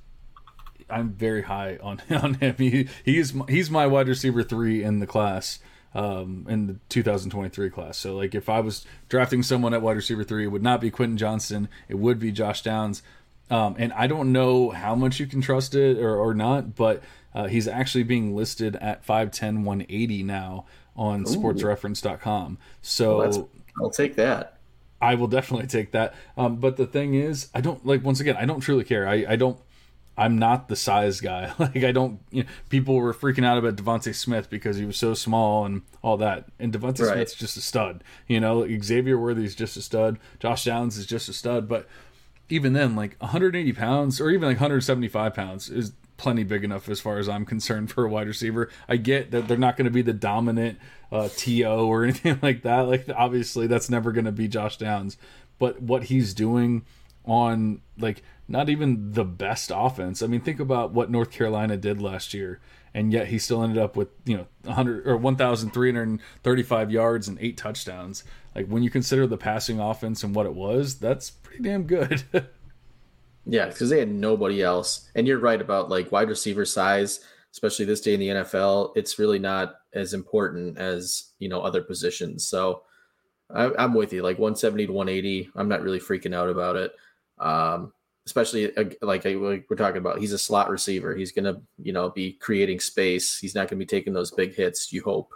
I'm 0.89 1.11
very 1.13 1.43
high 1.43 1.77
on 1.83 2.01
on 2.09 2.33
him. 2.33 2.55
He 2.57 2.89
he's 3.05 3.31
he's 3.47 3.69
my 3.69 3.85
wide 3.85 4.07
receiver 4.07 4.41
three 4.41 4.81
in 4.81 5.01
the 5.01 5.05
class, 5.05 5.59
um, 5.93 6.47
in 6.49 6.65
the 6.65 6.79
2023 6.89 7.69
class. 7.69 7.99
So 7.99 8.15
like 8.15 8.33
if 8.33 8.49
I 8.49 8.59
was 8.61 8.83
drafting 9.07 9.43
someone 9.43 9.75
at 9.75 9.83
wide 9.83 9.97
receiver 9.97 10.23
three, 10.23 10.45
it 10.45 10.49
would 10.49 10.63
not 10.63 10.81
be 10.81 10.89
Quentin 10.89 11.17
Johnston. 11.17 11.69
It 11.87 11.99
would 11.99 12.17
be 12.17 12.31
Josh 12.31 12.63
Downs. 12.63 13.03
Um, 13.51 13.75
and 13.77 13.93
I 13.93 14.07
don't 14.07 14.31
know 14.31 14.71
how 14.71 14.95
much 14.95 15.19
you 15.19 15.27
can 15.27 15.41
trust 15.41 15.75
it 15.75 15.99
or, 15.99 16.15
or 16.15 16.33
not, 16.33 16.75
but 16.75 17.03
uh, 17.35 17.47
he's 17.47 17.67
actually 17.67 18.03
being 18.03 18.35
listed 18.35 18.75
at 18.77 19.05
5'10, 19.05 19.63
180 19.63 20.23
now 20.23 20.65
on 20.95 21.21
Ooh. 21.21 21.25
sportsreference.com. 21.25 22.57
So 22.81 23.17
well, 23.17 23.49
I'll 23.81 23.89
take 23.89 24.15
that. 24.15 24.57
I 25.01 25.15
will 25.15 25.27
definitely 25.27 25.67
take 25.67 25.91
that. 25.91 26.13
Um, 26.37 26.57
but 26.57 26.77
the 26.77 26.87
thing 26.87 27.13
is, 27.13 27.49
I 27.53 27.61
don't 27.61 27.85
like 27.85 28.03
once 28.03 28.19
again, 28.19 28.37
I 28.37 28.45
don't 28.45 28.61
truly 28.61 28.83
care. 28.83 29.07
I, 29.07 29.25
I 29.29 29.35
don't 29.35 29.59
I'm 30.15 30.37
not 30.37 30.67
the 30.67 30.75
size 30.75 31.19
guy. 31.19 31.51
like 31.59 31.83
I 31.83 31.91
don't 31.91 32.19
you 32.31 32.43
know, 32.43 32.49
people 32.69 32.95
were 32.95 33.13
freaking 33.13 33.45
out 33.45 33.57
about 33.57 33.75
DeVonta 33.75 34.13
Smith 34.13 34.49
because 34.49 34.77
he 34.77 34.85
was 34.85 34.97
so 34.97 35.13
small 35.13 35.65
and 35.65 35.81
all 36.01 36.17
that. 36.17 36.45
And 36.59 36.71
DeVonta 36.71 37.07
right. 37.07 37.13
Smith's 37.13 37.35
just 37.35 37.57
a 37.57 37.61
stud. 37.61 38.03
You 38.27 38.39
know, 38.39 38.67
Xavier 38.81 39.17
Worthy's 39.17 39.55
just 39.55 39.75
a 39.77 39.81
stud. 39.81 40.19
Josh 40.39 40.65
Downs 40.65 40.97
is 40.97 41.05
just 41.05 41.29
a 41.29 41.33
stud. 41.33 41.67
But 41.67 41.87
even 42.49 42.73
then, 42.73 42.95
like 42.95 43.15
180 43.19 43.73
pounds 43.73 44.21
or 44.21 44.29
even 44.29 44.47
like 44.47 44.57
175 44.57 45.33
pounds 45.33 45.69
is 45.69 45.93
plenty 46.17 46.43
big 46.43 46.63
enough 46.63 46.89
as 46.89 46.99
far 46.99 47.17
as 47.17 47.27
I'm 47.27 47.45
concerned 47.45 47.91
for 47.91 48.05
a 48.05 48.09
wide 48.09 48.27
receiver. 48.27 48.69
I 48.87 48.97
get 48.97 49.31
that 49.31 49.47
they're 49.47 49.57
not 49.57 49.77
going 49.77 49.85
to 49.85 49.91
be 49.91 50.01
the 50.01 50.13
dominant 50.13 50.79
uh, 51.11 51.29
TO 51.35 51.65
or 51.65 52.03
anything 52.03 52.39
like 52.41 52.63
that. 52.63 52.81
Like 52.81 53.07
obviously 53.15 53.67
that's 53.67 53.89
never 53.89 54.11
going 54.11 54.25
to 54.25 54.31
be 54.31 54.47
Josh 54.47 54.77
Downs, 54.77 55.17
but 55.59 55.81
what 55.81 56.05
he's 56.05 56.33
doing 56.33 56.85
on 57.25 57.81
like 57.97 58.23
not 58.47 58.69
even 58.69 59.13
the 59.13 59.23
best 59.23 59.71
offense. 59.73 60.21
I 60.21 60.27
mean, 60.27 60.41
think 60.41 60.59
about 60.59 60.91
what 60.91 61.09
North 61.09 61.31
Carolina 61.31 61.77
did 61.77 62.01
last 62.01 62.33
year, 62.33 62.59
and 62.93 63.13
yet 63.13 63.27
he 63.27 63.39
still 63.39 63.63
ended 63.63 63.77
up 63.77 63.95
with 63.95 64.09
you 64.25 64.37
know 64.37 64.47
100 64.63 65.07
or 65.07 65.17
1,335 65.17 66.91
yards 66.91 67.27
and 67.27 67.37
eight 67.39 67.57
touchdowns. 67.57 68.23
Like 68.55 68.67
when 68.67 68.83
you 68.83 68.89
consider 68.89 69.25
the 69.25 69.37
passing 69.37 69.79
offense 69.79 70.23
and 70.23 70.35
what 70.35 70.45
it 70.45 70.53
was, 70.53 70.95
that's 70.95 71.31
pretty 71.31 71.63
damn 71.63 71.83
good. 71.83 72.23
Yeah, 73.45 73.67
because 73.67 73.89
they 73.89 73.99
had 73.99 74.11
nobody 74.11 74.61
else. 74.61 75.09
And 75.15 75.27
you're 75.27 75.39
right 75.39 75.59
about 75.59 75.89
like 75.89 76.11
wide 76.11 76.29
receiver 76.29 76.65
size, 76.65 77.19
especially 77.51 77.85
this 77.85 78.01
day 78.01 78.13
in 78.13 78.19
the 78.19 78.27
NFL. 78.29 78.93
It's 78.95 79.19
really 79.19 79.39
not 79.39 79.75
as 79.93 80.13
important 80.13 80.77
as 80.77 81.31
you 81.39 81.49
know 81.49 81.61
other 81.61 81.81
positions. 81.81 82.45
So 82.47 82.83
I, 83.53 83.71
am 83.83 83.93
with 83.93 84.13
you. 84.13 84.23
Like 84.23 84.39
170 84.39 84.87
to 84.87 84.93
180, 84.93 85.49
I'm 85.55 85.67
not 85.67 85.81
really 85.81 85.99
freaking 85.99 86.33
out 86.33 86.49
about 86.49 86.75
it. 86.75 86.93
Um, 87.39 87.91
especially 88.25 88.75
uh, 88.77 88.85
like, 89.01 89.25
like 89.25 89.65
we're 89.69 89.75
talking 89.75 89.97
about, 89.97 90.19
he's 90.19 90.31
a 90.31 90.37
slot 90.37 90.69
receiver. 90.69 91.15
He's 91.15 91.31
gonna 91.31 91.61
you 91.77 91.93
know 91.93 92.09
be 92.09 92.33
creating 92.33 92.79
space. 92.79 93.37
He's 93.37 93.55
not 93.55 93.67
gonna 93.67 93.79
be 93.79 93.85
taking 93.85 94.13
those 94.13 94.31
big 94.31 94.55
hits. 94.55 94.93
You 94.93 95.03
hope. 95.03 95.33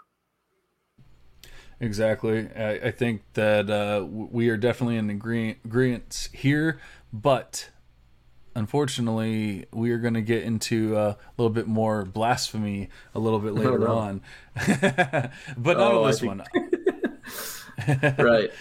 Exactly. 1.80 2.50
I, 2.56 2.72
I 2.72 2.92
think 2.92 3.22
that 3.34 3.70
uh, 3.70 4.04
we 4.10 4.50
are 4.50 4.58
definitely 4.58 4.98
in 4.98 5.12
agreement 5.12 6.30
here, 6.34 6.80
but 7.14 7.70
unfortunately, 8.58 9.68
we 9.72 9.92
are 9.92 10.00
going 10.00 10.16
to 10.16 10.22
get 10.22 10.44
into 10.44 10.98
a 10.98 11.16
little 11.38 11.52
bit 11.52 11.68
more 11.68 12.04
blasphemy 12.04 12.90
a 13.14 13.20
little 13.20 13.40
bit 13.40 13.54
later 13.56 13.88
oh, 13.88 13.98
on, 13.98 14.22
but 14.56 15.78
not 15.78 15.94
oh, 15.94 16.04
on 16.04 16.08
this 16.08 16.20
think... 16.20 16.42
one. 17.88 18.16
right. 18.18 18.52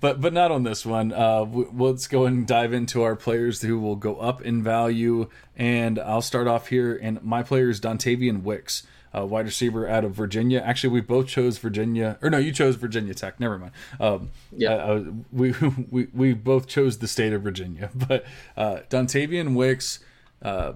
But 0.00 0.20
but 0.20 0.32
not 0.32 0.50
on 0.50 0.62
this 0.62 0.86
one. 0.86 1.12
Uh, 1.12 1.44
let's 1.44 2.06
go 2.06 2.26
and 2.26 2.46
dive 2.46 2.72
into 2.72 3.02
our 3.02 3.16
players 3.16 3.60
who 3.60 3.78
will 3.78 3.96
go 3.96 4.16
up 4.16 4.42
in 4.42 4.62
value, 4.62 5.28
and 5.56 5.98
I'll 5.98 6.22
start 6.22 6.46
off 6.46 6.68
here. 6.68 6.98
And 7.02 7.22
my 7.22 7.42
player 7.42 7.68
is 7.68 7.80
Dontayvion 7.80 8.42
Wicks 8.42 8.86
uh, 9.14 9.26
wide 9.26 9.46
receiver 9.46 9.88
out 9.88 10.04
of 10.04 10.12
Virginia. 10.12 10.62
Actually, 10.64 10.90
we 10.90 11.00
both 11.00 11.26
chose 11.26 11.58
Virginia, 11.58 12.18
or 12.22 12.30
no, 12.30 12.38
you 12.38 12.52
chose 12.52 12.76
Virginia 12.76 13.14
Tech. 13.14 13.40
Never 13.40 13.58
mind. 13.58 13.72
Um, 14.00 14.30
yeah, 14.52 14.74
uh, 14.74 15.04
we, 15.32 15.52
we 15.90 16.08
we 16.12 16.34
both 16.34 16.66
chose 16.66 16.98
the 16.98 17.08
state 17.08 17.32
of 17.32 17.42
Virginia, 17.42 17.90
but 17.94 18.24
uh, 18.56 18.80
Dontayvion 18.90 19.54
Wicks 19.54 20.00
uh, 20.42 20.74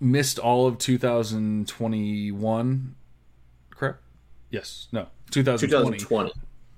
missed 0.00 0.38
all 0.38 0.66
of 0.66 0.78
2021. 0.78 2.94
Correct? 3.70 3.98
Yes. 4.50 4.88
No. 4.92 5.08
2020. 5.30 5.98
2020. 5.98 6.32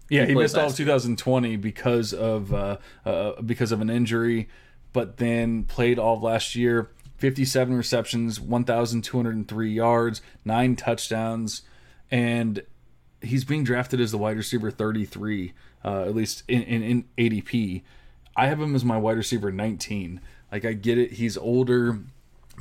Yeah, 0.08 0.22
he, 0.22 0.28
he 0.28 0.34
missed 0.34 0.58
all 0.58 0.66
of 0.66 0.76
2020 0.76 1.56
because 1.56 2.12
of 2.12 2.52
uh, 2.52 2.78
uh, 3.06 3.40
because 3.42 3.70
of 3.70 3.80
an 3.80 3.88
injury, 3.88 4.48
but 4.92 5.18
then 5.18 5.62
played 5.64 6.00
all 6.00 6.16
of 6.16 6.22
last 6.22 6.56
year 6.56 6.90
57 7.20 7.76
receptions, 7.76 8.40
1,203 8.40 9.70
yards, 9.70 10.22
nine 10.44 10.74
touchdowns, 10.74 11.62
and 12.10 12.62
he's 13.20 13.44
being 13.44 13.62
drafted 13.62 14.00
as 14.00 14.10
the 14.10 14.18
wide 14.18 14.38
receiver 14.38 14.70
33, 14.70 15.52
uh, 15.84 16.02
at 16.02 16.14
least 16.14 16.42
in, 16.48 16.62
in, 16.62 16.82
in 16.82 17.04
ADP. 17.18 17.82
I 18.34 18.46
have 18.46 18.58
him 18.58 18.74
as 18.74 18.84
my 18.84 18.96
wide 18.96 19.18
receiver 19.18 19.52
19. 19.52 20.20
Like, 20.50 20.64
I 20.64 20.72
get 20.72 20.96
it. 20.96 21.12
He's 21.12 21.36
older. 21.36 21.98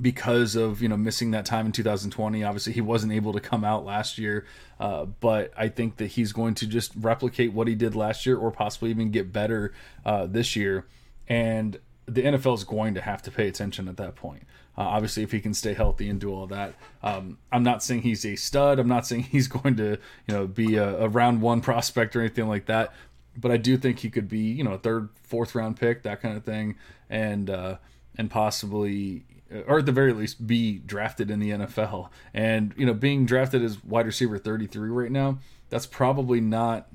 because 0.01 0.55
of 0.55 0.82
you 0.82 0.88
know 0.88 0.95
missing 0.95 1.32
that 1.32 1.45
time 1.45 1.66
in 1.66 1.74
2020 1.74 2.41
obviously 2.41 2.72
he 2.72 2.80
wasn't 2.80 3.12
able 3.12 3.34
to 3.34 3.41
come 3.41 3.66
out 3.66 3.84
last 3.84 4.18
year 4.18 4.45
uh, 4.80 5.03
but 5.03 5.51
i 5.57 5.68
think 5.68 5.97
that 5.97 6.07
he's 6.07 6.32
going 6.32 6.53
to 6.53 6.66
just 6.66 6.93
replicate 6.95 7.51
what 7.51 7.68
he 7.68 7.76
did 7.76 7.95
last 7.95 8.26
year 8.26 8.38
or 8.38 8.49
possibly 8.49 8.91
even 8.91 9.12
get 9.12 9.34
better 9.34 9.74
uh, 10.05 10.26
this 10.26 10.55
year 10.55 10.86
and 11.28 11.80
the 12.10 12.24
nfl 12.24 12.55
is 12.55 12.64
going 12.64 12.93
to 12.93 13.01
have 13.01 13.22
to 13.22 13.32
pay 13.32 13.47
attention 13.47 13.88
at 13.88 13.97
that 13.97 14.16
point. 14.16 14.43
Uh, 14.78 14.82
obviously 14.82 15.24
if 15.24 15.32
he 15.32 15.39
can 15.39 15.53
stay 15.53 15.74
healthy 15.74 16.10
and 16.10 16.22
do 16.22 16.34
all 16.34 16.47
that 16.47 16.74
um, 17.03 17.38
i'm 17.51 17.64
not 17.64 17.84
saying 17.84 18.01
he's 18.01 18.26
a 18.26 18.36
stud. 18.36 18.80
I'm 18.80 18.88
not 18.88 19.05
saying 19.07 19.24
he's 19.32 19.47
going 19.47 19.76
to 19.78 19.97
you 20.28 20.34
know 20.34 20.47
be 20.47 20.76
a, 20.76 20.97
a 21.01 21.07
round 21.07 21.41
one 21.41 21.62
prospect 21.70 22.16
or 22.16 22.22
anything 22.22 22.47
like 22.47 22.66
that. 22.66 22.93
But 23.38 23.51
i 23.51 23.57
do 23.57 23.78
think 23.78 23.99
he 23.99 24.10
could 24.10 24.28
be 24.28 24.39
you 24.39 24.64
know 24.64 24.74
a 24.74 24.78
third 24.80 25.10
fourth 25.24 25.55
round 25.55 25.80
pick 25.80 26.03
that 26.03 26.22
kind 26.22 26.36
of 26.36 26.43
thing. 26.43 26.76
And 27.10 27.49
uh, 27.49 27.78
and 28.18 28.30
possibly 28.30 29.24
or 29.68 29.80
at 29.80 29.86
the 29.86 29.91
very 29.91 30.14
least 30.14 30.45
be 30.45 30.80
drafted 30.80 31.32
in 31.32 31.39
the 31.39 31.51
NFL. 31.51 32.10
And 32.34 32.74
you 32.78 32.86
know, 32.86 32.93
being 32.93 33.26
drafted 33.26 33.64
as 33.64 33.84
wide 33.84 34.05
receiver 34.05 34.38
33 34.38 34.89
right 34.89 35.12
now, 35.12 35.39
that's 35.70 35.86
probably 35.86 36.39
not 36.41 36.88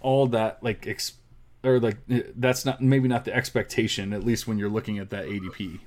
all 0.00 0.26
that 0.28 0.62
like 0.62 0.86
ex- 0.86 1.14
or 1.64 1.80
like 1.80 1.98
that's 2.36 2.64
not 2.64 2.80
maybe 2.80 3.08
not 3.08 3.24
the 3.24 3.34
expectation 3.34 4.12
at 4.12 4.24
least 4.24 4.46
when 4.46 4.58
you're 4.58 4.70
looking 4.70 4.98
at 4.98 5.10
that 5.10 5.26
ADP. 5.26 5.80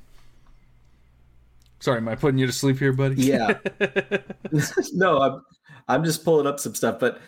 Sorry, 1.79 1.97
am 1.97 2.07
I 2.07 2.15
putting 2.15 2.37
you 2.37 2.47
to 2.47 2.53
sleep 2.53 2.79
here, 2.79 2.93
buddy? 2.93 3.15
Yeah. 3.21 3.57
no, 4.93 5.21
I'm 5.21 5.45
I'm 5.87 6.03
just 6.03 6.23
pulling 6.23 6.47
up 6.47 6.59
some 6.59 6.75
stuff, 6.75 6.99
but 6.99 7.19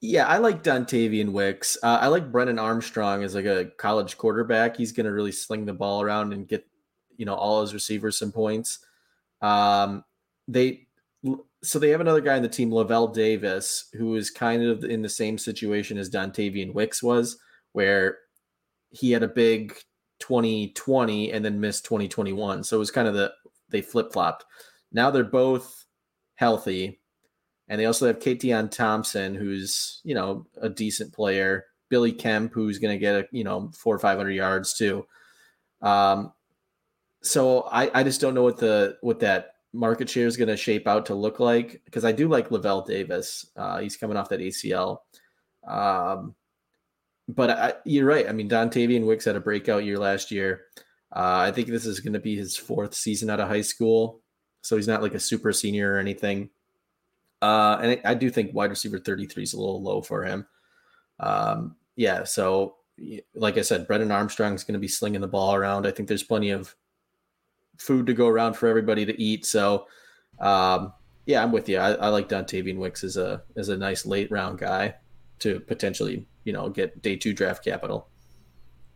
yeah, 0.00 0.26
I 0.26 0.38
like 0.38 0.62
Dontayvion 0.62 1.32
Wicks. 1.32 1.78
Uh, 1.82 1.98
I 2.00 2.08
like 2.08 2.30
Brennan 2.30 2.58
Armstrong 2.58 3.22
as 3.22 3.34
like 3.34 3.46
a 3.46 3.70
college 3.78 4.18
quarterback. 4.18 4.76
He's 4.76 4.92
going 4.92 5.06
to 5.06 5.12
really 5.12 5.32
sling 5.32 5.64
the 5.64 5.72
ball 5.72 6.02
around 6.02 6.32
and 6.32 6.46
get 6.46 6.66
you 7.16 7.24
know 7.26 7.34
all 7.34 7.62
his 7.62 7.74
receivers 7.74 8.18
some 8.18 8.32
points. 8.32 8.80
Um, 9.40 10.04
they 10.48 10.88
so 11.64 11.78
they 11.78 11.90
have 11.90 12.00
another 12.00 12.20
guy 12.20 12.36
on 12.36 12.42
the 12.42 12.48
team, 12.48 12.70
Lavel 12.70 13.12
Davis, 13.12 13.88
who 13.94 14.14
is 14.16 14.30
kind 14.30 14.62
of 14.62 14.84
in 14.84 15.02
the 15.02 15.08
same 15.08 15.38
situation 15.38 15.96
as 15.96 16.10
Dontayvion 16.10 16.74
Wicks 16.74 17.02
was, 17.02 17.38
where 17.72 18.18
he 18.90 19.12
had 19.12 19.22
a 19.22 19.28
big 19.28 19.74
2020 20.20 21.32
and 21.32 21.44
then 21.44 21.60
missed 21.60 21.84
2021. 21.84 22.64
So 22.64 22.76
it 22.76 22.78
was 22.78 22.90
kind 22.90 23.08
of 23.08 23.14
the 23.14 23.32
they 23.70 23.80
flip 23.80 24.12
flopped. 24.12 24.44
Now 24.92 25.10
they're 25.10 25.24
both 25.24 25.86
healthy, 26.34 27.00
and 27.68 27.80
they 27.80 27.86
also 27.86 28.06
have 28.06 28.18
Keytaon 28.18 28.70
Thompson, 28.70 29.34
who's 29.34 30.00
you 30.04 30.14
know 30.14 30.46
a 30.60 30.68
decent 30.68 31.12
player. 31.12 31.64
Billy 31.88 32.12
Kemp, 32.12 32.52
who's 32.52 32.78
going 32.78 32.94
to 32.94 33.00
get 33.00 33.14
a 33.14 33.26
you 33.32 33.44
know 33.44 33.70
four 33.74 33.94
or 33.94 33.98
five 33.98 34.18
hundred 34.18 34.32
yards 34.32 34.74
too. 34.74 35.06
Um, 35.80 36.32
so 37.22 37.62
I, 37.62 37.90
I 38.00 38.02
just 38.04 38.20
don't 38.20 38.34
know 38.34 38.42
what 38.42 38.58
the 38.58 38.98
what 39.00 39.20
that 39.20 39.53
market 39.74 40.08
share 40.08 40.26
is 40.26 40.36
going 40.36 40.48
to 40.48 40.56
shape 40.56 40.86
out 40.86 41.06
to 41.06 41.14
look 41.14 41.40
like 41.40 41.82
because 41.84 42.04
I 42.04 42.12
do 42.12 42.28
like 42.28 42.48
Lavel 42.48 42.86
Davis. 42.86 43.46
Uh, 43.56 43.80
he's 43.80 43.96
coming 43.96 44.16
off 44.16 44.28
that 44.28 44.40
ACL. 44.40 44.98
Um, 45.66 46.34
but 47.28 47.50
I, 47.50 47.74
you're 47.84 48.06
right. 48.06 48.28
I 48.28 48.32
mean, 48.32 48.48
Dontayvion 48.48 49.06
Wicks 49.06 49.24
had 49.24 49.36
a 49.36 49.40
breakout 49.40 49.84
year 49.84 49.98
last 49.98 50.30
year. 50.30 50.62
Uh, 51.14 51.44
I 51.46 51.52
think 51.52 51.68
this 51.68 51.86
is 51.86 52.00
going 52.00 52.12
to 52.12 52.20
be 52.20 52.36
his 52.36 52.56
fourth 52.56 52.94
season 52.94 53.30
out 53.30 53.40
of 53.40 53.48
high 53.48 53.60
school, 53.60 54.20
so 54.62 54.76
he's 54.76 54.88
not 54.88 55.02
like 55.02 55.14
a 55.14 55.20
super 55.20 55.52
senior 55.52 55.94
or 55.94 55.98
anything. 55.98 56.50
Uh, 57.40 57.78
and 57.80 57.90
I, 57.92 58.10
I 58.10 58.14
do 58.14 58.30
think 58.30 58.54
wide 58.54 58.70
receiver 58.70 58.98
33 58.98 59.42
is 59.42 59.54
a 59.54 59.58
little 59.58 59.82
low 59.82 60.02
for 60.02 60.24
him. 60.24 60.46
Um, 61.20 61.76
yeah, 61.96 62.24
so 62.24 62.76
like 63.34 63.58
I 63.58 63.62
said, 63.62 63.86
Brennan 63.86 64.10
Armstrong 64.10 64.54
is 64.54 64.64
going 64.64 64.74
to 64.74 64.80
be 64.80 64.88
slinging 64.88 65.20
the 65.20 65.28
ball 65.28 65.54
around. 65.54 65.86
I 65.86 65.90
think 65.90 66.08
there's 66.08 66.22
plenty 66.22 66.50
of 66.50 66.74
food 67.78 68.06
to 68.06 68.14
go 68.14 68.28
around 68.28 68.54
for 68.54 68.68
everybody 68.68 69.04
to 69.06 69.20
eat. 69.20 69.46
So, 69.46 69.86
um, 70.40 70.92
yeah, 71.26 71.42
I'm 71.42 71.52
with 71.52 71.68
you. 71.68 71.78
I, 71.78 71.92
I 71.92 72.08
like 72.08 72.28
Dontayvion 72.28 72.78
Wicks 72.78 73.04
as 73.04 73.16
a 73.16 73.42
as 73.56 73.68
a 73.68 73.76
nice 73.76 74.04
late 74.04 74.30
round 74.30 74.58
guy 74.58 74.94
to 75.40 75.60
potentially 75.60 76.26
you 76.44 76.52
know 76.52 76.68
get 76.68 77.02
day 77.02 77.16
two 77.16 77.32
draft 77.32 77.64
capital. 77.64 78.08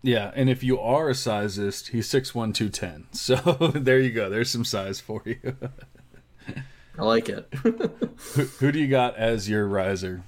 Yeah, 0.03 0.31
and 0.35 0.49
if 0.49 0.63
you 0.63 0.79
are 0.79 1.09
a 1.09 1.13
sizist, 1.13 1.89
he's 1.89 2.09
six 2.09 2.35
one 2.35 2.53
two 2.53 2.69
ten. 2.69 3.07
So 3.13 3.37
there 3.75 3.99
you 3.99 4.11
go. 4.11 4.31
There's 4.31 4.51
some 4.51 4.65
size 4.65 5.01
for 5.01 5.23
you. 5.25 5.57
I 6.99 7.03
like 7.03 7.29
it. 7.29 7.49
who, 7.63 8.45
who 8.45 8.73
do 8.73 8.79
you 8.79 8.89
got 8.89 9.17
as 9.17 9.49
your 9.49 9.67
riser? 9.67 10.25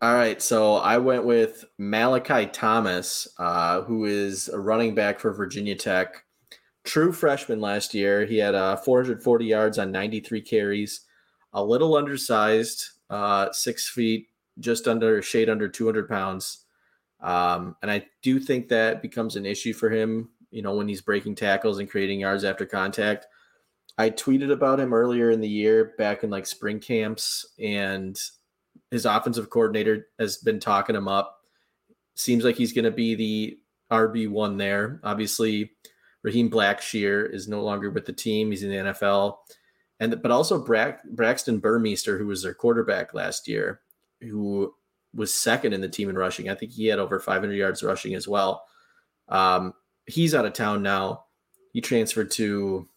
All 0.00 0.14
right, 0.14 0.42
so 0.42 0.74
I 0.74 0.98
went 0.98 1.24
with 1.24 1.64
Malachi 1.78 2.46
Thomas, 2.46 3.28
uh, 3.38 3.82
who 3.82 4.04
is 4.04 4.48
a 4.48 4.58
running 4.58 4.96
back 4.96 5.20
for 5.20 5.32
Virginia 5.32 5.76
Tech 5.76 6.24
true 6.84 7.12
freshman 7.12 7.60
last 7.60 7.94
year. 7.94 8.24
He 8.24 8.38
had 8.38 8.54
uh, 8.54 8.76
440 8.76 9.44
yards 9.44 9.78
on 9.78 9.92
93 9.92 10.40
carries, 10.40 11.00
a 11.52 11.62
little 11.62 11.96
undersized, 11.96 12.84
uh, 13.10 13.52
six 13.52 13.88
feet, 13.88 14.28
just 14.58 14.88
under 14.88 15.22
shade 15.22 15.48
under 15.48 15.68
200 15.68 16.08
pounds. 16.08 16.64
Um, 17.20 17.76
and 17.82 17.90
I 17.90 18.06
do 18.22 18.40
think 18.40 18.68
that 18.68 19.00
becomes 19.00 19.36
an 19.36 19.46
issue 19.46 19.72
for 19.72 19.90
him, 19.90 20.30
you 20.50 20.62
know, 20.62 20.74
when 20.74 20.88
he's 20.88 21.00
breaking 21.00 21.36
tackles 21.36 21.78
and 21.78 21.88
creating 21.88 22.20
yards 22.20 22.44
after 22.44 22.66
contact. 22.66 23.26
I 23.98 24.10
tweeted 24.10 24.50
about 24.50 24.80
him 24.80 24.92
earlier 24.92 25.30
in 25.30 25.40
the 25.40 25.48
year, 25.48 25.94
back 25.98 26.24
in 26.24 26.30
like 26.30 26.46
spring 26.46 26.80
camps, 26.80 27.46
and 27.60 28.18
his 28.90 29.04
offensive 29.06 29.50
coordinator 29.50 30.08
has 30.18 30.38
been 30.38 30.58
talking 30.58 30.96
him 30.96 31.08
up. 31.08 31.38
Seems 32.14 32.44
like 32.44 32.56
he's 32.56 32.72
going 32.72 32.84
to 32.84 32.90
be 32.90 33.14
the 33.14 33.58
RB1 33.90 34.58
there. 34.58 35.00
Obviously, 35.04 35.70
Raheem 36.22 36.50
Blackshear 36.50 37.32
is 37.32 37.48
no 37.48 37.62
longer 37.62 37.90
with 37.90 38.06
the 38.06 38.12
team. 38.12 38.50
He's 38.50 38.62
in 38.62 38.70
the 38.70 38.92
NFL. 38.92 39.38
And 40.00 40.20
but 40.22 40.30
also 40.30 40.64
Bra- 40.64 40.96
Braxton 41.10 41.58
Burmeister, 41.58 42.18
who 42.18 42.26
was 42.26 42.42
their 42.42 42.54
quarterback 42.54 43.14
last 43.14 43.48
year, 43.48 43.80
who 44.20 44.74
was 45.14 45.34
second 45.34 45.72
in 45.72 45.80
the 45.80 45.88
team 45.88 46.08
in 46.08 46.16
rushing. 46.16 46.48
I 46.48 46.54
think 46.54 46.72
he 46.72 46.86
had 46.86 46.98
over 46.98 47.20
500 47.20 47.52
yards 47.52 47.82
rushing 47.82 48.14
as 48.14 48.26
well. 48.26 48.64
Um, 49.28 49.74
he's 50.06 50.34
out 50.34 50.46
of 50.46 50.52
town 50.52 50.82
now. 50.82 51.24
He 51.72 51.80
transferred 51.80 52.30
to, 52.32 52.88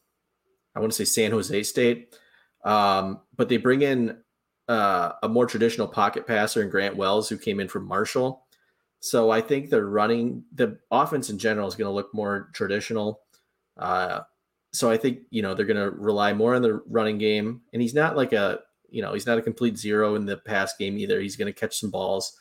I 0.75 0.79
want 0.79 0.91
to 0.91 0.97
say 0.97 1.05
San 1.05 1.31
Jose 1.31 1.63
State. 1.63 2.15
Um, 2.63 3.21
but 3.35 3.49
they 3.49 3.57
bring 3.57 3.81
in 3.81 4.17
uh, 4.67 5.11
a 5.21 5.29
more 5.29 5.45
traditional 5.45 5.87
pocket 5.87 6.25
passer 6.25 6.61
in 6.61 6.69
Grant 6.69 6.95
Wells, 6.95 7.29
who 7.29 7.37
came 7.37 7.59
in 7.59 7.67
from 7.67 7.87
Marshall. 7.87 8.44
So 8.99 9.29
I 9.29 9.41
think 9.41 9.69
the 9.69 9.85
running, 9.85 10.43
the 10.53 10.79
offense 10.89 11.29
in 11.29 11.37
general 11.37 11.67
is 11.67 11.75
going 11.75 11.87
to 11.87 11.93
look 11.93 12.13
more 12.13 12.49
traditional. 12.53 13.21
Uh, 13.77 14.21
so 14.75 14.91
I 14.91 14.97
think 14.97 15.19
you 15.29 15.41
know 15.41 15.53
they're 15.53 15.65
going 15.65 15.77
to 15.77 15.91
rely 15.91 16.33
more 16.33 16.55
on 16.55 16.61
the 16.61 16.81
running 16.87 17.17
game, 17.17 17.61
and 17.71 17.81
he's 17.81 17.93
not 17.93 18.17
like 18.17 18.33
a 18.33 18.59
you 18.89 19.01
know 19.01 19.13
he's 19.13 19.25
not 19.25 19.37
a 19.37 19.41
complete 19.41 19.77
zero 19.77 20.15
in 20.15 20.25
the 20.25 20.37
pass 20.37 20.75
game 20.77 20.97
either. 20.97 21.21
He's 21.21 21.35
going 21.37 21.51
to 21.51 21.59
catch 21.59 21.79
some 21.79 21.91
balls. 21.91 22.35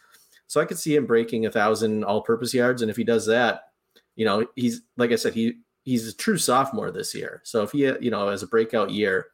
So 0.46 0.60
I 0.60 0.66
could 0.66 0.78
see 0.78 0.94
him 0.94 1.06
breaking 1.06 1.46
a 1.46 1.50
thousand 1.50 2.04
all-purpose 2.04 2.52
yards, 2.52 2.82
and 2.82 2.90
if 2.90 2.96
he 2.96 3.04
does 3.04 3.26
that, 3.26 3.62
you 4.16 4.24
know 4.24 4.46
he's 4.56 4.82
like 4.96 5.12
I 5.12 5.16
said 5.16 5.34
he 5.34 5.60
he's 5.84 6.08
a 6.08 6.16
true 6.16 6.38
sophomore 6.38 6.90
this 6.90 7.14
year. 7.14 7.40
So 7.44 7.62
if 7.62 7.72
he 7.72 7.84
you 8.00 8.10
know 8.10 8.28
has 8.28 8.42
a 8.42 8.48
breakout 8.48 8.90
year, 8.90 9.26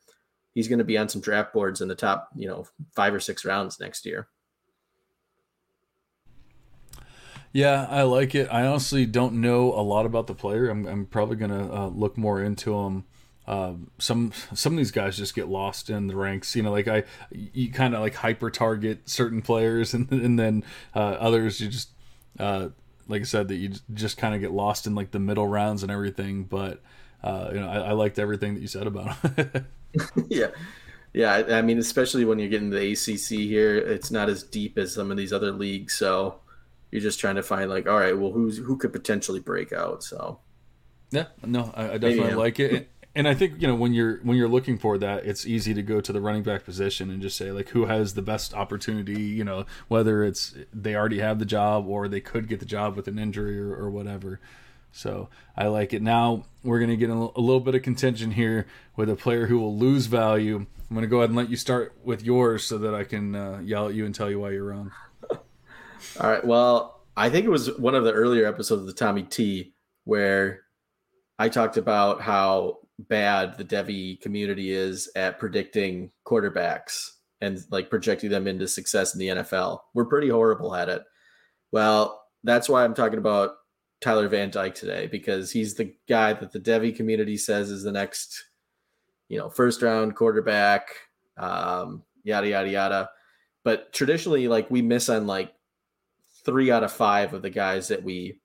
he's 0.53 0.69
going 0.69 0.79
to 0.79 0.85
be 0.85 0.99
on 0.99 1.09
some 1.09 1.23
draft 1.23 1.53
boards 1.53 1.81
in 1.81 1.89
the 1.89 1.95
top 1.95 2.29
you 2.37 2.49
know 2.49 2.67
five 2.95 3.15
or 3.15 3.21
six 3.21 3.45
rounds 3.45 3.81
next 3.81 4.05
year. 4.05 4.29
Yeah, 7.53 7.87
I 7.91 8.03
like 8.03 8.35
it. 8.35 8.49
I 8.51 8.65
honestly 8.67 9.07
don't 9.07 9.35
know 9.35 9.73
a 9.73 9.83
lot 9.83 10.07
about 10.07 10.27
the 10.29 10.35
player. 10.35 10.69
I'm, 10.69 10.87
I'm 10.87 11.07
probably 11.07 11.37
gonna 11.37 11.73
uh, 11.73 11.89
look 11.89 12.17
more 12.17 12.41
into 12.43 12.75
him. 12.75 13.05
Um, 13.47 13.91
some 13.99 14.33
some 14.55 14.75
of 14.75 14.77
these 14.79 14.93
guys 14.93 15.17
just 15.17 15.35
get 15.35 15.49
lost 15.49 15.91
in 15.91 16.07
the 16.07 16.15
ranks. 16.15 16.55
You 16.55 16.63
know, 16.63 16.71
like 16.71 16.87
I, 16.87 17.05
you 17.33 17.73
kind 17.73 17.95
of 17.95 18.01
like 18.03 18.15
hyper 18.15 18.51
target 18.51 19.09
certain 19.09 19.43
players, 19.43 19.95
and 19.95 20.11
and 20.13 20.39
then 20.39 20.65
uh, 20.95 21.17
others 21.19 21.61
you 21.61 21.69
just, 21.69 21.91
uh, 22.39 22.69
like 23.09 23.23
I 23.23 23.25
said, 23.25 23.49
that 23.49 23.57
you 23.57 23.73
just 23.95 24.17
kind 24.17 24.35
of 24.35 24.41
get 24.41 24.53
lost 24.53 24.87
in 24.87 24.95
like 24.95 25.11
the 25.11 25.19
middle 25.19 25.47
rounds 25.49 25.83
and 25.83 25.91
everything. 25.91 26.45
But 26.45 26.83
uh, 27.25 27.51
you 27.53 27.61
know, 27.61 27.69
I, 27.69 27.79
I 27.79 27.93
liked 27.93 28.19
everything 28.21 28.55
that 28.55 28.61
you 28.61 28.69
said 28.69 28.87
about 28.87 29.17
him. 29.17 29.67
yeah. 30.29 30.49
Yeah, 31.13 31.43
I 31.51 31.63
mean, 31.63 31.79
especially 31.79 32.25
when 32.25 32.39
you're 32.39 32.49
getting 32.49 32.71
the 32.71 32.93
ACC 32.93 33.41
here, 33.41 33.77
it's 33.77 34.13
not 34.13 34.29
as 34.29 34.45
deep 34.45 34.79
as 34.79 34.95
some 34.95 35.11
of 35.11 35.17
these 35.17 35.33
other 35.33 35.51
leagues. 35.51 35.95
So, 35.95 36.37
you're 36.91 37.03
just 37.03 37.21
trying 37.21 37.37
to 37.37 37.43
find 37.43 37.71
like, 37.71 37.89
all 37.89 37.99
right, 37.99 38.17
well, 38.17 38.33
who's 38.33 38.59
who 38.59 38.77
could 38.77 38.93
potentially 38.93 39.41
break 39.41 39.73
out? 39.73 40.03
So, 40.03 40.41
yeah, 41.11 41.27
no, 41.45 41.73
I, 41.75 41.93
I 41.93 41.99
definitely 41.99 42.35
like 42.35 42.61
it. 42.61 42.91
And 43.13 43.27
I 43.27 43.35
think 43.35 43.61
you 43.61 43.67
know 43.67 43.75
when 43.75 43.93
you're 43.93 44.19
when 44.19 44.37
you're 44.37 44.49
looking 44.49 44.79
for 44.79 44.97
that, 44.99 45.27
it's 45.27 45.45
easy 45.45 45.75
to 45.75 45.83
go 45.83 46.01
to 46.01 46.13
the 46.13 46.21
running 46.21 46.45
back 46.45 46.65
position 46.65 47.11
and 47.11 47.21
just 47.21 47.37
say 47.37 47.51
like 47.51 47.71
who 47.71 47.87
has 47.87 48.15
the 48.15 48.23
best 48.23 48.55
opportunity. 48.55 49.21
You 49.21 49.43
know, 49.43 49.67
whether 49.89 50.23
it's 50.23 50.55
they 50.73 50.95
already 50.95 51.19
have 51.19 51.41
the 51.41 51.45
job 51.45 51.89
or 51.89 52.07
they 52.07 52.21
could 52.21 52.49
get 52.49 52.61
the 52.61 52.67
job 52.67 52.95
with 52.95 53.09
an 53.09 53.19
injury 53.19 53.59
or, 53.61 53.75
or 53.75 53.91
whatever. 53.91 54.39
So 54.93 55.29
I 55.57 55.67
like 55.67 55.93
it. 55.93 56.03
Now 56.03 56.45
we're 56.63 56.79
going 56.79 56.91
to 56.91 56.97
get 56.97 57.11
a, 57.11 57.15
a 57.15 57.41
little 57.41 57.61
bit 57.61 57.75
of 57.75 57.83
contention 57.83 58.33
here 58.33 58.67
with 58.97 59.09
a 59.09 59.17
player 59.17 59.47
who 59.47 59.59
will 59.59 59.77
lose 59.77 60.07
value. 60.07 60.57
I'm 60.57 60.97
going 60.97 61.03
to 61.03 61.09
go 61.09 61.19
ahead 61.19 61.31
and 61.31 61.37
let 61.37 61.49
you 61.49 61.57
start 61.57 61.97
with 62.05 62.23
yours 62.23 62.65
so 62.65 62.79
that 62.79 62.95
I 62.95 63.05
can 63.05 63.35
uh, 63.35 63.61
yell 63.65 63.89
at 63.89 63.95
you 63.95 64.05
and 64.05 64.15
tell 64.15 64.31
you 64.31 64.41
why 64.41 64.51
you're 64.51 64.65
wrong. 64.65 64.93
All 66.21 66.31
right. 66.31 66.45
Well, 66.45 67.03
I 67.17 67.31
think 67.31 67.47
it 67.47 67.51
was 67.51 67.77
one 67.79 67.95
of 67.95 68.05
the 68.05 68.13
earlier 68.13 68.47
episodes 68.47 68.83
of 68.83 68.87
the 68.87 68.93
Tommy 68.93 69.23
T 69.23 69.75
where 70.05 70.63
I 71.39 71.49
talked 71.49 71.77
about 71.77 72.21
how 72.21 72.79
bad 72.99 73.57
the 73.57 73.65
Devy 73.65 74.21
community 74.21 74.71
is 74.71 75.11
at 75.17 75.39
predicting 75.39 76.11
quarterbacks 76.27 77.11
and 77.41 77.65
like 77.71 77.91
projecting 77.91 78.31
them 78.31 78.47
into 78.47 78.69
success 78.69 79.15
in 79.15 79.21
the 79.21 79.29
NFL. 79.29 79.81
We're 79.95 80.05
pretty 80.05 80.29
horrible 80.29 80.75
at 80.75 80.89
it. 80.89 81.03
Well, 81.73 82.23
that's 82.45 82.69
why 82.69 82.85
I'm 82.85 82.95
talking 82.95 83.19
about 83.19 83.53
Tyler 84.01 84.29
Van 84.29 84.51
Dyke 84.51 84.75
today 84.75 85.07
because 85.07 85.51
he's 85.51 85.75
the 85.75 85.95
guy 86.09 86.33
that 86.33 86.53
the 86.53 86.61
Devy 86.61 86.95
community 86.95 87.37
says 87.37 87.71
is 87.71 87.83
the 87.83 87.93
next, 87.93 88.45
you 89.29 89.39
know, 89.39 89.51
first 89.51 89.83
round 89.83 90.17
quarterback, 90.17 90.89
um, 91.37 92.03
yada 92.25 92.49
yada 92.49 92.69
yada. 92.69 93.11
But 93.63 93.93
traditionally, 93.93 94.49
like 94.49 94.71
we 94.71 94.83
miss 94.83 95.09
on 95.09 95.27
like 95.27 95.53
three 96.51 96.73
out 96.73 96.83
of 96.83 96.91
five 96.91 97.33
of 97.33 97.43
the 97.43 97.51
guys 97.51 97.87
that 97.87 98.03
we 98.03 98.41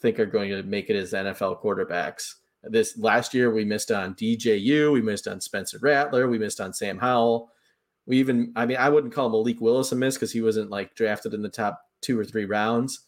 think 0.00 0.18
are 0.18 0.24
going 0.24 0.48
to 0.48 0.62
make 0.62 0.88
it 0.88 0.96
as 0.96 1.12
NFL 1.12 1.62
quarterbacks. 1.62 2.36
This 2.62 2.96
last 2.96 3.34
year, 3.34 3.52
we 3.52 3.66
missed 3.66 3.90
on 3.90 4.14
DJU, 4.14 4.92
we 4.92 5.02
missed 5.02 5.28
on 5.28 5.42
Spencer 5.42 5.78
Rattler, 5.78 6.26
we 6.26 6.38
missed 6.38 6.58
on 6.58 6.72
Sam 6.72 6.98
Howell. 6.98 7.50
We 8.06 8.18
even, 8.18 8.50
I 8.56 8.64
mean, 8.64 8.78
I 8.78 8.88
wouldn't 8.88 9.12
call 9.12 9.28
Malik 9.28 9.60
Willis 9.60 9.92
a 9.92 9.96
miss 9.96 10.14
because 10.14 10.32
he 10.32 10.40
wasn't 10.40 10.70
like 10.70 10.94
drafted 10.94 11.34
in 11.34 11.42
the 11.42 11.50
top 11.50 11.82
two 12.00 12.18
or 12.18 12.24
three 12.24 12.46
rounds, 12.46 13.06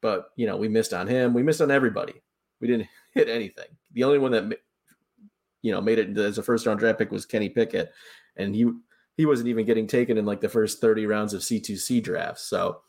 but 0.00 0.30
you 0.34 0.46
know, 0.46 0.56
we 0.56 0.68
missed 0.68 0.92
on 0.92 1.06
him. 1.06 1.32
We 1.32 1.44
missed 1.44 1.60
on 1.60 1.70
everybody. 1.70 2.14
We 2.60 2.66
didn't 2.66 2.88
hit 3.14 3.28
anything. 3.28 3.68
The 3.92 4.02
only 4.02 4.18
one 4.18 4.32
that, 4.32 4.58
you 5.62 5.70
know, 5.70 5.80
made 5.80 6.00
it 6.00 6.18
as 6.18 6.38
a 6.38 6.42
first 6.42 6.66
round 6.66 6.80
draft 6.80 6.98
pick 6.98 7.12
was 7.12 7.24
Kenny 7.24 7.48
Pickett, 7.48 7.92
and 8.36 8.54
he 8.54 8.68
he 9.16 9.26
wasn't 9.26 9.48
even 9.48 9.64
getting 9.64 9.86
taken 9.86 10.18
in 10.18 10.26
like 10.26 10.40
the 10.40 10.48
first 10.48 10.80
30 10.80 11.06
rounds 11.06 11.34
of 11.34 11.42
C2C 11.42 12.02
drafts. 12.02 12.42
So 12.42 12.80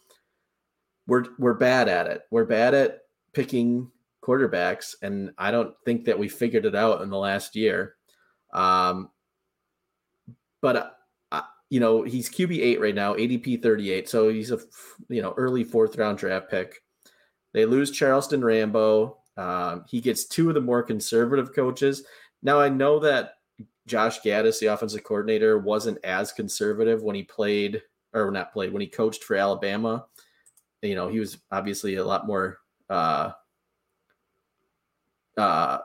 we're 1.07 1.25
we're 1.37 1.53
bad 1.53 1.87
at 1.87 2.07
it. 2.07 2.23
We're 2.31 2.45
bad 2.45 2.73
at 2.73 2.99
picking 3.33 3.91
quarterbacks, 4.23 4.95
and 5.01 5.31
I 5.37 5.51
don't 5.51 5.73
think 5.85 6.05
that 6.05 6.17
we 6.17 6.29
figured 6.29 6.65
it 6.65 6.75
out 6.75 7.01
in 7.01 7.09
the 7.09 7.17
last 7.17 7.55
year. 7.55 7.95
Um, 8.53 9.09
but 10.61 10.97
uh, 11.31 11.41
you 11.69 11.79
know, 11.79 12.03
he's 12.03 12.29
QB 12.29 12.59
eight 12.59 12.79
right 12.79 12.95
now, 12.95 13.13
ADP 13.15 13.61
thirty 13.61 13.91
eight, 13.91 14.09
so 14.09 14.29
he's 14.29 14.51
a 14.51 14.59
you 15.09 15.21
know 15.21 15.33
early 15.37 15.63
fourth 15.63 15.97
round 15.97 16.17
draft 16.17 16.49
pick. 16.49 16.81
They 17.53 17.65
lose 17.65 17.91
Charleston 17.91 18.43
Rambo. 18.43 19.17
Um, 19.35 19.85
he 19.89 19.99
gets 19.99 20.25
two 20.25 20.49
of 20.49 20.55
the 20.55 20.61
more 20.61 20.83
conservative 20.83 21.53
coaches. 21.53 22.03
Now 22.41 22.59
I 22.59 22.69
know 22.69 22.99
that 22.99 23.33
Josh 23.87 24.21
Gattis, 24.21 24.59
the 24.59 24.67
offensive 24.67 25.03
coordinator, 25.03 25.57
wasn't 25.57 26.03
as 26.03 26.31
conservative 26.31 27.03
when 27.03 27.15
he 27.15 27.23
played 27.23 27.81
or 28.13 28.31
not 28.31 28.53
played 28.53 28.71
when 28.71 28.81
he 28.81 28.87
coached 28.87 29.23
for 29.23 29.35
Alabama. 29.35 30.05
You 30.83 30.95
know, 30.95 31.07
he 31.07 31.19
was 31.19 31.37
obviously 31.51 31.95
a 31.95 32.03
lot 32.03 32.27
more 32.27 32.59
uh, 32.89 33.31
uh, 35.37 35.77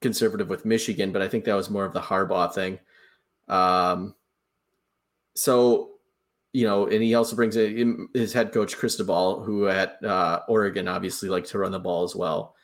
conservative 0.00 0.48
with 0.48 0.64
Michigan, 0.64 1.10
but 1.10 1.22
I 1.22 1.28
think 1.28 1.44
that 1.44 1.54
was 1.54 1.70
more 1.70 1.84
of 1.84 1.92
the 1.92 2.00
Harbaugh 2.00 2.52
thing. 2.52 2.78
Um, 3.48 4.14
so, 5.34 5.92
you 6.52 6.66
know, 6.66 6.86
and 6.86 7.02
he 7.02 7.14
also 7.14 7.34
brings 7.34 7.56
in 7.56 8.08
his 8.12 8.32
head 8.32 8.52
coach 8.52 8.76
Cristobal, 8.76 9.42
who 9.42 9.68
at 9.68 10.02
uh, 10.04 10.40
Oregon 10.48 10.86
obviously 10.86 11.28
liked 11.28 11.48
to 11.48 11.58
run 11.58 11.72
the 11.72 11.78
ball 11.78 12.04
as 12.04 12.14
well. 12.14 12.54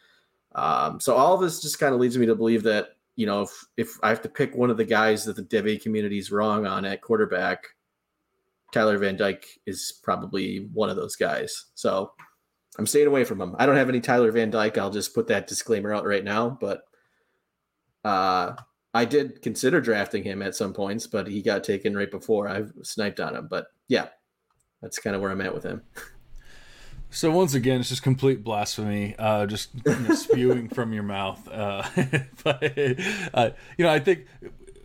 Um, 0.54 1.00
so 1.00 1.14
all 1.14 1.38
this 1.38 1.60
just 1.60 1.78
kind 1.78 1.94
of 1.94 2.00
leads 2.00 2.18
me 2.18 2.26
to 2.26 2.34
believe 2.34 2.62
that 2.64 2.96
you 3.16 3.26
know 3.26 3.42
if 3.42 3.64
if 3.76 3.98
I 4.02 4.08
have 4.08 4.22
to 4.22 4.28
pick 4.28 4.54
one 4.54 4.70
of 4.70 4.76
the 4.76 4.84
guys 4.84 5.24
that 5.24 5.36
the 5.36 5.42
Devy 5.42 5.80
community 5.80 6.18
is 6.18 6.30
wrong 6.30 6.66
on 6.66 6.84
at 6.84 7.00
quarterback, 7.00 7.64
Tyler 8.72 8.98
Van 8.98 9.16
Dyke 9.16 9.46
is 9.66 9.98
probably 10.02 10.68
one 10.72 10.90
of 10.90 10.96
those 10.96 11.16
guys. 11.16 11.66
So 11.74 12.12
I'm 12.78 12.86
staying 12.86 13.06
away 13.06 13.24
from 13.24 13.40
him. 13.40 13.56
I 13.58 13.66
don't 13.66 13.76
have 13.76 13.88
any 13.88 14.00
Tyler 14.00 14.30
Van 14.30 14.50
Dyke. 14.50 14.78
I'll 14.78 14.90
just 14.90 15.14
put 15.14 15.28
that 15.28 15.46
disclaimer 15.46 15.92
out 15.92 16.06
right 16.06 16.24
now. 16.24 16.50
But 16.60 16.82
uh, 18.04 18.54
I 18.94 19.04
did 19.04 19.42
consider 19.42 19.80
drafting 19.80 20.22
him 20.22 20.42
at 20.42 20.54
some 20.54 20.72
points, 20.72 21.06
but 21.06 21.26
he 21.26 21.42
got 21.42 21.64
taken 21.64 21.96
right 21.96 22.10
before 22.10 22.48
I 22.48 22.64
sniped 22.82 23.20
on 23.20 23.34
him. 23.34 23.48
But 23.50 23.66
yeah, 23.88 24.08
that's 24.82 24.98
kind 24.98 25.16
of 25.16 25.22
where 25.22 25.30
I'm 25.30 25.40
at 25.40 25.54
with 25.54 25.64
him. 25.64 25.82
So 27.10 27.30
once 27.30 27.54
again, 27.54 27.80
it's 27.80 27.88
just 27.88 28.02
complete 28.02 28.44
blasphemy, 28.44 29.14
uh, 29.18 29.46
just 29.46 29.70
you 29.86 29.96
know, 29.96 30.14
spewing 30.14 30.68
from 30.74 30.92
your 30.92 31.02
mouth. 31.02 31.48
Uh, 31.48 31.82
but 32.44 32.62
uh, 33.32 33.50
you 33.78 33.84
know, 33.84 33.90
I 33.90 33.98
think 33.98 34.26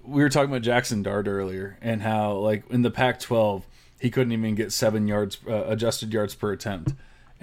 we 0.05 0.23
were 0.23 0.29
talking 0.29 0.49
about 0.49 0.61
Jackson 0.61 1.03
Dart 1.03 1.27
earlier, 1.27 1.77
and 1.81 2.01
how 2.01 2.35
like 2.35 2.63
in 2.69 2.81
the 2.81 2.91
Pac-12 2.91 3.63
he 4.03 4.11
couldn't 4.11 4.33
even 4.33 4.53
get 4.53 4.71
seven 4.71 5.07
yards 5.07 5.39
uh, 5.49 5.63
adjusted 5.65 6.13
yards 6.13 6.35
per 6.35 6.51
attempt 6.51 6.93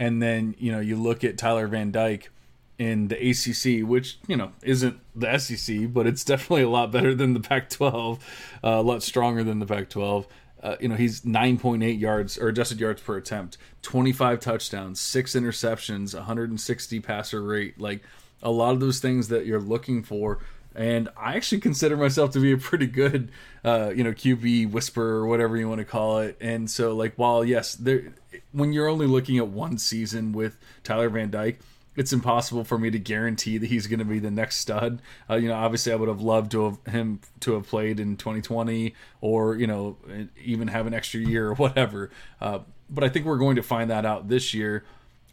and 0.00 0.20
then 0.20 0.56
you 0.58 0.72
know 0.72 0.80
you 0.80 0.96
look 0.96 1.22
at 1.22 1.38
Tyler 1.38 1.68
Van 1.68 1.92
Dyke 1.92 2.30
in 2.78 3.08
the 3.08 3.30
ACC, 3.30 3.86
which 3.86 4.18
you 4.26 4.36
know 4.36 4.52
isn't 4.62 4.98
the 5.14 5.38
SEC, 5.38 5.92
but 5.92 6.06
it's 6.06 6.24
definitely 6.24 6.62
a 6.62 6.68
lot 6.68 6.90
better 6.90 7.14
than 7.14 7.34
the 7.34 7.40
Pac-12, 7.40 8.18
uh, 8.18 8.18
a 8.62 8.82
lot 8.82 9.02
stronger 9.02 9.44
than 9.44 9.60
the 9.60 9.66
Pac-12. 9.66 10.26
Uh, 10.62 10.76
you 10.80 10.88
know 10.88 10.94
he's 10.94 11.20
9.8 11.20 12.00
yards 12.00 12.38
or 12.38 12.48
adjusted 12.48 12.80
yards 12.80 13.02
per 13.02 13.16
attempt, 13.16 13.58
25 13.82 14.40
touchdowns, 14.40 15.00
six 15.00 15.34
interceptions, 15.34 16.14
160 16.14 17.00
passer 17.00 17.42
rate, 17.42 17.78
like 17.78 18.02
a 18.42 18.50
lot 18.50 18.72
of 18.72 18.80
those 18.80 19.00
things 19.00 19.28
that 19.28 19.44
you're 19.44 19.60
looking 19.60 20.02
for 20.02 20.38
and 20.74 21.08
I 21.16 21.34
actually 21.36 21.60
consider 21.60 21.96
myself 21.96 22.30
to 22.32 22.40
be 22.40 22.52
a 22.52 22.56
pretty 22.56 22.86
good, 22.86 23.30
uh, 23.64 23.92
you 23.94 24.04
know, 24.04 24.12
QB 24.12 24.70
whisperer 24.70 25.16
or 25.16 25.26
whatever 25.26 25.56
you 25.56 25.68
want 25.68 25.80
to 25.80 25.84
call 25.84 26.20
it. 26.20 26.36
And 26.40 26.70
so, 26.70 26.94
like, 26.94 27.14
while 27.16 27.44
yes, 27.44 27.74
there, 27.74 28.14
when 28.52 28.72
you're 28.72 28.88
only 28.88 29.06
looking 29.06 29.38
at 29.38 29.48
one 29.48 29.78
season 29.78 30.32
with 30.32 30.58
Tyler 30.84 31.08
Van 31.08 31.30
Dyke, 31.30 31.58
it's 31.96 32.12
impossible 32.12 32.62
for 32.62 32.78
me 32.78 32.90
to 32.90 32.98
guarantee 32.98 33.58
that 33.58 33.66
he's 33.66 33.88
going 33.88 33.98
to 33.98 34.04
be 34.04 34.20
the 34.20 34.30
next 34.30 34.56
stud. 34.56 35.02
Uh, 35.28 35.34
you 35.34 35.48
know, 35.48 35.54
obviously, 35.54 35.92
I 35.92 35.96
would 35.96 36.08
have 36.08 36.20
loved 36.20 36.52
to 36.52 36.64
have 36.64 36.94
him 36.94 37.20
to 37.40 37.54
have 37.54 37.66
played 37.66 37.98
in 37.98 38.16
2020, 38.16 38.94
or 39.20 39.56
you 39.56 39.66
know, 39.66 39.96
even 40.42 40.68
have 40.68 40.86
an 40.86 40.94
extra 40.94 41.20
year 41.20 41.48
or 41.48 41.54
whatever. 41.54 42.10
Uh, 42.40 42.60
but 42.88 43.02
I 43.02 43.08
think 43.08 43.26
we're 43.26 43.38
going 43.38 43.56
to 43.56 43.62
find 43.62 43.90
that 43.90 44.06
out 44.06 44.28
this 44.28 44.54
year. 44.54 44.84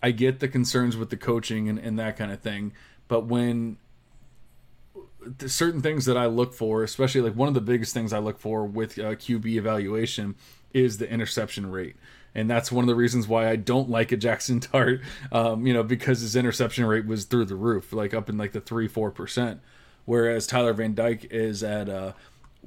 I 0.01 0.11
get 0.11 0.39
the 0.39 0.47
concerns 0.47 0.97
with 0.97 1.09
the 1.09 1.17
coaching 1.17 1.69
and, 1.69 1.79
and 1.79 1.97
that 1.99 2.17
kind 2.17 2.31
of 2.31 2.39
thing, 2.39 2.73
but 3.07 3.25
when 3.25 3.77
certain 5.45 5.81
things 5.81 6.05
that 6.05 6.17
I 6.17 6.25
look 6.25 6.53
for, 6.53 6.83
especially 6.83 7.21
like 7.21 7.35
one 7.35 7.47
of 7.47 7.53
the 7.53 7.61
biggest 7.61 7.93
things 7.93 8.13
I 8.13 8.19
look 8.19 8.39
for 8.39 8.65
with 8.65 8.97
uh, 8.99 9.15
QB 9.15 9.45
evaluation 9.45 10.35
is 10.73 10.97
the 10.97 11.09
interception 11.09 11.71
rate. 11.71 11.95
And 12.35 12.49
that's 12.49 12.71
one 12.71 12.83
of 12.83 12.87
the 12.87 12.95
reasons 12.95 13.27
why 13.27 13.49
I 13.49 13.55
don't 13.55 13.89
like 13.89 14.11
a 14.11 14.17
Jackson 14.17 14.59
Dart, 14.71 15.01
um, 15.31 15.65
you 15.65 15.73
know, 15.73 15.83
because 15.83 16.21
his 16.21 16.35
interception 16.35 16.85
rate 16.85 17.05
was 17.05 17.25
through 17.25 17.45
the 17.45 17.55
roof, 17.55 17.91
like 17.93 18.13
up 18.13 18.29
in 18.29 18.37
like 18.37 18.51
the 18.51 18.61
three, 18.61 18.87
four 18.87 19.11
percent. 19.11 19.59
Whereas 20.05 20.47
Tyler 20.47 20.71
Van 20.73 20.93
Dyke 20.93 21.25
is 21.31 21.63
at 21.63 21.89
uh, 21.89 22.13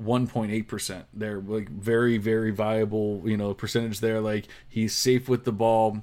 1.8%. 0.02 1.04
They're 1.14 1.40
like 1.40 1.68
very, 1.68 2.18
very 2.18 2.50
viable, 2.50 3.22
you 3.24 3.36
know, 3.36 3.54
percentage 3.54 4.00
there. 4.00 4.20
Like 4.20 4.46
he's 4.68 4.94
safe 4.94 5.28
with 5.28 5.44
the 5.44 5.52
ball 5.52 6.02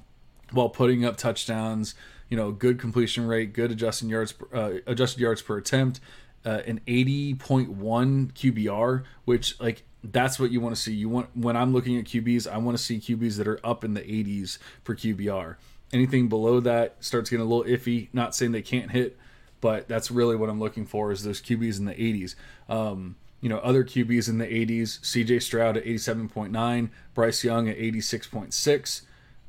while 0.51 0.69
putting 0.69 1.05
up 1.05 1.17
touchdowns, 1.17 1.93
you 2.29 2.37
know, 2.37 2.51
good 2.51 2.79
completion 2.79 3.27
rate, 3.27 3.53
good 3.53 3.71
adjusted 3.71 4.09
yards, 4.09 4.33
uh, 4.53 4.73
adjusted 4.85 5.19
yards 5.19 5.41
per 5.41 5.57
attempt, 5.57 5.99
uh, 6.47 6.61
an 6.65 6.79
80.1 6.87 7.35
QBR, 8.31 9.03
which 9.25 9.59
like 9.59 9.83
that's 10.01 10.39
what 10.39 10.49
you 10.49 10.61
want 10.61 10.73
to 10.73 10.81
see. 10.81 10.93
You 10.93 11.09
want 11.09 11.35
when 11.35 11.57
I'm 11.57 11.73
looking 11.73 11.97
at 11.97 12.05
QBs, 12.05 12.49
I 12.49 12.57
want 12.57 12.77
to 12.77 12.83
see 12.83 12.99
QBs 12.99 13.35
that 13.35 13.49
are 13.49 13.59
up 13.65 13.83
in 13.83 13.93
the 13.93 14.01
80s 14.01 14.57
for 14.85 14.95
QBR. 14.95 15.57
Anything 15.91 16.29
below 16.29 16.61
that 16.61 16.95
starts 17.01 17.29
getting 17.29 17.45
a 17.45 17.49
little 17.49 17.69
iffy. 17.69 18.07
Not 18.13 18.33
saying 18.33 18.53
they 18.53 18.61
can't 18.61 18.91
hit, 18.91 19.17
but 19.59 19.89
that's 19.89 20.09
really 20.09 20.37
what 20.37 20.49
I'm 20.49 20.59
looking 20.59 20.85
for 20.85 21.11
is 21.11 21.23
those 21.23 21.41
QBs 21.41 21.79
in 21.79 21.85
the 21.85 21.93
80s. 21.93 22.35
Um, 22.69 23.17
you 23.41 23.49
know, 23.49 23.57
other 23.57 23.83
QBs 23.83 24.29
in 24.29 24.37
the 24.37 24.45
80s: 24.45 25.03
C.J. 25.05 25.39
Stroud 25.39 25.75
at 25.75 25.83
87.9, 25.83 26.89
Bryce 27.13 27.43
Young 27.43 27.67
at 27.67 27.77
86.6. 27.77 29.01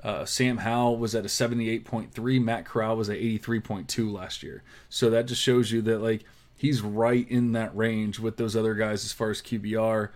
Uh, 0.02 0.24
Sam 0.24 0.58
Howell 0.58 0.98
was 0.98 1.14
at 1.14 1.24
a 1.24 1.28
78.3. 1.28 2.42
Matt 2.42 2.64
Corral 2.64 2.96
was 2.96 3.08
at 3.08 3.18
83.2 3.18 4.12
last 4.12 4.42
year. 4.42 4.64
So 4.88 5.10
that 5.10 5.26
just 5.26 5.42
shows 5.42 5.70
you 5.70 5.80
that 5.82 5.98
like 5.98 6.24
he's 6.58 6.82
right 6.82 7.26
in 7.30 7.52
that 7.52 7.74
range 7.74 8.18
with 8.18 8.36
those 8.36 8.54
other 8.54 8.74
guys 8.74 9.04
as 9.04 9.12
far 9.12 9.30
as 9.30 9.40
QBR, 9.40 10.10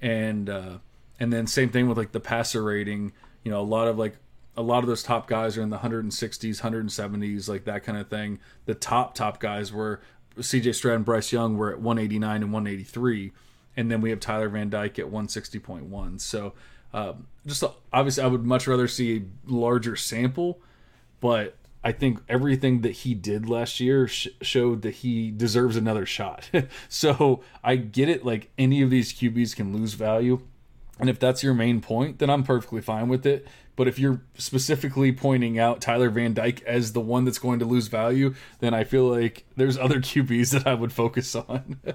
and 0.00 0.50
uh, 0.50 0.78
and 1.20 1.32
then 1.32 1.46
same 1.46 1.68
thing 1.68 1.86
with 1.86 1.96
like 1.96 2.10
the 2.10 2.18
passer 2.18 2.64
rating. 2.64 3.12
You 3.44 3.52
know, 3.52 3.60
a 3.60 3.62
lot 3.62 3.86
of 3.86 3.98
like 3.98 4.16
a 4.56 4.62
lot 4.62 4.82
of 4.82 4.88
those 4.88 5.02
top 5.02 5.28
guys 5.28 5.56
are 5.56 5.62
in 5.62 5.70
the 5.70 5.78
160s, 5.78 6.60
170s, 6.60 7.48
like 7.48 7.64
that 7.64 7.84
kind 7.84 7.98
of 7.98 8.08
thing. 8.08 8.40
The 8.64 8.74
top 8.74 9.14
top 9.14 9.38
guys 9.38 9.72
were 9.72 10.00
C.J. 10.40 10.72
Stroud 10.72 10.96
and 10.96 11.04
Bryce 11.04 11.30
Young 11.30 11.56
were 11.56 11.70
at 11.70 11.80
189 11.80 12.42
and 12.42 12.52
183, 12.52 13.32
and 13.76 13.90
then 13.90 14.00
we 14.00 14.10
have 14.10 14.18
Tyler 14.18 14.48
Van 14.48 14.68
Dyke 14.68 14.98
at 14.98 15.06
160.1. 15.06 16.20
So. 16.20 16.54
Um, 16.94 17.26
just 17.46 17.64
obviously, 17.90 18.22
I 18.22 18.26
would 18.26 18.44
much 18.44 18.66
rather 18.66 18.86
see 18.86 19.16
a 19.16 19.50
larger 19.50 19.96
sample, 19.96 20.60
but 21.20 21.56
I 21.84 21.92
think 21.92 22.20
everything 22.28 22.82
that 22.82 22.92
he 22.92 23.14
did 23.14 23.48
last 23.48 23.80
year 23.80 24.06
sh- 24.06 24.28
showed 24.40 24.82
that 24.82 24.96
he 24.96 25.30
deserves 25.30 25.76
another 25.76 26.06
shot. 26.06 26.48
so 26.88 27.42
I 27.64 27.76
get 27.76 28.08
it. 28.08 28.24
Like 28.24 28.50
any 28.58 28.82
of 28.82 28.90
these 28.90 29.12
QBs 29.12 29.56
can 29.56 29.72
lose 29.72 29.94
value. 29.94 30.40
And 31.00 31.10
if 31.10 31.18
that's 31.18 31.42
your 31.42 31.54
main 31.54 31.80
point, 31.80 32.18
then 32.18 32.30
I'm 32.30 32.44
perfectly 32.44 32.80
fine 32.80 33.08
with 33.08 33.26
it 33.26 33.46
But 33.74 33.88
if 33.88 33.98
you're 33.98 34.22
specifically 34.38 35.10
pointing 35.12 35.58
out 35.58 35.80
Tyler 35.80 36.10
Van 36.10 36.34
Dyke 36.34 36.62
as 36.62 36.92
the 36.92 37.00
one 37.00 37.24
that's 37.24 37.38
going 37.38 37.58
to 37.60 37.64
lose 37.64 37.88
value, 37.88 38.34
then 38.60 38.74
I 38.74 38.84
feel 38.84 39.04
like 39.08 39.44
there's 39.56 39.78
other 39.78 40.00
QBs 40.00 40.50
that 40.52 40.66
I 40.66 40.74
would 40.74 40.92
focus 40.92 41.34
on. 41.34 41.80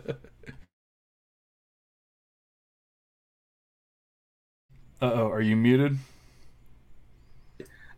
Uh 5.02 5.12
oh, 5.14 5.30
are 5.32 5.42
you 5.42 5.56
muted? 5.56 5.98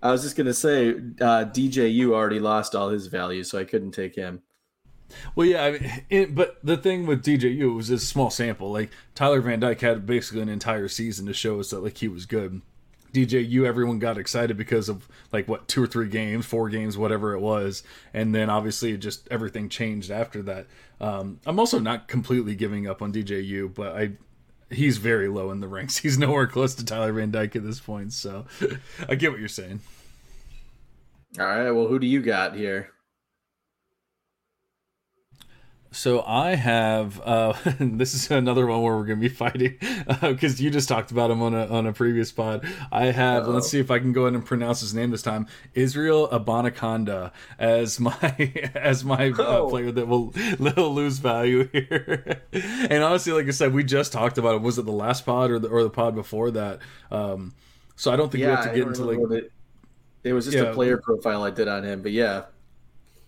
I 0.01 0.11
was 0.11 0.23
just 0.23 0.35
gonna 0.35 0.53
say, 0.53 0.91
uh, 0.91 1.45
DJU 1.45 2.13
already 2.13 2.39
lost 2.39 2.75
all 2.75 2.89
his 2.89 3.07
value, 3.07 3.43
so 3.43 3.59
I 3.59 3.65
couldn't 3.65 3.91
take 3.91 4.15
him. 4.15 4.41
Well, 5.35 5.47
yeah, 5.47 5.63
I 5.63 5.71
mean, 5.71 6.03
it, 6.09 6.35
but 6.35 6.57
the 6.63 6.77
thing 6.77 7.05
with 7.05 7.23
DJU 7.23 7.75
was 7.75 7.89
a 7.89 7.99
small 7.99 8.29
sample. 8.29 8.71
Like 8.71 8.91
Tyler 9.15 9.41
Van 9.41 9.59
Dyke 9.59 9.81
had 9.81 10.05
basically 10.05 10.41
an 10.41 10.49
entire 10.49 10.87
season 10.87 11.25
to 11.25 11.33
show 11.33 11.59
us 11.59 11.71
that 11.71 11.79
like 11.79 11.97
he 11.97 12.07
was 12.07 12.25
good. 12.25 12.61
DJU, 13.13 13.65
everyone 13.65 13.97
got 13.97 14.19
excited 14.19 14.55
because 14.55 14.87
of 14.87 15.07
like 15.31 15.47
what 15.47 15.67
two 15.67 15.83
or 15.83 15.87
three 15.87 16.07
games, 16.07 16.45
four 16.45 16.69
games, 16.69 16.97
whatever 16.97 17.33
it 17.33 17.39
was, 17.39 17.83
and 18.13 18.35
then 18.35 18.49
obviously 18.49 18.95
just 18.97 19.27
everything 19.31 19.67
changed 19.67 20.11
after 20.11 20.43
that. 20.43 20.67
Um, 21.01 21.39
I'm 21.45 21.59
also 21.59 21.79
not 21.79 22.07
completely 22.07 22.55
giving 22.55 22.87
up 22.87 23.01
on 23.01 23.11
DJU, 23.11 23.73
but 23.73 23.95
I 23.95 24.11
he's 24.69 24.97
very 24.97 25.27
low 25.27 25.51
in 25.51 25.59
the 25.59 25.67
ranks. 25.67 25.97
He's 25.99 26.17
nowhere 26.17 26.47
close 26.47 26.75
to 26.75 26.85
Tyler 26.85 27.13
Van 27.13 27.31
Dyke 27.31 27.55
at 27.55 27.63
this 27.63 27.79
point. 27.79 28.13
So 28.13 28.45
I 29.09 29.15
get 29.15 29.31
what 29.31 29.39
you're 29.39 29.49
saying. 29.49 29.81
All 31.39 31.45
right. 31.45 31.71
Well, 31.71 31.87
who 31.87 31.99
do 31.99 32.07
you 32.07 32.21
got 32.21 32.55
here? 32.55 32.91
So 35.91 36.21
I 36.21 36.53
have 36.53 37.19
uh, 37.21 37.53
this 37.79 38.13
is 38.13 38.29
another 38.29 38.67
one 38.67 38.81
where 38.81 38.95
we're 38.95 39.05
going 39.05 39.19
to 39.19 39.29
be 39.29 39.33
fighting 39.33 39.77
because 40.21 40.59
uh, 40.59 40.63
you 40.63 40.69
just 40.69 40.87
talked 40.87 41.09
about 41.11 41.31
him 41.31 41.41
on 41.41 41.55
a 41.55 41.65
on 41.67 41.87
a 41.87 41.93
previous 41.93 42.31
pod. 42.31 42.67
I 42.91 43.05
have 43.05 43.43
Uh-oh. 43.43 43.51
let's 43.51 43.69
see 43.69 43.79
if 43.79 43.89
I 43.89 43.97
can 43.97 44.13
go 44.13 44.23
ahead 44.23 44.35
and 44.35 44.45
pronounce 44.45 44.81
his 44.81 44.93
name 44.93 45.09
this 45.09 45.23
time. 45.23 45.47
Israel 45.73 46.27
Abanikanda 46.29 47.31
as 47.57 47.99
my 47.99 48.13
as 48.75 49.03
my 49.03 49.29
uh, 49.29 49.35
oh. 49.39 49.65
uh, 49.65 49.69
player 49.69 49.91
that 49.91 50.07
will 50.07 50.27
little 50.59 50.93
lose 50.93 51.17
value 51.17 51.67
here. 51.69 52.43
and 52.53 53.03
honestly, 53.03 53.33
like 53.33 53.47
I 53.47 53.51
said, 53.51 53.73
we 53.73 53.83
just 53.83 54.13
talked 54.13 54.37
about 54.37 54.55
it. 54.55 54.61
Was 54.61 54.77
it 54.77 54.85
the 54.85 54.91
last 54.91 55.25
pod 55.25 55.49
or 55.49 55.57
the 55.57 55.69
or 55.69 55.81
the 55.81 55.89
pod 55.89 56.13
before 56.13 56.51
that? 56.51 56.79
Um, 57.09 57.55
so 57.95 58.11
I 58.11 58.15
don't 58.15 58.31
think 58.31 58.43
yeah, 58.43 58.49
we 58.49 58.55
have 58.55 58.65
to 58.65 58.77
get 58.77 58.87
into 58.87 59.05
like. 59.05 59.43
It, 59.43 59.51
it 60.21 60.33
was 60.33 60.45
just 60.45 60.57
yeah. 60.57 60.63
a 60.63 60.73
player 60.73 60.97
profile 60.97 61.43
I 61.43 61.49
did 61.49 61.67
on 61.67 61.83
him, 61.83 62.01
but 62.01 62.11
yeah. 62.11 62.43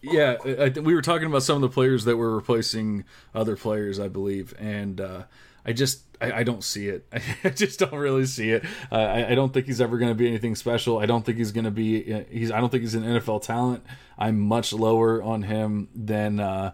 Yeah, 0.01 0.37
I, 0.43 0.69
we 0.69 0.95
were 0.95 1.01
talking 1.01 1.27
about 1.27 1.43
some 1.43 1.55
of 1.57 1.61
the 1.61 1.69
players 1.69 2.05
that 2.05 2.17
were 2.17 2.35
replacing 2.35 3.05
other 3.35 3.55
players, 3.55 3.99
I 3.99 4.07
believe, 4.07 4.53
and 4.59 4.99
uh, 4.99 5.23
I 5.65 5.73
just 5.73 6.01
I, 6.19 6.39
I, 6.39 6.43
don't 6.43 6.63
see 6.63 6.87
it. 6.87 7.05
I 7.43 7.49
just 7.49 7.79
don't 7.79 7.93
really 7.93 8.25
see 8.25 8.51
it. 8.51 8.63
Uh, 8.91 8.95
I, 8.95 9.31
I, 9.31 9.35
don't 9.35 9.53
think 9.53 9.67
he's 9.67 9.79
ever 9.79 9.97
going 9.97 10.09
to 10.11 10.15
be 10.15 10.27
anything 10.27 10.55
special. 10.55 10.99
I 10.99 11.05
don't 11.05 11.25
think 11.25 11.37
he's 11.37 11.51
going 11.51 11.65
to 11.65 11.71
be. 11.71 12.13
Uh, 12.13 12.23
he's. 12.29 12.51
I 12.51 12.59
don't 12.59 12.69
think 12.69 12.81
he's 12.81 12.95
an 12.95 13.03
NFL 13.03 13.43
talent. 13.43 13.83
I'm 14.17 14.39
much 14.39 14.73
lower 14.73 15.21
on 15.21 15.43
him 15.43 15.89
than 15.93 16.39
uh, 16.39 16.73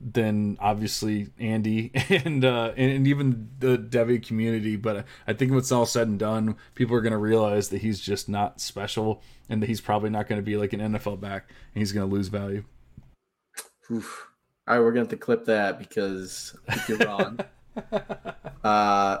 than 0.00 0.56
obviously 0.60 1.28
Andy 1.38 1.90
and 2.08 2.44
uh, 2.44 2.72
and 2.76 3.06
even 3.06 3.50
the 3.58 3.78
Devy 3.78 4.24
community. 4.24 4.76
But 4.76 5.06
I 5.26 5.32
think 5.32 5.50
when 5.50 5.58
it's 5.58 5.72
all 5.72 5.86
said 5.86 6.08
and 6.08 6.18
done, 6.18 6.56
people 6.74 6.96
are 6.96 7.00
going 7.00 7.12
to 7.12 7.18
realize 7.18 7.68
that 7.70 7.82
he's 7.82 8.00
just 8.00 8.28
not 8.28 8.60
special 8.60 9.22
and 9.48 9.62
that 9.62 9.66
he's 9.66 9.80
probably 9.80 10.10
not 10.10 10.28
going 10.28 10.38
to 10.40 10.44
be 10.44 10.56
like 10.56 10.72
an 10.72 10.80
NFL 10.80 11.20
back 11.20 11.50
and 11.74 11.80
he's 11.80 11.92
going 11.92 12.08
to 12.08 12.14
lose 12.14 12.28
value. 12.28 12.64
Oof. 13.90 14.28
All 14.66 14.74
right, 14.74 14.80
we're 14.80 14.92
going 14.92 15.06
to 15.06 15.10
have 15.10 15.18
to 15.20 15.24
clip 15.24 15.46
that 15.46 15.78
because 15.78 16.54
you're 16.88 16.98
wrong. 16.98 17.40
uh, 18.64 19.18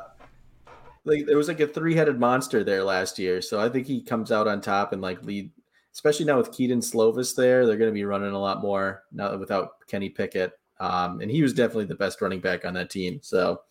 like 1.04 1.24
there 1.24 1.38
was 1.38 1.48
like 1.48 1.60
a 1.60 1.66
three-headed 1.66 2.20
monster 2.20 2.62
there 2.62 2.84
last 2.84 3.18
year, 3.18 3.40
so 3.40 3.58
I 3.58 3.70
think 3.70 3.86
he 3.86 4.02
comes 4.02 4.30
out 4.30 4.46
on 4.46 4.60
top 4.60 4.92
and 4.92 5.00
like 5.00 5.22
lead. 5.22 5.50
Especially 5.94 6.26
now 6.26 6.36
with 6.36 6.52
Kedon 6.52 6.80
Slovis 6.80 7.34
there, 7.34 7.66
they're 7.66 7.78
going 7.78 7.90
to 7.90 7.94
be 7.94 8.04
running 8.04 8.32
a 8.32 8.38
lot 8.38 8.60
more 8.60 9.02
now 9.10 9.36
without 9.36 9.86
Kenny 9.88 10.10
Pickett. 10.10 10.52
Um, 10.80 11.20
and 11.20 11.30
he 11.30 11.42
was 11.42 11.52
definitely 11.52 11.86
the 11.86 11.94
best 11.94 12.20
running 12.20 12.40
back 12.40 12.64
on 12.64 12.74
that 12.74 12.90
team. 12.90 13.20
So 13.22 13.62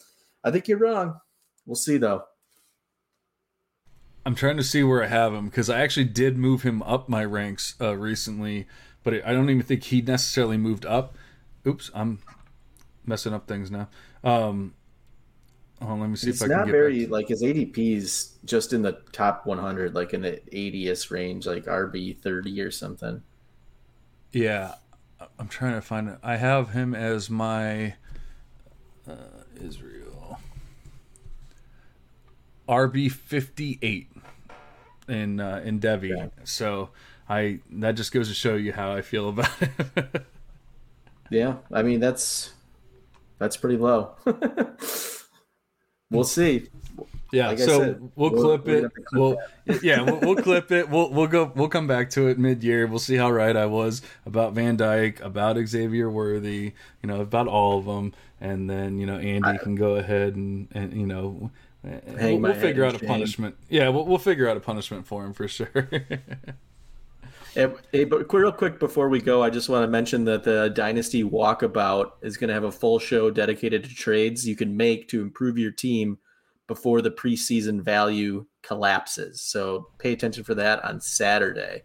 I 0.43 0.51
think 0.51 0.67
you're 0.67 0.77
wrong. 0.77 1.19
We'll 1.65 1.75
see 1.75 1.97
though. 1.97 2.23
I'm 4.25 4.35
trying 4.35 4.57
to 4.57 4.63
see 4.63 4.83
where 4.83 5.03
I 5.03 5.07
have 5.07 5.33
him 5.33 5.45
because 5.45 5.69
I 5.69 5.79
actually 5.79 6.05
did 6.05 6.37
move 6.37 6.63
him 6.63 6.83
up 6.83 7.07
my 7.07 7.23
ranks 7.23 7.75
uh, 7.79 7.95
recently, 7.95 8.67
but 9.03 9.25
I 9.25 9.31
don't 9.31 9.49
even 9.49 9.61
think 9.61 9.85
he 9.85 10.01
necessarily 10.01 10.57
moved 10.57 10.85
up. 10.85 11.15
Oops, 11.65 11.89
I'm 11.93 12.19
messing 13.05 13.33
up 13.33 13.47
things 13.47 13.71
now. 13.71 13.87
Um, 14.25 14.73
oh, 15.81 15.95
let 15.95 16.09
me 16.09 16.17
see 16.17 16.29
it's 16.29 16.41
if 16.41 16.45
I 16.45 16.53
can 16.53 16.57
not 16.57 16.67
very 16.67 17.05
like 17.05 17.29
his 17.29 17.41
ADP's 17.41 18.37
just 18.43 18.73
in 18.73 18.81
the 18.81 18.99
top 19.13 19.45
100, 19.45 19.95
like 19.95 20.13
in 20.13 20.21
the 20.21 20.41
80s 20.51 21.09
range, 21.09 21.47
like 21.47 21.63
RB 21.63 22.17
30 22.17 22.59
or 22.59 22.71
something. 22.71 23.23
Yeah, 24.33 24.75
I'm 25.39 25.47
trying 25.47 25.73
to 25.73 25.81
find 25.81 26.09
it. 26.09 26.17
I 26.23 26.37
have 26.37 26.71
him 26.71 26.93
as 26.93 27.29
my 27.29 27.95
uh, 29.09 29.15
Israel 29.61 30.39
RB 32.67 33.11
58 33.11 34.09
in 35.07 35.39
uh, 35.39 35.61
in 35.63 35.79
Devy. 35.79 36.09
Yeah. 36.09 36.27
So 36.43 36.89
I 37.29 37.59
that 37.71 37.93
just 37.93 38.11
goes 38.11 38.27
to 38.27 38.33
show 38.33 38.55
you 38.55 38.73
how 38.73 38.91
I 38.93 39.01
feel 39.01 39.29
about 39.29 39.49
it. 39.61 40.25
yeah, 41.29 41.55
I 41.71 41.81
mean 41.81 41.99
that's 41.99 42.53
that's 43.39 43.57
pretty 43.57 43.77
low. 43.77 44.15
we'll 46.11 46.23
see. 46.23 46.69
Yeah, 47.31 47.49
like 47.49 47.59
so 47.59 47.79
said, 47.79 48.11
we'll, 48.15 48.31
we'll, 48.31 48.57
clip 48.57 48.67
it. 48.67 48.93
Clip 48.93 49.05
we'll 49.13 49.37
yeah, 49.83 50.01
we'll, 50.01 50.19
we'll, 50.19 50.35
clip 50.35 50.71
it. 50.71 50.89
We'll 50.89 51.09
we'll 51.11 51.27
go. 51.27 51.51
We'll 51.55 51.67
come 51.67 51.87
back 51.87 52.09
to 52.11 52.27
it 52.27 52.39
mid 52.39 52.63
year. 52.63 52.87
We'll 52.87 52.99
see 52.99 53.15
how 53.15 53.29
right 53.29 53.55
I 53.55 53.65
was 53.65 54.01
about 54.25 54.53
Van 54.53 54.77
Dyke, 54.77 55.19
about 55.21 55.57
Xavier 55.57 56.09
Worthy, 56.09 56.73
you 57.01 57.07
know, 57.07 57.21
about 57.21 57.47
all 57.47 57.79
of 57.79 57.85
them, 57.85 58.13
and 58.39 58.69
then 58.69 58.97
you 58.97 59.05
know 59.05 59.17
Andy 59.17 59.49
I, 59.49 59.57
can 59.57 59.75
go 59.75 59.95
ahead 59.95 60.35
and 60.35 60.67
and 60.73 60.93
you 60.93 61.05
know. 61.05 61.51
We'll, 61.83 62.39
we'll 62.39 62.53
figure 62.53 62.83
out 62.83 63.01
a 63.01 63.05
punishment. 63.05 63.55
Yeah, 63.69 63.87
we'll, 63.89 64.05
we'll 64.05 64.17
figure 64.17 64.49
out 64.49 64.57
a 64.57 64.59
punishment 64.59 65.07
for 65.07 65.23
him 65.23 65.33
for 65.33 65.47
sure. 65.47 65.89
Hey, 67.91 68.03
but 68.03 68.31
real 68.31 68.51
quick 68.51 68.77
before 68.77 69.09
we 69.09 69.19
go, 69.19 69.41
I 69.41 69.49
just 69.49 69.67
want 69.67 69.81
to 69.81 69.87
mention 69.87 70.25
that 70.25 70.43
the 70.43 70.69
Dynasty 70.69 71.23
Walkabout 71.23 72.11
is 72.21 72.37
going 72.37 72.49
to 72.49 72.53
have 72.53 72.65
a 72.65 72.71
full 72.71 72.99
show 72.99 73.31
dedicated 73.31 73.83
to 73.83 73.95
trades 73.95 74.47
you 74.47 74.55
can 74.55 74.77
make 74.77 75.07
to 75.07 75.23
improve 75.23 75.57
your 75.57 75.71
team 75.71 76.19
before 76.67 77.01
the 77.01 77.11
preseason 77.11 77.81
value 77.81 78.45
collapses. 78.61 79.41
So 79.41 79.87
pay 79.97 80.13
attention 80.13 80.43
for 80.43 80.55
that 80.55 80.83
on 80.83 81.01
Saturday. 81.01 81.83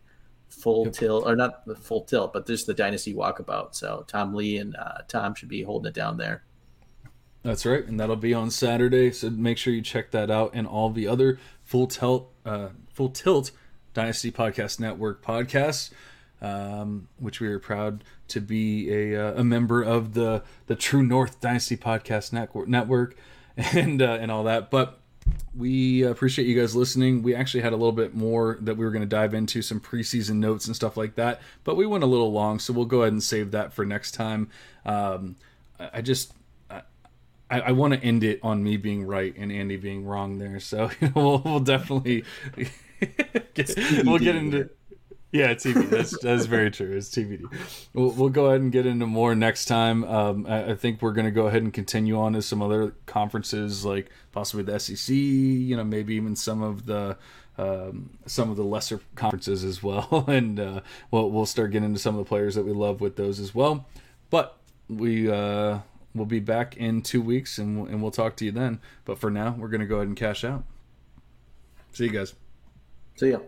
Full 0.50 0.84
yep. 0.86 0.94
tilt, 0.94 1.24
or 1.26 1.34
not 1.34 1.64
the 1.66 1.74
full 1.74 2.04
tilt, 2.04 2.32
but 2.32 2.44
there's 2.44 2.64
the 2.64 2.74
Dynasty 2.74 3.14
Walkabout. 3.14 3.74
So 3.74 4.04
Tom 4.06 4.34
Lee 4.34 4.58
and 4.58 4.76
uh, 4.76 4.98
Tom 5.08 5.34
should 5.34 5.48
be 5.48 5.62
holding 5.62 5.88
it 5.88 5.94
down 5.94 6.18
there. 6.18 6.44
That's 7.42 7.66
right, 7.66 7.84
and 7.84 7.98
that'll 7.98 8.16
be 8.16 8.34
on 8.34 8.50
Saturday. 8.50 9.10
So 9.12 9.30
make 9.30 9.58
sure 9.58 9.72
you 9.72 9.82
check 9.82 10.10
that 10.12 10.30
out 10.30 10.52
and 10.54 10.66
all 10.66 10.90
the 10.90 11.08
other 11.08 11.38
full 11.64 11.86
tilt, 11.86 12.32
uh, 12.44 12.68
full 12.92 13.08
tilt 13.08 13.50
Dynasty 13.94 14.30
Podcast 14.30 14.78
Network 14.78 15.24
podcasts, 15.24 15.90
um, 16.40 17.08
which 17.18 17.40
we 17.40 17.48
are 17.48 17.58
proud 17.58 18.04
to 18.28 18.40
be 18.40 18.92
a, 18.92 19.16
uh, 19.16 19.40
a 19.40 19.44
member 19.44 19.82
of 19.82 20.14
the 20.14 20.42
the 20.66 20.76
True 20.76 21.02
North 21.02 21.40
Dynasty 21.40 21.76
Podcast 21.76 22.32
Network. 22.32 22.68
Network. 22.68 23.16
and 23.74 24.00
uh, 24.00 24.18
and 24.20 24.30
all 24.30 24.44
that. 24.44 24.70
But 24.70 24.98
we 25.54 26.02
appreciate 26.02 26.46
you 26.46 26.58
guys 26.58 26.74
listening. 26.74 27.22
We 27.22 27.34
actually 27.34 27.62
had 27.62 27.72
a 27.72 27.76
little 27.76 27.92
bit 27.92 28.14
more 28.14 28.58
that 28.62 28.76
we 28.76 28.84
were 28.84 28.90
going 28.90 29.02
to 29.02 29.08
dive 29.08 29.34
into 29.34 29.62
some 29.62 29.80
preseason 29.80 30.36
notes 30.36 30.66
and 30.66 30.74
stuff 30.74 30.96
like 30.96 31.14
that, 31.16 31.40
but 31.64 31.76
we 31.76 31.86
went 31.86 32.04
a 32.04 32.06
little 32.06 32.32
long, 32.32 32.58
so 32.58 32.72
we'll 32.72 32.86
go 32.86 33.02
ahead 33.02 33.12
and 33.12 33.22
save 33.22 33.50
that 33.50 33.72
for 33.72 33.84
next 33.84 34.12
time. 34.12 34.48
Um, 34.84 35.36
I 35.78 36.00
just 36.00 36.32
I, 37.52 37.60
I 37.60 37.72
want 37.72 37.92
to 37.92 38.02
end 38.02 38.24
it 38.24 38.40
on 38.42 38.64
me 38.64 38.78
being 38.78 39.04
right 39.04 39.34
and 39.36 39.52
Andy 39.52 39.76
being 39.76 40.06
wrong 40.06 40.38
there, 40.38 40.58
so 40.58 40.90
we'll, 41.14 41.38
we'll 41.40 41.60
definitely 41.60 42.24
get, 43.54 43.74
we'll 44.04 44.18
get 44.18 44.36
into 44.36 44.70
yeah, 45.32 45.54
TBD. 45.54 45.88
That's 45.88 46.18
that's 46.18 46.44
very 46.44 46.70
true. 46.70 46.94
It's 46.94 47.08
TBD. 47.08 47.44
We'll, 47.94 48.10
we'll 48.10 48.28
go 48.28 48.46
ahead 48.46 48.60
and 48.60 48.70
get 48.70 48.84
into 48.84 49.06
more 49.06 49.34
next 49.34 49.64
time. 49.64 50.04
Um, 50.04 50.46
I, 50.46 50.72
I, 50.72 50.74
think 50.74 51.00
we're 51.00 51.12
going 51.12 51.24
to 51.24 51.30
go 51.30 51.46
ahead 51.46 51.62
and 51.62 51.72
continue 51.72 52.18
on 52.18 52.34
to 52.34 52.42
some 52.42 52.60
other 52.60 52.94
conferences, 53.06 53.82
like 53.84 54.10
possibly 54.32 54.62
the 54.62 54.78
SEC. 54.78 55.14
You 55.14 55.74
know, 55.76 55.84
maybe 55.84 56.14
even 56.16 56.36
some 56.36 56.62
of 56.62 56.84
the 56.84 57.16
um, 57.56 58.18
some 58.26 58.50
of 58.50 58.56
the 58.56 58.64
lesser 58.64 59.00
conferences 59.14 59.64
as 59.64 59.82
well, 59.82 60.24
and 60.28 60.60
uh, 60.60 60.80
we'll 61.10 61.30
we'll 61.30 61.46
start 61.46 61.70
getting 61.70 61.86
into 61.86 62.00
some 62.00 62.14
of 62.14 62.24
the 62.24 62.28
players 62.28 62.54
that 62.54 62.64
we 62.64 62.72
love 62.72 63.00
with 63.00 63.16
those 63.16 63.40
as 63.40 63.54
well. 63.54 63.86
But 64.28 64.58
we 64.90 65.30
uh, 65.30 65.78
we'll 66.14 66.26
be 66.26 66.40
back 66.40 66.76
in 66.76 67.00
two 67.00 67.22
weeks, 67.22 67.56
and 67.56 67.88
and 67.88 68.02
we'll 68.02 68.10
talk 68.10 68.36
to 68.36 68.44
you 68.44 68.52
then. 68.52 68.80
But 69.06 69.18
for 69.18 69.30
now, 69.30 69.54
we're 69.58 69.68
going 69.68 69.80
to 69.80 69.86
go 69.86 69.96
ahead 69.96 70.08
and 70.08 70.16
cash 70.16 70.44
out. 70.44 70.64
See 71.92 72.04
you 72.04 72.10
guys. 72.10 72.34
See 73.16 73.30
ya. 73.30 73.38